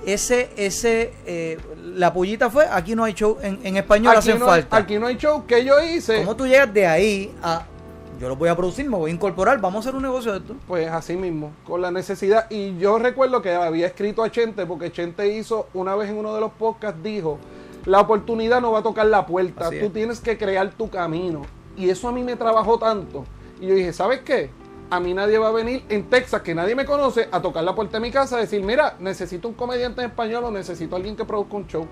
Ese, 0.05 0.49
ese, 0.57 1.13
eh, 1.25 1.57
la 1.95 2.11
pullita 2.13 2.49
fue, 2.49 2.65
aquí 2.69 2.93
no 2.95 3.03
hay 3.05 3.13
show, 3.13 3.37
en, 3.41 3.59
en 3.63 3.77
español 3.77 4.09
Aquí 4.17 4.19
hacen 4.31 4.39
no, 4.39 4.51
hay- 4.51 4.61
falta. 4.63 4.77
aquí 4.77 4.97
no 4.99 5.07
hay 5.07 5.15
show 5.17 5.45
que 5.45 5.63
yo 5.63 5.81
hice. 5.81 6.17
¿Cómo 6.17 6.35
tú 6.35 6.45
llegas 6.45 6.73
de 6.73 6.85
ahí 6.85 7.33
a, 7.41 7.63
yo 8.19 8.27
lo 8.27 8.35
voy 8.35 8.49
a 8.49 8.55
producir, 8.55 8.89
me 8.89 8.97
voy 8.97 9.11
a 9.11 9.13
incorporar, 9.13 9.61
vamos 9.61 9.77
a 9.77 9.79
hacer 9.89 9.95
un 9.95 10.01
negocio 10.03 10.33
de 10.33 10.39
esto? 10.39 10.55
Pues 10.67 10.89
así 10.89 11.15
mismo, 11.15 11.51
con 11.65 11.81
la 11.81 11.89
necesidad. 11.89 12.47
Y 12.49 12.77
yo 12.77 12.99
recuerdo 12.99 13.41
que 13.41 13.53
había 13.53 13.87
escrito 13.87 14.23
a 14.23 14.29
Chente, 14.31 14.65
porque 14.65 14.91
Chente 14.91 15.25
hizo 15.37 15.67
una 15.73 15.95
vez 15.95 16.09
en 16.09 16.17
uno 16.17 16.33
de 16.35 16.41
los 16.41 16.51
podcasts, 16.51 17.01
dijo, 17.01 17.39
la 17.85 18.01
oportunidad 18.01 18.59
no 18.59 18.73
va 18.73 18.79
a 18.79 18.83
tocar 18.83 19.05
la 19.05 19.25
puerta, 19.25 19.67
Así 19.67 19.79
tú 19.79 19.85
es. 19.85 19.93
tienes 19.93 20.19
que 20.19 20.37
crear 20.37 20.69
tu 20.71 20.89
camino. 20.89 21.43
Y 21.77 21.89
eso 21.89 22.09
a 22.09 22.11
mí 22.11 22.23
me 22.23 22.35
trabajó 22.35 22.77
tanto. 22.77 23.23
Y 23.61 23.67
yo 23.67 23.75
dije, 23.75 23.93
¿sabes 23.93 24.19
qué? 24.19 24.49
A 24.93 24.99
mí 24.99 25.11
nadie 25.11 25.39
va 25.39 25.47
a 25.47 25.51
venir 25.51 25.83
en 25.89 26.03
Texas, 26.07 26.43
que 26.43 26.53
nadie 26.53 26.75
me 26.75 26.85
conoce, 26.85 27.27
a 27.31 27.41
tocar 27.41 27.63
la 27.63 27.73
puerta 27.73 27.97
de 27.97 28.01
mi 28.01 28.11
casa, 28.11 28.37
a 28.37 28.41
decir, 28.41 28.61
mira, 28.61 28.95
necesito 28.99 29.47
un 29.47 29.55
comediante 29.55 30.01
en 30.01 30.09
español 30.11 30.43
o 30.43 30.51
necesito 30.51 30.95
alguien 30.95 31.15
que 31.15 31.25
produzca 31.25 31.55
un 31.57 31.65
show. 31.65 31.87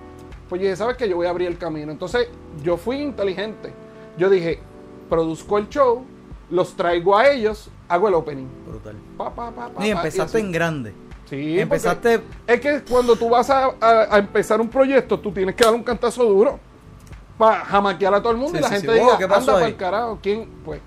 Pues 0.47 0.61
yo 0.61 0.65
dije, 0.67 0.75
¿sabes 0.75 0.97
qué? 0.97 1.09
Yo 1.09 1.15
voy 1.15 1.25
a 1.25 1.31
abrir 1.31 1.47
el 1.47 1.57
camino. 1.57 1.91
Entonces, 1.91 2.27
yo 2.61 2.77
fui 2.77 2.97
inteligente. 2.97 3.73
Yo 4.19 4.29
dije, 4.29 4.59
produzco 5.09 5.57
el 5.57 5.67
show, 5.67 6.05
los 6.51 6.75
traigo 6.75 7.17
a 7.17 7.27
ellos, 7.29 7.71
hago 7.87 8.07
el 8.07 8.13
opening. 8.13 8.45
Brutal. 8.67 8.95
Pa, 9.17 9.33
pa, 9.33 9.49
pa, 9.49 9.69
pa, 9.69 9.83
Y 9.83 9.89
empezaste 9.89 10.37
en 10.37 10.51
grande. 10.51 10.93
Sí, 11.27 11.59
empezaste- 11.59 12.21
Es 12.45 12.61
que 12.61 12.83
cuando 12.87 13.15
tú 13.15 13.29
vas 13.29 13.49
a, 13.49 13.65
a- 13.81 14.07
a 14.15 14.19
empezar 14.19 14.61
un 14.61 14.69
proyecto, 14.69 15.19
tú 15.19 15.31
tienes 15.31 15.55
que 15.55 15.63
dar 15.63 15.73
un 15.73 15.83
cantazo 15.83 16.23
duro 16.23 16.59
para 17.39 17.65
jamaquear 17.65 18.13
a 18.13 18.21
todo 18.21 18.31
el 18.33 18.37
mundo 18.37 18.51
Sí, 18.53 18.59
y 18.59 18.61
la 18.61 18.67
sí, 18.67 18.73
gente 18.75 18.87
sí. 18.89 18.93
diga, 18.93 19.05
Wow, 19.07 19.17
¿qué 19.17 19.27
pasó 19.27 19.39
anda 19.39 19.53
para 19.53 19.65
el 19.65 19.75
carajo. 19.75 20.19
¿Quién? 20.21 20.47
Pues 20.63 20.79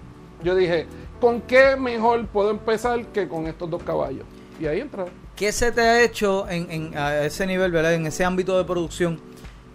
yo 0.44 0.54
dije, 0.54 0.86
¿con 1.20 1.40
qué 1.42 1.76
mejor 1.76 2.26
puedo 2.26 2.50
empezar 2.50 3.04
que 3.06 3.28
con 3.28 3.46
estos 3.46 3.70
dos 3.70 3.82
caballos? 3.82 4.24
Y 4.60 4.66
ahí 4.66 4.80
entra. 4.80 5.06
¿Qué 5.36 5.50
se 5.52 5.72
te 5.72 5.80
ha 5.80 6.02
hecho 6.02 6.48
en, 6.48 6.70
en- 6.70 6.96
a 6.98 7.22
ese 7.24 7.46
nivel, 7.46 7.72
¿verdad? 7.72 7.94
En 7.94 8.06
ese 8.06 8.24
ámbito 8.24 8.56
de 8.56 8.64
producción? 8.64 9.20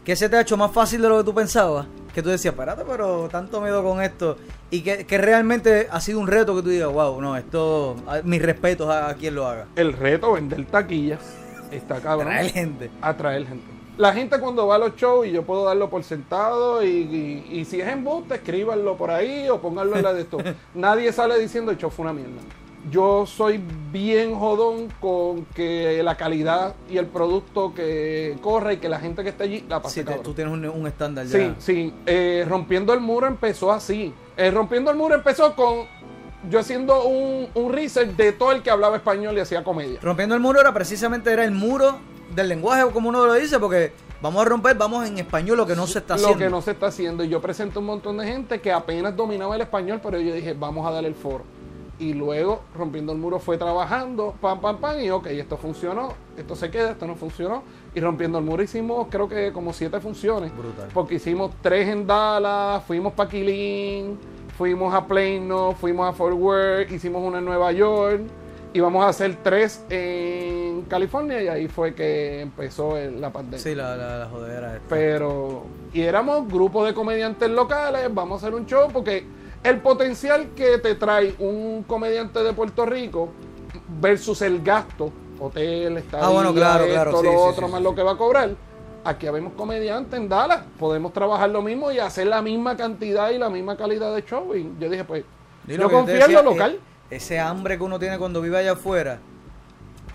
¿Qué 0.05 0.15
se 0.15 0.29
te 0.29 0.37
ha 0.37 0.41
hecho 0.41 0.55
más 0.57 0.71
fácil 0.71 1.01
de 1.01 1.09
lo 1.09 1.17
que 1.17 1.23
tú 1.25 1.33
pensabas? 1.35 1.85
Que 2.13 2.23
tú 2.23 2.29
decías, 2.29 2.53
espérate, 2.53 2.83
pero 2.87 3.27
tanto 3.29 3.59
miedo 3.61 3.83
con 3.83 4.01
esto. 4.01 4.37
Y 4.71 4.81
que, 4.81 5.05
que 5.05 5.17
realmente 5.17 5.87
ha 5.91 5.99
sido 6.01 6.19
un 6.19 6.27
reto 6.27 6.55
que 6.55 6.61
tú 6.63 6.69
digas, 6.69 6.91
wow, 6.91 7.19
no, 7.21 7.35
esto, 7.37 7.95
a- 8.07 8.21
mis 8.23 8.41
respetos 8.41 8.89
a, 8.89 9.09
a 9.09 9.13
quien 9.15 9.35
lo 9.35 9.47
haga. 9.47 9.67
El 9.75 9.93
reto, 9.93 10.31
vender 10.33 10.65
taquillas, 10.65 11.19
está 11.71 11.99
cabrón. 11.99 12.29
Traer 12.29 12.51
gente. 12.51 12.89
Atraer 13.01 13.45
gente. 13.47 13.65
La 13.99 14.13
gente 14.13 14.39
cuando 14.39 14.65
va 14.65 14.75
a 14.75 14.77
los 14.77 14.95
shows 14.95 15.27
y 15.27 15.31
yo 15.31 15.43
puedo 15.43 15.65
darlo 15.65 15.89
por 15.89 16.03
sentado 16.05 16.81
y, 16.83 16.87
y- 16.87 17.59
y 17.59 17.65
si 17.65 17.81
es 17.81 17.87
embuste, 17.89 18.35
escríbanlo 18.35 18.95
por 18.95 19.11
ahí 19.11 19.49
o 19.49 19.59
pónganlo 19.59 19.97
en 19.97 20.03
la 20.03 20.13
de 20.13 20.21
esto. 20.21 20.37
Nadie 20.73 21.11
sale 21.11 21.37
diciendo 21.37 21.69
el 21.71 21.77
show 21.77 21.89
fue 21.89 22.03
una 22.03 22.13
mierda. 22.13 22.39
Yo 22.89 23.25
soy 23.25 23.59
bien 23.91 24.33
jodón 24.35 24.87
con 25.01 25.43
que 25.53 26.01
la 26.01 26.15
calidad 26.15 26.75
y 26.89 26.95
el 26.97 27.07
producto 27.07 27.73
que 27.75 28.37
corre 28.41 28.75
y 28.75 28.77
que 28.77 28.87
la 28.87 28.99
gente 29.01 29.21
que 29.21 29.29
está 29.29 29.43
allí 29.43 29.65
la 29.67 29.81
pase 29.81 29.99
Sí, 29.99 30.05
cabrón. 30.05 30.23
tú 30.23 30.33
tienes 30.33 30.53
un, 30.53 30.65
un 30.65 30.87
estándar 30.87 31.25
ya. 31.25 31.37
Sí, 31.37 31.53
sí. 31.59 31.93
Eh, 32.05 32.45
Rompiendo 32.47 32.93
el 32.93 33.01
muro 33.01 33.27
empezó 33.27 33.69
así. 33.73 34.13
Eh, 34.37 34.49
Rompiendo 34.49 34.91
el 34.91 34.95
muro 34.97 35.15
empezó 35.15 35.53
con 35.57 35.79
yo 36.49 36.57
haciendo 36.59 37.03
un, 37.03 37.49
un 37.53 37.73
research 37.73 38.11
de 38.15 38.31
todo 38.31 38.53
el 38.53 38.63
que 38.63 38.69
hablaba 38.71 38.95
español 38.95 39.37
y 39.37 39.41
hacía 39.41 39.61
comedia. 39.61 39.99
Rompiendo 40.01 40.35
el 40.35 40.41
muro 40.41 40.61
era 40.61 40.73
precisamente 40.73 41.33
era 41.33 41.43
el 41.43 41.51
muro 41.51 41.97
del 42.33 42.49
lenguaje, 42.49 42.89
como 42.91 43.09
uno 43.09 43.25
lo 43.25 43.33
dice, 43.33 43.59
porque 43.59 43.91
vamos 44.21 44.41
a 44.41 44.45
romper, 44.45 44.77
vamos 44.77 45.07
en 45.07 45.17
español 45.17 45.57
lo 45.57 45.65
que 45.65 45.75
no 45.75 45.87
se 45.87 45.99
está 45.99 46.15
lo 46.15 46.21
haciendo. 46.21 46.45
que 46.45 46.49
no 46.49 46.61
se 46.61 46.71
está 46.71 46.87
haciendo. 46.87 47.23
Y 47.23 47.29
yo 47.29 47.41
presenté 47.41 47.79
un 47.79 47.85
montón 47.85 48.17
de 48.17 48.27
gente 48.27 48.59
que 48.61 48.71
apenas 48.71 49.15
dominaba 49.15 49.55
el 49.55 49.61
español, 49.61 49.99
pero 50.01 50.19
yo 50.19 50.33
dije, 50.33 50.53
vamos 50.53 50.87
a 50.87 50.91
darle 50.91 51.09
el 51.09 51.15
foro. 51.15 51.43
Y 51.99 52.13
luego, 52.13 52.61
rompiendo 52.75 53.11
el 53.11 53.17
muro, 53.17 53.39
fue 53.39 53.57
trabajando, 53.57 54.33
pam, 54.39 54.61
pam, 54.61 54.77
pam, 54.77 55.01
y 55.01 55.09
ok, 55.09 55.27
esto 55.27 55.57
funcionó, 55.57 56.13
esto 56.37 56.55
se 56.55 56.71
queda, 56.71 56.91
esto 56.91 57.05
no 57.05 57.15
funcionó. 57.15 57.63
Y 57.93 57.99
rompiendo 57.99 58.37
el 58.37 58.45
muro 58.45 58.63
hicimos, 58.63 59.07
creo 59.09 59.27
que 59.27 59.51
como 59.51 59.73
siete 59.73 59.99
funciones. 59.99 60.55
Brutal. 60.55 60.87
Porque 60.93 61.15
hicimos 61.15 61.51
tres 61.61 61.89
en 61.89 62.07
Dallas, 62.07 62.83
fuimos 62.85 63.11
para 63.11 63.29
Quilín, 63.29 64.17
fuimos 64.57 64.93
a 64.93 65.05
Plano, 65.05 65.73
fuimos 65.73 66.07
a 66.07 66.13
Fort 66.13 66.37
Worth, 66.37 66.89
hicimos 66.89 67.21
una 67.21 67.39
en 67.39 67.45
Nueva 67.45 67.73
York. 67.73 68.21
Y 68.71 68.79
vamos 68.81 69.03
a 69.03 69.09
hacer 69.09 69.35
tres 69.41 69.83
en 69.89 70.83
California, 70.83 71.41
y 71.41 71.47
ahí 71.47 71.67
fue 71.67 71.95
que 71.95 72.41
empezó 72.41 72.95
la 72.99 73.31
pandemia. 73.31 73.57
Sí, 73.57 73.73
la, 73.73 73.95
la, 73.97 74.19
la 74.19 74.25
jodera 74.29 74.75
esta. 74.75 74.87
Pero, 74.89 75.63
y 75.91 76.01
éramos 76.01 76.47
grupo 76.47 76.85
de 76.85 76.93
comediantes 76.93 77.49
locales, 77.49 78.07
vamos 78.13 78.43
a 78.43 78.45
hacer 78.47 78.55
un 78.55 78.67
show, 78.67 78.89
porque 78.93 79.25
el 79.63 79.79
potencial 79.79 80.49
que 80.55 80.77
te 80.77 80.93
trae 80.95 81.33
un 81.39 81.83
comediante 81.87 82.43
de 82.43 82.53
Puerto 82.53 82.85
Rico 82.85 83.29
versus 83.99 84.41
el 84.43 84.61
gasto 84.61 85.11
hotel, 85.39 85.97
estadía, 85.97 86.27
Ah, 86.27 86.29
bueno, 86.29 86.53
claro, 86.53 86.85
claro, 86.85 87.09
esto, 87.09 87.21
sí, 87.21 87.25
lo 87.25 87.31
sí, 87.31 87.37
otro, 87.39 87.65
sí, 87.65 87.71
más 87.71 87.79
sí. 87.79 87.83
lo 87.83 87.95
que 87.95 88.03
va 88.03 88.11
a 88.11 88.17
cobrar. 88.17 88.49
Aquí 89.03 89.25
habemos 89.25 89.53
comediantes 89.53 90.19
en 90.19 90.29
Dallas, 90.29 90.61
podemos 90.77 91.11
trabajar 91.13 91.49
lo 91.49 91.61
mismo 91.61 91.91
y 91.91 91.99
hacer 91.99 92.27
la 92.27 92.41
misma 92.41 92.77
cantidad 92.77 93.31
y 93.31 93.37
la 93.37 93.49
misma 93.49 93.77
calidad 93.77 94.13
de 94.13 94.23
show. 94.23 94.53
Y 94.53 94.69
yo 94.79 94.89
dije, 94.89 95.05
pues, 95.05 95.23
Y 95.67 95.77
lo 95.77 95.83
yo 95.83 95.91
confío 95.91 96.25
en 96.25 96.33
lo 96.33 96.43
local. 96.43 96.79
Ese 97.09 97.39
hambre 97.39 97.77
que 97.77 97.83
uno 97.83 97.97
tiene 97.99 98.17
cuando 98.17 98.41
vive 98.41 98.57
allá 98.57 98.73
afuera, 98.73 99.19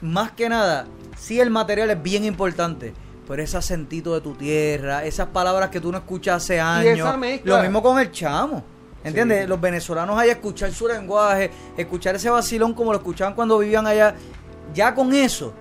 más 0.01 0.33
que 0.33 0.49
nada, 0.49 0.87
sí 1.17 1.41
el 1.41 1.51
material 1.51 1.91
es 1.91 2.03
bien 2.03 2.25
importante, 2.25 2.93
pero 3.27 3.43
ese 3.43 3.57
acentito 3.57 4.15
de 4.15 4.21
tu 4.21 4.35
tierra, 4.35 5.05
esas 5.05 5.29
palabras 5.29 5.71
que 5.71 5.81
tú 5.81 5.91
no 5.91 5.99
escuchas 5.99 6.37
hace 6.43 6.61
años, 6.61 7.07
lo 7.45 7.63
mismo 7.63 7.83
con 7.83 7.99
el 7.99 8.11
chamo. 8.11 8.65
¿Entiendes? 9.03 9.47
Los 9.49 9.61
venezolanos 9.61 10.19
allá 10.19 10.33
escuchar 10.33 10.73
su 10.73 10.89
lenguaje, 10.89 11.51
escuchar 11.77 12.15
ese 12.15 12.31
vacilón 12.31 12.73
como 12.73 12.91
lo 12.91 12.99
escuchaban 12.99 13.35
cuando 13.35 13.59
vivían 13.59 13.87
allá, 13.87 14.15
ya 14.73 14.95
con 14.95 15.13
eso 15.13 15.53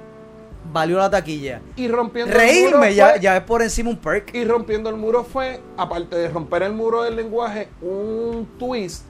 valió 0.71 0.97
la 0.97 1.09
taquilla. 1.09 1.59
Y 1.75 1.89
rompiendo 1.89 2.33
el 2.33 2.63
muro 2.65 2.79
ya, 2.89 3.09
fue- 3.09 3.19
ya 3.19 3.35
es 3.37 3.43
por 3.43 3.61
encima 3.61 3.89
un 3.89 3.97
perk. 3.97 4.33
Y 4.33 4.45
rompiendo 4.45 4.89
el 4.89 4.95
muro 4.95 5.25
fue, 5.25 5.59
aparte 5.75 6.15
de 6.15 6.29
romper 6.29 6.63
el 6.63 6.71
muro 6.71 7.03
del 7.03 7.17
lenguaje, 7.17 7.67
un 7.81 8.47
twist, 8.57 9.03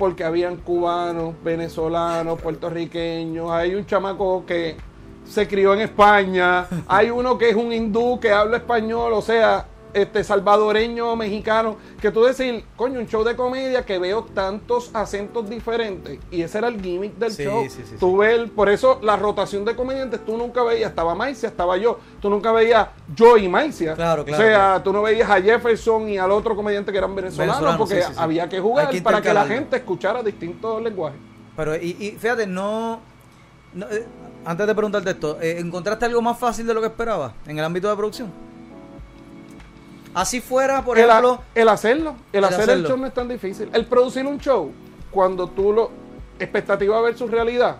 porque 0.00 0.24
habían 0.24 0.56
cubanos, 0.56 1.34
venezolanos, 1.44 2.40
puertorriqueños, 2.40 3.50
hay 3.50 3.74
un 3.74 3.84
chamaco 3.84 4.46
que 4.46 4.74
se 5.26 5.46
crió 5.46 5.74
en 5.74 5.82
España, 5.82 6.66
hay 6.88 7.10
uno 7.10 7.36
que 7.36 7.50
es 7.50 7.54
un 7.54 7.70
hindú 7.70 8.18
que 8.18 8.32
habla 8.32 8.56
español, 8.56 9.12
o 9.12 9.20
sea, 9.20 9.66
este 9.94 10.22
salvadoreño, 10.24 11.16
mexicano, 11.16 11.76
que 12.00 12.10
tú 12.10 12.22
decir, 12.24 12.64
coño, 12.76 13.00
un 13.00 13.06
show 13.06 13.24
de 13.24 13.36
comedia 13.36 13.84
que 13.84 13.98
veo 13.98 14.24
tantos 14.24 14.90
acentos 14.94 15.48
diferentes, 15.48 16.18
y 16.30 16.42
ese 16.42 16.58
era 16.58 16.68
el 16.68 16.80
gimmick 16.80 17.14
del 17.16 17.32
Sí, 17.32 17.44
show. 17.44 17.62
sí, 17.68 17.82
sí, 17.88 17.96
tú 17.98 18.18
ves, 18.18 18.34
el- 18.38 18.50
por 18.50 18.68
eso 18.68 18.98
la 19.02 19.16
rotación 19.16 19.64
de 19.64 19.74
comediantes, 19.76 20.24
tú 20.24 20.36
nunca 20.36 20.62
veías, 20.62 20.90
estaba 20.90 21.14
Maicia, 21.14 21.48
estaba 21.48 21.76
yo, 21.76 21.98
tú 22.20 22.30
nunca 22.30 22.52
veías 22.52 22.88
yo 23.14 23.36
y 23.36 23.48
Maicia. 23.48 23.94
Claro, 23.94 24.24
claro, 24.24 24.42
O 24.42 24.46
sea, 24.46 24.54
claro. 24.56 24.82
tú 24.82 24.92
no 24.92 25.02
veías 25.02 25.28
a 25.30 25.40
Jefferson 25.40 26.08
y 26.08 26.18
al 26.18 26.30
otro 26.30 26.54
comediante 26.56 26.92
que 26.92 26.98
eran 26.98 27.14
venezolanos, 27.14 27.56
Venezolanos, 27.60 27.88
porque 27.88 28.04
había 28.20 28.48
que 28.48 28.60
jugar 28.60 28.90
que 28.90 29.02
para 29.02 29.20
que 29.20 29.32
la 29.34 29.44
gente 29.46 29.76
escuchara 29.76 30.22
distintos 30.22 30.82
lenguajes. 30.82 31.18
Pero, 31.56 31.76
y, 31.76 31.96
y 31.98 32.10
fíjate, 32.18 32.46
no. 32.46 33.00
no, 33.74 33.86
eh, 33.90 34.06
antes 34.44 34.66
de 34.66 34.74
preguntarte 34.74 35.10
esto, 35.10 35.38
eh, 35.40 35.56
¿encontraste 35.58 36.06
algo 36.06 36.22
más 36.22 36.38
fácil 36.38 36.66
de 36.66 36.72
lo 36.72 36.80
que 36.80 36.86
esperabas 36.86 37.32
en 37.46 37.58
el 37.58 37.64
ámbito 37.64 37.90
de 37.90 37.96
producción? 37.96 38.32
Así 40.14 40.40
fuera, 40.40 40.84
por 40.84 40.98
el, 40.98 41.08
a- 41.10 41.18
ejemplo. 41.18 41.40
el 41.54 41.68
hacerlo, 41.68 42.14
el, 42.32 42.38
el 42.38 42.44
hacer 42.44 42.60
hacerlo. 42.62 42.82
el 42.82 42.86
show 42.88 42.96
no 42.96 43.06
es 43.06 43.14
tan 43.14 43.28
difícil. 43.28 43.68
El 43.72 43.86
producir 43.86 44.26
un 44.26 44.38
show, 44.38 44.70
cuando 45.10 45.46
tú 45.48 45.72
lo. 45.72 45.90
expectativa 46.38 47.00
versus 47.02 47.30
realidad, 47.30 47.76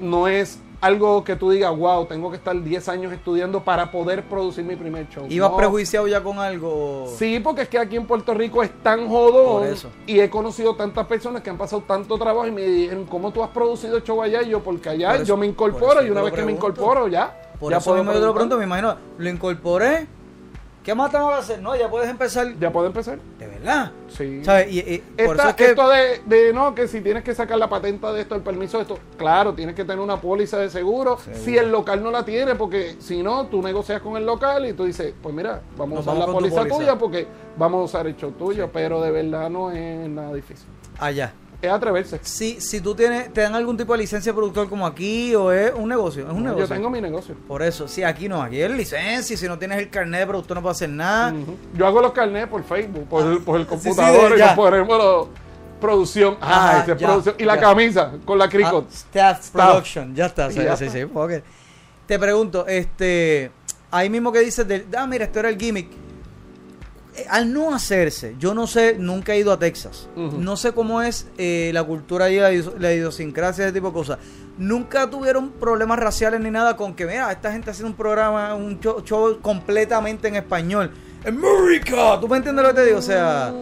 no 0.00 0.28
es 0.28 0.58
algo 0.80 1.24
que 1.24 1.36
tú 1.36 1.50
digas, 1.50 1.74
wow, 1.76 2.04
tengo 2.06 2.30
que 2.30 2.36
estar 2.36 2.60
10 2.62 2.88
años 2.90 3.12
estudiando 3.12 3.62
para 3.64 3.90
poder 3.90 4.24
producir 4.24 4.62
mi 4.64 4.76
primer 4.76 5.08
show. 5.08 5.26
¿Ibas 5.28 5.50
No. 5.50 5.56
prejuiciado 5.56 6.06
ya 6.06 6.22
con 6.22 6.38
algo? 6.38 7.06
Sí, 7.16 7.40
porque 7.40 7.62
es 7.62 7.68
que 7.68 7.78
aquí 7.78 7.96
en 7.96 8.06
Puerto 8.06 8.34
Rico 8.34 8.62
es 8.62 8.70
tan 8.82 9.08
jodón. 9.08 9.74
Y 10.06 10.20
he 10.20 10.28
conocido 10.28 10.74
tantas 10.76 11.06
personas 11.06 11.42
que 11.42 11.48
han 11.50 11.56
pasado 11.58 11.82
tanto 11.86 12.18
trabajo 12.18 12.46
y 12.46 12.52
me 12.52 12.62
dijeron, 12.62 13.06
¿cómo 13.06 13.32
tú 13.32 13.42
has 13.42 13.50
producido 13.50 14.00
show 14.00 14.20
allá? 14.22 14.42
Y 14.42 14.50
yo, 14.50 14.60
porque 14.62 14.90
allá 14.90 15.14
eso- 15.16 15.24
yo 15.24 15.36
me 15.36 15.46
por 15.50 15.70
incorporo 15.70 16.02
y 16.04 16.10
una 16.10 16.22
vez 16.22 16.32
que 16.34 16.42
me 16.42 16.52
incorporo 16.52 17.08
ya. 17.08 17.34
Por 17.58 17.72
ya 17.72 17.78
eso 17.78 17.94
mismo 17.94 18.12
yo 18.12 18.20
te 18.20 18.26
lo 18.26 18.34
pregunto, 18.34 18.58
me 18.58 18.64
imagino. 18.64 18.96
Lo 19.16 19.30
incorporé. 19.30 20.06
¿Qué 20.86 20.94
más 20.94 21.10
tengo 21.10 21.30
que 21.30 21.34
hacer? 21.34 21.60
No, 21.60 21.74
ya 21.74 21.90
puedes 21.90 22.08
empezar. 22.08 22.46
Ya 22.60 22.70
puedo 22.70 22.86
empezar. 22.86 23.18
De 23.40 23.48
verdad. 23.48 23.90
Sí. 24.06 24.44
¿Sabes? 24.44 24.72
Y, 24.72 24.78
y 24.78 24.98
por 25.26 25.34
eso 25.34 25.48
es 25.48 25.54
que. 25.56 25.64
Esto 25.70 25.88
de, 25.88 26.20
de, 26.26 26.52
no, 26.52 26.76
que 26.76 26.86
si 26.86 27.00
tienes 27.00 27.24
que 27.24 27.34
sacar 27.34 27.58
la 27.58 27.68
patenta 27.68 28.12
de 28.12 28.20
esto, 28.20 28.36
el 28.36 28.42
permiso 28.42 28.76
de 28.76 28.82
esto, 28.84 28.96
claro, 29.16 29.52
tienes 29.52 29.74
que 29.74 29.82
tener 29.82 29.98
una 29.98 30.20
póliza 30.20 30.58
de 30.58 30.70
seguro, 30.70 31.18
si 31.32 31.58
el 31.58 31.72
local 31.72 32.04
no 32.04 32.12
la 32.12 32.24
tiene, 32.24 32.54
porque 32.54 32.94
si 33.00 33.20
no, 33.20 33.46
tú 33.48 33.62
negocias 33.62 34.00
con 34.00 34.16
el 34.16 34.24
local 34.24 34.64
y 34.64 34.74
tú 34.74 34.84
dices, 34.84 35.12
pues 35.20 35.34
mira, 35.34 35.60
vamos 35.76 35.96
Nos 35.96 36.06
a 36.06 36.10
usar 36.12 36.20
la 36.20 36.26
vamos 36.26 36.40
póliza, 36.40 36.60
póliza. 36.60 36.76
tuya 36.78 36.94
porque 36.96 37.26
vamos 37.58 37.80
a 37.80 37.84
usar 37.84 38.06
el 38.06 38.14
show 38.16 38.30
tuyo, 38.30 38.70
pero 38.72 39.00
de 39.00 39.10
verdad 39.10 39.50
no 39.50 39.72
es 39.72 40.08
nada 40.08 40.32
difícil. 40.34 40.68
Allá. 41.00 41.32
Es 41.66 41.72
atreverse. 41.72 42.18
Si, 42.22 42.60
si 42.60 42.80
tú 42.80 42.94
tienes, 42.94 43.32
te 43.32 43.40
dan 43.42 43.54
algún 43.54 43.76
tipo 43.76 43.92
de 43.92 43.98
licencia 43.98 44.32
de 44.32 44.36
productor 44.36 44.68
como 44.68 44.86
aquí 44.86 45.34
o 45.34 45.50
es 45.52 45.72
un 45.74 45.88
negocio, 45.88 46.24
es 46.26 46.30
un 46.32 46.42
No, 46.42 46.50
negocio. 46.50 46.66
Yo 46.66 46.74
tengo 46.74 46.90
mi 46.90 47.00
negocio. 47.00 47.34
Por 47.46 47.62
eso, 47.62 47.86
sí, 47.88 48.02
aquí 48.02 48.28
no, 48.28 48.42
aquí 48.42 48.60
es 48.60 48.70
licencia, 48.70 49.36
si 49.36 49.46
no 49.48 49.58
tienes 49.58 49.78
el 49.78 49.90
carnet 49.90 50.20
de 50.20 50.26
productor 50.26 50.56
no 50.56 50.62
puedes 50.62 50.78
hacer 50.78 50.90
nada. 50.90 51.34
Yo 51.74 51.86
hago 51.86 52.00
los 52.00 52.12
carnets 52.12 52.48
por 52.48 52.62
Facebook, 52.64 53.06
por, 53.08 53.24
el- 53.26 53.38
por 53.40 53.56
el 53.60 53.62
Ah. 53.62 53.66
sí, 53.72 53.78
sí, 53.78 53.84
computador 53.88 54.32
y 54.36 54.40
nos 54.40 54.50
ponemos 54.52 54.98
los- 54.98 55.28
producción. 55.80 56.36
Ah, 56.40 56.68
Ajá, 56.70 56.82
ese 56.82 56.92
es 56.92 56.98
ya, 56.98 57.06
producción. 57.06 57.34
Y 57.38 57.44
la 57.44 57.60
camisa 57.60 58.12
con 58.24 58.38
la 58.38 58.44
Ah, 58.46 58.48
cricot. 58.48 58.90
staff 58.90 59.40
Staff. 59.40 59.52
Production, 59.52 60.14
ya 60.14 60.26
está, 60.26 60.50
sí, 60.50 60.60
Ya. 60.62 60.76
sí, 60.76 60.88
sí, 60.88 61.02
ok. 61.02 61.32
Te 62.06 62.18
pregunto, 62.18 62.66
este, 62.66 63.50
ahí 63.90 64.08
mismo 64.08 64.32
que 64.32 64.38
dices, 64.40 64.66
del, 64.66 64.86
ah, 64.96 65.06
mira, 65.06 65.24
esto 65.24 65.40
era 65.40 65.48
el 65.48 65.58
gimmick. 65.58 65.88
Al 67.30 67.52
no 67.52 67.74
hacerse, 67.74 68.34
yo 68.38 68.52
no 68.54 68.66
sé, 68.66 68.96
nunca 68.98 69.32
he 69.34 69.38
ido 69.38 69.52
a 69.52 69.58
Texas. 69.58 70.08
No 70.16 70.56
sé 70.56 70.72
cómo 70.72 71.00
es 71.02 71.26
eh, 71.38 71.70
la 71.74 71.82
cultura 71.84 72.28
y 72.30 72.38
la, 72.38 72.52
idios- 72.52 72.78
la 72.78 72.92
idiosincrasia, 72.92 73.64
ese 73.64 73.72
tipo 73.72 73.88
de 73.88 73.92
cosas. 73.94 74.18
Nunca 74.58 75.08
tuvieron 75.10 75.50
problemas 75.52 75.98
raciales 75.98 76.40
ni 76.40 76.50
nada 76.50 76.76
con 76.76 76.94
que, 76.94 77.04
mira, 77.06 77.30
esta 77.32 77.52
gente 77.52 77.70
haciendo 77.70 77.90
un 77.90 77.96
programa, 77.96 78.54
un 78.54 78.80
show, 78.80 79.00
show 79.04 79.38
completamente 79.40 80.28
en 80.28 80.36
español. 80.36 80.90
¡America! 81.26 82.18
¿Tú 82.20 82.28
me 82.28 82.36
entiendes 82.38 82.62
lo 82.64 82.70
que 82.70 82.76
te 82.80 82.86
digo? 82.86 82.98
O 82.98 83.02
sea, 83.02 83.52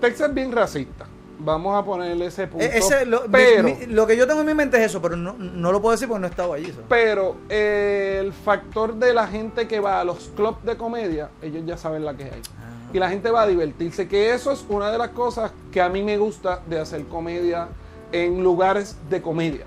Texas 0.00 0.28
es 0.28 0.34
bien 0.34 0.52
racista. 0.52 1.06
Vamos 1.38 1.76
a 1.78 1.84
ponerle 1.84 2.26
ese 2.26 2.46
punto. 2.46 2.64
e- 2.64 2.78
ese, 2.78 3.04
lo, 3.04 3.24
pero, 3.30 3.64
mi- 3.64 3.86
lo 3.86 4.06
que 4.06 4.16
yo 4.16 4.26
tengo 4.26 4.40
en 4.40 4.46
mi 4.46 4.54
mente 4.54 4.78
es 4.78 4.84
eso, 4.86 5.02
pero 5.02 5.16
no, 5.16 5.34
no 5.34 5.70
lo 5.72 5.82
puedo 5.82 5.92
decir 5.92 6.08
porque 6.08 6.20
no 6.20 6.26
he 6.26 6.30
estado 6.30 6.52
allí. 6.54 6.66
¿sabes? 6.70 6.86
pero 6.88 7.36
eh, 7.48 8.18
el 8.20 8.32
factor 8.32 8.94
de 8.94 9.12
la 9.12 9.26
gente 9.26 9.68
que 9.68 9.80
va 9.80 10.00
a 10.00 10.04
los 10.04 10.30
clubs 10.34 10.64
de 10.64 10.76
comedia, 10.76 11.28
ellos 11.42 11.62
ya 11.66 11.76
saben 11.76 12.04
la 12.04 12.14
que 12.16 12.24
hay. 12.24 12.42
Ah. 12.58 12.90
Y 12.94 12.98
la 12.98 13.10
gente 13.10 13.30
va 13.30 13.42
a 13.42 13.46
divertirse, 13.46 14.08
que 14.08 14.32
eso 14.32 14.50
es 14.52 14.64
una 14.68 14.90
de 14.90 14.96
las 14.98 15.10
cosas 15.10 15.52
que 15.70 15.80
a 15.82 15.88
mí 15.90 16.02
me 16.02 16.16
gusta 16.16 16.60
de 16.66 16.80
hacer 16.80 17.04
comedia 17.04 17.68
en 18.12 18.42
lugares 18.42 18.96
de 19.10 19.20
comedia. 19.20 19.66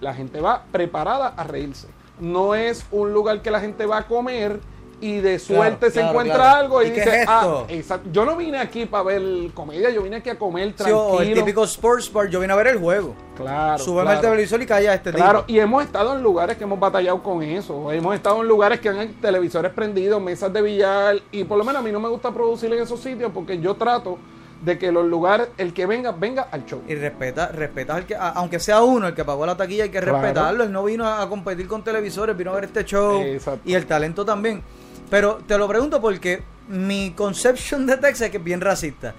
La 0.00 0.14
gente 0.14 0.40
va 0.40 0.64
preparada 0.72 1.28
a 1.36 1.44
reírse. 1.44 1.88
No 2.20 2.54
es 2.54 2.86
un 2.92 3.12
lugar 3.12 3.42
que 3.42 3.50
la 3.50 3.60
gente 3.60 3.84
va 3.86 3.98
a 3.98 4.06
comer 4.06 4.60
y 5.00 5.18
de 5.20 5.38
suerte 5.38 5.86
se 5.86 5.94
claro, 5.94 6.08
encuentra 6.10 6.36
claro. 6.36 6.56
algo 6.60 6.82
y, 6.82 6.86
¿Y 6.86 6.90
dice, 6.90 7.22
es 7.22 7.26
ah, 7.28 7.64
exacto. 7.68 8.08
yo 8.12 8.24
no 8.24 8.36
vine 8.36 8.58
aquí 8.58 8.86
para 8.86 9.04
ver 9.04 9.22
comedia, 9.52 9.90
yo 9.90 10.02
vine 10.02 10.16
aquí 10.16 10.30
a 10.30 10.38
comer 10.38 10.68
Sí, 10.68 10.74
tranquilo. 10.74 11.00
o 11.06 11.20
el 11.20 11.34
típico 11.34 11.64
sports 11.64 12.12
bar, 12.12 12.28
yo 12.28 12.40
vine 12.40 12.52
a 12.52 12.56
ver 12.56 12.68
el 12.68 12.78
juego. 12.78 13.14
Claro. 13.36 13.82
Súbeme 13.82 14.10
al 14.12 14.20
televisor 14.20 14.62
y 14.62 14.66
calla 14.66 14.94
este 14.94 15.12
Claro, 15.12 15.40
tipo. 15.44 15.52
y 15.52 15.60
hemos 15.60 15.84
estado 15.84 16.14
en 16.14 16.22
lugares 16.22 16.56
que 16.56 16.64
hemos 16.64 16.78
batallado 16.80 17.22
con 17.22 17.42
eso. 17.42 17.90
Hemos 17.92 18.14
estado 18.14 18.40
en 18.42 18.48
lugares 18.48 18.80
que 18.80 18.88
han 18.88 19.14
televisores 19.20 19.72
prendidos, 19.72 20.22
mesas 20.22 20.52
de 20.52 20.62
billar, 20.62 21.16
y 21.32 21.44
por 21.44 21.58
lo 21.58 21.64
menos 21.64 21.80
a 21.80 21.84
mí 21.84 21.90
no 21.92 22.00
me 22.00 22.08
gusta 22.08 22.30
producir 22.32 22.72
en 22.72 22.82
esos 22.82 23.00
sitios 23.00 23.30
porque 23.34 23.58
yo 23.58 23.74
trato 23.74 24.18
de 24.62 24.78
que 24.78 24.90
los 24.90 25.04
lugares, 25.04 25.48
el 25.58 25.74
que 25.74 25.84
venga, 25.84 26.12
venga 26.12 26.48
al 26.50 26.64
show. 26.64 26.80
Y 26.88 26.94
respeta, 26.94 27.48
respeta 27.48 27.96
al 27.96 28.06
que, 28.06 28.14
a- 28.14 28.30
aunque 28.30 28.58
sea 28.58 28.80
uno 28.82 29.08
el 29.08 29.14
que 29.14 29.22
pagó 29.22 29.44
la 29.44 29.56
taquilla, 29.58 29.84
hay 29.84 29.90
que 29.90 30.00
Claro. 30.00 30.20
respetarlo. 30.22 30.64
Él 30.64 30.72
no 30.72 30.82
vino 30.84 31.04
a, 31.06 31.20
a 31.20 31.28
competir 31.28 31.68
con 31.68 31.84
televisores, 31.84 32.34
vino 32.34 32.50
a 32.52 32.54
ver 32.54 32.64
este 32.64 32.82
show. 32.84 33.20
Exacto. 33.20 33.60
Y 33.66 33.74
el 33.74 33.84
talento 33.84 34.24
también. 34.24 34.62
Pero 35.14 35.36
te 35.46 35.56
lo 35.56 35.68
pregunto 35.68 36.00
porque 36.00 36.42
mi 36.66 37.12
conception 37.12 37.86
de 37.86 37.96
Texas 37.98 38.22
es 38.22 38.30
que 38.32 38.38
es 38.38 38.42
bien 38.42 38.60
racista. 38.60 39.14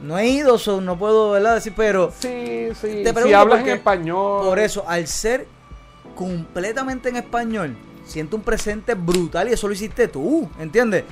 No 0.00 0.16
he 0.16 0.26
ido, 0.26 0.56
so 0.56 0.80
no 0.80 0.98
puedo 0.98 1.32
¿verdad? 1.32 1.56
decir, 1.56 1.74
pero 1.76 2.10
Sí, 2.18 2.68
sí. 2.80 3.02
Te 3.02 3.08
si 3.08 3.12
pregunto 3.12 3.36
hablas 3.36 3.60
en 3.60 3.68
español. 3.68 4.42
por 4.42 4.58
eso, 4.58 4.86
al 4.88 5.06
ser 5.06 5.46
completamente 6.14 7.10
en 7.10 7.16
español, 7.16 7.76
siento 8.06 8.36
un 8.36 8.42
presente 8.42 8.94
brutal 8.94 9.46
y 9.50 9.52
eso 9.52 9.68
lo 9.68 9.74
hiciste 9.74 10.08
tú, 10.08 10.48
¿entiendes? 10.58 11.04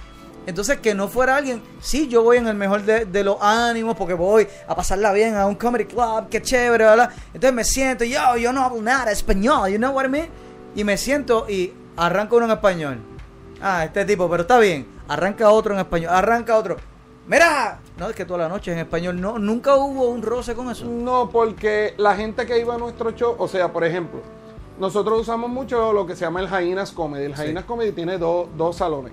Entonces, 0.46 0.78
que 0.80 0.94
no 0.94 1.08
fuera 1.08 1.36
alguien, 1.36 1.60
sí, 1.82 2.08
yo 2.08 2.22
voy 2.22 2.38
en 2.38 2.46
el 2.46 2.56
mejor 2.56 2.84
de, 2.84 3.04
de 3.04 3.22
los 3.24 3.36
ánimos 3.38 3.98
porque 3.98 4.14
voy 4.14 4.48
a 4.66 4.74
pasarla 4.74 5.12
bien 5.12 5.36
a 5.36 5.44
un 5.44 5.56
comedy 5.56 5.84
club, 5.84 6.30
qué 6.30 6.40
chévere, 6.40 6.84
¿verdad? 6.86 7.10
Entonces 7.34 7.52
me 7.52 7.64
siento, 7.64 8.04
yo, 8.04 8.38
yo 8.38 8.50
no 8.50 8.62
hablo 8.64 8.80
nada 8.80 9.12
español, 9.12 9.68
you 9.70 9.76
know 9.76 9.92
what 9.92 10.06
I 10.06 10.08
mean? 10.08 10.28
Y 10.74 10.84
me 10.84 10.96
siento 10.96 11.44
y 11.50 11.74
arranca 11.98 12.34
uno 12.36 12.46
en 12.46 12.52
español. 12.52 13.11
Ah, 13.62 13.84
este 13.84 14.04
tipo, 14.04 14.28
pero 14.28 14.42
está 14.42 14.58
bien. 14.58 14.86
Arranca 15.08 15.50
otro 15.50 15.72
en 15.74 15.80
español, 15.80 16.10
arranca 16.12 16.56
otro. 16.58 16.76
Mira, 17.26 17.78
no, 17.96 18.08
es 18.10 18.16
que 18.16 18.24
toda 18.24 18.40
la 18.40 18.48
noche 18.48 18.72
en 18.72 18.78
español, 18.78 19.20
no, 19.20 19.38
nunca 19.38 19.76
hubo 19.76 20.08
un 20.08 20.22
roce 20.22 20.54
con 20.54 20.68
eso. 20.70 20.84
No, 20.86 21.30
porque 21.30 21.94
la 21.96 22.16
gente 22.16 22.44
que 22.46 22.58
iba 22.58 22.74
a 22.74 22.78
nuestro 22.78 23.12
show, 23.12 23.36
o 23.38 23.46
sea, 23.46 23.72
por 23.72 23.84
ejemplo, 23.84 24.20
nosotros 24.80 25.20
usamos 25.20 25.48
mucho 25.48 25.92
lo 25.92 26.04
que 26.06 26.16
se 26.16 26.22
llama 26.24 26.40
el 26.40 26.48
Jainas 26.48 26.90
Comedy. 26.90 27.26
El 27.26 27.34
Jainas 27.36 27.64
Comedy 27.64 27.92
tiene 27.92 28.18
dos- 28.18 28.48
dos 28.56 28.74
salones. 28.76 29.12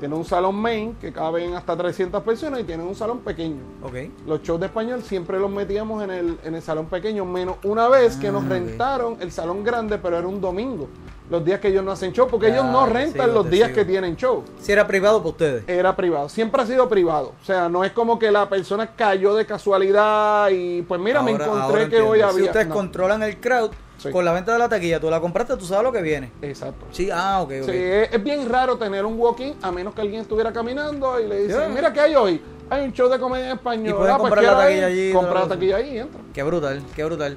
Tiene 0.00 0.14
un 0.16 0.24
salón 0.24 0.56
main 0.56 0.94
que 1.00 1.12
caben 1.12 1.54
hasta 1.54 1.76
300 1.76 2.22
personas 2.24 2.60
y 2.60 2.64
tiene 2.64 2.82
un 2.82 2.94
salón 2.94 3.18
pequeño. 3.20 3.60
Ok. 3.84 3.94
Los 4.26 4.42
shows 4.42 4.58
de 4.58 4.66
español 4.66 5.02
siempre 5.02 5.38
los 5.38 5.48
metíamos 5.50 6.02
en 6.02 6.10
el, 6.10 6.38
en 6.42 6.54
el 6.56 6.62
salón 6.62 6.86
pequeño, 6.86 7.24
menos 7.24 7.56
una 7.64 7.88
vez 7.88 8.16
que 8.16 8.32
nos 8.32 8.42
Ah, 8.42 8.46
ok. 8.46 8.50
rentaron 8.50 9.16
el 9.20 9.30
salón 9.30 9.62
grande, 9.62 9.98
pero 9.98 10.18
era 10.18 10.26
un 10.26 10.40
domingo. 10.40 10.88
Los 11.32 11.44
días 11.44 11.58
que 11.58 11.68
ellos 11.68 11.82
no 11.84 11.90
hacen 11.90 12.12
show, 12.12 12.28
porque 12.30 12.48
ellos 12.48 12.64
no 12.66 12.86
rentan 12.86 13.26
sigo, 13.28 13.42
los 13.42 13.50
días 13.50 13.68
sigo. 13.70 13.78
que 13.80 13.84
tienen 13.86 14.16
show. 14.16 14.44
Si 14.60 14.70
era 14.70 14.86
privado 14.86 15.18
para 15.18 15.30
ustedes. 15.30 15.64
Era 15.66 15.96
privado, 15.96 16.28
siempre 16.28 16.62
ha 16.62 16.66
sido 16.66 16.88
privado. 16.88 17.32
O 17.42 17.44
sea, 17.44 17.68
no 17.68 17.82
es 17.84 17.90
como 17.92 18.18
que 18.18 18.30
la 18.30 18.48
persona 18.48 18.94
cayó 18.94 19.34
de 19.34 19.44
casualidad 19.46 20.48
y 20.50 20.82
pues 20.82 21.00
mira, 21.00 21.22
me 21.22 21.32
encontré 21.32 21.88
que 21.88 22.00
hoy 22.00 22.20
había. 22.20 22.36
Si 22.36 22.42
ustedes 22.44 22.68
no. 22.68 22.74
controlan 22.74 23.22
el 23.24 23.38
crowd 23.40 23.70
Sí. 23.98 24.10
con 24.10 24.24
la 24.24 24.32
venta 24.32 24.52
de 24.52 24.58
la 24.58 24.68
taquilla, 24.68 24.98
tú 24.98 25.08
la 25.08 25.20
compraste, 25.20 25.56
tú 25.56 25.64
sabes 25.64 25.84
lo 25.84 25.92
que 25.92 26.02
viene. 26.02 26.32
Exacto. 26.42 26.86
Sí, 26.90 27.08
ah, 27.12 27.40
ok, 27.40 27.52
ok. 27.62 27.66
Sí, 27.70 27.76
es, 27.76 28.12
es 28.12 28.24
bien 28.24 28.48
raro 28.48 28.76
tener 28.76 29.04
un 29.06 29.16
walk-in 29.16 29.54
a 29.62 29.70
menos 29.70 29.94
que 29.94 30.00
alguien 30.00 30.22
estuviera 30.22 30.52
caminando 30.52 31.20
y 31.20 31.28
le 31.28 31.46
Yeah. 31.46 31.68
mira, 31.68 31.92
¿qué 31.92 32.00
hay 32.00 32.14
hoy? 32.16 32.42
Hay 32.68 32.84
un 32.84 32.92
show 32.92 33.08
de 33.08 33.20
comedia 33.20 33.46
en 33.46 33.52
español. 33.58 33.86
Y 33.86 34.10
Ah, 34.10 34.16
pues 34.18 34.30
comprar 34.30 34.42
la 34.44 34.56
taquilla 34.58 34.86
allí, 34.86 35.12
Compra 35.12 35.30
toda 35.30 35.40
la 35.42 35.46
la 35.48 35.54
taquilla 35.54 35.76
ahí 35.76 35.94
y 35.94 35.98
entra. 35.98 36.20
Qué 36.34 36.42
brutal, 36.42 36.82
qué 36.96 37.04
brutal. 37.04 37.36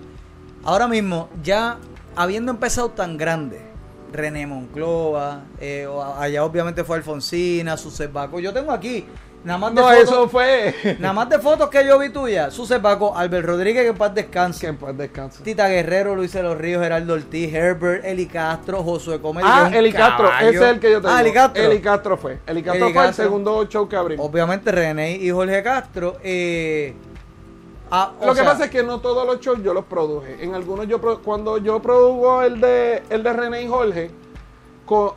Ahora 0.63 0.87
mismo, 0.87 1.29
ya 1.43 1.77
habiendo 2.15 2.51
empezado 2.51 2.89
tan 2.89 3.15
grande, 3.17 3.61
René 4.15 4.47
Monclova, 4.47 5.41
eh, 5.59 5.87
allá 6.17 6.43
obviamente 6.43 6.83
fue 6.83 6.97
Alfonsina, 6.97 7.77
Suset 7.77 8.11
Baco. 8.11 8.39
Yo 8.39 8.51
tengo 8.53 8.71
aquí, 8.71 9.05
nada 9.43 9.57
más 9.59 9.75
de 9.75 9.81
No, 9.81 9.87
fotos, 9.87 10.03
eso 10.03 10.29
fue. 10.29 10.75
nada 10.99 11.13
más 11.13 11.29
de 11.29 11.39
fotos 11.39 11.69
que 11.69 11.85
yo 11.85 11.99
vi 11.99 12.09
tuya. 12.09 12.49
Suset 12.51 12.81
Baco, 12.81 13.15
Albert 13.15 13.45
Rodríguez, 13.47 13.83
que 13.83 13.89
en 13.89 13.95
paz 13.97 14.13
descanse. 14.13 14.59
que 14.61 14.67
en 14.67 14.77
paz 14.77 14.97
descanse. 14.97 15.43
Tita 15.43 15.67
Guerrero, 15.67 16.15
Luis 16.15 16.31
de 16.33 16.43
los 16.43 16.57
Ríos, 16.57 16.81
Gerardo 16.81 17.13
Ortiz, 17.13 17.53
Herbert, 17.53 18.05
Eli 18.05 18.25
Castro, 18.25 18.83
Josué 18.83 19.19
Comedy. 19.21 19.47
Ah, 19.49 19.69
Eli 19.73 19.91
Castro, 19.91 20.29
caballo. 20.29 20.49
ese 20.49 20.57
es 20.57 20.71
el 20.71 20.79
que 20.79 20.91
yo 20.91 21.01
tengo. 21.01 21.13
Ah, 21.13 21.21
Eli 21.21 21.31
Castro. 21.33 21.63
Eli 21.63 21.79
Castro 21.81 22.17
fue. 22.17 22.39
Eli 22.47 22.63
Castro 22.63 22.85
Eli 22.85 22.93
fue 22.93 23.07
el 23.07 23.13
segundo 23.13 23.65
show 23.67 23.87
que 23.87 23.95
abrimos. 23.95 24.25
Obviamente 24.25 24.71
René 24.71 25.15
y 25.17 25.29
Jorge 25.31 25.61
Castro. 25.63 26.17
eh, 26.23 26.93
ah, 28.03 28.11
Lo 28.25 28.33
que 28.33 28.41
sea, 28.41 28.51
pasa 28.51 28.65
es 28.65 28.71
que 28.71 28.83
no 28.83 28.99
todos 28.99 29.25
los 29.25 29.39
shows 29.39 29.61
yo 29.63 29.73
los 29.73 29.85
produje. 29.85 30.43
En 30.43 30.53
algunos 30.55 30.87
yo 30.87 30.99
cuando 31.23 31.57
yo 31.57 31.81
produjo 31.81 32.41
el 32.41 32.59
de 32.61 33.03
el 33.09 33.23
de 33.23 33.33
René 33.33 33.63
y 33.63 33.67
Jorge, 33.67 34.11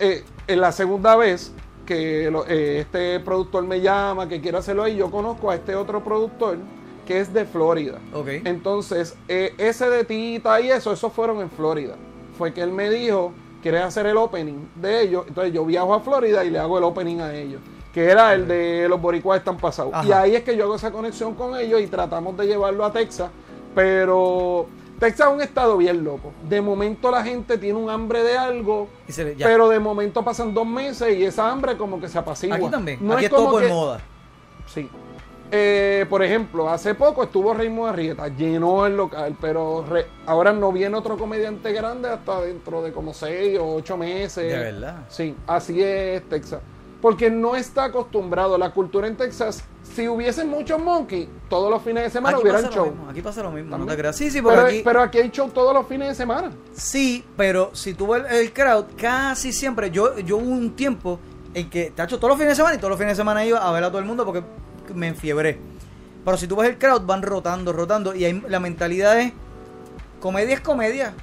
eh, 0.00 0.24
en 0.46 0.60
la 0.60 0.72
segunda 0.72 1.16
vez 1.16 1.52
que 1.86 2.30
lo- 2.30 2.46
eh, 2.46 2.80
este 2.80 3.20
productor 3.20 3.64
me 3.64 3.80
llama 3.80 4.28
que 4.28 4.40
quiero 4.40 4.58
hacerlo 4.58 4.82
ahí, 4.82 4.96
yo 4.96 5.10
conozco 5.10 5.50
a 5.50 5.54
este 5.54 5.74
otro 5.74 6.02
productor 6.04 6.58
que 7.06 7.20
es 7.20 7.32
de 7.32 7.46
Florida. 7.46 7.98
Ok. 8.12 8.28
Entonces, 8.44 9.16
eh, 9.28 9.54
ese 9.56 9.88
de 9.88 10.04
Tita 10.04 10.60
y 10.60 10.70
eso, 10.70 10.92
esos 10.92 11.10
fueron 11.12 11.40
en 11.40 11.50
Florida. 11.50 11.94
Fue 12.36 12.52
que 12.52 12.60
él 12.60 12.70
me 12.70 12.90
dijo, 12.90 13.32
¿quieres 13.62 13.82
hacer 13.82 14.04
el 14.06 14.18
opening 14.18 14.66
de 14.74 15.02
ellos? 15.02 15.24
Entonces 15.26 15.52
yo 15.54 15.64
viajo 15.64 15.94
a 15.94 16.00
Florida 16.00 16.44
y 16.44 16.50
le 16.50 16.58
hago 16.58 16.76
el 16.76 16.84
opening 16.84 17.20
a 17.20 17.34
ellos. 17.34 17.60
Que 17.98 18.10
era 18.12 18.32
el 18.32 18.46
de 18.46 18.86
los 18.88 19.00
boricuas 19.00 19.38
están 19.40 19.56
pasados. 19.56 19.92
Ajá. 19.92 20.06
Y 20.06 20.12
ahí 20.12 20.36
es 20.36 20.44
que 20.44 20.56
yo 20.56 20.64
hago 20.64 20.76
esa 20.76 20.92
conexión 20.92 21.34
con 21.34 21.58
ellos 21.58 21.80
y 21.80 21.88
tratamos 21.88 22.36
de 22.36 22.46
llevarlo 22.46 22.84
a 22.84 22.92
Texas. 22.92 23.28
Pero 23.74 24.66
Texas 25.00 25.26
es 25.28 25.34
un 25.34 25.40
estado 25.40 25.76
bien 25.76 26.04
loco. 26.04 26.32
De 26.48 26.60
momento 26.60 27.10
la 27.10 27.24
gente 27.24 27.58
tiene 27.58 27.76
un 27.78 27.90
hambre 27.90 28.22
de 28.22 28.38
algo. 28.38 28.88
y 29.08 29.12
se 29.12 29.24
le- 29.24 29.34
ya. 29.36 29.46
Pero 29.46 29.68
de 29.68 29.80
momento 29.80 30.22
pasan 30.24 30.54
dos 30.54 30.64
meses 30.66 31.16
y 31.18 31.24
esa 31.24 31.50
hambre 31.50 31.76
como 31.76 32.00
que 32.00 32.08
se 32.08 32.18
apacigua. 32.18 32.56
Aquí 32.56 32.68
también. 32.68 32.98
No 33.00 33.14
Aquí 33.14 33.24
es 33.24 33.30
es 33.30 33.36
todo 33.36 33.46
como 33.46 33.52
por 33.52 33.62
que- 33.62 33.68
moda. 33.68 34.00
Sí. 34.66 34.88
Eh, 35.50 36.06
por 36.10 36.22
ejemplo, 36.22 36.68
hace 36.68 36.94
poco 36.94 37.22
estuvo 37.24 37.52
Raymond 37.54 37.88
Arrieta, 37.88 38.28
llenó 38.28 38.84
el 38.86 38.96
local, 38.96 39.34
pero 39.40 39.82
re- 39.88 40.06
ahora 40.26 40.52
no 40.52 40.70
viene 40.70 40.94
otro 40.96 41.16
comediante 41.16 41.72
grande 41.72 42.08
hasta 42.10 42.42
dentro 42.42 42.82
de 42.82 42.92
como 42.92 43.12
seis 43.14 43.58
o 43.58 43.74
ocho 43.74 43.96
meses. 43.96 44.52
De 44.52 44.56
verdad. 44.58 45.04
Sí, 45.08 45.34
así 45.46 45.82
es 45.82 46.22
Texas. 46.28 46.60
Porque 47.00 47.30
no 47.30 47.54
está 47.54 47.84
acostumbrado. 47.84 48.58
La 48.58 48.72
cultura 48.72 49.06
en 49.06 49.16
Texas, 49.16 49.62
si 49.94 50.08
hubiesen 50.08 50.48
muchos 50.48 50.80
monkeys, 50.80 51.28
todos 51.48 51.70
los 51.70 51.82
fines 51.82 52.04
de 52.04 52.10
semana 52.10 52.36
Aquí 52.36 52.42
hubieran 52.42 52.70
show. 52.70 52.86
mismo, 52.86 53.08
aquí 53.08 53.22
pasa 53.22 53.42
lo 53.42 53.52
mismo, 53.52 53.78
no 53.78 53.86
te 53.86 53.96
creas. 53.96 54.16
Sí, 54.16 54.30
sí, 54.30 54.42
Pero, 54.42 54.62
aquí. 54.62 54.80
pero 54.84 55.02
aquí 55.02 55.18
hay 55.18 55.30
show 55.30 55.48
todos 55.50 55.72
los 55.72 55.86
fines 55.86 56.08
de 56.08 56.14
semana. 56.14 56.50
Sí, 56.72 57.24
pero 57.36 57.70
si 57.72 57.94
tú 57.94 58.08
ves 58.08 58.24
el, 58.30 58.52
crowd, 58.52 58.86
casi 58.96 59.52
siempre. 59.52 59.90
Yo, 59.90 60.18
yo 60.18 60.38
hubo 60.38 60.50
un 60.50 60.74
tiempo 60.74 61.20
en 61.54 61.70
que, 61.70 61.92
te 61.94 62.02
hecho 62.02 62.18
todos 62.18 62.30
los 62.30 62.38
fines 62.38 62.52
de 62.52 62.56
semana 62.56 62.74
y 62.74 62.78
todos 62.78 62.90
los 62.90 62.98
fines 62.98 63.16
de 63.16 63.20
semana 63.20 63.44
iba 63.44 63.58
a 63.58 63.72
ver 63.72 63.84
a 63.84 63.88
todo 63.88 64.00
el 64.00 64.04
mundo 64.04 64.24
porque 64.24 64.42
me 64.94 65.08
enfiebré. 65.08 65.58
Pero 66.24 66.36
si 66.36 66.46
tú 66.46 66.56
ves 66.56 66.68
el 66.68 66.78
crowd, 66.78 67.02
van 67.02 67.22
rotando, 67.22 67.72
rotando. 67.72 68.14
Y 68.14 68.24
ahí 68.24 68.42
la 68.48 68.60
mentalidad 68.60 69.20
es: 69.20 69.32
comedia 70.20 70.54
es 70.54 70.60
comedia. 70.60 71.14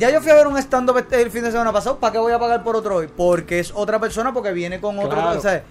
Ya 0.00 0.08
yo 0.10 0.22
fui 0.22 0.30
a 0.30 0.34
ver 0.34 0.46
un 0.46 0.56
stand-up 0.56 0.96
este- 0.96 1.20
el 1.20 1.30
fin 1.30 1.42
de 1.42 1.50
semana 1.52 1.74
pasado. 1.74 1.98
¿Para 1.98 2.12
qué 2.14 2.18
voy 2.18 2.32
a 2.32 2.38
pagar 2.38 2.64
por 2.64 2.74
otro 2.74 2.96
hoy? 2.96 3.08
Porque 3.14 3.58
es 3.58 3.70
otra 3.74 4.00
persona, 4.00 4.32
porque 4.32 4.50
viene 4.50 4.80
con 4.80 4.98
otro. 4.98 5.10
Claro. 5.10 5.38
o 5.38 5.42
sea, 5.42 5.62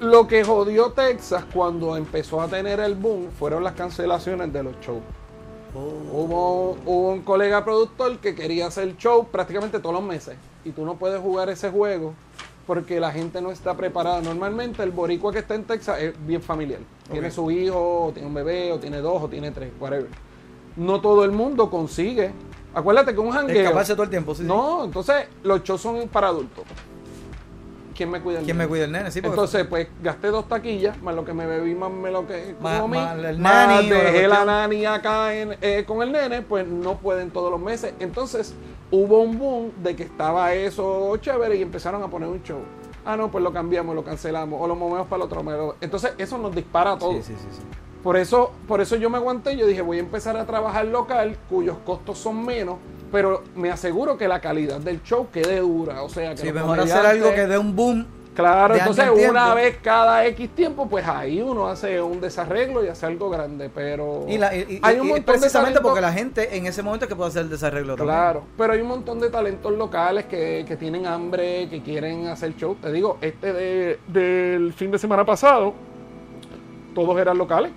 Lo 0.00 0.26
que 0.26 0.44
jodió 0.44 0.92
Texas 0.92 1.44
cuando 1.52 1.96
empezó 1.96 2.42
a 2.42 2.48
tener 2.48 2.78
el 2.80 2.94
boom 2.94 3.30
fueron 3.38 3.64
las 3.64 3.72
cancelaciones 3.72 4.52
de 4.52 4.62
los 4.62 4.74
shows. 4.80 5.00
Hubo, 5.74 6.76
hubo 6.84 7.10
un 7.12 7.22
colega 7.22 7.64
productor 7.64 8.18
que 8.18 8.34
quería 8.34 8.66
hacer 8.66 8.96
show 8.98 9.26
prácticamente 9.28 9.78
todos 9.78 9.94
los 9.94 10.04
meses. 10.04 10.36
Y 10.64 10.72
tú 10.72 10.84
no 10.84 10.96
puedes 10.96 11.18
jugar 11.20 11.48
ese 11.48 11.70
juego 11.70 12.12
porque 12.66 13.00
la 13.00 13.12
gente 13.12 13.40
no 13.40 13.50
está 13.50 13.74
preparada. 13.78 14.20
Normalmente 14.20 14.82
el 14.82 14.90
boricua 14.90 15.32
que 15.32 15.38
está 15.38 15.54
en 15.54 15.64
Texas 15.64 15.98
es 16.00 16.26
bien 16.26 16.42
familiar. 16.42 16.80
Tiene 17.10 17.30
su 17.30 17.50
hijo, 17.50 18.06
o 18.06 18.12
tiene 18.12 18.28
un 18.28 18.34
bebé, 18.34 18.72
o 18.72 18.78
tiene 18.78 18.98
dos, 18.98 19.22
o 19.22 19.28
tiene 19.28 19.50
tres, 19.50 19.70
whatever. 19.80 20.08
No 20.76 21.00
todo 21.00 21.24
el 21.24 21.30
mundo 21.32 21.70
consigue. 21.70 22.32
Acuérdate 22.74 23.12
que 23.14 23.20
un 23.20 23.30
jangueo... 23.30 23.62
escaparse 23.62 23.94
todo 23.94 24.04
el 24.04 24.10
tiempo. 24.10 24.34
Sí, 24.34 24.42
sí. 24.42 24.48
No, 24.48 24.84
entonces 24.84 25.26
los 25.42 25.62
shows 25.62 25.80
son 25.80 26.08
para 26.08 26.28
adultos. 26.28 26.64
¿Quién 27.96 28.10
me 28.10 28.20
cuida 28.22 28.38
el 28.38 28.44
¿Quién 28.46 28.56
nene? 28.56 28.64
me 28.66 28.68
cuida 28.70 28.84
el 28.84 28.92
nene? 28.92 29.10
Sí, 29.10 29.20
porque- 29.20 29.34
Entonces, 29.34 29.66
pues 29.66 29.88
gasté 30.02 30.28
dos 30.28 30.48
taquillas, 30.48 31.02
más 31.02 31.14
lo 31.14 31.24
que 31.24 31.34
me 31.34 31.44
bebí, 31.46 31.74
más 31.74 31.90
me 31.90 32.10
lo 32.10 32.26
que 32.26 32.54
Más- 32.60 32.80
comí, 32.80 32.96
más 32.96 33.18
el 33.18 33.38
más 33.38 33.66
la 33.66 33.82
dejé 33.82 34.26
la 34.28 34.44
nani 34.46 34.86
acá 34.86 35.34
en- 35.34 35.56
eh, 35.60 35.84
con 35.86 36.00
el 36.02 36.10
nene, 36.12 36.40
pues 36.40 36.66
no 36.66 36.96
pueden 36.96 37.30
todos 37.30 37.50
los 37.50 37.60
meses. 37.60 37.92
Entonces, 38.00 38.54
hubo 38.90 39.20
un 39.20 39.38
boom 39.38 39.72
de 39.82 39.96
que 39.96 40.04
estaba 40.04 40.54
eso 40.54 41.14
chévere 41.18 41.56
y 41.56 41.62
empezaron 41.62 42.02
a 42.02 42.08
poner 42.08 42.28
un 42.30 42.42
show. 42.42 42.60
Ah, 43.04 43.16
no, 43.16 43.30
pues 43.30 43.44
lo 43.44 43.52
cambiamos, 43.52 43.94
lo 43.94 44.02
cancelamos, 44.04 44.58
o 44.62 44.66
lo 44.66 44.76
movemos 44.76 45.06
para 45.06 45.22
el 45.24 45.30
otro. 45.30 45.76
Entonces, 45.82 46.12
eso 46.16 46.38
nos 46.38 46.54
dispara 46.54 46.92
a 46.92 46.98
todos. 46.98 47.16
Sí, 47.16 47.34
sí, 47.34 47.34
sí, 47.38 47.48
sí. 47.56 47.62
Por 48.02 48.16
eso, 48.16 48.52
por 48.66 48.80
eso 48.80 48.96
yo 48.96 49.10
me 49.10 49.18
aguanté, 49.18 49.56
yo 49.56 49.66
dije, 49.66 49.82
voy 49.82 49.98
a 49.98 50.00
empezar 50.00 50.36
a 50.36 50.46
trabajar 50.46 50.86
local, 50.86 51.36
cuyos 51.50 51.76
costos 51.84 52.18
son 52.18 52.44
menos, 52.44 52.76
pero 53.12 53.42
me 53.54 53.70
aseguro 53.70 54.16
que 54.16 54.26
la 54.26 54.40
calidad 54.40 54.78
del 54.80 55.02
show 55.02 55.28
quede 55.30 55.60
dura. 55.60 56.02
O 56.02 56.08
sea, 56.08 56.30
que 56.34 56.38
Sí, 56.42 56.52
mejor 56.52 56.80
hacer 56.80 57.04
algo 57.04 57.30
que 57.34 57.46
dé 57.46 57.58
un 57.58 57.76
boom. 57.76 58.06
Claro, 58.32 58.74
entonces 58.76 59.04
en 59.04 59.28
una 59.30 59.52
vez 59.54 59.78
cada 59.82 60.24
X 60.28 60.48
tiempo, 60.50 60.88
pues 60.88 61.06
ahí 61.06 61.42
uno 61.42 61.66
hace 61.66 62.00
un 62.00 62.20
desarreglo 62.22 62.82
y 62.82 62.88
hace 62.88 63.04
algo 63.04 63.28
grande, 63.28 63.68
pero 63.74 64.24
Y, 64.28 64.38
la- 64.38 64.54
y- 64.56 64.78
hay 64.82 64.98
un 65.00 65.06
y 65.08 65.10
montón 65.10 65.24
precisamente 65.24 65.80
porque 65.80 66.00
la 66.00 66.12
gente 66.12 66.56
en 66.56 66.64
ese 66.64 66.82
momento 66.82 67.04
es 67.04 67.08
que 67.10 67.16
puede 67.16 67.28
hacer 67.28 67.42
el 67.42 67.50
desarreglo 67.50 67.96
también. 67.96 68.16
Claro, 68.16 68.44
pero 68.56 68.72
hay 68.72 68.80
un 68.80 68.86
montón 68.88 69.18
de 69.20 69.28
talentos 69.28 69.72
locales 69.76 70.24
que, 70.24 70.64
que 70.66 70.76
tienen 70.76 71.06
hambre, 71.06 71.68
que 71.68 71.82
quieren 71.82 72.28
hacer 72.28 72.56
show. 72.56 72.76
Te 72.80 72.90
digo, 72.92 73.18
este 73.20 73.52
de- 73.52 73.98
del 74.06 74.72
fin 74.72 74.90
de 74.92 74.98
semana 74.98 75.26
pasado, 75.26 75.74
todos 76.94 77.18
eran 77.20 77.36
locales. 77.36 77.72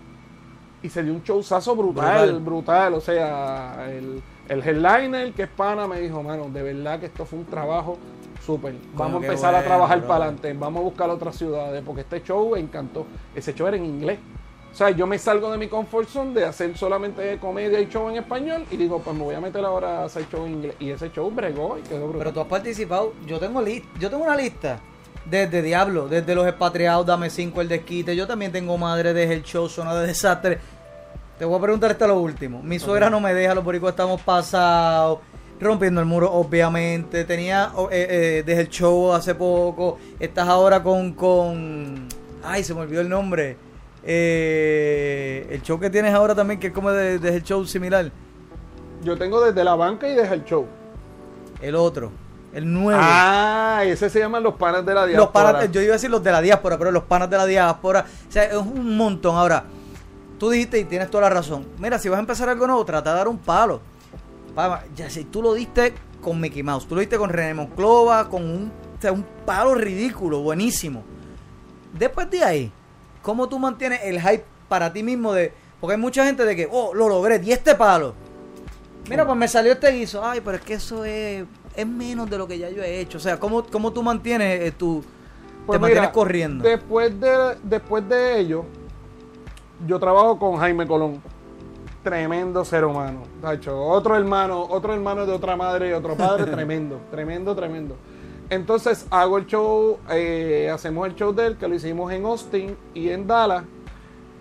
Y 0.84 0.90
se 0.90 1.02
dio 1.02 1.14
un 1.14 1.24
showzazo 1.24 1.76
brutal, 1.76 2.26
Brutal. 2.28 2.40
brutal. 2.42 2.94
O 2.96 3.02
sea, 3.02 3.88
el, 3.90 4.22
el 4.50 4.60
headliner 4.68 5.32
que 5.34 5.44
es 5.44 5.50
pana 5.50 5.88
me 5.88 6.00
dijo, 6.02 6.22
mano, 6.22 6.50
de 6.50 6.62
verdad 6.62 7.00
que 7.00 7.06
esto 7.08 7.26
fue 7.26 7.40
un 7.40 7.46
trabajo 7.46 7.98
súper. 8.46 8.76
Vamos 8.96 9.24
a 9.24 9.26
empezar 9.26 9.56
a 9.56 9.64
trabajar 9.64 10.02
para 10.04 10.26
adelante, 10.26 10.54
vamos 10.54 10.82
a 10.82 10.84
buscar 10.84 11.10
otras 11.10 11.36
ciudades, 11.38 11.82
porque 11.86 12.02
este 12.02 12.22
show 12.22 12.52
me 12.54 12.60
encantó. 12.60 13.06
Ese 13.34 13.54
show 13.54 13.68
era 13.68 13.78
en 13.78 13.86
inglés. 13.86 14.20
O 14.72 14.76
sea, 14.76 14.90
yo 14.90 15.06
me 15.08 15.18
salgo 15.20 15.52
de 15.52 15.58
mi 15.60 15.68
comfort 15.68 16.10
zone 16.10 16.34
de 16.34 16.46
hacer 16.46 16.76
solamente 16.78 17.38
comedia 17.38 17.80
y 17.80 17.88
show 17.88 18.10
en 18.10 18.18
español 18.18 18.66
y 18.72 18.76
digo, 18.76 19.00
pues 19.00 19.16
me 19.16 19.24
voy 19.24 19.36
a 19.36 19.40
meter 19.40 19.64
ahora 19.64 20.00
a 20.02 20.06
hacer 20.06 20.28
show 20.30 20.46
en 20.48 20.54
inglés. 20.54 20.76
Y 20.80 20.90
ese 20.90 21.12
show 21.12 21.30
bregó 21.32 21.78
y 21.78 21.82
quedó 21.84 22.02
brutal. 22.08 22.20
Pero 22.20 22.34
tú 22.34 22.40
has 22.42 22.48
participado. 22.48 23.14
Yo 23.28 23.40
tengo 23.40 23.62
li- 23.62 23.86
yo 24.00 24.10
tengo 24.10 24.24
una 24.24 24.36
lista. 24.36 24.80
Desde 25.26 25.62
Diablo, 25.62 26.10
desde 26.10 26.36
Los 26.36 26.46
Expatriados, 26.48 27.06
Dame 27.06 27.30
5, 27.30 27.62
El 27.62 27.70
Desquite. 27.70 28.14
Yo 28.16 28.28
también 28.28 28.52
tengo 28.52 28.78
Madre 28.78 29.14
de 29.14 29.32
el 29.32 29.44
Show, 29.44 29.70
Zona 29.70 29.96
de 29.96 30.08
Desastre. 30.08 30.60
Te 31.38 31.46
voy 31.46 31.58
a 31.58 31.62
preguntar 31.62 31.92
hasta 31.92 32.08
lo 32.08 32.20
último. 32.20 32.62
Mi 32.62 32.80
suegra 32.80 33.10
no 33.10 33.20
me 33.20 33.34
deja, 33.34 33.56
los 33.56 33.64
boricos 33.64 33.90
estamos 33.90 34.22
pasados. 34.22 35.20
Rompiendo 35.60 36.02
el 36.02 36.06
muro, 36.08 36.32
obviamente. 36.32 37.24
Tenía 37.26 37.72
oh, 37.76 37.90
eh, 37.92 38.08
eh, 38.10 38.44
desde 38.46 38.62
el 38.62 38.70
show 38.70 39.14
hace 39.14 39.34
poco. 39.36 39.98
Estás 40.20 40.48
ahora 40.48 40.82
con, 40.84 41.14
con. 41.14 42.08
Ay, 42.44 42.64
se 42.64 42.74
me 42.74 42.82
olvidó 42.82 43.02
el 43.02 43.10
nombre. 43.10 43.58
Eh, 44.04 45.48
el 45.50 45.62
show 45.62 45.80
que 45.80 45.90
tienes 45.90 46.14
ahora 46.14 46.36
también, 46.36 46.60
que 46.60 46.68
es 46.68 46.74
como 46.74 46.92
de- 46.92 47.18
desde 47.20 47.38
el 47.38 47.44
show 47.44 47.66
similar. 47.66 48.12
Yo 49.04 49.18
tengo 49.18 49.42
desde 49.44 49.64
la 49.64 49.76
banca 49.76 50.08
y 50.08 50.16
desde 50.16 50.34
el 50.36 50.44
show. 50.44 50.66
El 51.62 51.76
otro, 51.76 52.12
el 52.54 52.72
nuevo. 52.72 53.00
Ah, 53.02 53.84
ese 53.86 54.10
se 54.10 54.20
llaman 54.20 54.44
los 54.44 54.56
panas 54.56 54.86
de 54.86 54.94
la 54.94 55.02
los 55.02 55.10
diáspora. 55.10 55.54
panas, 55.54 55.72
yo 55.72 55.82
iba 55.82 55.92
a 55.92 55.94
decir 55.94 56.10
los 56.10 56.22
de 56.24 56.32
la 56.32 56.42
diáspora, 56.42 56.78
pero 56.78 56.92
los 56.92 57.04
panas 57.04 57.30
de 57.30 57.38
la 57.38 57.46
diáspora, 57.46 58.06
o 58.28 58.32
sea, 58.32 58.44
es 58.44 58.56
un 58.58 58.98
montón. 58.98 59.36
Ahora, 59.38 59.64
tú 60.44 60.50
dijiste 60.50 60.80
y 60.80 60.84
tienes 60.86 61.10
toda 61.10 61.24
la 61.24 61.30
razón. 61.30 61.66
Mira, 61.80 61.98
si 61.98 62.10
vas 62.10 62.18
a 62.18 62.20
empezar 62.20 62.50
algo 62.50 62.68
nuevo, 62.68 62.84
trata 62.86 63.12
de 63.12 63.18
dar 63.18 63.28
un 63.28 63.38
palo. 63.38 63.80
Pa- 64.54 64.84
Ya 64.96 65.10
si 65.10 65.24
tú 65.26 65.42
lo 65.42 65.54
diste 65.54 65.94
con 66.22 66.40
Mickey 66.40 66.64
Mouse, 66.64 66.86
tú 66.88 66.96
lo 66.96 67.02
diste 67.02 67.18
con 67.18 67.30
René 67.30 67.54
Monclova, 67.54 68.30
con 68.30 68.44
un, 68.44 68.72
o 68.98 69.02
sea, 69.02 69.12
un 69.12 69.26
palo 69.46 69.74
ridículo, 69.76 70.42
buenísimo. 70.42 71.04
Después 71.98 72.30
de 72.30 72.44
ahí, 72.44 72.72
¿cómo 73.22 73.48
tú 73.48 73.58
mantienes 73.60 74.02
el 74.04 74.20
hype 74.22 74.46
para 74.68 74.92
ti 74.92 75.04
mismo 75.04 75.34
de 75.34 75.54
porque 75.80 75.96
hay 75.96 76.02
mucha 76.02 76.26
gente 76.26 76.46
de 76.46 76.56
que, 76.56 76.68
oh, 76.72 76.94
lo 76.94 77.10
logré, 77.10 77.40
di 77.40 77.52
este 77.52 77.76
palo. 77.76 78.14
Mira, 79.10 79.26
pues 79.26 79.38
me 79.38 79.50
salió 79.50 79.74
este 79.74 79.92
guiso. 79.92 80.24
Ay, 80.26 80.40
pero 80.40 80.56
es 80.58 80.64
que 80.64 80.76
eso 80.76 81.04
es, 81.04 81.44
es 81.76 81.86
menos 81.88 82.30
de 82.30 82.38
lo 82.38 82.48
que 82.48 82.58
ya 82.58 82.70
yo 82.70 82.82
he 82.82 83.02
hecho. 83.02 83.18
O 83.18 83.22
sea, 83.22 83.38
¿cómo, 83.38 83.64
cómo 83.66 83.92
tú 83.92 84.02
mantienes 84.02 84.62
eh, 84.62 84.72
tu... 84.72 85.04
Pues 85.66 85.76
te 85.78 85.80
mantienes 85.82 86.04
mira, 86.04 86.12
corriendo? 86.14 86.64
Después 86.64 87.20
de, 87.20 87.58
después 87.64 88.08
de 88.08 88.40
ello, 88.40 88.66
yo 89.88 90.00
trabajo 90.00 90.38
con 90.40 90.58
Jaime 90.58 90.88
Colón. 90.88 91.22
Tremendo 92.04 92.66
ser 92.66 92.84
humano. 92.84 93.22
Tacho, 93.42 93.82
otro 93.82 94.18
hermano, 94.18 94.62
otro 94.70 94.94
hermano 94.94 95.26
de 95.26 95.32
otra 95.32 95.56
madre 95.56 95.90
y 95.90 95.94
otro 95.94 96.16
padre, 96.16 96.46
tremendo, 96.52 97.00
tremendo, 97.10 97.56
tremendo. 97.56 97.96
Entonces 98.50 99.08
hago 99.10 99.38
el 99.38 99.46
show, 99.46 99.98
eh, 100.10 100.70
hacemos 100.74 101.08
el 101.08 101.16
show 101.16 101.34
de 101.34 101.48
él, 101.48 101.58
que 101.58 101.68
lo 101.68 101.76
hicimos 101.76 102.12
en 102.12 102.26
Austin 102.26 102.76
y 102.94 103.10
en 103.10 103.26
Dallas. 103.26 103.64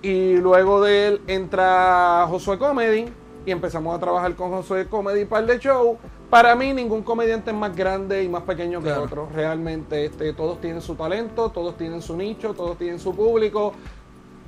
Y 0.02 0.36
luego 0.38 0.82
de 0.82 1.06
él 1.06 1.22
entra 1.28 2.26
Josué 2.28 2.58
Comedy 2.58 3.06
y 3.46 3.50
empezamos 3.52 3.94
a 3.96 4.00
trabajar 4.00 4.34
con 4.34 4.50
Josué 4.50 4.88
Comedy 4.88 5.24
par 5.24 5.46
de 5.46 5.58
show. 5.60 5.96
Para 6.28 6.56
mí 6.56 6.72
ningún 6.72 7.02
comediante 7.02 7.50
es 7.52 7.56
más 7.56 7.76
grande 7.76 8.24
y 8.24 8.28
más 8.28 8.42
pequeño 8.42 8.80
que 8.80 8.86
Claro. 8.86 9.02
otro. 9.04 9.28
Realmente 9.32 10.06
este, 10.06 10.32
todos 10.32 10.60
tienen 10.60 10.80
su 10.82 10.96
talento, 10.96 11.50
todos 11.50 11.76
tienen 11.76 12.02
su 12.02 12.16
nicho, 12.16 12.54
todos 12.54 12.76
tienen 12.76 12.98
su 12.98 13.14
público. 13.14 13.72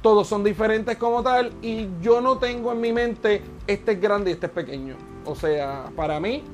Todos 0.04 0.28
son 0.28 0.44
diferentes 0.44 0.98
como 0.98 1.22
tal 1.22 1.50
y 1.62 1.88
yo 2.02 2.20
no 2.20 2.36
tengo 2.36 2.72
en 2.72 2.78
mi 2.82 2.92
mente 2.92 3.40
este 3.66 3.92
es 3.92 4.00
grande 4.02 4.28
y 4.28 4.34
este 4.34 4.44
es 4.44 4.52
pequeño. 4.52 4.96
O 5.24 5.34
sea, 5.34 5.86
para 5.96 6.20
mí 6.20 6.44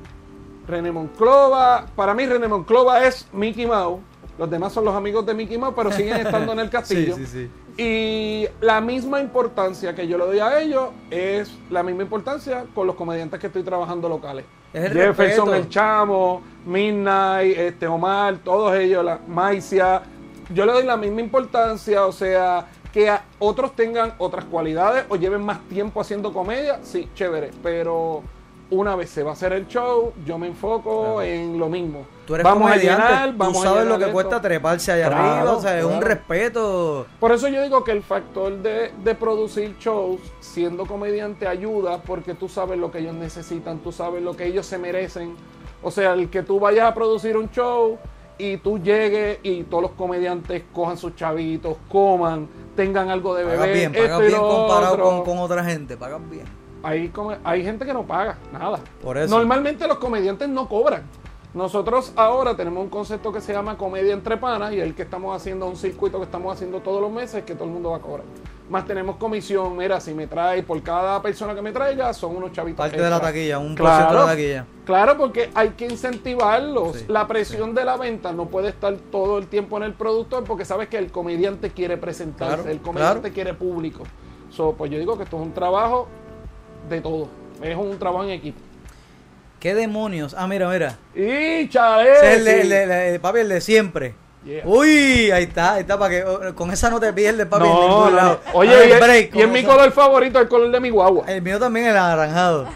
René 0.65 0.89
Monclova, 0.89 1.85
para 1.93 2.13
mí 2.13 2.25
René 2.25 2.47
Monclova 2.47 3.03
es 3.05 3.27
Mickey 3.33 3.65
Mouse. 3.65 3.99
Los 4.37 4.49
demás 4.49 4.71
son 4.71 4.85
los 4.85 4.95
amigos 4.95 5.25
de 5.25 5.33
Mickey 5.33 5.57
Mouse, 5.57 5.73
pero 5.75 5.91
siguen 5.91 6.25
estando 6.25 6.53
en 6.53 6.59
el 6.59 6.69
castillo. 6.77 7.13
Sí, 7.17 7.25
sí, 7.25 7.49
sí. 7.75 7.83
Y 7.83 8.47
la 8.61 8.79
misma 8.79 9.19
importancia 9.19 9.93
que 9.93 10.07
yo 10.07 10.17
le 10.17 10.27
doy 10.27 10.39
a 10.39 10.61
ellos 10.61 10.91
es 11.09 11.51
la 11.69 11.83
misma 11.83 12.03
importancia 12.03 12.63
con 12.73 12.87
los 12.87 12.95
comediantes 12.95 13.37
que 13.37 13.47
estoy 13.47 13.63
trabajando 13.63 14.07
locales. 14.07 14.45
Es 14.71 14.85
el 14.85 14.93
Jefferson, 14.93 15.47
respeto. 15.47 15.55
el 15.55 15.67
Chamo, 15.67 16.41
Midnight, 16.65 17.57
este 17.57 17.85
Omar, 17.85 18.37
todos 18.45 18.73
ellos, 18.77 19.03
la 19.03 19.19
Maicia. 19.27 20.03
Yo 20.53 20.65
le 20.65 20.71
doy 20.71 20.85
la 20.85 20.95
misma 20.95 21.19
importancia, 21.19 22.05
o 22.05 22.13
sea, 22.13 22.67
que 22.91 23.09
a 23.09 23.23
otros 23.39 23.75
tengan 23.75 24.13
otras 24.17 24.45
cualidades 24.45 25.05
o 25.09 25.15
lleven 25.15 25.43
más 25.43 25.61
tiempo 25.69 26.01
haciendo 26.01 26.33
comedia, 26.33 26.79
sí, 26.83 27.09
chévere, 27.15 27.51
pero 27.63 28.23
una 28.69 28.95
vez 28.95 29.09
se 29.09 29.23
va 29.23 29.31
a 29.31 29.33
hacer 29.33 29.51
el 29.53 29.67
show, 29.67 30.13
yo 30.25 30.37
me 30.37 30.47
enfoco 30.47 31.21
en 31.21 31.59
lo 31.59 31.67
mismo. 31.67 32.05
Tú 32.25 32.35
eres 32.35 32.45
vamos 32.45 32.69
a 32.69 32.73
comediante, 32.73 33.03
llenar, 33.03 33.33
vamos 33.35 33.61
tú 33.61 33.61
a 33.61 33.65
sabes 33.65 33.85
lo 33.85 33.97
que 33.97 34.03
esto. 34.05 34.13
cuesta 34.13 34.41
treparse 34.41 34.91
allá 34.93 35.07
Claro, 35.07 35.23
arriba, 35.23 35.51
o 35.57 35.61
sea, 35.61 35.79
es 35.79 35.85
un 35.85 36.01
respeto. 36.01 37.05
Por 37.19 37.33
eso 37.33 37.49
yo 37.49 37.61
digo 37.63 37.83
que 37.83 37.91
el 37.91 38.01
factor 38.01 38.57
de, 38.61 38.91
de 39.03 39.15
producir 39.15 39.75
shows 39.77 40.21
siendo 40.39 40.85
comediante 40.85 41.47
ayuda 41.47 41.97
porque 42.01 42.33
tú 42.33 42.47
sabes 42.47 42.79
lo 42.79 42.91
que 42.91 42.99
ellos 42.99 43.13
necesitan, 43.15 43.79
tú 43.79 43.91
sabes 43.91 44.23
lo 44.23 44.37
que 44.37 44.45
ellos 44.45 44.65
se 44.65 44.77
merecen. 44.77 45.35
O 45.83 45.91
sea, 45.91 46.13
el 46.13 46.29
que 46.29 46.43
tú 46.43 46.59
vayas 46.59 46.85
a 46.89 46.93
producir 46.93 47.35
un 47.35 47.49
show 47.51 47.97
y 48.37 48.57
tú 48.57 48.79
llegues 48.79 49.39
y 49.43 49.63
todos 49.63 49.83
los 49.83 49.91
comediantes 49.91 50.63
cojan 50.73 50.97
sus 50.97 51.15
chavitos, 51.15 51.77
coman, 51.89 52.47
tengan 52.75 53.09
algo 53.09 53.35
de 53.35 53.43
Pagas 53.43 53.59
beber, 53.61 53.75
bien, 53.75 53.93
pagas 53.93 54.19
bien 54.21 54.39
comparado 54.39 54.99
con, 55.01 55.23
con 55.25 55.37
otra 55.39 55.63
gente, 55.63 55.97
pagas 55.97 56.21
bien. 56.29 56.45
Hay, 56.83 57.09
come- 57.09 57.37
hay 57.43 57.63
gente 57.63 57.85
que 57.85 57.93
no 57.93 58.03
paga 58.03 58.37
nada. 58.51 58.79
Por 59.03 59.17
eso. 59.17 59.35
Normalmente 59.35 59.87
los 59.87 59.97
comediantes 59.99 60.49
no 60.49 60.67
cobran. 60.67 61.03
Nosotros 61.53 62.13
ahora 62.15 62.55
tenemos 62.55 62.81
un 62.81 62.89
concepto 62.89 63.31
que 63.33 63.41
se 63.41 63.51
llama 63.51 63.77
comedia 63.77 64.13
entre 64.13 64.37
panas 64.37 64.73
y 64.73 64.79
el 64.79 64.95
que 64.95 65.01
estamos 65.01 65.35
haciendo 65.35 65.67
un 65.67 65.75
circuito 65.75 66.17
que 66.17 66.23
estamos 66.23 66.53
haciendo 66.55 66.79
todos 66.79 67.01
los 67.01 67.11
meses 67.11 67.43
que 67.43 67.53
todo 67.55 67.65
el 67.65 67.71
mundo 67.71 67.91
va 67.91 67.97
a 67.97 67.99
cobrar. 67.99 68.25
Más 68.71 68.85
tenemos 68.87 69.17
comisión, 69.17 69.75
mira, 69.75 69.99
si 69.99 70.13
me 70.13 70.27
trae 70.27 70.63
por 70.63 70.81
cada 70.81 71.21
persona 71.21 71.53
que 71.53 71.61
me 71.61 71.73
traiga 71.73 72.13
son 72.13 72.37
unos 72.37 72.53
chavitos. 72.53 72.77
Parte 72.77 73.01
de 73.01 73.09
la 73.09 73.19
taquilla, 73.19 73.59
un 73.59 73.75
por 73.75 73.85
ciento 73.89 74.13
de 74.13 74.19
la 74.19 74.25
taquilla. 74.25 74.65
Claro, 74.85 75.17
porque 75.17 75.49
hay 75.53 75.71
que 75.71 75.87
incentivarlos. 75.87 76.95
Sí, 76.99 77.05
la 77.09 77.27
presión 77.27 77.75
de 77.75 77.83
la 77.83 77.97
venta 77.97 78.31
no 78.31 78.45
puede 78.45 78.69
estar 78.69 78.95
todo 79.11 79.37
el 79.39 79.47
tiempo 79.47 79.75
en 79.75 79.83
el 79.83 79.93
productor 79.93 80.45
porque 80.45 80.63
sabes 80.63 80.87
que 80.87 80.97
el 80.97 81.11
comediante 81.11 81.71
quiere 81.71 81.97
presentarse, 81.97 82.55
Claro, 82.55 82.69
el 82.71 82.79
comediante 82.81 83.19
claro. 83.19 83.33
quiere 83.33 83.53
público. 83.53 84.03
So, 84.49 84.71
pues 84.71 84.89
yo 84.89 84.97
digo 84.99 85.17
que 85.17 85.23
esto 85.25 85.35
es 85.35 85.43
un 85.43 85.53
trabajo 85.53 86.07
de 86.89 87.01
todo. 87.01 87.27
Es 87.61 87.75
un 87.75 87.99
trabajo 87.99 88.23
en 88.23 88.29
equipo. 88.29 88.61
¿Qué 89.59 89.75
demonios? 89.75 90.33
Ah, 90.37 90.47
mira, 90.47 90.69
mira. 90.69 90.97
Y 91.13 91.67
chale. 91.67 92.09
Es 92.13 92.23
el 92.23 92.45
de, 92.45 92.51
sí. 92.53 92.59
el 92.61 92.69
de- 92.69 92.83
el 93.07 93.11
de- 93.13 93.19
papi, 93.19 93.39
el 93.39 93.49
de 93.49 93.59
siempre. 93.59 94.15
Yeah. 94.43 94.63
Uy, 94.65 95.29
ahí 95.29 95.43
está, 95.43 95.73
ahí 95.73 95.81
está, 95.81 95.99
para 95.99 96.09
que 96.09 96.23
oh, 96.23 96.55
con 96.55 96.71
esa 96.71 96.89
no 96.89 96.99
te 96.99 97.13
pierdes, 97.13 97.45
papi, 97.45 97.65
en 97.65 97.69
No, 97.73 97.81
ningún 97.81 97.99
no, 98.05 98.09
lado. 98.11 98.39
no. 98.47 98.51
Oye, 98.59 98.87
y, 98.87 98.91
es- 98.91 98.99
break, 98.99 99.35
y 99.35 99.41
es 99.41 99.49
mi 99.49 99.63
color 99.63 99.91
favorito, 99.91 100.39
el 100.39 100.47
color 100.47 100.71
de 100.71 100.79
mi 100.79 100.89
guagua. 100.89 101.25
El 101.27 101.41
mío 101.43 101.59
también 101.59 101.85
el 101.87 101.97
anaranjado. 101.97 102.67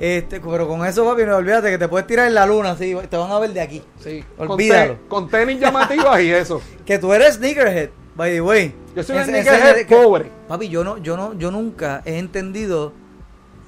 Este, 0.00 0.40
pero 0.40 0.66
con 0.66 0.84
eso, 0.86 1.04
papi, 1.04 1.24
no 1.24 1.36
olvídate 1.36 1.70
que 1.70 1.78
te 1.78 1.86
puedes 1.86 2.06
tirar 2.06 2.26
en 2.26 2.34
la 2.34 2.46
luna, 2.46 2.70
así, 2.70 2.96
te 3.10 3.16
van 3.16 3.30
a 3.30 3.38
ver 3.38 3.50
de 3.52 3.60
aquí. 3.60 3.82
Sí, 4.02 4.24
con, 4.38 4.50
Olvídalo. 4.52 4.94
te- 4.94 5.08
con 5.08 5.28
tenis 5.28 5.60
llamativas 5.60 6.20
y 6.22 6.32
eso. 6.32 6.60
Que 6.86 6.98
tú 6.98 7.12
eres 7.12 7.34
sneakerhead, 7.34 7.90
by 8.16 8.30
the 8.32 8.40
way. 8.40 8.74
Yo 8.96 9.02
soy 9.02 9.18
un 9.18 9.24
sneakerhead 9.24 9.78
es 9.78 9.86
pobre. 9.86 10.30
Papi, 10.48 10.68
yo 10.70 10.82
no, 10.82 10.96
yo 10.98 11.16
no, 11.16 11.34
yo 11.34 11.50
nunca 11.50 12.00
he 12.06 12.18
entendido, 12.18 12.92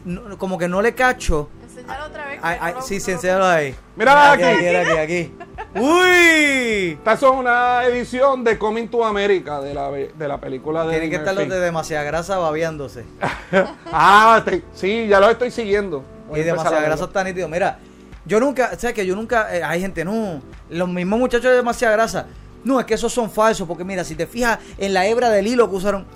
no- 0.07 0.39
como 0.39 0.57
que 0.59 0.66
no 0.66 0.81
le 0.83 0.95
cacho. 0.95 1.51
Enseñalo 1.76 2.06
otra 2.06 2.26
vez. 2.26 2.38
Ay, 2.42 2.59
ay, 2.60 2.74
sí, 2.82 3.01
sí, 3.01 3.10
lo- 3.10 3.16
enséñalo 3.16 3.46
ahí. 3.46 3.74
Mira 3.96 4.32
aquí, 4.32 4.42
aquí. 4.44 4.66
aquí, 4.66 4.76
aquí, 4.76 4.98
aquí. 4.98 5.34
¡Uy! 5.74 6.92
Esta 6.98 7.12
es 7.14 7.22
una 7.22 7.84
edición 7.84 8.44
de 8.44 8.59
Coming 8.59 8.88
to 8.88 9.05
America 9.05 9.60
de 9.60 9.74
la, 9.74 9.90
de 9.90 10.28
la 10.28 10.38
película 10.40 10.84
de. 10.84 10.90
Tienen 10.90 11.10
que 11.10 11.16
estar 11.16 11.34
los 11.34 11.48
de 11.48 11.60
demasiada 11.60 12.05
grasa 12.05 12.38
babeándose. 12.38 13.05
Ah, 13.92 14.42
te- 14.44 14.62
sí, 14.74 15.06
ya 15.09 15.20
lo 15.20 15.30
estoy 15.30 15.51
siguiendo. 15.51 16.05
Voy 16.28 16.40
Y 16.40 16.42
demasiada 16.42 16.80
grasa 16.80 17.05
está 17.05 17.22
nítido. 17.22 17.48
Mira, 17.48 17.78
yo 18.24 18.40
nunca, 18.40 18.70
o 18.74 18.78
sea 18.78 18.92
que 18.92 19.06
yo 19.06 19.14
nunca, 19.14 19.55
eh, 19.55 19.62
hay 19.62 19.80
gente, 19.80 20.05
no, 20.05 20.40
los 20.70 20.88
mismos 20.88 21.18
muchachos 21.18 21.51
de 21.51 21.56
demasiada 21.56 21.94
grasa. 21.94 22.26
No, 22.64 22.80
es 22.80 22.86
que 22.86 22.94
esos 22.94 23.12
son 23.12 23.30
falsos, 23.30 23.68
porque 23.68 23.84
mira, 23.84 24.02
si 24.05 24.14
te 24.16 24.26
fijas 24.26 24.59
en 24.78 24.94
la 24.94 25.06
hebra 25.06 25.28
del 25.30 25.46
hilo 25.46 25.68
que 25.70 25.76
usaron. 25.76 26.06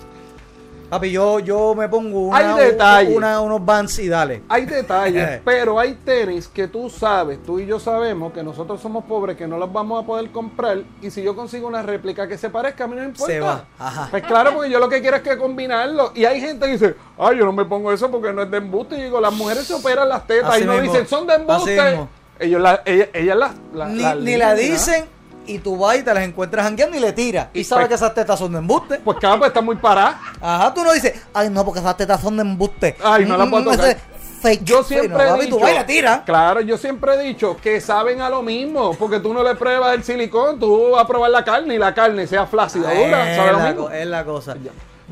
Papi, 0.89 1.11
yo, 1.11 1.39
yo 1.39 1.75
me 1.75 1.87
pongo 1.87 2.19
una, 2.29 2.37
Hay 2.55 2.65
detalles. 2.65 3.15
una- 3.15 3.41
unos 3.41 3.63
bands 3.63 3.99
y 3.99 4.07
dale. 4.07 4.41
Hay 4.49 4.65
detalles, 4.65 5.39
pero 5.45 5.79
hay 5.79 5.93
tenis 6.03 6.47
que 6.47 6.67
tú 6.67 6.89
sabes, 6.89 7.43
tú 7.43 7.59
y 7.59 7.65
yo 7.67 7.79
sabemos 7.79 8.33
que 8.33 8.41
nosotros 8.43 8.81
somos 8.81 9.03
pobres, 9.05 9.37
que 9.37 9.45
no 9.47 9.57
las 9.59 9.71
vamos 9.71 10.03
a 10.03 10.05
poder 10.07 10.31
comprar. 10.31 10.79
Y 11.01 11.11
si 11.11 11.21
yo 11.21 11.35
consigo 11.35 11.67
una 11.67 11.81
réplica 11.83 12.27
que 12.27 12.37
se 12.37 12.49
parezca, 12.49 12.85
a 12.85 12.87
mí 12.87 12.95
no 12.95 13.01
me 13.03 13.07
importa. 13.09 13.31
Se 13.33 13.39
va. 13.39 13.65
Ajá. 13.77 14.07
Pues 14.09 14.23
claro, 14.23 14.53
porque 14.55 14.69
yo 14.71 14.79
lo 14.79 14.89
que 14.89 14.99
quiero 15.01 15.17
es 15.17 15.23
que 15.23 15.37
combinarlo. 15.37 16.11
Y 16.15 16.25
hay 16.25 16.41
gente 16.41 16.65
que 16.65 16.71
dice, 16.71 16.95
ay, 17.17 17.37
yo 17.37 17.45
no 17.45 17.51
me 17.53 17.65
pongo 17.65 17.91
eso 17.91 18.09
porque 18.09 18.33
no 18.33 18.41
es 18.41 18.49
de 18.49 18.57
embuste. 18.57 18.97
Y 18.97 19.03
digo, 19.03 19.21
las 19.21 19.33
mujeres 19.33 19.65
se 19.65 19.73
operan 19.75 20.09
las 20.09 20.25
tetas 20.25 20.51
Así 20.55 20.63
y 20.63 20.65
no 20.65 20.73
mismo. 20.73 20.91
dicen, 20.91 21.07
son 21.07 21.27
de 21.27 21.35
embuste. 21.35 21.99
Ellos 22.39 22.61
la, 22.61 22.81
ellas, 22.85 23.09
ellas 23.13 23.37
las 23.37 23.51
la, 23.73 23.85
Ni, 24.15 24.21
ni 24.23 24.37
la 24.37 24.55
dicen 24.55 25.05
y 25.49 25.59
tú 25.59 25.77
vas 25.77 25.97
y 25.97 26.03
te 26.03 26.13
las 26.13 26.23
encuentras 26.23 26.65
jangueando 26.65 26.95
y 26.97 26.99
le 26.99 27.11
tiras. 27.13 27.47
Y, 27.53 27.59
Y 27.61 27.63
sabes 27.63 27.83
pues- 27.87 27.89
que 27.89 27.95
esas 28.05 28.13
tetas 28.13 28.37
son 28.39 28.51
de 28.53 28.59
embuste. 28.59 28.99
Pues 29.03 29.17
claro, 29.17 29.39
pues 29.39 29.49
está 29.49 29.61
muy 29.61 29.75
parada. 29.77 30.19
Ajá, 30.41 30.73
tú 30.73 30.83
no 30.83 30.91
dices, 30.93 31.13
ay 31.33 31.49
no, 31.49 31.63
porque 31.65 31.79
esas 31.79 31.97
tetas 31.97 32.21
son 32.21 32.35
de 32.37 32.41
embuste. 32.43 32.95
Ay, 33.03 33.25
no 33.25 33.35
las 33.37 33.49
puedo 33.49 33.63
Mm, 33.63 33.65
tocar. 33.75 33.89
ese 33.89 33.97
Fake. 34.41 34.63
Yo 34.63 34.83
siempre 34.85 35.25
papi, 35.27 35.41
he 35.41 35.45
dicho, 35.47 35.57
tiras. 35.85 36.21
claro, 36.25 36.61
yo 36.61 36.77
siempre 36.77 37.13
he 37.15 37.19
dicho 37.23 37.57
que 37.61 37.81
saben 37.81 38.21
a 38.21 38.29
lo 38.29 38.41
mismo, 38.41 38.93
porque 38.93 39.19
tú 39.19 39.33
no 39.33 39.43
le 39.43 39.53
pruebas 39.55 39.93
el 39.95 40.03
silicón, 40.05 40.57
tú 40.57 40.91
vas 40.91 41.03
a 41.03 41.07
probar 41.07 41.29
la 41.29 41.43
carne 41.43 41.75
y 41.75 41.77
la 41.77 41.93
carne 41.93 42.25
sea 42.25 42.45
flácida, 42.45 42.89
dura, 42.93 43.29
es, 43.31 43.35
sabe 43.35 43.51
lo 43.51 43.59
la, 43.59 43.65
mismo. 43.67 43.89
es 43.89 44.07
la 44.07 44.23
cosa. 44.23 44.55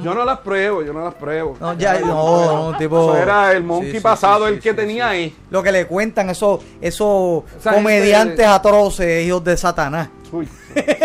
Yo 0.01 0.14
no 0.14 0.23
las 0.23 0.39
pruebo, 0.39 0.81
yo 0.84 0.93
no 0.93 1.03
las 1.03 1.15
pruebo. 1.15 1.57
No, 1.59 1.73
ya, 1.73 1.99
no, 1.99 2.72
no, 2.72 2.77
tipo. 2.77 3.14
Eso 3.15 3.18
era 3.22 3.51
el 3.51 3.64
monkey 3.64 3.89
Sí, 3.91 3.97
sí, 3.97 4.01
pasado 4.03 4.47
sí, 4.47 4.53
el 4.53 4.59
que 4.61 4.73
tenía 4.73 5.09
ahí. 5.09 5.35
Lo 5.49 5.61
que 5.61 5.72
le 5.73 5.88
cuentan 5.88 6.30
esos, 6.30 6.61
esos 6.80 7.43
comediantes 7.64 8.45
atroces, 8.47 9.26
hijos 9.26 9.43
de 9.43 9.57
Satanás. 9.57 10.07
Uy, 10.31 10.47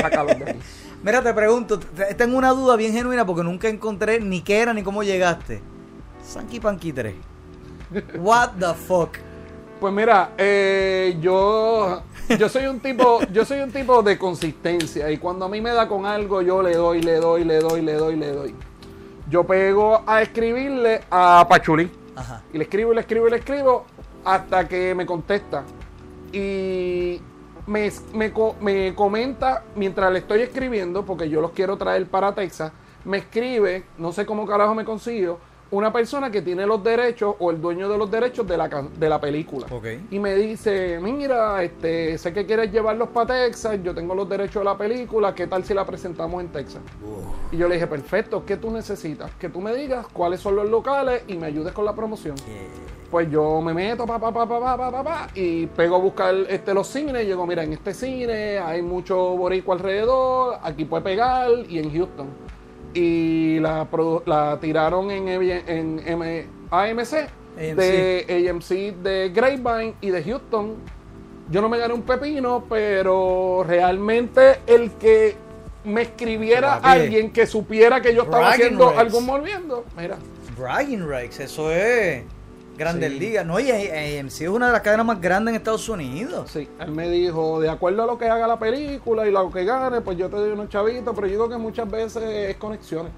sácalo 0.01 0.35
de 0.35 0.51
aquí. 0.51 0.59
Mira, 1.03 1.23
te 1.23 1.35
pregunto, 1.35 1.79
te- 1.79 2.15
tengo 2.15 2.37
una 2.39 2.51
duda 2.51 2.77
bien 2.77 2.93
genuina 2.93 3.25
porque 3.27 3.43
nunca 3.43 3.69
encontré 3.69 4.21
ni 4.21 4.41
qué 4.41 4.61
era 4.61 4.73
ni 4.73 4.83
cómo 4.83 5.03
llegaste. 5.03 5.61
Sanky 6.25 6.61
Panky 6.61 6.93
3. 6.93 7.15
What 8.19 8.51
the 8.59 8.73
fuck? 8.75 9.17
Pues 9.81 9.93
mira, 9.93 10.31
eh, 10.39 11.17
yo, 11.21 12.03
yo 12.39 12.49
soy 12.49 12.67
un 12.67 12.79
tipo, 12.79 13.21
yo 13.33 13.45
soy 13.45 13.61
un 13.61 13.73
tipo 13.73 14.01
de 14.03 14.17
consistencia 14.17 15.11
y 15.11 15.19
cuando 15.19 15.45
a 15.45 15.49
mí 15.49 15.61
me 15.61 15.71
da 15.73 15.89
con 15.89 16.07
algo 16.07 16.41
yo 16.41 16.63
le 16.63 16.75
doy, 16.77 17.03
le 17.03 17.17
doy, 17.17 17.43
le 17.45 17.59
doy, 17.59 17.83
le 17.83 17.95
doy, 17.95 18.17
le 18.17 18.29
doy. 18.33 18.55
Yo 19.29 19.45
pego 19.45 20.03
a 20.07 20.23
escribirle 20.23 21.01
a 21.11 21.45
Pachulín 21.49 21.91
Ajá. 22.15 22.43
y 22.53 22.59
le 22.59 22.65
escribo, 22.65 22.93
y 22.93 22.95
le 22.95 23.01
escribo, 23.01 23.27
y 23.27 23.31
le 23.33 23.37
escribo 23.39 23.85
hasta 24.25 24.69
que 24.69 24.95
me 24.95 25.05
contesta 25.05 25.65
y 26.33 27.21
me, 27.67 27.91
me, 28.13 28.33
me 28.61 28.95
comenta 28.95 29.65
mientras 29.75 30.13
le 30.13 30.21
estoy 30.21 30.43
escribiendo 30.43 31.05
porque 31.05 31.29
yo 31.29 31.41
los 31.41 31.53
quiero 31.53 31.77
traer 31.77 32.07
para 32.07 32.35
Texas. 32.35 32.73
Me 33.05 33.19
escribe, 33.19 33.85
no 33.99 34.13
sé 34.13 34.27
cómo 34.27 34.47
carajo 34.47 34.75
me 34.75 34.85
consiguió, 34.85 35.39
una 35.73 35.91
persona 35.91 36.31
que 36.31 36.43
tiene 36.43 36.67
los 36.67 36.85
derechos 36.85 37.35
o 37.39 37.51
el 37.51 37.61
dueño 37.61 37.89
de 37.89 37.97
los 37.97 38.11
derechos 38.11 38.47
de 38.47 38.59
la, 38.59 38.69
de 38.69 39.09
la 39.09 39.21
película. 39.21 39.67
Y 40.11 40.19
me 40.19 40.35
dice, 40.35 41.01
mira, 41.01 41.63
este, 41.63 42.19
sé 42.19 42.33
que 42.33 42.45
quieres 42.45 42.71
llevarlos 42.71 43.09
para 43.09 43.47
Texas, 43.47 43.79
yo 43.83 43.95
tengo 43.95 44.15
los 44.15 44.29
derechos 44.29 44.61
de 44.61 44.65
la 44.65 44.77
película, 44.77 45.35
¿qué 45.35 45.47
tal 45.47 45.65
si 45.65 45.73
la 45.73 45.87
presentamos 45.87 46.43
en 46.43 46.49
Texas? 46.49 46.83
Y 47.51 47.57
yo 47.57 47.69
le 47.69 47.77
dije, 47.77 47.87
perfecto, 47.87 48.45
¿qué 48.45 48.59
tú 48.59 48.71
necesitas? 48.71 49.31
Que 49.37 49.49
tú 49.49 49.63
me 49.63 49.75
digas 49.75 50.07
cuáles 50.13 50.41
son 50.41 50.57
los 50.57 50.69
locales 50.69 51.23
y 51.27 51.37
me 51.37 51.47
ayudes 51.47 51.73
con 51.73 51.87
la 51.87 51.95
promoción. 51.95 52.37
Pues 53.11 53.31
yo 53.31 53.61
me 53.63 53.73
meto 53.73 54.07
pa 54.07 54.19
pa 54.19 54.33
pa 54.33 54.47
pa 54.47 54.77
pa 54.77 54.91
pa 54.91 55.05
pa, 55.05 55.29
y 55.35 55.67
pego 55.67 55.97
a 55.97 55.99
buscar 55.99 56.35
este 56.49 56.73
los 56.73 56.87
cines 56.87 57.25
y 57.25 57.27
digo 57.27 57.47
mira 57.47 57.63
en 57.63 57.75
este 57.75 57.93
cine 57.93 58.59
hay 58.59 58.81
mucho 58.81 59.37
boricua 59.37 59.75
alrededor 59.75 60.59
aquí 60.63 60.87
puede 60.87 61.03
pegar 61.03 61.51
y 61.69 61.79
en 61.79 61.93
Houston 61.93 62.29
y 62.95 63.59
la, 63.61 63.87
la 64.27 64.59
tiraron 64.61 65.11
en, 65.11 65.29
en 65.29 66.03
M- 66.07 66.47
AMC, 66.71 67.13
AMC. 67.57 67.75
de 67.77 68.49
AMC 68.51 68.69
de 69.03 69.31
Grapevine 69.35 69.95
y 70.01 70.11
de 70.11 70.23
Houston. 70.25 70.75
Yo 71.51 71.61
no 71.61 71.69
me 71.69 71.79
gané 71.79 71.95
un 71.95 72.03
pepino, 72.03 72.65
pero 72.69 73.65
realmente 73.67 74.59
el 74.67 74.91
que 74.93 75.35
me 75.85 76.03
escribiera 76.03 76.75
alguien 76.77 77.33
que 77.33 77.47
supiera 77.47 78.01
que 78.01 78.15
yo 78.15 78.23
estaba 78.23 78.49
Bragging 78.49 78.63
haciendo 78.65 78.87
rights. 78.91 79.01
algo 79.01 79.21
moviendo, 79.21 79.85
mira. 79.97 80.17
Bragging 80.57 81.09
rights, 81.09 81.41
eso 81.41 81.71
es 81.73 82.23
Grandes 82.77 83.13
Sí. 83.13 83.19
Ligas. 83.19 83.45
No, 83.47 83.61
y 83.61 83.71
AMC 83.71 84.41
es 84.43 84.49
una 84.49 84.67
de 84.67 84.73
las 84.73 84.81
cadenas 84.81 85.05
más 85.07 85.21
grandes 85.21 85.53
en 85.53 85.57
Estados 85.57 85.89
Unidos. 85.89 86.51
Sí, 86.51 86.69
él 86.81 86.91
me 86.91 87.09
dijo, 87.11 87.61
de 87.61 87.69
acuerdo 87.69 88.03
a 88.03 88.07
lo 88.07 88.19
que 88.19 88.29
haga 88.29 88.47
la 88.47 88.59
película 88.59 89.27
y 89.27 89.31
lo 89.31 89.51
que 89.51 89.65
gane, 89.65 90.01
pues 90.01 90.17
yo 90.19 90.29
te 90.29 90.37
doy 90.37 90.51
unos 90.53 90.69
chavitos, 90.69 91.15
pero 91.15 91.27
yo 91.27 91.33
digo 91.33 91.49
que 91.49 91.59
muchas 91.59 91.91
veces 91.91 92.23
es 92.25 92.57
conexiones. 92.57 93.13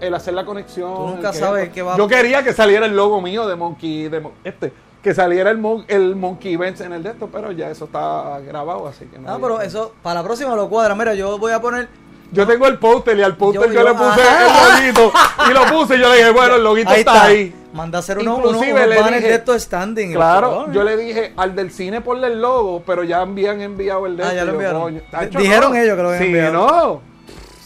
El 0.00 0.12
hacer 0.14 0.34
la 0.34 0.44
conexión. 0.44 0.94
Tú 0.96 1.06
nunca 1.06 1.32
sabes 1.32 1.68
qué 1.70 1.80
va 1.82 1.94
a- 1.94 1.96
Yo 1.96 2.08
quería 2.08 2.42
que 2.42 2.52
saliera 2.52 2.86
el 2.86 2.96
logo 2.96 3.20
mío 3.20 3.46
de 3.46 3.54
Monkey, 3.54 4.08
de 4.08 4.18
Mon- 4.20 4.32
este, 4.42 4.72
que 5.00 5.14
saliera 5.14 5.50
el, 5.50 5.58
mon- 5.58 5.84
el 5.86 6.16
Monkey 6.16 6.54
Events 6.54 6.80
en 6.80 6.92
el 6.92 7.04
de 7.04 7.10
esto, 7.10 7.28
pero 7.32 7.52
ya 7.52 7.70
eso 7.70 7.84
está 7.84 8.40
grabado, 8.40 8.88
así 8.88 9.04
que 9.06 9.18
no. 9.18 9.28
No, 9.30 9.40
pero 9.40 9.60
eso, 9.60 9.92
para 10.02 10.20
la 10.20 10.24
próxima 10.26 10.56
lo 10.56 10.68
cuadra. 10.68 10.96
Mira, 10.96 11.14
yo 11.14 11.38
voy 11.38 11.52
a 11.52 11.60
poner. 11.60 11.88
Yo 12.32 12.46
tengo 12.46 12.66
el 12.66 12.78
póster 12.78 13.18
y 13.18 13.22
al 13.22 13.36
póster 13.36 13.62
Yo- 13.62 13.68
yo, 13.68 13.80
yo- 13.80 13.88
le 13.88 13.92
puse 13.94 14.22
Ajá. 14.22 14.46
el 14.46 14.80
loguito 14.80 15.12
y 15.50 15.52
lo 15.52 15.64
puse 15.66 15.96
y 15.96 16.00
yo 16.00 16.08
le 16.10 16.16
dije, 16.16 16.30
bueno, 16.30 16.54
el 16.56 16.64
loguito 16.64 16.90
Ahí 16.90 17.00
está, 17.00 17.12
está. 17.14 17.24
ahí. 17.26 17.54
Manda 17.74 17.98
a 17.98 18.00
hacer 18.00 18.18
unos, 18.18 18.38
unos, 18.38 18.50
Inclusive 18.52 18.86
le 18.86 18.96
dije- 19.02 19.20
de 19.28 19.34
estos 19.34 19.62
standing. 19.62 20.12
Claro, 20.14 20.70
yo 20.72 20.82
le 20.82 20.96
dije 20.96 21.32
al 21.36 21.54
del 21.54 21.70
cine 21.70 22.00
ponle 22.00 22.26
el 22.28 22.40
logo, 22.40 22.82
pero 22.86 23.02
ya 23.04 23.20
habían 23.20 23.60
enviado 23.60 24.06
el 24.06 24.16
de 24.16 24.22
Ah, 24.22 24.26
este, 24.26 24.36
ya 24.36 24.44
lo 24.44 24.50
yo, 24.52 24.54
enviaron. 24.54 24.82
coño, 24.82 25.00
dijeron 25.38 25.76
ellos 25.76 25.96
que 25.96 26.02
lo 26.02 26.08
habían 26.08 26.22
sí, 26.22 26.28
enviado. 26.28 26.52
no. 26.52 27.02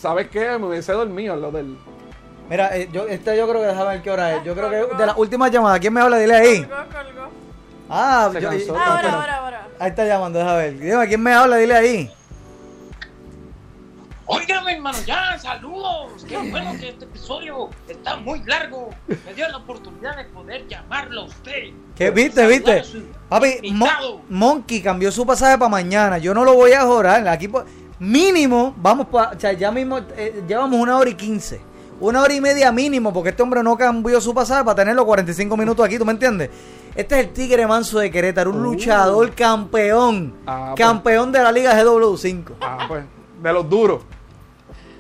¿Sabes 0.01 0.29
qué? 0.29 0.59
Me 0.59 0.67
hubiese 0.67 0.93
dormido 0.93 1.35
lo 1.37 1.51
del. 1.51 1.77
Mira, 2.49 2.77
eh, 2.77 2.89
yo, 2.93 3.07
este 3.09 3.37
yo 3.37 3.49
creo 3.49 3.61
que 3.63 3.67
déjame 3.69 3.89
ver 3.91 4.03
qué 4.03 4.11
hora 4.11 4.37
es. 4.37 4.45
Yo 4.45 4.55
creo 4.55 4.71
que 4.71 4.97
de 4.97 5.07
las 5.07 5.17
últimas 5.17 5.51
llamadas. 5.51 5.81
¿Quién 5.81 5.93
me 5.93 6.01
habla? 6.01 6.19
Dile 6.19 6.35
ahí. 6.37 6.63
Colgó, 6.65 6.77
colgó. 6.85 7.29
Ah, 7.91 8.31
yo- 8.33 8.49
Ahora, 8.77 9.13
ahora, 9.13 9.37
ahora. 9.37 9.69
Ahí 9.81 9.91
está 9.91 10.05
llamando, 10.05 10.39
déjame 10.39 10.57
ver. 10.59 10.79
Dime, 10.79 11.09
¿quién 11.09 11.23
me 11.23 11.33
habla? 11.33 11.57
Dile 11.57 11.75
ahí. 11.75 12.11
Hermano, 14.69 14.99
ya, 15.07 15.39
saludos. 15.39 16.25
Qué 16.29 16.37
bueno 16.37 16.73
que 16.79 16.89
este 16.91 17.05
episodio 17.05 17.71
está 17.89 18.17
muy 18.17 18.43
largo. 18.45 18.91
Me 19.07 19.35
dio 19.35 19.49
la 19.49 19.59
oportunidad 19.59 20.17
de 20.17 20.25
poder 20.25 20.67
llamarlo 20.69 21.23
a 21.23 21.25
usted. 21.27 21.71
¿Qué 21.95 22.11
viste, 22.11 22.47
viste? 22.47 22.83
Papi. 23.29 23.75
Monkey 24.29 24.83
cambió 24.83 25.11
su 25.13 25.25
pasaje 25.25 25.57
para 25.57 25.69
mañana. 25.69 26.19
Yo 26.19 26.35
no 26.35 26.45
lo 26.45 26.55
voy 26.55 26.73
a 26.73 26.83
jorar. 26.83 27.27
Aquí 27.29 27.49
mínimo, 27.99 28.75
vamos 28.79 29.07
para. 29.07 29.31
O 29.37 29.41
sea, 29.41 29.53
ya 29.53 29.71
mismo 29.71 29.99
eh, 30.17 30.43
llevamos 30.49 30.79
una 30.81 30.99
hora 30.99 31.11
y 31.11 31.15
quince. 31.15 31.61
Una 31.99 32.21
hora 32.23 32.35
y 32.35 32.41
media 32.43 32.71
mínimo, 32.73 33.11
porque 33.13 33.31
este 33.31 33.43
hombre 33.43 33.63
no 33.63 33.75
cambió 33.77 34.21
su 34.21 34.35
pasaje 34.35 34.63
para 34.65 34.75
tenerlo 34.75 35.07
45 35.07 35.57
minutos 35.57 35.87
aquí, 35.87 35.97
¿tú 35.97 36.05
me 36.05 36.13
entiendes? 36.13 36.51
Este 36.95 37.19
es 37.21 37.27
el 37.27 37.33
Tigre 37.33 37.67
Manso 37.67 37.99
de 37.99 38.11
Querétaro, 38.11 38.51
un 38.51 38.59
Uh. 38.61 38.73
luchador 38.73 39.35
campeón. 39.35 40.35
Ah, 40.47 40.73
pues. 40.77 40.87
campeón 40.87 41.33
de 41.33 41.43
la 41.43 41.51
Liga 41.53 41.73
GW5. 41.83 42.53
Ah, 42.61 42.85
pues, 42.87 43.05
de 43.43 43.53
los 43.53 43.69
duros. 43.71 44.03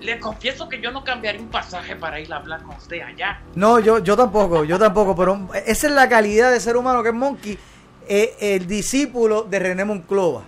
Le 0.06 0.18
confieso 0.20 0.68
que 0.68 0.80
yo 0.80 0.92
no 0.92 1.02
cambiaría 1.02 1.40
un 1.40 1.48
pasaje 1.48 1.96
para 1.96 2.20
ir 2.20 2.32
a 2.32 2.36
hablar 2.36 2.62
con 2.62 2.76
usted 2.76 3.00
allá. 3.00 3.40
No, 3.56 3.80
yo, 3.80 3.98
yo 3.98 4.16
tampoco, 4.16 4.62
yo 4.62 4.78
tampoco, 4.78 5.16
pero 5.16 5.48
esa 5.66 5.86
es 5.88 5.92
la 5.92 6.08
calidad 6.08 6.52
de 6.52 6.60
ser 6.60 6.76
humano 6.76 7.02
que 7.02 7.08
es 7.08 7.14
Monkey, 7.16 7.58
eh, 8.06 8.36
el 8.38 8.68
discípulo 8.68 9.42
de 9.42 9.58
René 9.58 9.84
Monclova. 9.84 10.44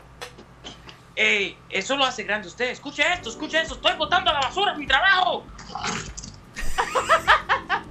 Eh, 1.16 1.56
eso 1.70 1.96
lo 1.96 2.04
hace 2.04 2.22
grande 2.22 2.46
usted. 2.46 2.66
Escuche 2.66 3.02
esto, 3.12 3.30
escuche 3.30 3.60
esto. 3.60 3.74
Estoy 3.74 3.96
botando 3.96 4.30
a 4.30 4.34
la 4.34 4.40
basura 4.42 4.74
mi 4.74 4.86
trabajo. 4.86 5.42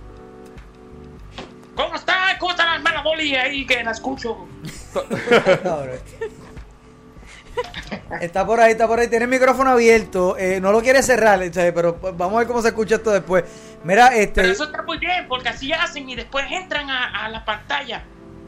¿Cómo 1.75 1.95
está? 1.95 2.37
¿Cómo 2.39 2.51
está 2.51 2.65
la 2.65 2.75
hermana 2.75 3.03
Dolly 3.03 3.35
ahí 3.35 3.67
que 3.67 3.83
la 3.83 3.91
escucho? 3.91 4.47
Está 8.21 8.45
por 8.45 8.59
ahí, 8.59 8.71
está 8.71 8.87
por 8.87 8.99
ahí. 8.99 9.07
Tiene 9.07 9.25
el 9.25 9.31
micrófono 9.31 9.71
abierto. 9.71 10.37
eh, 10.37 10.59
no 10.61 10.71
lo 10.71 10.81
quiere 10.81 11.03
cerrar, 11.03 11.39
¿sabes? 11.53 11.73
pero 11.73 11.95
pues, 11.97 12.15
vamos 12.15 12.35
a 12.35 12.39
ver 12.39 12.47
cómo 12.47 12.61
se 12.61 12.69
escucha 12.69 12.95
esto 12.95 13.11
después. 13.11 13.43
Mira, 13.83 14.09
Pero 14.09 14.21
este. 14.21 14.51
eso 14.51 14.63
está 14.65 14.81
muy 14.83 14.97
bien, 14.97 15.27
porque 15.27 15.49
así 15.49 15.71
hacen 15.73 16.09
y 16.09 16.15
después 16.15 16.45
entran 16.49 16.89
a, 16.89 17.25
a 17.25 17.29
la 17.29 17.43
pantalla. 17.45 18.03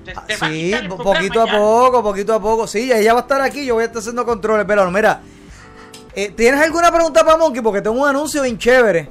Te- 0.06 0.14
te 0.14 0.38
va 0.38 0.48
a 0.48 0.50
Sí, 0.50 0.74
poquito 0.98 1.42
a 1.42 1.46
ya. 1.46 1.58
poco, 1.58 2.02
poquito 2.04 2.34
a 2.34 2.42
poco. 2.42 2.68
Sí, 2.68 2.92
ella 2.92 3.14
va 3.14 3.20
a 3.20 3.24
estar 3.24 3.42
aquí. 3.42 3.66
Yo 3.66 3.76
voy 3.76 3.84
a 3.84 3.88
estar 3.88 4.00
haciendo 4.00 4.26
controles. 4.26 4.66
Pero 4.68 4.90
mira, 4.92 5.22
eh, 6.16 6.32
¿tienes 6.32 6.62
alguna 6.62 6.92
pregunta 6.92 7.24
para 7.26 7.38
Monkey? 7.38 7.62
Porque 7.62 7.82
tengo 7.82 8.02
un 8.02 8.08
anuncio 8.08 8.42
bien 8.44 8.58
chévere. 8.58 9.10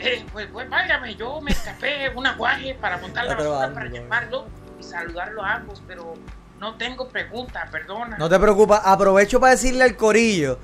Eh, 0.00 0.24
pues, 0.32 0.46
pues, 0.52 0.68
válgame, 0.70 1.14
yo 1.16 1.40
me 1.40 1.50
escapé 1.50 2.08
un 2.14 2.26
aguaje 2.26 2.76
para 2.80 2.98
montar 2.98 3.24
la 3.26 3.34
basura 3.34 3.72
para 3.74 3.88
¿no? 3.88 3.94
llamarlo 3.96 4.46
y 4.78 4.82
saludarlo 4.84 5.42
a 5.42 5.54
ambos, 5.54 5.82
pero 5.88 6.14
no 6.60 6.74
tengo 6.76 7.08
pregunta, 7.08 7.68
perdona. 7.70 8.16
No 8.18 8.28
te 8.28 8.38
preocupes, 8.38 8.78
aprovecho 8.82 9.38
para 9.40 9.52
decirle 9.52 9.84
al 9.84 9.96
corillo 9.96 10.58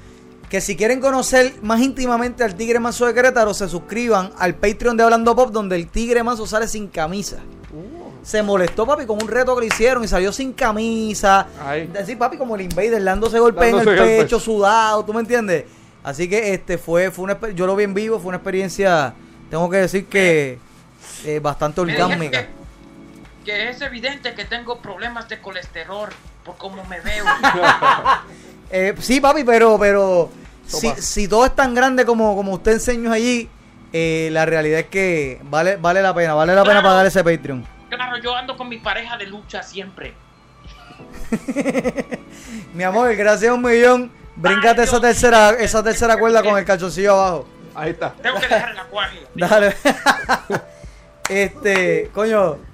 que 0.48 0.60
si 0.60 0.76
quieren 0.76 1.00
conocer 1.00 1.54
más 1.62 1.80
íntimamente 1.80 2.44
al 2.44 2.54
Tigre 2.54 2.78
Manso 2.78 3.06
de 3.06 3.14
Querétaro, 3.14 3.54
se 3.54 3.68
suscriban 3.68 4.32
al 4.38 4.54
Patreon 4.54 4.96
de 4.96 5.02
Hablando 5.02 5.34
Pop, 5.34 5.50
donde 5.50 5.76
el 5.76 5.88
Tigre 5.88 6.22
Manso 6.22 6.46
sale 6.46 6.68
sin 6.68 6.88
camisa. 6.88 7.38
Se 8.22 8.42
molestó, 8.42 8.86
papi, 8.86 9.04
con 9.04 9.22
un 9.22 9.28
reto 9.28 9.54
que 9.54 9.62
le 9.62 9.66
hicieron 9.66 10.02
y 10.02 10.08
salió 10.08 10.32
sin 10.32 10.52
camisa. 10.52 11.46
Ay. 11.60 11.86
Decir, 11.88 12.16
papi, 12.16 12.38
como 12.38 12.54
el 12.56 12.62
Invader, 12.62 13.02
dándose 13.02 13.38
golpe 13.38 13.68
en 13.68 13.78
el 13.78 13.84
Dándose 13.84 13.96
golpes. 13.98 14.22
pecho, 14.22 14.40
sudado, 14.40 15.04
¿tú 15.04 15.12
me 15.12 15.20
entiendes? 15.20 15.64
Así 16.02 16.28
que 16.28 16.54
este 16.54 16.78
fue, 16.78 17.10
fue 17.10 17.24
una, 17.24 17.38
yo 17.54 17.66
lo 17.66 17.76
vi 17.76 17.84
en 17.84 17.94
vivo, 17.94 18.18
fue 18.18 18.28
una 18.28 18.36
experiencia, 18.38 19.14
tengo 19.50 19.68
que 19.68 19.78
decir 19.78 20.06
que 20.06 20.58
eh, 21.24 21.40
bastante 21.40 21.80
Me 21.82 21.88
dijeron 21.88 22.12
orgánica. 22.12 22.46
Que, 23.44 23.68
es 23.68 23.80
evidente 23.80 24.34
que 24.34 24.44
tengo 24.44 24.78
problemas 24.78 25.28
de 25.28 25.40
colesterol 25.40 26.10
por 26.44 26.56
cómo 26.56 26.84
me 26.84 27.00
veo. 27.00 27.24
Eh, 28.70 28.94
sí, 28.98 29.20
papi, 29.20 29.44
pero, 29.44 29.78
pero 29.78 30.30
si, 30.66 30.88
si 30.96 31.28
todo 31.28 31.44
es 31.44 31.54
tan 31.54 31.74
grande 31.74 32.04
como, 32.04 32.34
como 32.34 32.54
usted 32.54 32.72
enseñó 32.72 33.12
allí, 33.12 33.48
eh, 33.92 34.30
la 34.32 34.46
realidad 34.46 34.80
es 34.80 34.86
que 34.86 35.38
vale, 35.44 35.76
vale 35.76 36.02
la 36.02 36.12
pena, 36.12 36.34
vale 36.34 36.54
la 36.54 36.62
pena 36.62 36.80
Claro. 36.80 36.88
pagar 36.88 37.06
ese 37.06 37.22
Patreon. 37.22 37.64
claro, 37.88 38.16
yo 38.18 38.34
ando 38.34 38.56
con 38.56 38.68
mi 38.68 38.78
pareja 38.78 39.16
de 39.16 39.26
lucha 39.26 39.62
siempre. 39.62 40.14
Mi 42.74 42.82
amor, 42.82 43.14
gracias 43.14 43.50
a 43.50 43.54
un 43.54 43.62
millón. 43.62 44.10
Bríncate 44.34 44.80
Ay, 44.80 44.88
esa 44.88 45.00
tercera, 45.00 45.50
esa 45.50 45.82
tercera 45.84 46.16
cuerda 46.16 46.42
con 46.42 46.58
el 46.58 46.64
calzoncillo 46.64 47.12
abajo. 47.12 47.48
Ahí 47.74 47.90
está. 47.90 48.12
Tengo 48.14 48.40
que 48.40 48.48
dejar 48.48 48.72
el 48.72 48.78
acuario. 48.78 49.20
Dale. 49.34 49.76
este, 51.28 52.10
coño. 52.12 52.73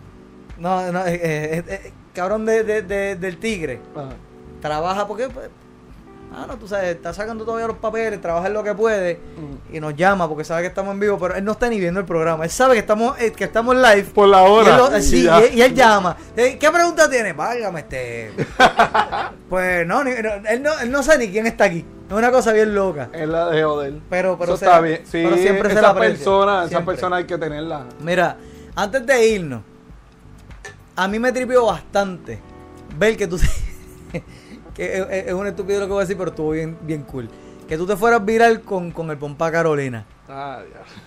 No, 0.60 0.92
no, 0.92 1.04
eh, 1.06 1.14
eh, 1.22 1.64
eh, 1.66 1.92
cabrón 2.14 2.44
de, 2.46 2.62
de- 2.62 2.82
de- 2.82 3.16
del 3.16 3.38
tigre. 3.38 3.80
Ajá. 3.96 4.10
Trabaja 4.60 5.06
porque. 5.08 5.28
pues, 5.28 5.48
Ah, 6.32 6.44
no, 6.46 6.56
tú 6.58 6.68
sabes, 6.68 6.94
está 6.94 7.12
sacando 7.12 7.44
todavía 7.44 7.66
los 7.66 7.78
papeles, 7.78 8.20
trabaja 8.20 8.46
en 8.46 8.52
lo 8.52 8.62
que 8.62 8.72
puede 8.72 9.14
Mm. 9.16 9.74
y 9.74 9.80
nos 9.80 9.96
llama 9.96 10.28
porque 10.28 10.44
sabe 10.44 10.62
que 10.62 10.68
estamos 10.68 10.94
en 10.94 11.00
vivo, 11.00 11.18
pero 11.18 11.34
él 11.34 11.44
no 11.44 11.50
está 11.50 11.68
ni 11.68 11.80
viendo 11.80 11.98
el 11.98 12.06
programa. 12.06 12.44
Él 12.44 12.50
sabe 12.50 12.74
que 12.74 12.78
estamos, 12.78 13.20
eh, 13.20 13.32
que 13.32 13.42
estamos 13.42 13.74
live. 13.74 14.04
Por 14.14 14.28
la 14.28 14.42
Y 14.42 14.44
él, 14.44 14.50
hora. 14.52 14.76
lo- 14.76 15.00
sí, 15.02 15.26
y, 15.52 15.56
y 15.58 15.62
él 15.62 15.74
llama. 15.74 16.16
Eh, 16.36 16.56
¿Qué 16.56 16.70
pregunta 16.70 17.10
tiene? 17.10 17.32
Válgame 17.32 17.80
este. 17.80 18.30
pues 19.48 19.84
no, 19.88 20.04
ni- 20.04 20.12
no, 20.12 20.30
él 20.48 20.62
no, 20.62 20.78
él 20.78 20.90
no 20.92 21.02
sabe 21.02 21.26
ni 21.26 21.32
quién 21.32 21.48
está 21.48 21.64
aquí. 21.64 21.84
Es 22.08 22.12
una 22.14 22.30
cosa 22.30 22.52
bien 22.52 22.76
loca. 22.76 23.08
Es 23.12 23.28
la 23.28 23.50
de 23.50 23.62
joder. 23.64 23.94
Pero, 24.08 24.38
pero, 24.38 24.52
Eso 24.52 24.58
se 24.58 24.64
está 24.66 24.76
la- 24.76 24.82
bien. 24.86 25.00
Sí, 25.04 25.22
pero 25.24 25.36
siempre 25.36 25.68
se 25.68 25.72
esa 25.72 25.82
la 25.82 25.88
aprecia. 25.90 26.14
persona, 26.16 26.64
esa 26.64 26.84
persona 26.84 27.16
hay 27.16 27.24
que 27.24 27.38
tenerla. 27.38 27.86
Mira, 28.00 28.36
antes 28.76 29.04
de 29.04 29.26
irnos, 29.26 29.62
a 30.96 31.08
mí 31.08 31.18
me 31.18 31.32
tripió 31.32 31.66
bastante 31.66 32.38
ver 32.98 33.16
que 33.16 33.26
tú 33.26 33.38
te- 33.38 34.22
que 34.74 35.24
es 35.26 35.32
un 35.32 35.46
estúpido 35.46 35.80
lo 35.80 35.86
que 35.86 35.92
voy 35.92 36.00
a 36.00 36.04
decir, 36.04 36.16
pero 36.16 36.30
estuvo 36.30 36.50
bien, 36.50 36.76
bien 36.82 37.02
cool. 37.02 37.28
Que 37.68 37.76
tú 37.76 37.86
te 37.86 37.96
fueras 37.96 38.24
viral 38.24 38.62
con, 38.62 38.90
con 38.90 39.10
el 39.10 39.16
pompa 39.18 39.50
Carolina. 39.52 40.04
Ah, 40.28 40.60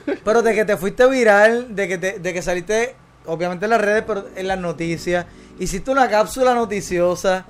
ya. 0.08 0.14
Pero 0.24 0.42
de 0.42 0.54
que 0.54 0.66
te 0.66 0.76
fuiste 0.78 1.08
viral, 1.10 1.76
de 1.76 1.88
que, 1.88 1.98
te- 1.98 2.20
de 2.20 2.34
que 2.34 2.42
saliste, 2.42 2.96
obviamente 3.26 3.66
en 3.66 3.72
las 3.72 3.82
redes, 3.82 4.04
pero 4.08 4.26
en 4.36 4.48
las 4.48 4.60
noticias. 4.60 5.26
Hiciste 5.60 5.92
una 5.92 6.10
cápsula 6.10 6.54
noticiosa. 6.54 7.46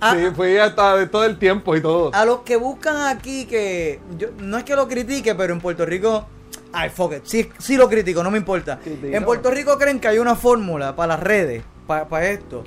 A, 0.00 0.14
Sí, 0.14 0.26
fui 0.34 0.56
hasta 0.58 0.96
de 0.96 1.06
todo 1.06 1.24
el 1.24 1.38
tiempo 1.38 1.76
y 1.76 1.80
todo. 1.80 2.10
a 2.14 2.24
los 2.24 2.40
que 2.40 2.56
buscan 2.56 2.96
aquí 3.14 3.44
que... 3.46 4.00
Yo, 4.18 4.28
no 4.38 4.58
es 4.58 4.64
que 4.64 4.74
lo 4.76 4.88
critique, 4.88 5.34
pero 5.34 5.52
en 5.54 5.60
Puerto 5.60 5.84
Rico 5.86 6.26
Ay, 6.72 6.90
fuck 6.90 7.12
it. 7.12 7.24
Sí, 7.24 7.50
sí 7.58 7.76
lo 7.76 7.88
critico, 7.88 8.22
no 8.22 8.30
me 8.30 8.38
importa. 8.38 8.78
En 8.84 9.24
Puerto 9.24 9.50
Rico 9.50 9.76
creen 9.78 10.00
que 10.00 10.08
hay 10.08 10.18
una 10.18 10.34
fórmula 10.34 10.96
para 10.96 11.14
las 11.14 11.20
redes, 11.20 11.62
para 11.86 12.28
esto, 12.28 12.64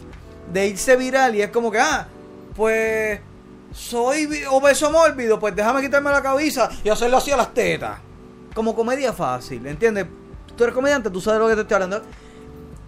de 0.52 0.68
irse 0.68 0.96
viral 0.96 1.36
y 1.36 1.42
es 1.42 1.50
como 1.50 1.72
que, 1.72 1.80
ah, 1.80 2.08
pues 2.56 3.20
soy 3.74 4.28
obeso 4.50 4.92
mórbido, 4.92 5.40
pues 5.40 5.56
déjame 5.56 5.82
quitarme 5.82 6.12
la 6.12 6.22
cabeza 6.22 6.70
y 6.84 6.90
hacerlo 6.90 7.18
así 7.18 7.32
a 7.32 7.38
las 7.38 7.54
tetas. 7.54 8.00
Como 8.54 8.76
comedia 8.76 9.12
fácil, 9.12 9.66
¿entiendes? 9.66 10.06
Tú 10.56 10.64
eres 10.64 10.74
comediante, 10.74 11.10
tú 11.10 11.20
sabes 11.20 11.40
lo 11.42 11.48
que 11.48 11.56
te 11.56 11.62
estoy 11.62 11.76
hablando. 11.76 12.02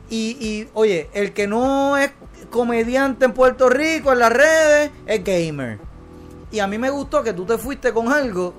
Y, 0.10 0.38
y, 0.39 0.69
oye, 0.73 1.10
el 1.14 1.34
que 1.34 1.48
no 1.48 1.98
es 1.98 2.11
comediante 2.49 3.26
en 3.26 3.34
Puerto 3.34 3.69
Rico, 3.69 4.14
en 4.14 4.19
las 4.19 4.31
redes, 4.31 4.91
es 5.06 5.23
gamer. 5.23 5.80
Y 6.52 6.60
a 6.60 6.68
mí 6.68 6.77
me 6.77 6.89
gustó 6.89 7.23
que 7.23 7.34
tú 7.34 7.45
te 7.45 7.57
fuiste 7.57 7.91
con 7.91 8.10
algo. 8.10 8.53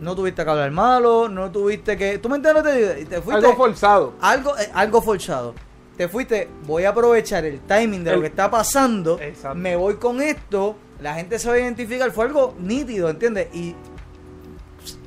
No 0.00 0.14
tuviste 0.16 0.44
que 0.44 0.50
hablar 0.50 0.70
malo, 0.70 1.28
no 1.28 1.50
tuviste 1.50 1.96
que. 1.96 2.18
¿Tú 2.18 2.28
me 2.28 2.36
entiendes? 2.36 2.64
te 2.64 3.04
te 3.04 3.20
fuiste, 3.20 3.46
Algo 3.46 3.56
forzado. 3.56 4.14
algo, 4.20 4.56
eh, 4.58 4.70
algo 4.74 5.02
forzado. 5.02 5.54
Te 5.96 6.08
fuiste, 6.08 6.48
voy 6.66 6.84
a 6.84 6.90
aprovechar 6.90 7.44
el 7.44 7.60
timing 7.60 8.02
de 8.04 8.14
lo 8.14 8.20
que 8.22 8.28
está 8.28 8.50
pasando. 8.50 9.18
Exacto. 9.20 9.58
Me 9.58 9.76
voy 9.76 9.96
con 9.96 10.22
esto. 10.22 10.76
La 11.00 11.14
gente 11.14 11.38
se 11.38 11.48
va 11.48 11.54
a 11.54 11.58
identificar. 11.58 12.10
Fue 12.10 12.24
algo 12.24 12.54
nítido, 12.58 13.10
¿entiendes? 13.10 13.54
Y. 13.54 13.74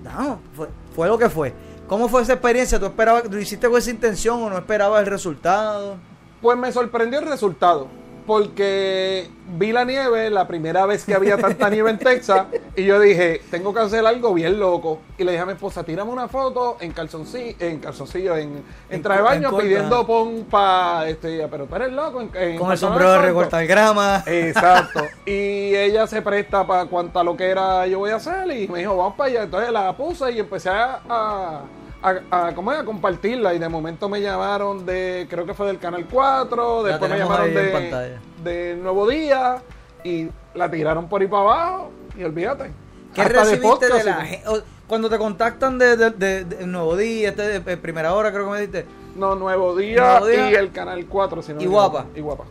No, 0.03 0.39
fue, 0.55 0.67
fue 0.95 1.07
lo 1.07 1.17
que 1.17 1.29
fue. 1.29 1.53
¿Cómo 1.87 2.07
fue 2.07 2.21
esa 2.21 2.33
experiencia? 2.33 2.79
¿Tú 2.79 2.85
esperabas, 2.85 3.25
lo 3.29 3.39
hiciste 3.39 3.67
con 3.67 3.77
esa 3.77 3.89
intención 3.89 4.41
o 4.43 4.49
no 4.49 4.57
esperabas 4.57 5.01
el 5.01 5.07
resultado? 5.07 5.97
Pues 6.41 6.57
me 6.57 6.71
sorprendió 6.71 7.19
el 7.19 7.25
resultado. 7.25 7.87
Porque 8.25 9.29
vi 9.57 9.71
la 9.71 9.85
nieve 9.85 10.29
la 10.29 10.47
primera 10.47 10.85
vez 10.85 11.03
que 11.05 11.13
había 11.13 11.37
tanta 11.37 11.69
nieve 11.69 11.89
en 11.89 11.99
Texas. 11.99 12.47
Y 12.75 12.85
yo 12.85 12.99
dije, 12.99 13.41
tengo 13.51 13.73
que 13.73 13.81
hacer 13.81 14.05
algo 14.05 14.33
bien 14.33 14.59
loco. 14.59 14.99
Y 15.17 15.23
le 15.23 15.31
dije 15.31 15.41
a 15.41 15.45
mi 15.45 15.53
esposa, 15.53 15.83
tírame 15.83 16.11
una 16.11 16.27
foto 16.27 16.77
en 16.79 16.91
calzoncillo, 16.91 17.55
en 17.59 17.79
calzoncillo, 17.79 18.35
en, 18.37 18.63
traje 19.01 19.19
de 19.19 19.23
baño, 19.23 19.57
pidiendo 19.57 20.05
pon 20.07 20.45
pa. 20.49 21.07
Este, 21.07 21.47
pero 21.47 21.65
tú 21.65 21.75
eres 21.75 21.91
loco. 21.91 22.21
En, 22.21 22.31
en 22.35 22.57
Con 22.57 22.71
el 22.71 22.77
sombrero 22.77 23.11
de 23.11 23.17
cortos". 23.17 23.27
recortar 23.27 23.67
grama. 23.67 24.23
Exacto. 24.25 25.01
Y 25.25 25.75
ella 25.75 26.07
se 26.07 26.21
presta 26.21 26.65
para 26.65 26.85
cuánta 26.85 27.23
lo 27.23 27.35
que 27.37 27.49
era 27.49 27.85
yo 27.87 27.99
voy 27.99 28.11
a 28.11 28.15
hacer 28.15 28.49
y 28.51 28.67
me 28.67 28.79
dijo, 28.79 28.95
vamos 28.95 29.15
para 29.15 29.29
allá. 29.29 29.43
Entonces 29.43 29.71
la 29.71 29.95
puse 29.95 30.31
y 30.31 30.39
empecé 30.39 30.69
a, 30.69 31.01
a, 31.09 31.61
a- 32.03 32.47
a- 32.47 32.53
¿cómo 32.55 32.71
es? 32.71 32.79
a 32.79 32.85
compartirla 32.85 33.53
y 33.53 33.59
de 33.59 33.69
momento 33.69 34.09
me 34.09 34.21
llamaron 34.21 34.85
de, 34.85 35.25
creo 35.29 35.45
que 35.45 35.53
fue 35.53 35.67
del 35.67 35.79
Canal 35.79 36.05
4, 36.11 36.83
La 36.83 36.89
después 36.89 37.09
me 37.11 37.17
llamaron 37.17 37.53
de, 37.53 38.17
de 38.43 38.75
Nuevo 38.75 39.07
Día 39.07 39.61
y 40.03 40.27
la 40.53 40.69
tiraron 40.69 41.07
por 41.07 41.21
ahí 41.21 41.27
para 41.27 41.41
abajo 41.43 41.91
y 42.17 42.23
olvídate. 42.23 42.71
¿Qué 43.13 43.21
Hasta 43.21 43.33
recibiste 43.43 43.85
de, 43.85 43.91
podcast, 43.91 44.05
la 44.05 44.25
gente? 44.25 44.47
Cuando 44.87 45.09
te 45.09 45.17
contactan 45.17 45.77
de, 45.79 45.95
de- 45.97 46.09
de- 46.11 46.43
de 46.45 46.67
Nuevo 46.67 46.95
Día, 46.97 47.29
este 47.29 47.41
de, 47.47 47.59
de 47.61 47.77
Primera 47.77 48.13
Hora, 48.13 48.31
creo 48.31 48.45
que 48.45 48.51
me 48.51 48.57
dijiste. 48.59 48.85
No, 49.15 49.35
Nuevo 49.35 49.75
Día, 49.75 50.01
Nuevo 50.19 50.25
Día. 50.27 50.51
y 50.51 50.55
el 50.55 50.71
Canal 50.71 51.05
4. 51.05 51.41
Si 51.41 51.53
no 51.53 51.61
Y 51.61 51.65
Guapa. 51.67 52.05
Y 52.15 52.19
Guapa. 52.21 52.43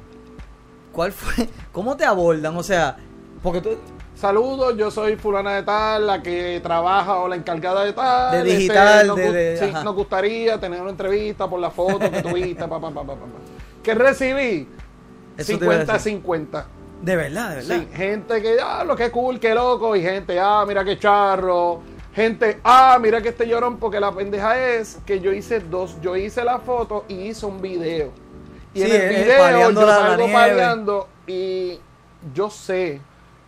¿Cuál 0.93 1.13
fue? 1.13 1.49
¿Cómo 1.73 1.97
te 1.97 2.05
abordan? 2.05 2.57
O 2.57 2.63
sea, 2.63 2.97
porque 3.43 3.61
tú. 3.61 3.71
Saludos, 4.23 4.77
yo 4.77 4.89
soy 4.89 5.17
fulana 5.17 5.57
de 5.57 5.65
tal, 5.65 6.07
la 6.07 6.23
que 6.23 6.61
trabaja 6.63 7.17
o 7.19 7.27
la 7.27 7.35
encargada 7.35 7.83
de 7.83 7.93
tal. 7.93 8.31
De 8.31 8.39
este, 8.39 8.57
digital, 8.57 9.07
nos 9.09 9.17
de- 9.17 9.57
sí, 9.59 9.73
nos 9.83 9.97
gustaría 9.97 10.61
tener 10.61 10.81
una 10.81 10.91
entrevista 10.91 11.51
por 11.51 11.59
la 11.59 11.73
foto 11.73 12.09
que 12.09 12.23
tuviste, 12.23 12.55
pa, 12.69 12.81
pa, 12.81 12.89
pa, 12.93 13.03
pa, 13.03 13.15
pa. 13.15 13.27
¿Qué 13.83 13.95
recibí? 13.95 14.69
Eso 15.37 15.59
te 15.59 15.65
iba 15.65 15.75
a 15.75 15.85
50-50. 15.85 16.65
De 17.03 17.17
verdad, 17.17 17.49
de 17.51 17.57
verdad. 17.57 17.77
Sí, 17.81 17.89
gente 17.97 18.41
que, 18.41 18.59
ah, 18.63 18.85
lo 18.85 18.95
que 18.95 19.11
cool, 19.11 19.41
qué 19.41 19.57
loco, 19.57 19.97
y 19.97 20.03
gente, 20.03 20.39
ah, 20.39 20.65
mira 20.69 20.85
qué 20.85 21.01
charro. 21.01 21.81
Gente, 22.15 22.61
ah, 22.63 23.01
mira 23.03 23.21
que 23.23 23.31
este 23.31 23.49
llorón, 23.49 23.79
porque 23.79 23.99
la 23.99 24.13
pendeja 24.13 24.57
es 24.57 24.99
que 25.05 25.19
yo 25.19 25.33
hice 25.33 25.59
dos, 25.59 26.01
yo 26.01 26.15
hice 26.15 26.45
la 26.45 26.61
foto 26.61 27.07
y 27.09 27.15
hice 27.23 27.45
un 27.45 27.61
video. 27.61 28.13
Y 28.73 28.83
Sí, 28.83 28.85
en 28.85 28.93
el 28.93 29.03
eh, 29.03 29.25
video 29.25 29.71
yo 29.73 29.89
salgo 29.89 31.09
y 31.27 31.81
yo 32.33 32.51
sé 32.51 33.01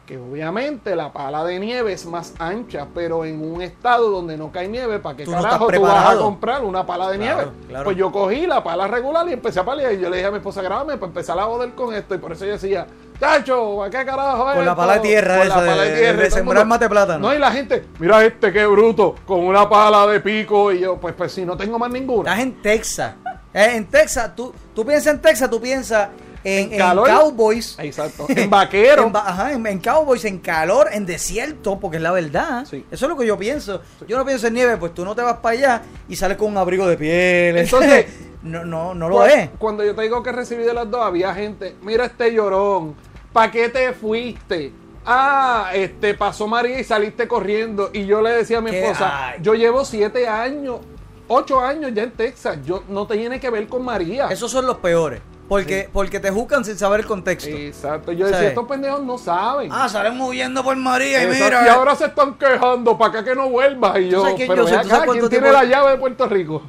que 0.06 0.18
obviamente 0.18 0.94
la 0.94 1.12
pala 1.14 1.44
de 1.44 1.58
nieve 1.58 1.92
es 1.94 2.04
más 2.04 2.34
ancha, 2.38 2.86
pero 2.94 3.24
en 3.24 3.40
un 3.42 3.62
estado 3.62 4.10
donde 4.10 4.36
no 4.36 4.52
cae 4.52 4.68
nieve, 4.68 4.98
¿para 4.98 5.16
qué 5.16 5.24
Tú 5.24 5.30
no 5.30 5.40
carajo 5.42 5.66
tú 5.68 5.80
vas 5.80 6.14
a 6.14 6.18
comprar 6.18 6.62
una 6.62 6.84
pala 6.84 7.08
de 7.10 7.16
Claro, 7.18 7.36
nieve? 7.36 7.50
claro. 7.68 7.84
Pues 7.84 7.96
yo 7.96 8.12
cogí 8.12 8.46
la 8.46 8.62
pala 8.62 8.86
regular 8.86 9.26
y 9.28 9.32
empecé 9.32 9.60
a 9.60 9.64
palear 9.64 9.94
y 9.94 10.00
yo 10.00 10.10
le 10.10 10.16
dije 10.18 10.28
a 10.28 10.30
mi 10.30 10.36
esposa, 10.38 10.60
grábame 10.60 10.96
para 10.98 11.06
empezar 11.06 11.38
a 11.38 11.44
joder 11.44 11.74
con 11.74 11.94
esto 11.94 12.14
y 12.14 12.18
por 12.18 12.32
eso 12.32 12.44
yo 12.44 12.52
decía, 12.52 12.86
chacho, 13.18 13.82
¿a 13.82 13.88
qué 13.88 14.04
carajo 14.04 14.50
es 14.50 14.56
Con 14.56 14.64
la 14.66 14.72
esto?" 14.72 14.76
pala 14.82 14.94
de 14.94 15.00
tierra 15.00 15.38
Con 15.38 15.46
esa, 15.46 15.56
la 15.56 15.62
de- 15.62 15.68
pala 15.70 15.82
de 15.84 15.90
de- 15.90 15.96
tierra. 16.00 16.18
de 16.20 16.26
el 16.26 16.32
sembrar 16.32 16.66
mate 16.66 16.88
plátano. 16.90 17.18
No, 17.28 17.34
y 17.34 17.38
la 17.38 17.50
gente, 17.50 17.86
mira 17.98 18.22
este, 18.24 18.52
qué 18.52 18.66
bruto, 18.66 19.14
con 19.24 19.40
una 19.40 19.66
pala 19.68 20.06
de 20.06 20.20
pico 20.20 20.70
y 20.70 20.80
yo, 20.80 20.96
pues, 20.98 21.14
pues 21.14 21.32
si 21.32 21.46
no 21.46 21.56
tengo 21.56 21.78
más 21.78 21.90
ninguna. 21.90 22.28
Estás 22.30 22.42
en 22.44 22.60
Texas. 22.60 23.14
Eh, 23.54 23.76
en 23.76 23.86
Texas, 23.86 24.34
tú, 24.36 24.52
tú 24.74 24.84
piensas 24.84 25.14
en 25.14 25.22
Texas, 25.22 25.48
tú 25.48 25.60
piensas 25.60 26.08
en, 26.44 26.66
En 26.66 26.72
en 26.72 26.78
calor. 26.78 27.08
cowboys. 27.08 27.76
Exacto. 27.78 28.26
En 28.36 28.50
vaquero. 28.50 29.06
En, 29.06 29.16
ajá, 29.16 29.52
en, 29.52 29.78
cowboys, 29.80 30.24
en 30.24 30.38
calor, 30.38 30.88
en 30.92 31.06
desierto, 31.06 31.78
porque 31.80 31.96
es 31.96 32.02
la 32.02 32.12
verdad. 32.12 32.64
Sí. 32.66 32.84
Eso 32.90 33.06
es 33.06 33.08
lo 33.08 33.16
que 33.16 33.26
yo 33.26 33.36
pienso. 33.38 33.80
Yo 34.06 34.16
no 34.18 34.24
pienso 34.24 34.46
en 34.46 34.54
nieve, 34.54 34.76
pues 34.76 34.94
tú 34.94 35.04
no 35.04 35.14
te 35.14 35.22
vas 35.22 35.38
para 35.38 35.56
allá 35.56 35.82
y 36.08 36.16
sales 36.16 36.36
con 36.36 36.48
un 36.48 36.58
abrigo 36.58 36.86
de 36.86 36.96
piel. 36.96 37.56
Entonces, 37.58 38.06
no, 38.42 38.64
no, 38.64 38.94
no 38.94 39.08
lo 39.08 39.24
es. 39.26 39.48
Cuando 39.58 39.84
yo 39.84 39.94
te 39.94 40.02
digo 40.02 40.22
que 40.22 40.32
recibí 40.32 40.62
de 40.64 40.74
las 40.74 40.90
dos, 40.90 41.02
había 41.02 41.34
gente, 41.34 41.74
mira 41.82 42.04
este 42.04 42.32
llorón, 42.32 42.94
¿para 43.32 43.50
qué 43.50 43.68
te 43.70 43.92
fuiste? 43.94 44.72
Ah, 45.06 45.70
este 45.74 46.14
pasó 46.14 46.46
María 46.46 46.78
y 46.80 46.84
saliste 46.84 47.28
corriendo. 47.28 47.90
Y 47.92 48.06
yo 48.06 48.22
le 48.22 48.30
decía 48.30 48.58
a 48.58 48.60
mi 48.60 48.74
esposa, 48.74 49.28
Ay. 49.28 49.38
yo 49.42 49.54
llevo 49.54 49.84
siete 49.84 50.26
años, 50.26 50.80
ocho 51.28 51.60
años 51.60 51.90
ya 51.94 52.04
en 52.04 52.10
Texas. 52.12 52.58
Yo 52.64 52.84
no 52.88 53.06
tiene 53.06 53.38
que 53.38 53.50
ver 53.50 53.66
con 53.68 53.84
María. 53.84 54.28
Esos 54.28 54.50
son 54.50 54.66
los 54.66 54.78
peores. 54.78 55.20
Porque, 55.48 55.90
porque 55.92 56.20
te 56.20 56.30
juzgan 56.30 56.64
sin 56.64 56.78
saber 56.78 57.00
el 57.00 57.06
contexto. 57.06 57.50
Exacto. 57.50 58.12
Yo 58.12 58.26
decía, 58.26 58.48
estos 58.48 58.66
pendejos 58.66 59.02
no 59.02 59.18
saben. 59.18 59.70
Ah, 59.72 59.88
salen 59.90 60.18
huyendo 60.20 60.64
por 60.64 60.74
María 60.76 61.20
y 61.22 61.26
Exacto, 61.26 61.44
mira. 61.44 61.66
y 61.66 61.68
ahora 61.68 61.94
se 61.94 62.06
están 62.06 62.34
quejando 62.34 62.96
para 62.96 63.10
acá 63.10 63.24
que 63.24 63.34
no 63.34 63.50
vuelvas. 63.50 63.98
Y 63.98 64.08
yo, 64.08 64.22
sabes 64.22 64.36
quién 64.36 64.48
pero 64.48 64.62
yo 64.62 64.68
sabes 64.74 64.90
acá, 64.92 65.04
¿quién 65.12 65.28
tiene 65.28 65.52
la 65.52 65.64
llave 65.64 65.90
de 65.92 65.96
Puerto 65.98 66.26
Rico? 66.26 66.62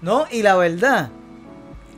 No, 0.00 0.26
y 0.30 0.42
la 0.42 0.54
verdad 0.54 1.10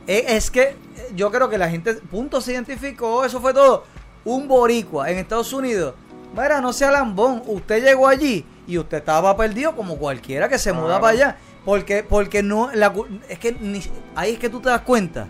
es, 0.07 0.23
es 0.31 0.51
que 0.51 0.61
eh, 0.63 0.75
yo 1.15 1.29
creo 1.31 1.47
que 1.47 1.57
la 1.59 1.69
gente, 1.69 1.93
punto, 1.93 2.41
se 2.41 2.53
identificó, 2.53 3.23
eso 3.23 3.39
fue 3.39 3.53
todo. 3.53 3.83
Un 4.23 4.47
boricua 4.47 5.09
en 5.11 5.19
Estados 5.19 5.53
Unidos. 5.53 5.93
Mira, 6.35 6.59
no 6.59 6.73
sea 6.73 6.89
lambón, 6.91 7.43
usted 7.45 7.83
llegó 7.83 8.07
allí 8.07 8.43
y 8.67 8.79
usted 8.79 8.97
estaba 8.97 9.37
perdido 9.37 9.75
como 9.75 9.97
cualquiera 9.97 10.49
que 10.49 10.57
se 10.57 10.73
muda 10.73 10.85
Claro. 10.99 11.01
para 11.01 11.13
allá. 11.13 11.37
Porque, 11.63 12.03
porque 12.03 12.41
no, 12.43 12.69
la 12.73 12.91
es 13.29 13.37
que 13.39 13.51
ni- 13.53 13.83
ahí 14.15 14.33
es 14.33 14.39
que 14.39 14.49
tú 14.49 14.59
te 14.59 14.69
das 14.69 14.81
cuenta. 14.81 15.27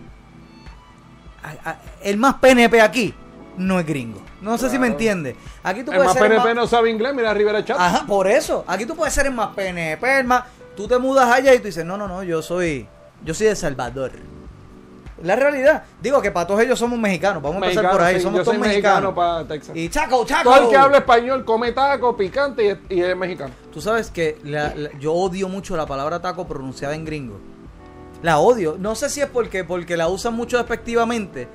A- 1.46 1.70
a- 1.70 1.78
el 2.04 2.18
más 2.18 2.36
PNP 2.36 2.82
aquí 2.82 3.14
no 3.58 3.80
es 3.80 3.86
gringo. 3.86 4.22
No 4.42 4.58
sé 4.58 4.66
si 4.70 4.74
me 4.74 4.88
Claro. 4.88 4.92
entiendes. 4.94 5.36
Aquí 5.64 5.84
tú 5.84 5.92
El 5.92 5.98
puedes 5.98 6.06
más 6.06 6.14
ser 6.14 6.24
el 6.24 6.30
PNP 6.34 6.48
más- 6.50 6.56
no 6.56 6.68
sabe 6.68 6.90
inglés, 6.90 7.14
mira 7.16 7.34
Rivera 7.34 7.64
Chat. 7.64 7.78
Ajá, 7.80 8.06
por 8.06 8.28
eso. 8.28 8.64
Aquí 8.68 8.86
tú 8.86 8.96
puedes 8.96 9.14
ser 9.14 9.28
el 9.28 9.34
más 9.34 9.50
PNP, 9.56 10.20
el 10.20 10.26
más. 10.26 10.44
Tú 10.76 10.88
te 10.88 10.98
mudas 10.98 11.32
allá 11.32 11.54
y 11.54 11.60
tú 11.60 11.66
dices, 11.66 11.86
no, 11.86 11.98
no, 11.98 12.08
no, 12.08 12.24
yo 12.24 12.42
soy. 12.42 12.88
Yo 13.24 13.34
soy 13.34 13.48
de 13.48 13.56
Salvador. 13.56 14.12
La 15.24 15.36
realidad. 15.38 15.84
Digo 16.02 16.22
que 16.22 16.30
para 16.32 16.46
todos 16.46 16.60
ellos 16.62 16.78
somos 16.78 17.00
mexicanos. 17.00 17.42
Vamos 17.42 17.64
a 17.64 17.66
empezar 17.68 17.90
por 17.90 18.02
ahí. 18.02 18.16
sí, 18.18 18.22
somos 18.22 18.40
yo 18.40 18.44
todos 18.44 18.58
soy 18.58 18.68
mexicano 18.68 19.12
mexicanos. 19.12 19.14
para 19.16 19.48
Texas. 19.48 19.76
Y 19.76 19.90
chaco, 19.90 20.26
chaco. 20.26 20.44
Todo 20.52 20.64
el 20.66 20.70
que 20.70 20.76
habla 20.76 20.98
español 20.98 21.46
come 21.46 21.72
taco, 21.72 22.18
picante 22.18 22.66
y 22.66 22.68
es, 22.68 22.78
y 22.90 23.02
es 23.02 23.16
mexicano. 23.16 23.54
Tú 23.72 23.80
sabes 23.80 24.12
que 24.12 24.38
la- 24.44 24.76
la- 24.76 24.92
yo 25.00 25.14
odio 25.14 25.48
mucho 25.48 25.78
la 25.78 25.86
palabra 25.86 26.22
taco 26.22 26.46
pronunciada 26.46 26.94
en 26.96 27.06
gringo. 27.06 27.40
La 28.22 28.40
odio. 28.40 28.76
No 28.80 28.96
sé 28.96 29.10
si 29.10 29.22
es 29.22 29.28
porque, 29.28 29.64
porque 29.64 29.98
la 29.98 30.08
usan 30.08 30.34
mucho 30.34 30.58
despectivamente. 30.58 31.48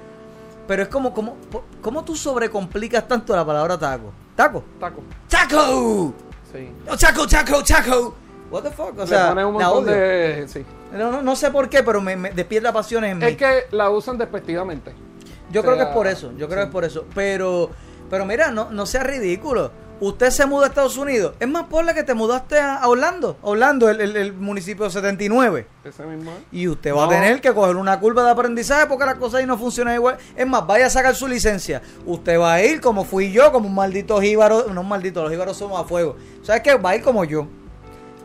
Pero 0.68 0.82
es 0.82 0.88
como, 0.88 1.12
como, 1.12 1.36
¿cómo 1.80 2.04
tú 2.04 2.14
sobrecomplicas 2.14 3.08
tanto 3.08 3.34
la 3.34 3.44
palabra 3.44 3.76
taco? 3.78 4.12
Taco. 4.36 4.64
Taco. 4.78 5.02
¡Taco! 5.28 6.14
Sí. 6.52 6.70
¡Oh, 6.88 6.96
chaco, 6.96 7.26
chaco, 7.26 7.62
chaco! 7.62 8.14
What 8.50 8.62
the 8.62 8.70
fuck? 8.70 8.98
O 8.98 9.06
sea, 9.06 9.32
un 9.46 9.58
la 9.58 9.70
odio. 9.70 9.92
de. 9.92 10.46
Sí. 10.48 10.64
No, 10.92 11.12
no, 11.12 11.22
no 11.22 11.36
sé 11.36 11.50
por 11.50 11.68
qué, 11.68 11.82
pero 11.82 12.00
me, 12.00 12.16
me 12.16 12.30
despierta 12.30 12.72
pasiones 12.72 13.12
en 13.12 13.18
mí. 13.18 13.24
Es 13.24 13.36
que 13.36 13.64
la 13.70 13.90
usan 13.90 14.18
despectivamente. 14.18 14.92
yo 15.52 15.60
o 15.60 15.64
creo 15.64 15.76
que 15.76 15.82
es 15.84 15.88
por 15.88 16.06
eso, 16.06 16.32
yo 16.36 16.48
creo 16.48 16.58
que 16.58 16.64
es 16.64 16.70
por 16.70 16.84
eso. 16.84 17.06
Pero, 17.14 17.70
pero 18.08 18.24
mira, 18.24 18.50
no, 18.50 18.70
no 18.70 18.86
sea 18.86 19.04
ridículo. 19.04 19.70
Usted 20.00 20.30
se 20.30 20.46
muda 20.46 20.64
a 20.64 20.68
Estados 20.70 20.96
Unidos. 20.96 21.34
Es 21.38 21.46
más 21.46 21.64
por 21.64 21.84
la 21.84 21.92
que 21.92 22.02
te 22.02 22.14
mudaste 22.14 22.58
a 22.58 22.88
Orlando. 22.88 23.36
Orlando, 23.42 23.90
el, 23.90 24.00
el- 24.00 24.16
el 24.16 24.32
municipio 24.32 24.88
79. 24.88 25.66
Ese 25.84 26.04
mismo. 26.04 26.32
Y 26.50 26.68
usted 26.68 26.94
va 26.94 27.04
a 27.04 27.08
tener 27.10 27.40
que 27.42 27.52
coger 27.52 27.76
una 27.76 28.00
curva 28.00 28.24
de 28.24 28.30
aprendizaje 28.30 28.86
porque 28.86 29.04
las 29.04 29.16
cosas 29.16 29.40
ahí 29.40 29.46
no 29.46 29.58
funcionan 29.58 29.94
igual. 29.94 30.16
Es 30.34 30.46
más, 30.46 30.66
vaya 30.66 30.86
a 30.86 30.90
sacar 30.90 31.14
su 31.14 31.28
licencia. 31.28 31.82
Usted 32.06 32.40
va 32.40 32.54
a 32.54 32.62
ir 32.64 32.80
como 32.80 33.04
fui 33.04 33.30
yo, 33.30 33.52
como 33.52 33.68
un 33.68 33.74
maldito 33.74 34.18
jíbaro. 34.22 34.66
No 34.72 34.80
un 34.80 34.88
maldito, 34.88 35.22
los 35.22 35.30
jíbaros 35.30 35.56
somos 35.56 35.78
a 35.78 35.84
fuego. 35.84 36.16
¿Sabes 36.42 36.62
qué? 36.62 36.74
Va 36.76 36.90
a 36.90 36.96
ir 36.96 37.02
como 37.02 37.24
yo. 37.24 37.46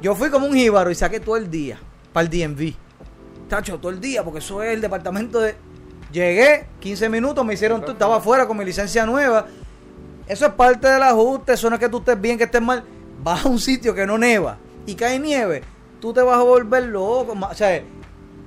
Yo 0.01 0.15
fui 0.15 0.29
como 0.29 0.45
un 0.47 0.53
jíbaro 0.53 0.89
y 0.91 0.95
saqué 0.95 1.19
todo 1.19 1.35
el 1.35 1.51
día 1.51 1.77
para 2.13 2.25
el 2.25 2.29
DMV. 2.29 2.73
Tacho, 3.49 3.77
todo 3.79 3.91
el 3.91 3.99
día, 3.99 4.23
porque 4.23 4.39
eso 4.39 4.63
es 4.63 4.73
el 4.73 4.81
departamento 4.81 5.39
de. 5.41 5.55
Llegué, 6.11 6.67
15 6.79 7.09
minutos, 7.09 7.45
me 7.45 7.53
hicieron. 7.55 7.83
Estaba 7.85 8.17
afuera 8.17 8.47
con 8.47 8.57
mi 8.57 8.63
licencia 8.63 9.05
nueva. 9.05 9.45
Eso 10.27 10.45
es 10.45 10.53
parte 10.53 10.87
del 10.87 11.03
ajuste. 11.03 11.53
Eso 11.53 11.69
no 11.69 11.75
es 11.75 11.79
que 11.79 11.89
tú 11.89 11.97
estés 11.97 12.19
bien, 12.19 12.37
que 12.37 12.45
estés 12.45 12.61
mal. 12.61 12.83
Vas 13.23 13.45
a 13.45 13.49
un 13.49 13.59
sitio 13.59 13.93
que 13.93 14.05
no 14.05 14.17
neva 14.17 14.57
y 14.85 14.95
cae 14.95 15.19
nieve. 15.19 15.63
tú 15.99 16.13
te 16.13 16.21
vas 16.21 16.37
a 16.37 16.43
volver 16.43 16.83
loco. 16.83 17.33
O 17.33 17.53
sea, 17.53 17.81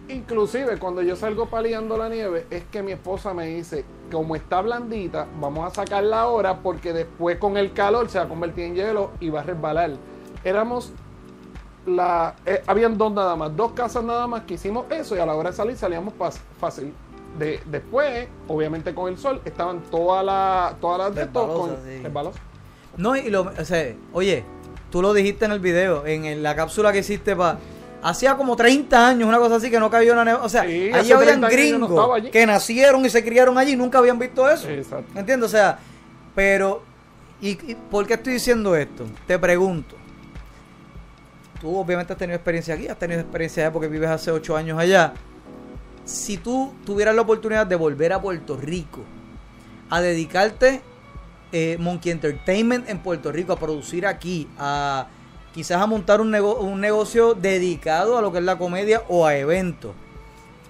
Inclusive 0.08 0.78
cuando 0.78 1.02
yo 1.02 1.16
salgo 1.16 1.46
paliando 1.46 1.98
la 1.98 2.08
nieve, 2.08 2.46
es 2.50 2.64
que 2.64 2.82
mi 2.82 2.92
esposa 2.92 3.34
me 3.34 3.46
dice, 3.46 3.84
como 4.10 4.36
está 4.36 4.62
blandita, 4.62 5.26
vamos 5.38 5.70
a 5.70 5.74
sacarla 5.74 6.22
ahora 6.22 6.60
porque 6.60 6.94
después 6.94 7.36
con 7.36 7.58
el 7.58 7.74
calor 7.74 8.08
se 8.08 8.18
va 8.18 8.24
a 8.24 8.28
convertir 8.28 8.64
en 8.64 8.74
hielo 8.74 9.10
y 9.20 9.28
va 9.28 9.40
a 9.40 9.42
resbalar. 9.42 9.90
Éramos 10.44 10.92
la 11.84 12.36
eh, 12.46 12.62
habían 12.66 12.96
dos 12.96 13.12
nada 13.12 13.36
más, 13.36 13.54
dos 13.54 13.72
casas 13.72 14.02
nada 14.02 14.26
más 14.26 14.42
que 14.42 14.54
hicimos 14.54 14.86
eso 14.90 15.14
y 15.16 15.18
a 15.18 15.26
la 15.26 15.34
hora 15.34 15.50
de 15.50 15.56
salir 15.56 15.76
salíamos 15.76 16.14
fácil. 16.58 16.94
De, 17.38 17.60
después, 17.66 18.28
obviamente 18.48 18.94
con 18.94 19.12
el 19.12 19.18
sol, 19.18 19.40
estaban 19.44 19.80
todas 19.90 20.24
las 20.24 20.80
todas 20.80 20.98
las 20.98 21.14
de 21.14 21.22
estos 21.22 21.58
con 21.58 21.70
sí. 21.84 22.02
No, 22.96 23.16
y 23.16 23.30
lo, 23.30 23.42
o 23.42 23.64
sea, 23.64 23.94
oye, 24.12 24.44
tú 24.90 25.00
lo 25.00 25.14
dijiste 25.14 25.44
en 25.44 25.52
el 25.52 25.60
video, 25.60 26.04
en, 26.06 26.42
la 26.42 26.54
cápsula 26.54 26.92
que 26.92 26.98
hiciste 26.98 27.34
para... 27.34 27.58
Hacía 28.00 28.36
como 28.36 28.54
30 28.54 29.08
años, 29.08 29.28
una 29.28 29.38
cosa 29.38 29.56
así, 29.56 29.70
que 29.70 29.80
no 29.80 29.90
cabía 29.90 30.12
una 30.12 30.24
neve. 30.24 30.38
O 30.42 30.48
sea, 30.48 30.62
Sí, 30.62 30.90
allí 30.92 31.12
habían 31.12 31.40
30 31.40 31.46
años 31.48 31.60
yo 31.70 31.78
no 31.78 31.86
gringos 31.88 32.16
allí. 32.16 32.30
que 32.30 32.46
nacieron 32.46 33.04
y 33.04 33.10
se 33.10 33.24
criaron 33.24 33.58
allí 33.58 33.72
y 33.72 33.76
nunca 33.76 33.98
habían 33.98 34.18
visto 34.18 34.48
eso. 34.48 34.68
Exacto. 34.68 35.18
¿Entiendes? 35.18 35.48
O 35.48 35.50
sea, 35.50 35.78
pero... 36.34 36.82
¿Y, 37.40 37.50
y 37.70 37.76
por 37.90 38.06
qué 38.06 38.14
estoy 38.14 38.34
diciendo 38.34 38.74
esto? 38.76 39.04
Te 39.26 39.38
pregunto. 39.38 39.96
Tú 41.60 41.76
obviamente 41.76 42.12
has 42.12 42.18
tenido 42.18 42.36
experiencia 42.36 42.74
aquí, 42.74 42.86
has 42.86 42.98
tenido 42.98 43.20
experiencia 43.20 43.64
allá 43.64 43.72
porque 43.72 43.88
vives 43.88 44.10
hace 44.10 44.30
8 44.30 44.56
años 44.56 44.78
allá. 44.78 45.12
Si 46.08 46.38
tú 46.38 46.72
tuvieras 46.86 47.14
la 47.14 47.20
oportunidad 47.20 47.66
de 47.66 47.76
volver 47.76 48.14
a 48.14 48.22
Puerto 48.22 48.56
Rico, 48.56 49.00
a 49.90 50.00
dedicarte 50.00 50.80
eh, 51.52 51.76
Monkey 51.78 52.10
Entertainment 52.12 52.88
en 52.88 52.98
Puerto 53.00 53.30
Rico, 53.30 53.52
a 53.52 53.58
producir 53.58 54.06
aquí, 54.06 54.48
a 54.58 55.06
quizás 55.52 55.82
a 55.82 55.86
montar 55.86 56.22
un, 56.22 56.30
nego- 56.30 56.60
un 56.60 56.80
negocio 56.80 57.34
dedicado 57.34 58.16
a 58.16 58.22
lo 58.22 58.32
que 58.32 58.38
es 58.38 58.44
la 58.44 58.56
comedia 58.56 59.02
o 59.08 59.26
a 59.26 59.36
eventos. 59.36 59.92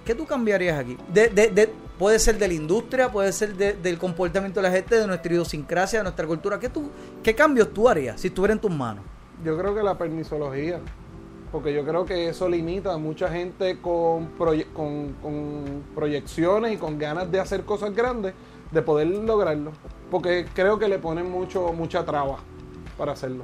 ¿Qué 0.05 0.13
tú 0.13 0.25
cambiarías 0.25 0.77
aquí? 0.77 0.97
De, 1.13 1.29
de- 1.29 1.47
de- 1.47 1.73
puede 1.97 2.19
ser 2.19 2.37
de 2.37 2.47
la 2.49 2.53
industria, 2.55 3.09
puede 3.09 3.31
ser 3.31 3.55
de- 3.55 3.73
del 3.73 3.97
comportamiento 3.97 4.61
de 4.61 4.67
la 4.69 4.75
gente, 4.75 4.95
de 4.99 5.07
nuestra 5.07 5.31
idiosincrasia, 5.31 5.99
de 5.99 6.03
nuestra 6.03 6.27
cultura. 6.27 6.59
¿Qué, 6.59 6.67
tú, 6.67 6.89
¿Qué 7.23 7.33
cambios 7.33 7.73
tú 7.73 7.87
harías 7.87 8.19
si 8.19 8.27
estuviera 8.27 8.53
en 8.53 8.59
tus 8.59 8.71
manos? 8.71 9.05
Yo 9.45 9.57
creo 9.57 9.73
que 9.73 9.83
la 9.83 9.97
permisología, 9.97 10.79
porque 11.51 11.73
yo 11.73 11.83
creo 11.85 12.05
que 12.05 12.29
eso 12.29 12.47
limita 12.47 12.93
a 12.93 12.97
mucha 12.97 13.29
gente 13.29 13.79
con, 13.81 14.37
proye- 14.37 14.67
con, 14.73 15.15
proyecciones 15.95 16.73
y 16.73 16.77
con 16.77 16.97
ganas 16.99 17.31
de 17.31 17.39
hacer 17.39 17.63
cosas 17.65 17.93
grandes, 17.95 18.33
de 18.71 18.81
poder 18.81 19.07
lograrlo. 19.07 19.71
Porque 20.11 20.45
creo 20.53 20.79
que 20.79 20.87
le 20.87 20.99
ponen 20.99 21.29
mucho 21.29 21.71
mucha 21.73 22.05
traba 22.05 22.37
para 22.97 23.13
hacerlo. 23.13 23.43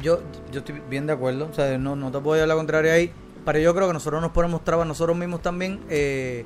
Yo, 0.00 0.20
yo 0.50 0.60
estoy 0.60 0.80
bien 0.88 1.06
de 1.06 1.12
acuerdo, 1.12 1.48
o 1.50 1.54
sea, 1.54 1.76
no, 1.78 1.96
no 1.96 2.10
te 2.10 2.18
puedo 2.18 2.36
llevar 2.36 2.48
la 2.48 2.54
contraria 2.54 2.94
ahí, 2.94 3.12
pero 3.44 3.58
yo 3.58 3.74
creo 3.74 3.88
que 3.88 3.92
nosotros 3.94 4.22
nos 4.22 4.30
ponemos 4.32 4.64
trabas 4.64 4.86
nosotros 4.86 5.16
mismos 5.16 5.42
también. 5.42 5.80
eh, 5.88 6.44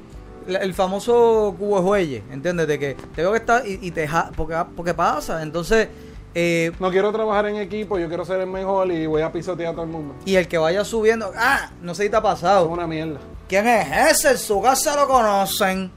el 0.48 0.74
famoso 0.74 1.56
cubo 1.59 1.78
de 1.78 1.82
juelle, 1.82 2.23
¿entiendes? 2.31 2.68
De 2.68 2.78
que 2.78 2.94
te 3.16 3.23
veo 3.23 3.32
que 3.32 3.39
está 3.39 3.66
y, 3.66 3.81
y 3.82 3.90
te 3.90 4.06
ja- 4.06 4.31
porque, 4.36 4.55
porque 4.77 4.94
pasa, 4.94 5.43
entonces, 5.43 5.89
eh, 6.38 6.72
No 6.78 6.90
quiero 6.90 7.10
trabajar 7.12 7.46
en 7.46 7.56
equipo, 7.56 7.98
yo 7.98 8.08
quiero 8.08 8.24
ser 8.24 8.40
el 8.40 8.46
mejor 8.46 8.90
y 8.92 9.06
voy 9.06 9.22
a 9.22 9.32
pisotear 9.32 9.70
a 9.70 9.72
todo 9.72 9.84
el 9.84 9.90
mundo. 9.90 10.14
y 10.26 10.36
el 10.36 10.46
que 10.46 10.58
vaya 10.58 10.84
subiendo, 10.84 11.32
ah, 11.36 11.70
no 11.82 11.94
sé 11.94 12.04
si 12.04 12.10
te 12.10 12.16
ha 12.16 12.18
Es 12.18 12.22
pasado. 12.22 12.68
una 12.68 12.86
mierda. 12.86 13.18
¿Quién 13.48 13.66
es 13.66 14.12
ese? 14.12 14.30
En 14.32 14.38
su 14.38 14.60
casa 14.60 14.94
lo 14.96 15.06
conocen. 15.08 15.90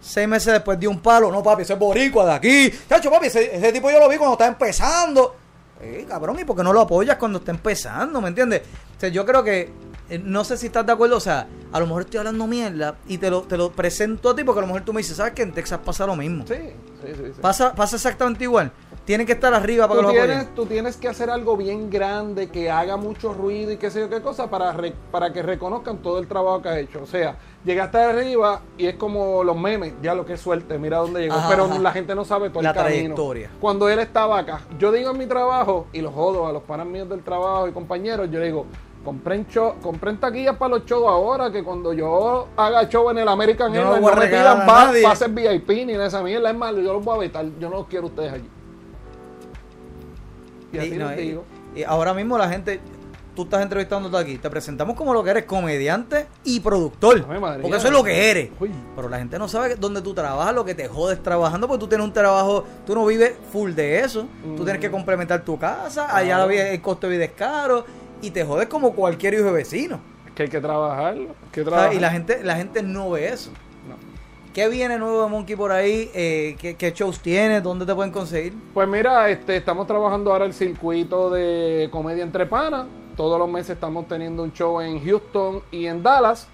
Seis 0.00 0.26
meses 0.28 0.52
después 0.52 0.78
de 0.80 0.88
un 0.88 0.98
palo, 1.00 1.30
no 1.30 1.42
papi, 1.42 1.62
ese 1.62 1.72
es 1.74 1.78
boricua 1.78 2.26
de 2.26 2.32
aquí. 2.32 2.72
Chacho, 2.88 3.08
papi, 3.10 3.26
ese, 3.28 3.54
ese 3.56 3.72
tipo 3.72 3.88
yo 3.90 3.98
lo 4.00 4.08
vi 4.08 4.16
cuando 4.16 4.34
está 4.34 4.46
empezando. 4.48 5.36
Eh, 5.80 6.04
cabrón, 6.08 6.36
¿y 6.40 6.44
por 6.44 6.56
qué 6.56 6.62
no 6.64 6.72
lo 6.72 6.80
apoyas 6.80 7.16
cuando 7.16 7.38
está 7.38 7.52
empezando? 7.52 8.20
¿Me 8.20 8.28
entiendes? 8.28 8.62
O 8.96 9.00
sea, 9.00 9.08
yo 9.10 9.24
creo 9.24 9.42
que, 9.44 9.70
eh, 10.10 10.18
no 10.18 10.42
sé 10.44 10.56
si 10.56 10.66
estás 10.66 10.84
de 10.86 10.92
acuerdo, 10.92 11.16
o 11.16 11.20
sea, 11.20 11.46
a 11.72 11.78
lo 11.80 11.86
mejor 11.86 12.02
estoy 12.02 12.18
hablando 12.18 12.46
mierda 12.48 12.96
y 13.06 13.18
te 13.18 13.30
lo, 13.30 13.42
te 13.42 13.56
lo 13.56 13.70
presento 13.72 14.30
a 14.30 14.34
ti 14.36 14.42
porque 14.44 14.58
a 14.58 14.62
lo 14.62 14.66
mejor 14.68 14.82
tú 14.82 14.92
me 14.92 14.98
dices, 15.02 15.16
¿sabes 15.16 15.34
que 15.34 15.42
en 15.42 15.52
Texas 15.52 15.80
pasa 15.84 16.04
lo 16.06 16.16
mismo? 16.16 16.44
Sí, 16.48 16.54
sí, 16.54 17.12
sí. 17.16 17.22
sí. 17.34 17.40
Pasa, 17.40 17.72
pasa 17.74 17.94
exactamente 17.96 18.42
igual. 18.44 18.72
Tienen 19.12 19.26
que 19.26 19.34
estar 19.34 19.52
arriba 19.52 19.86
para 19.88 20.00
Tú 20.00 20.06
que 20.06 20.12
lo 20.14 20.18
apoyen. 20.22 20.38
tienes, 20.38 20.54
tú 20.54 20.64
tienes 20.64 20.96
que 20.96 21.06
hacer 21.06 21.28
algo 21.28 21.54
bien 21.54 21.90
grande, 21.90 22.48
que 22.48 22.70
haga 22.70 22.96
mucho 22.96 23.34
ruido 23.34 23.70
y 23.70 23.76
qué 23.76 23.90
sé 23.90 24.00
yo 24.00 24.08
qué 24.08 24.22
cosa, 24.22 24.48
para, 24.48 24.72
re- 24.72 24.94
para 25.10 25.34
que 25.34 25.42
reconozcan 25.42 25.98
todo 25.98 26.18
el 26.18 26.26
trabajo 26.26 26.62
que 26.62 26.70
has 26.70 26.78
hecho. 26.78 27.02
O 27.02 27.06
sea, 27.06 27.36
llegaste 27.62 27.98
arriba 27.98 28.62
y 28.78 28.86
es 28.86 28.94
como 28.94 29.44
los 29.44 29.54
memes, 29.54 29.92
ya 30.02 30.14
lo 30.14 30.24
que 30.24 30.32
es 30.32 30.40
suerte, 30.40 30.78
mira 30.78 30.96
dónde 30.96 31.20
llegó. 31.20 31.34
Ajá, 31.34 31.46
pero 31.50 31.64
ajá. 31.66 31.78
la 31.78 31.92
gente 31.92 32.14
no 32.14 32.24
sabe 32.24 32.48
todo 32.48 32.62
La 32.62 32.70
el 32.70 32.74
camino. 32.74 32.90
trayectoria. 33.14 33.50
Cuando 33.60 33.86
él 33.90 33.98
estaba 33.98 34.38
acá, 34.38 34.62
yo 34.78 34.90
digo 34.90 35.10
en 35.10 35.18
mi 35.18 35.26
trabajo, 35.26 35.88
y 35.92 36.00
lo 36.00 36.10
jodo 36.10 36.46
a 36.46 36.52
los 36.52 36.62
panas 36.62 36.86
míos 36.86 37.06
del 37.10 37.22
trabajo 37.22 37.68
y 37.68 37.72
compañeros, 37.72 38.30
yo 38.30 38.38
le 38.38 38.46
digo, 38.46 38.64
compren, 39.04 39.46
show, 39.46 39.74
compren 39.82 40.18
taquillas 40.20 40.56
para 40.56 40.76
los 40.76 40.86
shows 40.86 41.04
ahora, 41.06 41.52
que 41.52 41.62
cuando 41.62 41.92
yo 41.92 42.48
haga 42.56 42.88
show 42.88 43.10
en 43.10 43.18
el 43.18 43.28
American 43.28 43.74
no 43.74 43.78
Airlines 43.78 44.08
a 44.10 44.14
no 44.14 44.20
me 44.22 44.26
pidan 44.26 44.66
pases 44.66 45.34
VIP 45.34 45.68
ni 45.84 45.92
de 45.92 46.06
esa 46.06 46.22
mierda, 46.22 46.48
es 46.48 46.56
más, 46.56 46.74
yo 46.76 46.94
los 46.94 47.04
voy 47.04 47.16
a 47.16 47.20
vetar, 47.20 47.44
yo 47.60 47.68
no 47.68 47.76
los 47.76 47.86
quiero 47.88 48.06
ustedes 48.06 48.32
allí. 48.32 48.48
Y 50.72 50.78
así 50.78 50.94
Y, 50.94 50.98
no, 50.98 51.10
les 51.10 51.18
y- 51.18 51.22
digo. 51.22 51.44
y 51.76 51.82
ahora 51.84 52.14
mismo 52.14 52.38
la 52.38 52.48
gente, 52.48 52.80
tú 53.34 53.42
estás 53.44 53.62
entrevistándote 53.62 54.16
aquí, 54.16 54.38
te 54.38 54.48
presentamos 54.50 54.96
como 54.96 55.12
lo 55.14 55.22
que 55.24 55.30
eres 55.30 55.44
comediante 55.44 56.26
y 56.44 56.60
productor. 56.60 57.24
Ay, 57.30 57.40
madre 57.40 57.62
porque 57.62 57.76
eso 57.78 57.86
es 57.88 57.92
lo 57.92 58.02
que 58.04 58.30
eres. 58.30 58.50
Uy. 58.60 58.70
Pero 58.96 59.08
la 59.08 59.18
gente 59.18 59.38
no 59.38 59.48
sabe 59.48 59.76
dónde 59.76 60.02
tú 60.02 60.12
trabajas, 60.14 60.54
lo 60.54 60.64
que 60.64 60.74
te 60.74 60.88
jodes 60.88 61.22
trabajando, 61.22 61.66
porque 61.68 61.80
tú 61.80 61.88
tienes 61.88 62.06
un 62.06 62.12
trabajo, 62.12 62.64
tú 62.86 62.94
no 62.94 63.04
vives 63.06 63.32
full 63.52 63.72
de 63.72 64.00
eso. 64.00 64.26
Tú 64.56 64.64
tienes 64.64 64.80
que 64.80 64.90
complementar 64.90 65.42
tu 65.44 65.58
casa, 65.58 66.14
allá 66.14 66.46
Mm. 66.46 66.50
El 66.52 66.80
costo 66.82 67.08
de 67.08 67.14
vida 67.16 67.24
es 67.24 67.32
caro 67.32 67.84
y 68.20 68.30
te 68.30 68.44
jodes 68.44 68.68
como 68.68 68.92
cualquier 68.92 69.34
hijo 69.34 69.44
de 69.44 69.52
vecino. 69.52 70.00
Que 70.34 70.44
hay 70.44 70.48
que 70.48 70.60
trabajarlo. 70.60 71.28
hay 71.30 71.50
que 71.52 71.62
trabajar. 71.62 71.92
Y 71.94 71.98
la 71.98 72.10
gente, 72.10 72.42
la 72.42 72.56
gente 72.56 72.82
no 72.82 73.10
ve 73.10 73.28
eso. 73.28 73.50
¿Qué 74.52 74.68
viene 74.68 74.98
nuevo 74.98 75.22
de 75.22 75.30
Monkey 75.30 75.56
por 75.56 75.72
ahí? 75.72 76.10
Eh, 76.12 76.56
¿qué, 76.60 76.76
qué 76.76 76.92
shows 76.92 77.20
tienes? 77.20 77.62
¿Dónde 77.62 77.86
te 77.86 77.94
pueden 77.94 78.12
conseguir? 78.12 78.52
Pues 78.74 78.86
mira, 78.86 79.30
este, 79.30 79.56
estamos 79.56 79.86
trabajando 79.86 80.30
ahora 80.30 80.44
el 80.44 80.52
circuito 80.52 81.30
de 81.30 81.88
comedia 81.90 82.22
entre 82.22 82.44
panas. 82.44 82.86
Todos 83.16 83.38
los 83.38 83.48
meses 83.48 83.70
estamos 83.70 84.06
teniendo 84.08 84.42
un 84.42 84.52
show 84.52 84.78
en 84.82 85.02
Houston 85.02 85.62
y 85.70 85.86
en 85.86 86.02
Dallas. 86.02 86.48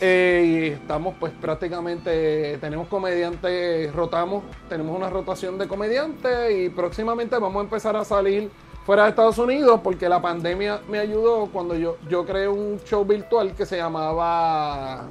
Eh, 0.00 0.44
y 0.46 0.66
estamos 0.80 1.16
pues 1.18 1.32
prácticamente, 1.40 2.56
tenemos 2.58 2.86
comediantes, 2.86 3.92
rotamos, 3.92 4.44
tenemos 4.68 4.96
una 4.96 5.10
rotación 5.10 5.58
de 5.58 5.66
comediantes 5.66 6.56
y 6.56 6.68
próximamente 6.68 7.36
vamos 7.36 7.62
a 7.62 7.64
empezar 7.64 7.96
a 7.96 8.04
salir 8.04 8.48
fuera 8.86 9.02
de 9.02 9.08
Estados 9.08 9.38
Unidos 9.38 9.80
porque 9.82 10.08
la 10.08 10.22
pandemia 10.22 10.82
me 10.88 11.00
ayudó 11.00 11.46
cuando 11.46 11.74
yo, 11.74 11.96
yo 12.08 12.24
creé 12.24 12.46
un 12.46 12.78
show 12.84 13.04
virtual 13.04 13.52
que 13.56 13.66
se 13.66 13.78
llamaba... 13.78 15.08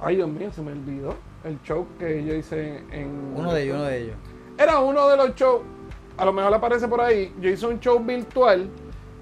Ay 0.00 0.16
Dios 0.16 0.28
mío, 0.28 0.50
se 0.52 0.62
me 0.62 0.72
olvidó. 0.72 1.14
El 1.44 1.60
show 1.62 1.86
que 1.98 2.24
yo 2.24 2.34
hice 2.34 2.82
en... 2.90 3.32
Uno 3.36 3.52
de 3.52 3.62
ellos, 3.64 3.76
uno 3.76 3.84
de 3.84 4.02
ellos. 4.02 4.16
Era 4.58 4.80
uno 4.80 5.08
de 5.08 5.16
los 5.16 5.34
shows, 5.34 5.62
a 6.16 6.24
lo 6.24 6.32
mejor 6.32 6.52
aparece 6.52 6.88
por 6.88 7.00
ahí. 7.00 7.32
Yo 7.40 7.48
hice 7.50 7.66
un 7.66 7.78
show 7.80 7.98
virtual 8.00 8.68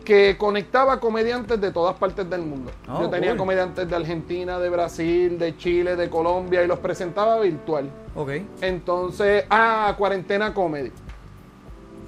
que 0.04 0.36
conectaba 0.38 1.00
comediantes 1.00 1.60
de 1.60 1.72
todas 1.72 1.96
partes 1.96 2.28
del 2.30 2.42
mundo. 2.42 2.70
Oh, 2.88 3.02
Yo 3.02 3.10
tenía 3.10 3.30
cool. 3.30 3.38
comediantes 3.38 3.88
de 3.88 3.96
Argentina, 3.96 4.58
de 4.58 4.70
Brasil, 4.70 5.38
de 5.38 5.56
Chile, 5.56 5.96
de 5.96 6.08
Colombia 6.08 6.62
y 6.62 6.66
los 6.68 6.78
presentaba 6.78 7.40
virtual. 7.40 7.90
Ok. 8.14 8.30
Entonces, 8.60 9.44
ah, 9.50 9.94
cuarentena 9.98 10.54
comedy. 10.54 10.92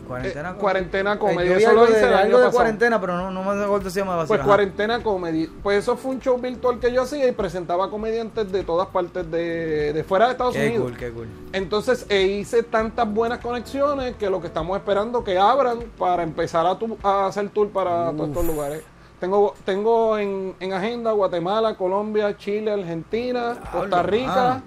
Cuarentena, 0.08 0.50
Eh, 0.50 0.54
cuarentena 0.58 1.18
comedy, 1.18 1.48
yo 1.50 1.56
eso 1.56 1.68
algo 1.68 1.82
lo 1.84 1.90
hice 1.90 1.98
de, 2.00 2.06
el 2.08 2.14
año 2.14 2.36
algo 2.36 2.40
de 2.40 2.50
cuarentena, 2.50 3.00
pero 3.00 3.16
no, 3.18 3.30
no 3.30 3.42
me 3.42 3.62
acuerdo 3.62 3.88
si 3.90 3.94
se 3.94 4.00
llamaba 4.00 4.22
así. 4.22 4.28
Pues 4.28 4.40
cuarentena 4.40 5.02
comedy. 5.02 5.46
Pues 5.62 5.78
eso 5.78 5.96
fue 5.96 6.12
un 6.12 6.20
show 6.20 6.38
virtual 6.38 6.80
que 6.80 6.90
yo 6.92 7.02
hacía 7.02 7.28
y 7.28 7.32
presentaba 7.32 7.90
comediantes 7.90 8.50
de 8.50 8.64
todas 8.64 8.88
partes 8.88 9.30
de, 9.30 9.92
de 9.92 10.04
fuera 10.04 10.24
de 10.26 10.32
Estados 10.32 10.54
Qué 10.54 10.66
Unidos. 10.68 10.84
cool, 10.88 10.96
qué 10.96 11.10
cool. 11.12 11.28
Entonces 11.52 12.06
e 12.08 12.22
hice 12.22 12.62
tantas 12.62 13.06
buenas 13.12 13.38
conexiones 13.40 14.16
que 14.16 14.30
lo 14.30 14.40
que 14.40 14.46
estamos 14.46 14.76
esperando 14.78 15.22
que 15.22 15.38
abran 15.38 15.78
para 15.98 16.22
empezar 16.22 16.66
a, 16.66 16.78
tu- 16.78 16.96
a 17.02 17.26
hacer 17.26 17.50
tour 17.50 17.68
para 17.68 18.10
todos 18.12 18.28
estos 18.30 18.46
lugares. 18.46 18.82
Tengo, 19.20 19.54
tengo 19.64 20.16
en, 20.16 20.54
en 20.60 20.72
agenda 20.72 21.12
Guatemala, 21.12 21.76
Colombia, 21.76 22.36
Chile, 22.36 22.70
Argentina, 22.72 23.56
Costa 23.72 24.02
Rica. 24.02 24.62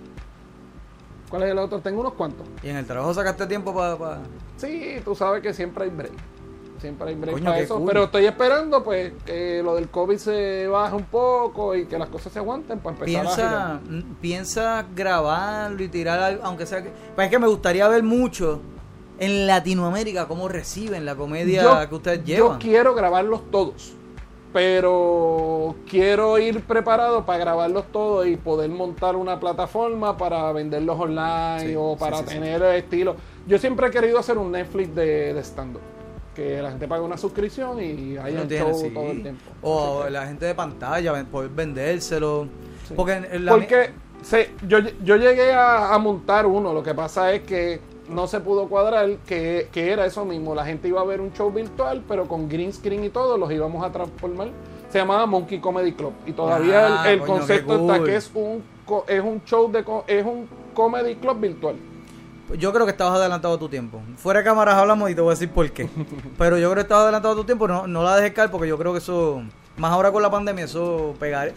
¿Cuál 1.29 1.43
es 1.43 1.51
el 1.51 1.57
otro? 1.59 1.79
Tengo 1.79 2.01
unos 2.01 2.13
cuantos. 2.13 2.45
Y 2.61 2.67
en 2.69 2.75
el 2.75 2.85
trabajo 2.85 3.13
sacaste 3.13 3.47
tiempo 3.47 3.73
para... 3.73 4.19
Sí, 4.61 4.95
tú 5.03 5.15
sabes 5.15 5.41
que 5.41 5.53
siempre 5.53 5.85
hay 5.85 5.89
break. 5.89 6.13
Siempre 6.79 7.09
hay 7.09 7.15
break 7.15 7.33
Coño, 7.33 7.45
para 7.45 7.59
eso. 7.59 7.77
cool. 7.77 7.87
Pero 7.87 8.03
estoy 8.05 8.25
esperando 8.25 8.83
pues 8.83 9.13
que 9.25 9.61
lo 9.63 9.75
del 9.75 9.89
COVID 9.89 10.17
se 10.17 10.67
baje 10.67 10.95
un 10.95 11.03
poco 11.03 11.75
y 11.75 11.85
que 11.85 11.97
las 11.99 12.09
cosas 12.09 12.33
se 12.33 12.39
aguanten 12.39 12.79
para 12.79 12.95
empezar 12.95 13.19
a 13.19 13.23
Piensa, 13.23 13.49
girar. 13.49 13.81
mm, 13.89 14.15
piensa 14.21 14.85
grabarlo 14.95 15.83
y 15.83 15.89
tirar 15.89 16.19
algo, 16.19 16.43
aunque 16.43 16.65
sea 16.65 16.81
que... 16.83 16.91
Pues 17.13 17.25
es 17.25 17.31
que 17.31 17.37
me 17.39 17.47
gustaría 17.47 17.87
ver 17.87 18.01
mucho 18.03 18.61
en 19.19 19.45
Latinoamérica 19.45 20.27
cómo 20.27 20.47
reciben 20.47 21.05
la 21.05 21.15
comedia 21.15 21.61
Yo- 21.61 21.89
que 21.89 21.95
ustedes 21.95 22.19
Yo 22.23 22.25
llevan. 22.45 22.59
quiero 22.59 22.95
grabarlos 22.95 23.51
todos, 23.51 23.93
pero 24.53 25.75
quiero 25.89 26.37
ir 26.39 26.61
preparado 26.61 27.25
para 27.25 27.39
grabarlos 27.39 27.85
todos 27.91 28.27
y 28.27 28.35
poder 28.37 28.69
montar 28.69 29.15
una 29.15 29.39
plataforma 29.39 30.17
para 30.17 30.51
venderlos 30.51 30.99
online 30.99 31.69
Sí, 31.69 31.75
o 31.77 31.95
para 31.97 32.17
sí, 32.17 32.23
sí. 32.27 32.33
tener 32.35 32.61
estilo. 32.63 33.15
Yo 33.47 33.57
siempre 33.57 33.87
he 33.87 33.91
querido 33.91 34.19
hacer 34.19 34.37
un 34.37 34.51
Netflix 34.51 34.93
de, 34.95 35.33
de 35.33 35.39
stand-up. 35.43 35.81
Que 36.35 36.61
la 36.61 36.69
gente 36.69 36.87
paga 36.87 37.01
una 37.03 37.17
suscripción 37.17 37.81
y 37.81 38.15
hay 38.17 38.33
No 38.33 38.43
tiene, 38.47 38.71
show 38.71 38.93
todo 38.93 39.11
el 39.11 39.21
tiempo. 39.21 39.41
O 39.61 40.03
que- 40.05 40.09
la 40.11 40.25
gente 40.27 40.45
de 40.45 40.55
pantalla, 40.55 41.25
poder 41.25 41.49
vendérselo. 41.49 42.47
Porque 42.95 43.13
en 43.13 43.45
la- 43.45 43.51
Porque 43.51 43.89
se- 44.21 44.51
yo, 44.67 44.79
yo 45.03 45.17
llegué 45.17 45.51
a, 45.53 45.93
a 45.93 45.97
montar 45.97 46.45
uno, 46.45 46.73
lo 46.73 46.83
que 46.83 46.93
pasa 46.93 47.33
es 47.33 47.41
que 47.41 47.81
no 48.11 48.27
se 48.27 48.39
pudo 48.39 48.67
cuadrar, 48.67 49.17
que, 49.25 49.69
que 49.71 49.91
era 49.91 50.05
eso 50.05 50.25
mismo, 50.25 50.53
la 50.53 50.65
gente 50.65 50.87
iba 50.87 51.01
a 51.01 51.05
ver 51.05 51.21
un 51.21 51.31
show 51.33 51.51
virtual, 51.51 52.03
pero 52.07 52.27
con 52.27 52.47
green 52.49 52.73
screen 52.73 53.03
y 53.03 53.09
todo, 53.09 53.37
los 53.37 53.51
íbamos 53.51 53.83
a 53.83 53.91
transformar. 53.91 54.49
Se 54.89 54.97
llamaba 54.97 55.25
Monkey 55.25 55.59
Comedy 55.59 55.93
Club 55.93 56.13
y 56.25 56.33
todavía 56.33 57.03
Ah, 57.03 57.09
el, 57.09 57.13
el 57.13 57.19
coño, 57.19 57.33
qué 57.33 57.63
concepto 57.63 57.75
está 57.75 58.03
que 58.03 58.15
es 58.17 58.31
un, 58.33 58.63
es 59.07 59.23
un 59.23 59.41
show 59.45 59.71
de 59.71 59.85
es 60.07 60.25
un 60.25 60.47
comedy 60.73 61.15
club 61.15 61.39
virtual. 61.39 61.75
Yo 62.57 62.73
creo 62.73 62.85
que 62.85 62.91
estabas 62.91 63.17
adelantado 63.17 63.53
a 63.53 63.59
tu 63.59 63.69
tiempo. 63.69 64.01
Fuera 64.17 64.39
de 64.41 64.43
cámaras 64.43 64.75
hablamos 64.75 65.09
y 65.09 65.15
te 65.15 65.21
voy 65.21 65.29
a 65.29 65.35
decir 65.35 65.49
por 65.49 65.69
qué. 65.71 65.89
Pero 66.37 66.57
yo 66.57 66.69
creo 66.69 66.75
que 66.75 66.81
estabas 66.81 67.03
adelantado 67.03 67.33
a 67.33 67.37
tu 67.37 67.45
tiempo. 67.45 67.67
No, 67.67 67.87
no 67.87 68.03
la 68.03 68.17
dejes 68.17 68.33
caer 68.33 68.51
porque 68.51 68.67
yo 68.67 68.77
creo 68.77 68.91
que 68.91 68.97
eso, 68.97 69.41
más 69.77 69.91
ahora 69.91 70.11
con 70.11 70.21
la 70.21 70.29
pandemia, 70.29 70.65
eso 70.65 71.15
pegar. 71.19 71.53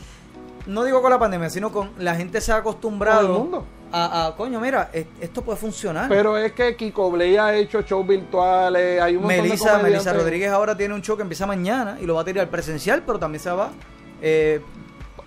No 0.66 0.85
digo 0.85 1.02
con 1.02 1.10
la 1.10 1.18
pandemia, 1.18 1.51
sino 1.51 1.72
con 1.72 1.90
la 1.98 2.14
gente 2.14 2.40
se 2.40 2.52
ha 2.52 2.56
acostumbrado 2.56 3.26
Todo 3.26 3.36
el 3.36 3.43
mundo. 3.43 3.64
A, 3.97 4.27
a, 4.27 4.35
coño, 4.37 4.59
mira, 4.59 4.91
es- 4.93 5.07
esto 5.21 5.43
puede 5.43 5.57
funcionar. 5.57 6.09
Pero 6.09 6.37
es 6.37 6.51
que 6.53 6.75
Kiko 6.75 7.12
Bley 7.12 7.37
ha 7.37 7.55
hecho 7.55 7.83
shows 7.83 8.05
virtuales, 8.07 9.01
hay 9.01 9.15
un 9.15 9.25
Melissa, 9.25 9.79
Melissa. 9.79 10.12
Rodríguez 10.12 10.51
ahora 10.51 10.77
tiene 10.77 10.95
un 10.95 11.01
show 11.03 11.16
que 11.16 11.23
empieza 11.23 11.47
mañana 11.47 11.97
y 12.01 12.07
lo 12.07 12.16
va 12.16 12.23
a 12.23 12.25
tirar 12.25 12.49
presencial, 12.51 13.03
pero 13.07 13.19
también 13.21 13.41
se 13.41 13.51
va. 13.51 13.71
eh, 14.21 14.61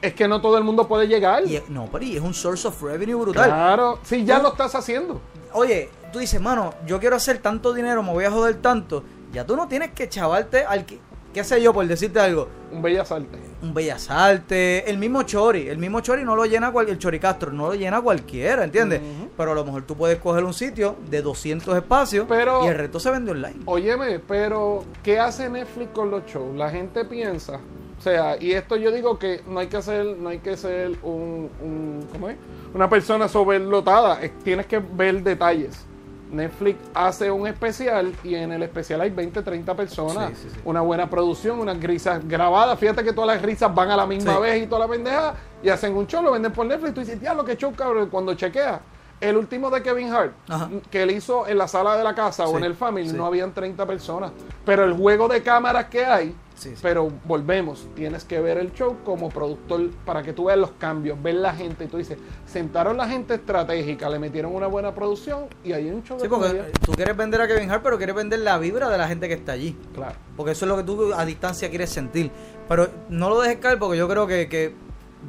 Es 0.02 0.14
que 0.14 0.27
no 0.27 0.41
todo 0.41 0.57
el 0.60 0.64
mundo 0.64 0.88
puede 0.88 1.07
llegar. 1.07 1.44
y 1.48 1.56
es- 1.56 1.69
no, 1.69 1.88
pero 1.91 2.03
y 2.03 2.15
es 2.18 2.22
un 2.22 2.34
source 2.34 2.68
of 2.68 2.81
revenue 2.84 3.15
brutal. 3.15 3.45
Claro, 3.45 3.99
sí, 4.03 4.23
ya 4.26 4.38
Tú- 4.38 4.44
lo 4.44 4.49
estás 4.49 4.76
haciendo. 4.76 5.22
Oye, 5.53 5.89
tú 6.14 6.19
dices, 6.19 6.39
mano, 6.41 6.73
yo 6.85 6.99
quiero 6.99 7.15
hacer 7.15 7.38
tanto 7.39 7.73
dinero, 7.73 8.03
me 8.03 8.11
voy 8.11 8.26
a 8.26 8.31
joder 8.31 8.57
tanto. 8.61 9.03
Ya 9.31 9.45
tú 9.45 9.56
no 9.56 9.68
tienes 9.68 9.91
que 9.94 10.07
chavarte 10.10 10.64
al 10.65 10.85
que, 10.85 10.99
qué 11.38 11.43
sé 11.43 11.61
yo, 11.61 11.73
por 11.73 11.85
decirte 11.88 12.19
algo, 12.19 12.47
Un 12.72 12.81
Bellas 12.81 13.11
Artes. 13.11 13.39
un 13.61 13.73
Bellas 13.73 14.09
Artes, 14.09 14.84
el 14.88 14.97
mismo 14.97 15.23
Chori, 15.23 15.68
el 15.69 15.77
mismo 15.77 15.99
Chori 16.01 16.23
no 16.23 16.35
lo 16.35 16.45
llena 16.45 16.72
cual, 16.72 16.89
el 16.89 16.97
Chori 16.97 17.19
Castro, 17.19 17.51
no 17.51 17.68
lo 17.68 17.76
llena 17.76 18.01
cualquiera, 18.01 18.64
¿entiendes? 18.64 19.01
Pero 19.38 19.51
a 19.51 19.55
lo 19.55 19.64
mejor 19.64 19.84
tú 19.84 19.95
puedes 19.95 20.18
coger 20.19 20.43
un 20.43 20.53
sitio 20.53 20.95
de 21.09 21.22
200 21.22 21.76
espacios 21.76 22.26
Pero- 22.27 22.64
y 22.65 22.68
el 22.68 22.76
resto 22.77 22.99
se 22.99 23.11
vende 23.11 23.31
online. 23.31 23.57
Óyeme, 23.65 24.19
pero 24.19 24.84
¿qué 25.03 25.19
hace 25.19 25.49
Netflix 25.49 25.91
con 25.93 26.11
los 26.11 26.26
shows? 26.26 26.55
La 26.55 26.69
gente 26.69 27.05
piensa, 27.05 27.59
o 27.97 28.01
sea, 28.01 28.35
y 28.41 28.51
esto 28.53 28.76
yo 28.76 28.91
digo 28.91 29.18
que 29.19 29.41
no 29.47 29.59
hay 29.59 29.68
que 29.68 29.81
ser, 29.81 30.05
no 30.18 30.30
hay 30.30 30.39
que 30.39 30.57
ser 30.57 30.91
un, 31.03 31.49
un- 31.64 32.07
¿cómo 32.11 32.30
es? 32.30 32.35
Una 32.73 32.89
persona 32.89 33.27
sobrelotada, 33.27 34.22
es- 34.22 34.38
tienes 34.39 34.65
que 34.65 34.80
ver 34.80 35.23
detalles. 35.23 35.85
Netflix 36.31 36.77
hace 36.93 37.31
un 37.31 37.47
especial 37.47 38.13
y 38.23 38.35
en 38.35 38.51
el 38.51 38.63
especial 38.63 39.01
hay 39.01 39.09
20, 39.09 39.41
30 39.41 39.75
personas, 39.75 40.29
Sí, 40.29 40.35
sí, 40.43 40.49
sí. 40.53 40.59
una 40.65 40.81
buena 40.81 41.09
producción, 41.09 41.59
unas 41.59 41.81
risas 41.81 42.27
grabadas, 42.27 42.77
fíjate 42.79 43.03
que 43.03 43.13
todas 43.13 43.35
las 43.35 43.41
risas 43.41 43.73
van 43.73 43.91
a 43.91 43.95
la 43.97 44.05
misma 44.05 44.37
vez 44.39 44.63
y 44.63 44.67
toda 44.67 44.81
la 44.85 44.87
pendeja 44.91 45.33
y 45.63 45.69
hacen 45.69 45.95
un 45.95 46.05
show, 46.07 46.21
lo 46.21 46.31
venden 46.31 46.51
por 46.51 46.65
Netflix, 46.65 46.93
tú 46.93 46.99
dices, 47.01 47.19
diablo, 47.19 47.43
qué 47.45 47.55
show 47.55 47.73
cabrón, 47.75 48.09
cuando 48.09 48.33
chequeas. 48.33 48.79
El 49.19 49.35
último 49.35 49.71
de 49.71 49.81
Kevin 49.81 50.13
Hart, 50.13 50.31
Ajá. 50.47 50.69
que 50.91 51.01
él 51.01 51.09
hizo 51.09 51.47
en 51.47 51.57
la 51.57 51.67
sala 51.67 51.97
de 51.97 52.03
la 52.03 52.13
casa 52.13 52.45
o 52.45 52.55
en 52.57 52.63
el 52.63 52.75
Family, 52.75 53.09
no 53.13 53.25
habían 53.25 53.51
30 53.51 53.83
personas. 53.87 54.31
Pero 54.63 54.83
el 54.83 54.93
juego 54.93 55.27
de 55.27 55.41
cámaras 55.41 55.85
que 55.85 56.05
hay, 56.05 56.35
Sí, 56.57 56.69
sí. 56.71 56.79
pero 56.81 57.11
volvemos, 57.25 57.88
tienes 57.95 58.23
que 58.25 58.41
ver 58.41 58.57
el 58.57 58.73
show 58.73 58.97
como 59.05 59.29
productor 59.29 59.91
para 60.05 60.23
que 60.23 60.34
tú 60.34 60.45
veas 60.45 60.57
los 60.57 60.71
cambios, 60.71 61.21
ver 61.21 61.35
la 61.35 61.53
gente 61.53 61.84
y 61.84 61.88
tú 61.88 61.97
dices, 61.97 62.17
sentaron 62.45 62.97
la 62.97 63.07
gente 63.07 63.35
estratégica, 63.35 64.09
le 64.09 64.17
metieron 64.17 64.53
una 64.55 64.65
buena 64.67 64.93
producción 64.95 65.45
y 65.63 65.73
hay 65.73 65.89
un 65.89 66.03
show 66.03 66.17
Sí, 66.17 66.23
de 66.23 66.29
porque 66.29 66.63
tú 66.84 66.93
quieres 66.93 67.15
vender 67.15 67.41
a 67.41 67.47
Kevin 67.47 67.69
Hart, 67.69 67.84
pero 67.84 67.97
quieres 67.97 68.15
vender 68.15 68.39
la 68.39 68.57
vibra 68.57 68.89
de 68.89 68.97
la 68.97 69.07
gente 69.07 69.27
que 69.27 69.35
está 69.35 69.51
allí. 69.51 69.77
Claro. 69.93 70.15
Porque 70.35 70.53
eso 70.53 70.65
es 70.65 70.69
lo 70.69 70.77
que 70.77 70.84
tú 70.84 71.13
a 71.13 71.25
distancia 71.25 71.69
quieres 71.69 71.91
sentir. 71.91 72.31
Pero 72.67 72.89
no 73.09 73.29
lo 73.29 73.39
dejes 73.39 73.57
caer 73.59 73.77
porque 73.79 73.97
yo 73.97 74.07
creo 74.09 74.25
que, 74.27 74.49
que 74.49 74.73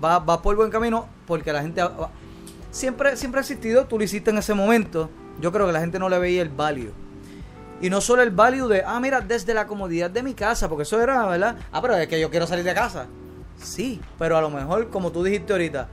va, 0.02 0.18
va 0.20 0.40
por 0.42 0.56
buen 0.56 0.70
camino 0.70 1.06
porque 1.26 1.52
la 1.52 1.60
gente... 1.62 1.82
va- 1.82 2.10
siempre, 2.70 3.16
siempre 3.16 3.38
ha 3.40 3.42
existido, 3.42 3.86
tú 3.86 3.98
lo 3.98 4.04
hiciste 4.04 4.30
en 4.30 4.38
ese 4.38 4.54
momento. 4.54 5.10
Yo 5.40 5.52
creo 5.52 5.66
que 5.66 5.72
la 5.72 5.80
gente 5.80 5.98
no 5.98 6.08
le 6.08 6.18
veía 6.18 6.42
el 6.42 6.48
value. 6.48 6.92
Y 7.80 7.90
no 7.90 8.00
solo 8.00 8.22
el 8.22 8.30
value 8.30 8.66
de, 8.68 8.82
ah, 8.84 8.98
mira, 9.00 9.20
desde 9.20 9.54
la 9.54 9.66
comodidad 9.66 10.10
de 10.10 10.22
mi 10.22 10.34
casa, 10.34 10.68
porque 10.68 10.82
eso 10.82 11.00
era, 11.00 11.24
¿verdad? 11.26 11.56
Ah, 11.70 11.80
pero 11.80 11.96
es 11.96 12.08
que 12.08 12.18
yo 12.18 12.30
quiero 12.30 12.46
salir 12.46 12.64
de 12.64 12.74
casa. 12.74 13.06
Sí, 13.62 14.00
pero 14.18 14.36
a 14.36 14.40
lo 14.40 14.50
mejor, 14.50 14.88
como 14.90 15.12
tú 15.12 15.22
dijiste 15.22 15.52
ahorita, 15.52 15.88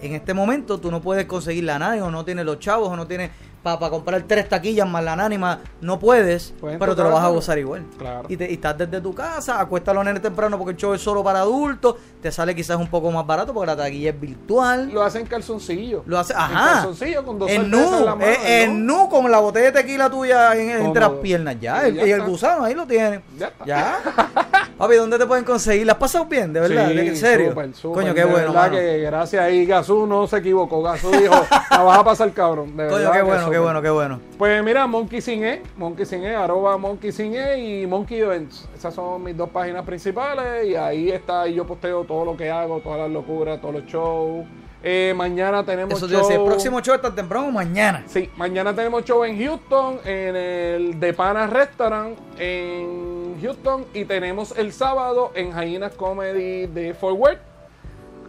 en 0.00 0.14
este 0.14 0.34
momento 0.34 0.78
tú 0.78 0.90
no 0.90 1.00
puedes 1.00 1.26
conseguir 1.26 1.64
la 1.64 1.78
nani 1.78 2.00
o 2.00 2.10
no 2.10 2.24
tienes 2.24 2.44
los 2.44 2.58
chavos 2.58 2.88
o 2.88 2.96
no 2.96 3.06
tienes 3.06 3.30
para 3.62 3.90
comprar 3.90 4.22
tres 4.26 4.48
taquillas 4.48 4.88
más 4.88 5.04
la 5.04 5.14
nani 5.14 5.38
más, 5.38 5.58
no 5.80 5.98
puedes, 5.98 6.52
Pues 6.60 6.72
en 6.74 6.78
pero 6.80 6.96
te 6.96 7.02
lo 7.02 7.10
vas 7.12 7.24
a 7.24 7.28
gozar 7.28 7.58
igual. 7.58 7.84
Claro. 7.98 8.24
Y, 8.28 8.36
te, 8.36 8.50
y 8.50 8.54
estás 8.54 8.76
desde 8.76 9.00
tu 9.00 9.14
casa, 9.14 9.60
acuesta 9.60 9.92
a 9.92 9.94
los 9.94 10.04
nenes 10.04 10.20
temprano 10.20 10.58
porque 10.58 10.72
el 10.72 10.76
show 10.76 10.92
es 10.94 11.00
solo 11.00 11.22
para 11.22 11.40
adultos, 11.40 11.94
te 12.20 12.32
sale 12.32 12.54
quizás 12.56 12.76
un 12.76 12.88
poco 12.88 13.10
más 13.12 13.24
barato 13.26 13.54
porque 13.54 13.66
la 13.68 13.76
taquilla 13.76 14.10
es 14.10 14.20
virtual. 14.20 14.90
Lo 14.92 15.02
hacen 15.02 15.26
calzoncillo. 15.26 16.02
Lo 16.06 16.18
hace, 16.18 16.32
En 16.32 16.38
ajá. 16.40 16.72
calzoncillo 16.74 17.24
con 17.24 17.38
dos 17.38 17.50
En 17.50 17.70
nu, 17.70 17.78
en 17.98 18.04
la 18.04 18.14
mano, 18.16 18.26
eh, 18.30 18.62
en 18.64 18.84
nu, 18.86 19.08
con 19.08 19.30
la 19.30 19.38
botella 19.38 19.66
de 19.66 19.72
tequila 19.72 20.10
tuya 20.10 20.54
en- 20.56 20.70
entre 20.86 21.00
las 21.00 21.10
piernas. 21.12 21.56
Ya, 21.60 21.86
el- 21.86 21.96
y 21.96 22.00
el 22.00 22.10
está. 22.10 22.24
gusano 22.26 22.64
ahí 22.64 22.74
lo 22.74 22.86
tiene. 22.86 23.22
Ya 23.38 23.46
está. 23.48 23.64
Ya. 23.64 23.98
Papi, 24.78 24.96
¿dónde 24.96 25.16
te 25.18 25.26
pueden 25.26 25.44
conseguir? 25.44 25.86
¿Las 25.86 25.96
pasado 25.96 26.24
bien, 26.24 26.52
de 26.52 26.58
verdad? 26.60 26.88
Sí, 26.88 26.94
¿De- 26.96 27.06
¿En 27.08 27.16
serio? 27.16 27.54
Coño, 27.54 28.14
qué 28.14 28.24
bueno, 28.24 28.48
verdad 28.48 28.54
mano. 28.54 28.72
que 28.74 28.98
gracias 28.98 29.44
ahí 29.44 29.64
Gazú 29.66 30.06
no 30.06 30.26
se 30.26 30.38
equivocó. 30.38 30.82
Gazú 30.82 31.10
dijo, 31.12 31.34
la 31.70 31.82
vas 31.82 31.98
a 31.98 32.04
pasar 32.04 32.32
cabrón. 32.32 32.76
De 32.76 32.86
Coño, 32.88 32.96
verdad 32.98 33.12
qué 33.12 33.22
bueno, 33.22 33.51
qué 33.52 33.58
bueno, 33.58 33.82
qué 33.82 33.90
bueno. 33.90 34.20
Pues 34.38 34.64
mira, 34.64 34.86
Monkey 34.86 35.20
Sin 35.20 35.44
E, 35.44 35.62
Monkey 35.76 36.06
Sin 36.06 36.24
E, 36.24 36.34
arroba 36.34 36.76
Monkey 36.76 37.12
Sin 37.12 37.34
E 37.34 37.58
y 37.58 37.86
Monkey 37.86 38.20
Events. 38.20 38.68
Esas 38.74 38.94
son 38.94 39.22
mis 39.22 39.36
dos 39.36 39.50
páginas 39.50 39.84
principales 39.84 40.66
y 40.66 40.74
ahí 40.74 41.10
está, 41.10 41.42
ahí 41.42 41.54
yo 41.54 41.66
posteo 41.66 42.04
todo 42.04 42.24
lo 42.24 42.36
que 42.36 42.50
hago, 42.50 42.80
todas 42.80 43.00
las 43.00 43.10
locuras, 43.10 43.60
todos 43.60 43.74
los 43.74 43.84
shows. 43.86 44.46
Eh, 44.84 45.14
mañana 45.16 45.64
tenemos 45.64 45.94
Eso 45.94 46.08
te 46.08 46.14
show. 46.14 46.22
decía, 46.22 46.36
el 46.40 46.44
próximo 46.44 46.80
show 46.80 46.94
está 46.96 47.14
temprano 47.14 47.46
o 47.46 47.50
mañana. 47.52 48.02
Sí, 48.06 48.28
mañana 48.36 48.74
tenemos 48.74 49.04
show 49.04 49.22
en 49.24 49.38
Houston, 49.38 50.00
en 50.04 50.34
el 50.34 50.98
De 50.98 51.12
Pana 51.12 51.46
Restaurant 51.46 52.18
en 52.38 53.36
Houston 53.40 53.84
y 53.94 54.04
tenemos 54.04 54.56
el 54.58 54.72
sábado 54.72 55.30
en 55.36 55.52
Jainas 55.52 55.92
Comedy 55.92 56.66
de 56.66 56.94
Fort 56.94 57.16
Worth. 57.16 57.51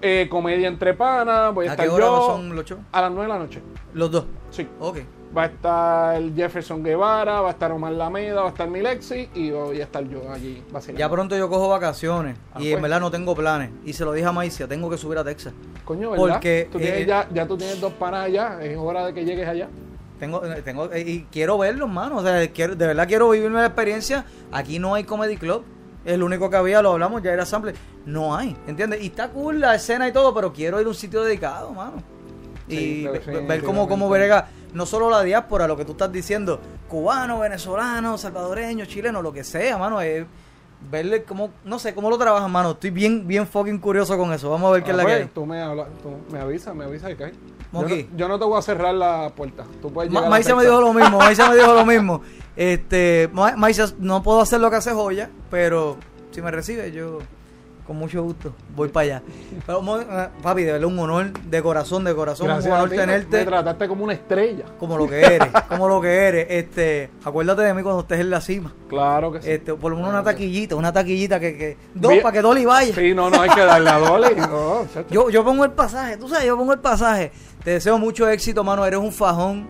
Eh, 0.05 0.27
comedia 0.29 0.67
entre 0.67 0.93
panas, 0.93 1.53
voy 1.53 1.65
a, 1.67 1.69
¿A 1.69 1.73
estar 1.73 1.85
qué 1.85 1.91
hora 1.93 2.05
yo 2.05 2.25
son 2.27 2.55
los 2.55 2.65
shows? 2.65 2.81
a 2.91 3.01
las 3.01 3.11
9 3.11 3.23
de 3.23 3.27
la 3.33 3.39
noche. 3.39 3.61
Los 3.93 4.11
dos. 4.11 4.25
Sí. 4.51 4.67
Ok. 4.79 4.97
Va 5.35 5.43
a 5.43 5.45
estar 5.45 6.21
Jefferson 6.35 6.83
Guevara, 6.83 7.41
va 7.41 7.47
a 7.47 7.51
estar 7.53 7.71
Omar 7.71 7.93
Lameda, 7.93 8.41
va 8.41 8.47
a 8.47 8.49
estar 8.49 8.69
Milexi 8.69 9.29
y 9.33 9.49
voy 9.49 9.79
a 9.79 9.83
estar 9.85 10.03
yo 10.07 10.29
allí 10.31 10.61
vacilando. 10.71 10.99
Ya 10.99 11.09
pronto 11.09 11.35
yo 11.37 11.49
cojo 11.49 11.69
vacaciones 11.69 12.35
Ah, 12.53 12.59
y 12.61 12.67
en 12.67 12.73
pues. 12.73 12.81
verdad 12.83 12.99
no 12.99 13.09
tengo 13.09 13.33
planes. 13.33 13.71
Y 13.85 13.93
se 13.93 14.03
lo 14.05 14.11
dije 14.13 14.27
a 14.27 14.31
Maicia, 14.31 14.67
tengo 14.67 14.89
que 14.91 14.97
subir 14.97 15.17
a 15.17 15.23
Texas. 15.23 15.53
Coño, 15.85 16.11
¿verdad? 16.11 16.33
Porque, 16.33 16.67
Tú 16.71 16.77
tienes 16.77 16.99
eh, 17.01 17.05
ya, 17.07 17.27
ya 17.33 17.47
tú 17.47 17.57
tienes 17.57 17.81
dos 17.81 17.93
panas 17.93 18.25
allá, 18.25 18.59
es 18.61 18.77
hora 18.77 19.07
de 19.07 19.13
que 19.13 19.25
llegues 19.25 19.47
allá. 19.47 19.69
Tengo, 20.19 20.45
eh, 20.45 20.61
tengo, 20.63 20.91
eh, 20.91 21.01
y 21.01 21.21
quiero 21.31 21.57
verlos, 21.57 21.89
mano. 21.89 22.17
O 22.17 22.21
sea, 22.21 22.47
quiero, 22.51 22.75
de 22.75 22.87
verdad 22.87 23.07
quiero 23.07 23.29
vivirme 23.31 23.59
la 23.59 23.65
experiencia. 23.67 24.25
Aquí 24.51 24.77
no 24.79 24.93
hay 24.93 25.03
comedy 25.03 25.37
club. 25.37 25.63
El 26.05 26.21
único 26.23 26.49
que 26.49 26.57
había, 26.57 26.81
lo 26.81 26.91
hablamos, 26.91 27.21
ya 27.23 27.31
era 27.31 27.45
sample. 27.45 27.73
No 28.05 28.35
hay, 28.35 28.55
¿entiendes? 28.67 29.01
Y 29.01 29.07
está 29.07 29.29
cool 29.29 29.59
la 29.59 29.75
escena 29.75 30.07
y 30.07 30.11
todo, 30.11 30.33
pero 30.33 30.51
quiero 30.51 30.79
ir 30.81 30.85
a 30.85 30.89
un 30.89 30.95
sitio 30.95 31.23
dedicado, 31.23 31.71
mano. 31.71 32.03
Y 32.67 32.75
Sí, 32.75 33.07
ver 33.47 33.63
cómo, 33.63 33.87
cómo 33.87 34.09
brega, 34.09 34.47
no 34.73 34.85
solo 34.85 35.09
la 35.09 35.21
diáspora, 35.23 35.67
lo 35.67 35.75
que 35.77 35.85
tú 35.85 35.91
estás 35.93 36.11
diciendo, 36.11 36.59
cubano, 36.89 37.39
venezolano, 37.39 38.17
salvadoreño, 38.17 38.85
chileno, 38.85 39.21
lo 39.21 39.31
que 39.33 39.43
sea, 39.43 39.77
mano, 39.77 39.99
es 40.01 40.25
verle 40.91 41.23
cómo, 41.23 41.51
no 41.63 41.79
sé, 41.79 41.93
cómo 41.93 42.09
lo 42.09 42.17
trabajan, 42.17 42.51
mano. 42.51 42.71
Estoy 42.71 42.89
bien, 42.89 43.25
bien 43.27 43.47
fucking 43.47 43.79
curioso 43.79 44.17
con 44.17 44.33
eso. 44.33 44.49
Vamos 44.49 44.69
a 44.69 44.73
ver 44.73 44.83
qué 44.83 44.91
Ah, 44.91 44.93
es 44.93 44.97
la 44.97 45.03
que 45.03 45.09
pues, 45.11 45.21
hay. 45.23 45.29
Tú 45.33 45.45
me, 45.45 45.61
hablas, 45.61 45.87
tú 46.01 46.09
me 46.33 46.39
avisas, 46.39 46.75
me 46.75 46.83
avisas 46.85 47.11
y 47.11 47.15
cae. 47.15 47.31
Yo 47.31 47.37
no, 47.71 47.79
Monkey. 47.79 48.09
yo 48.15 48.27
no 48.27 48.37
te 48.37 48.45
voy 48.45 48.59
a 48.59 48.61
cerrar 48.61 48.93
la 48.93 49.31
puerta. 49.35 49.63
Tú 49.81 49.91
puedes 49.91 50.11
Ma- 50.11 50.19
llegar 50.19 50.27
a 50.27 50.29
Maisa 50.29 50.55
me 50.55 50.63
dijo 50.63 50.79
lo 50.81 50.93
mismo, 50.93 51.17
Maisa 51.17 51.49
me 51.49 51.55
dijo 51.55 51.73
lo 51.73 51.85
mismo. 51.85 52.21
Este, 52.55 53.29
Ma- 53.33 53.55
Maisa, 53.55 53.87
no 53.99 54.21
puedo 54.23 54.41
hacer 54.41 54.59
lo 54.59 54.69
que 54.69 54.75
hace 54.77 54.91
Joya, 54.91 55.29
pero 55.49 55.97
si 56.31 56.41
me 56.41 56.51
recibe, 56.51 56.91
yo 56.91 57.19
con 57.87 57.97
mucho 57.97 58.23
gusto 58.23 58.53
voy 58.75 58.87
para 58.89 59.03
allá. 59.03 59.21
Pero, 59.65 59.99
eh, 59.99 60.29
papi, 60.41 60.63
de 60.63 60.71
verdad, 60.73 60.87
un 60.87 60.97
honor 60.99 61.33
de 61.33 61.61
corazón, 61.61 62.03
de 62.05 62.15
corazón, 62.15 62.47
Gracias 62.47 62.65
un 62.67 62.71
a 62.71 62.75
honor 62.77 62.89
ti, 62.91 62.95
tenerte 62.95 63.37
Me 63.39 63.45
trataste 63.45 63.87
como 63.89 64.03
una 64.05 64.13
estrella. 64.13 64.65
como 64.79 64.97
lo 64.97 65.05
que 65.09 65.19
eres, 65.19 65.49
como 65.67 65.89
lo 65.89 65.99
que 65.99 66.07
eres. 66.13 66.47
Este, 66.49 67.09
acuérdate 67.25 67.63
de 67.63 67.73
mí 67.73 67.81
cuando 67.83 68.01
estés 68.01 68.19
en 68.21 68.29
la 68.29 68.39
cima. 68.39 68.71
Claro 68.87 69.31
que 69.33 69.41
sí. 69.41 69.49
Este, 69.51 69.73
por 69.73 69.91
lo 69.91 69.97
menos 69.97 70.11
una 70.11 70.23
taquillita, 70.23 70.75
una 70.77 70.93
taquillita 70.93 71.39
que, 71.41 71.57
que 71.57 71.77
dos 71.93 72.11
Bien. 72.11 72.23
para 72.23 72.33
que 72.33 72.41
Dolly 72.41 72.63
vaya. 72.65 72.95
Sí, 72.95 73.13
no, 73.13 73.29
no 73.29 73.41
hay 73.41 73.49
que 73.49 73.61
darle 73.61 73.89
a 73.89 73.97
Dolly. 73.99 74.35
No. 74.37 74.85
Yo, 75.09 75.29
yo 75.29 75.43
pongo 75.43 75.65
el 75.65 75.71
pasaje, 75.71 76.15
tú 76.17 76.29
sabes, 76.29 76.45
yo 76.45 76.55
pongo 76.57 76.71
el 76.73 76.79
pasaje. 76.79 77.31
Te 77.63 77.71
deseo 77.71 77.97
mucho 77.97 78.29
éxito, 78.29 78.63
mano. 78.63 78.85
Eres 78.85 78.99
un 78.99 79.11
fajón. 79.11 79.67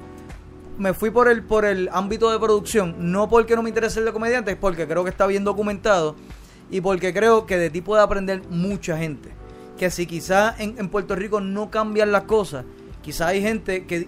Me 0.77 0.93
fui 0.93 1.11
por 1.11 1.27
el, 1.27 1.43
por 1.43 1.65
el 1.65 1.89
ámbito 1.91 2.31
de 2.31 2.39
producción, 2.39 2.95
no 3.11 3.29
porque 3.29 3.55
no 3.55 3.63
me 3.63 3.69
interese 3.69 3.99
el 3.99 4.05
de 4.05 4.13
comediante, 4.13 4.51
es 4.51 4.57
porque 4.57 4.87
creo 4.87 5.03
que 5.03 5.11
está 5.11 5.27
bien 5.27 5.43
documentado 5.43 6.15
y 6.71 6.81
porque 6.81 7.13
creo 7.13 7.45
que 7.45 7.57
de 7.57 7.69
ti 7.69 7.81
puede 7.81 8.01
aprender 8.01 8.41
mucha 8.49 8.97
gente. 8.97 9.29
Que 9.77 9.91
si 9.91 10.05
quizá 10.05 10.55
en, 10.57 10.75
en 10.79 10.89
Puerto 10.89 11.15
Rico 11.15 11.41
no 11.41 11.69
cambian 11.69 12.11
las 12.11 12.23
cosas, 12.23 12.65
quizá 13.01 13.27
hay 13.27 13.41
gente 13.41 13.85
que 13.85 14.07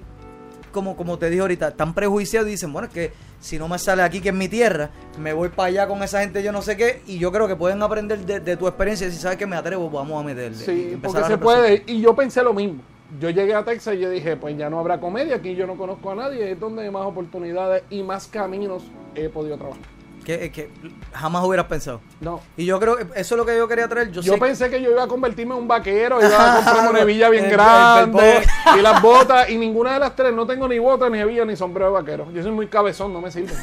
como, 0.75 0.97
como 0.97 1.17
te 1.17 1.29
dije 1.29 1.41
ahorita, 1.41 1.69
están 1.69 1.93
prejuiciados 1.93 2.49
y 2.49 2.51
dicen, 2.51 2.73
bueno, 2.73 2.89
es 2.89 2.93
que 2.93 3.13
si 3.39 3.57
no 3.57 3.69
me 3.69 3.79
sale 3.79 4.03
aquí, 4.03 4.19
que 4.19 4.29
es 4.29 4.35
mi 4.35 4.49
tierra, 4.49 4.89
me 5.17 5.31
voy 5.31 5.49
para 5.49 5.67
allá 5.67 5.87
con 5.87 6.03
esa 6.03 6.19
gente, 6.19 6.43
yo 6.43 6.51
no 6.51 6.61
sé 6.61 6.75
qué, 6.75 7.01
y 7.07 7.17
yo 7.17 7.31
creo 7.31 7.47
que 7.47 7.55
pueden 7.55 7.81
aprender 7.81 8.25
de, 8.25 8.41
de 8.41 8.57
tu 8.57 8.67
experiencia 8.67 9.09
si 9.09 9.17
sabes 9.17 9.37
que 9.37 9.45
me 9.45 9.55
atrevo, 9.55 9.89
vamos 9.89 10.21
a 10.21 10.25
meterle. 10.25 10.57
Sí, 10.57 10.99
porque 11.01 11.23
se 11.23 11.37
puede. 11.37 11.83
Y 11.87 12.01
yo 12.01 12.13
pensé 12.13 12.43
lo 12.43 12.53
mismo. 12.53 12.81
Yo 13.19 13.29
llegué 13.29 13.53
a 13.53 13.63
Texas 13.63 13.95
y 13.95 13.99
yo 13.99 14.09
dije, 14.09 14.35
pues 14.35 14.57
ya 14.57 14.69
no 14.69 14.79
habrá 14.79 14.99
comedia, 14.99 15.35
aquí 15.37 15.55
yo 15.55 15.67
no 15.67 15.75
conozco 15.75 16.11
a 16.11 16.15
nadie, 16.15 16.51
es 16.51 16.59
donde 16.59 16.89
más 16.91 17.05
oportunidades 17.05 17.83
y 17.89 18.01
más 18.03 18.27
caminos 18.27 18.83
he 19.13 19.29
podido 19.29 19.57
trabajar. 19.57 19.83
Que, 20.25 20.51
que 20.51 20.71
jamás 21.13 21.43
hubieras 21.45 21.67
pensado. 21.67 22.01
No. 22.19 22.41
Y 22.57 22.65
yo 22.65 22.79
creo 22.79 22.97
que 22.97 23.03
eso 23.15 23.35
es 23.35 23.37
lo 23.37 23.45
que 23.45 23.55
yo 23.55 23.67
quería 23.67 23.87
traer. 23.87 24.09
Yo, 24.11 24.21
Yo, 24.21 24.33
sé 24.33 24.39
pensé 24.39 24.69
que 24.71 24.81
yo 24.81 24.89
iba 24.89 25.03
a 25.03 25.07
convertirme 25.07 25.53
en 25.53 25.61
un 25.61 25.67
vaquero, 25.67 26.19
iba 26.19 26.51
a 26.53 26.55
comprar 26.65 26.89
una 26.89 27.01
hebilla 27.01 27.29
bien 27.29 27.45
El- 27.45 27.51
el- 27.51 27.55
grande 27.57 28.37
el- 28.37 28.79
y 28.79 28.81
las 28.81 28.99
botas, 29.03 29.49
y 29.51 29.57
ninguna 29.57 29.93
de 29.93 29.99
las 29.99 30.15
tres, 30.15 30.33
no 30.33 30.47
tengo 30.47 30.67
ni 30.67 30.79
botas, 30.79 31.11
ni 31.11 31.19
hebilla, 31.19 31.45
ni 31.45 31.55
sombrero 31.55 31.87
de 31.91 32.01
vaquero. 32.01 32.31
Yo 32.31 32.41
soy 32.41 32.51
muy 32.51 32.65
cabezón, 32.67 33.13
no 33.13 33.21
me 33.21 33.29
sirve. 33.31 33.53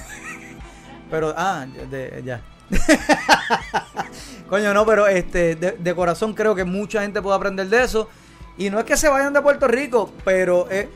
Pero, 1.11 1.35
ah, 1.37 1.67
de- 1.91 2.23
ya. 2.25 2.41
Coño, 4.49 4.73
no, 4.75 4.85
pero 4.85 5.07
este, 5.07 5.57
de, 5.57 5.73
de 5.73 5.95
corazón 5.95 6.35
creo 6.35 6.55
que 6.55 6.65
mucha 6.65 7.03
gente 7.03 7.21
puede 7.23 7.37
aprender 7.37 7.67
de 7.69 7.83
eso. 7.85 8.09
Y 8.59 8.71
no 8.71 8.79
es 8.79 8.85
que 8.85 8.97
se 8.97 9.09
vayan 9.09 9.33
de 9.33 9.41
Puerto 9.43 9.67
Rico, 9.69 10.11
pero 10.25 10.67
eh, 10.71 10.89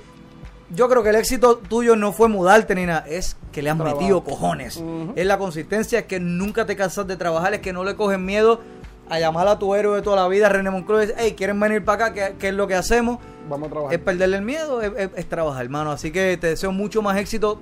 yo 0.70 0.88
creo 0.88 1.02
que 1.02 1.10
el 1.10 1.16
éxito 1.16 1.56
tuyo 1.58 1.96
no 1.96 2.12
fue 2.12 2.28
mudarte 2.28 2.74
ni 2.74 2.86
nada, 2.86 3.04
es 3.08 3.36
que 3.52 3.62
le 3.62 3.70
has 3.70 3.76
Trabajo. 3.76 3.98
metido 4.00 4.22
cojones. 4.24 4.82
Es 5.16 5.26
la 5.26 5.38
consistencia, 5.38 6.00
es 6.00 6.04
que 6.06 6.20
nunca 6.20 6.66
te 6.66 6.76
cansas 6.76 7.06
de 7.06 7.16
trabajar, 7.16 7.54
es 7.54 7.60
que 7.60 7.72
no 7.72 7.82
le 7.84 7.96
coges 7.96 8.18
miedo 8.18 8.60
a 9.08 9.18
llamar 9.20 9.46
a 9.48 9.58
tu 9.58 9.74
héroe 9.74 9.96
de 9.96 10.02
toda 10.02 10.16
la 10.16 10.28
vida, 10.28 10.48
René 10.48 10.70
Moncloa, 10.70 11.04
y 11.04 11.06
decir, 11.06 11.22
hey, 11.24 11.34
¿quieren 11.36 11.58
venir 11.60 11.84
para 11.84 12.06
acá? 12.06 12.14
¿Qué, 12.14 12.34
qué 12.38 12.48
es 12.48 12.54
lo 12.54 12.66
que 12.66 12.74
hacemos? 12.74 13.18
Vamos 13.48 13.68
a 13.68 13.70
trabajar. 13.70 13.94
Es 13.94 14.00
perderle 14.04 14.36
el 14.38 14.42
miedo, 14.42 14.82
es, 14.82 14.92
es- 14.96 15.10
es 15.16 15.28
trabajar, 15.28 15.64
hermano. 15.64 15.92
Así 15.92 16.10
que 16.10 16.36
te 16.36 16.48
deseo 16.48 16.72
mucho 16.72 17.00
más 17.02 17.16
éxito. 17.16 17.60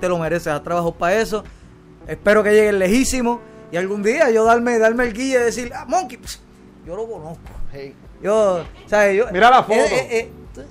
Te 0.00 0.08
lo 0.08 0.18
mereces, 0.18 0.46
has 0.48 0.62
trabajado 0.64 0.94
para 0.94 1.16
eso. 1.20 1.44
Espero 2.06 2.42
que 2.42 2.52
llegues 2.52 2.74
lejísimo. 2.74 3.40
Y 3.70 3.76
algún 3.76 4.02
día 4.02 4.30
yo 4.30 4.44
darme, 4.44 4.78
darme 4.78 5.04
el 5.04 5.12
guille 5.12 5.38
y 5.38 5.42
decir, 5.42 5.70
ah, 5.74 5.84
Monkey, 5.86 6.16
pss, 6.18 6.40
yo 6.86 6.96
lo 6.96 7.06
conozco. 7.06 7.42
Hey. 7.70 7.94
Yo, 8.22 8.64
¿sabes? 8.86 9.16
Yo, 9.16 9.26
Mira 9.32 9.50
la 9.50 9.62
foto. 9.62 9.74
eh, 9.78 9.86
eh, 9.92 10.08
eh, 10.18 10.30
tú, 10.54 10.62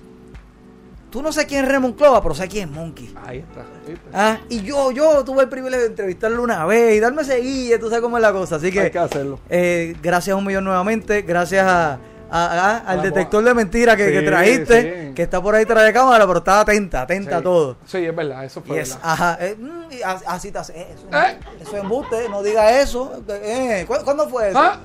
tú 1.09 1.21
no 1.21 1.31
sabes 1.31 1.47
quién 1.47 1.63
es 1.63 1.71
Raymond 1.71 1.95
Clova, 1.95 2.21
pero 2.21 2.35
sabes 2.35 2.51
quién 2.51 2.69
es 2.69 2.75
Monkey. 2.75 3.13
Ahí 3.25 3.39
está. 3.39 3.65
¿viste? 3.87 4.01
Ah, 4.13 4.39
y 4.49 4.61
yo, 4.63 4.91
yo 4.91 5.23
tuve 5.23 5.43
el 5.43 5.49
privilegio 5.49 5.83
de 5.85 5.89
entrevistarlo 5.91 6.43
una 6.43 6.65
vez 6.65 6.95
y 6.95 6.99
darme 6.99 7.21
ese 7.21 7.37
guille, 7.39 7.79
tú 7.79 7.87
sabes 7.87 8.01
cómo 8.01 8.17
es 8.17 8.21
la 8.21 8.33
cosa. 8.33 8.57
Así 8.57 8.71
que, 8.71 8.81
Hay 8.81 8.91
que 8.91 8.99
hacerlo. 8.99 9.39
eh, 9.49 9.95
gracias 10.01 10.35
un 10.35 10.45
millón 10.45 10.65
nuevamente, 10.65 11.21
gracias 11.21 11.65
a, 11.65 11.93
a- 11.93 11.99
a- 12.29 12.77
al 12.79 13.01
detector 13.01 13.41
de 13.41 13.53
mentiras 13.53 13.95
que, 13.95 14.21
trajiste, 14.21 15.07
sí. 15.07 15.13
que 15.15 15.23
está 15.23 15.41
por 15.41 15.55
ahí 15.55 15.65
tras 15.65 15.85
de 15.85 15.93
cámara, 15.93 16.27
pero 16.27 16.39
estaba 16.39 16.59
atenta, 16.59 17.03
atenta 17.03 17.37
a 17.37 17.41
todo. 17.41 17.77
Sí, 17.85 17.99
es 18.05 18.13
verdad, 18.13 18.43
eso 18.43 18.61
fue 18.61 18.81
es, 18.81 18.89
verdad. 18.89 19.09
ajá, 19.09 19.37
eh, 19.39 19.55
mm, 19.57 19.83
así 20.25 20.51
te 20.51 20.57
hace, 20.59 20.73
eh, 20.77 20.87
eso, 20.93 21.07
¿Eh? 21.17 21.37
eso 21.61 21.77
es 21.77 21.81
embuste, 21.83 22.27
no 22.27 22.43
diga 22.43 22.81
eso. 22.81 23.23
eh, 23.29 23.85
¿cu- 23.87 24.03
¿Cuándo 24.03 24.27
fue 24.27 24.49
eso? 24.49 24.59
Ah, 24.59 24.77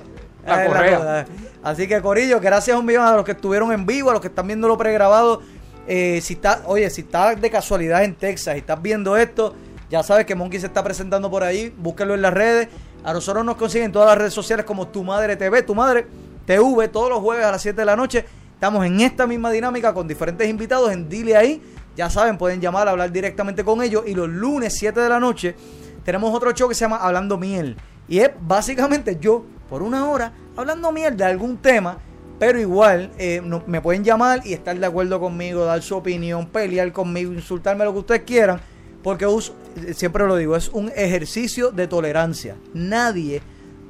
la 0.45 0.65
correa. 0.65 0.97
cosa. 0.97 1.25
Así 1.63 1.87
que 1.87 2.01
Corillo, 2.01 2.39
gracias 2.39 2.77
un 2.77 2.85
millón 2.85 3.05
a 3.05 3.15
los 3.15 3.25
que 3.25 3.31
estuvieron 3.31 3.71
en 3.71 3.85
vivo, 3.85 4.09
a 4.09 4.13
los 4.13 4.21
que 4.21 4.27
están 4.27 4.47
viendo 4.47 4.67
lo 4.67 4.77
pregrabado. 4.77 5.41
Eh, 5.87 6.19
si 6.21 6.33
está, 6.33 6.61
oye, 6.65 6.89
si 6.89 7.01
estás 7.01 7.39
de 7.39 7.49
casualidad 7.49 8.03
en 8.03 8.15
Texas 8.15 8.55
y 8.55 8.59
estás 8.59 8.81
viendo 8.81 9.17
esto, 9.17 9.53
ya 9.89 10.01
sabes 10.01 10.25
que 10.25 10.35
Monkey 10.35 10.59
se 10.59 10.67
está 10.67 10.83
presentando 10.83 11.29
por 11.29 11.43
ahí, 11.43 11.73
búsquelo 11.77 12.13
en 12.13 12.21
las 12.21 12.33
redes. 12.33 12.69
A 13.03 13.13
nosotros 13.13 13.43
nos 13.43 13.57
consiguen 13.57 13.87
en 13.87 13.91
todas 13.91 14.07
las 14.09 14.17
redes 14.17 14.33
sociales 14.33 14.65
como 14.65 14.87
Tu 14.87 15.03
Madre 15.03 15.35
TV, 15.35 15.61
Tu 15.61 15.75
Madre 15.75 16.07
TV, 16.45 16.87
todos 16.87 17.09
los 17.09 17.19
jueves 17.19 17.45
a 17.45 17.51
las 17.51 17.61
7 17.61 17.79
de 17.79 17.85
la 17.85 17.95
noche. 17.95 18.25
Estamos 18.53 18.85
en 18.85 19.01
esta 19.01 19.27
misma 19.27 19.51
dinámica 19.51 19.93
con 19.93 20.07
diferentes 20.07 20.49
invitados 20.49 20.91
en 20.91 21.09
Dile 21.09 21.35
ahí. 21.35 21.61
Ya 21.95 22.09
saben, 22.09 22.37
pueden 22.37 22.61
llamar, 22.61 22.87
hablar 22.87 23.11
directamente 23.11 23.63
con 23.63 23.83
ellos. 23.83 24.03
Y 24.07 24.15
los 24.15 24.29
lunes 24.29 24.73
7 24.77 24.99
de 24.99 25.09
la 25.09 25.19
noche 25.19 25.55
tenemos 26.03 26.33
otro 26.33 26.51
show 26.53 26.69
que 26.69 26.75
se 26.75 26.85
llama 26.85 26.97
Hablando 26.97 27.37
Miel. 27.37 27.75
Y 28.07 28.19
es 28.19 28.31
básicamente 28.39 29.17
yo, 29.19 29.45
por 29.73 29.81
una 29.81 30.07
hora, 30.07 30.31
hablando 30.55 30.91
miel 30.91 31.17
de 31.17 31.23
algún 31.23 31.57
tema. 31.57 31.97
Pero 32.37 32.59
igual, 32.59 33.09
eh, 33.17 33.41
me 33.65 33.81
pueden 33.81 34.03
llamar 34.03 34.45
y 34.45 34.53
estar 34.53 34.77
de 34.77 34.85
acuerdo 34.85 35.19
conmigo, 35.19 35.65
dar 35.65 35.81
su 35.81 35.95
opinión, 35.95 36.45
pelear 36.45 36.91
conmigo, 36.91 37.33
insultarme 37.33 37.83
lo 37.83 37.91
que 37.91 37.97
ustedes 37.99 38.21
quieran. 38.21 38.61
Porque 39.01 39.25
us- 39.25 39.51
eh, 39.77 39.95
siempre 39.95 40.27
lo 40.27 40.35
digo, 40.35 40.55
es 40.55 40.69
un 40.69 40.91
ejercicio 40.95 41.71
de 41.71 41.87
tolerancia. 41.87 42.55
Nadie 42.75 43.41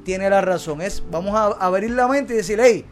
tiene 0.04 0.30
la 0.30 0.40
razón. 0.40 0.80
Es, 0.80 1.02
vamos 1.10 1.34
a 1.36 1.48
abrir 1.62 1.90
la 1.90 2.08
mente 2.08 2.32
y 2.32 2.38
decir, 2.38 2.58
hey, 2.62 2.86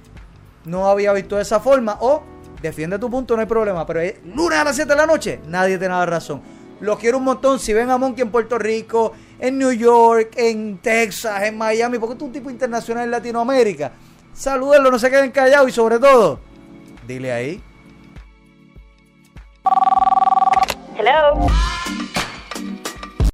no 0.66 0.86
había 0.86 1.14
visto 1.14 1.36
de 1.36 1.43
esa 1.43 1.60
forma. 1.60 1.97
O 2.01 2.23
defiende 2.60 2.98
tu 2.98 3.09
punto, 3.10 3.35
no 3.36 3.40
hay 3.40 3.48
problema. 3.48 3.86
Pero 3.86 4.01
es 4.01 4.16
lunes 4.35 4.59
a 4.59 4.64
las 4.64 4.77
7 4.77 4.90
de 4.90 4.97
la 4.97 5.06
noche, 5.06 5.40
nadie 5.48 5.78
tiene 5.78 5.94
la 5.94 6.05
razón. 6.05 6.43
Los 6.82 6.98
quiero 6.98 7.18
un 7.18 7.24
montón. 7.24 7.60
Si 7.60 7.72
ven 7.72 7.90
a 7.90 7.96
Monkey 7.96 8.22
en 8.22 8.30
Puerto 8.30 8.59
Rico, 8.59 9.12
en 9.38 9.56
New 9.56 9.70
York, 9.70 10.32
en 10.36 10.78
Texas, 10.78 11.42
en 11.44 11.56
Miami, 11.56 11.98
porque 11.98 12.16
es 12.16 12.22
un 12.22 12.32
tipo 12.32 12.50
internacional 12.50 13.04
en 13.04 13.10
Latinoamérica. 13.12 13.92
Salúdenlo, 14.34 14.90
no 14.90 14.98
se 14.98 15.09
queden 15.09 15.30
callados 15.30 15.68
y 15.68 15.72
sobre 15.72 16.00
todo, 16.00 16.40
dile 17.06 17.32
ahí. 17.32 17.62
Hello. 20.98 21.46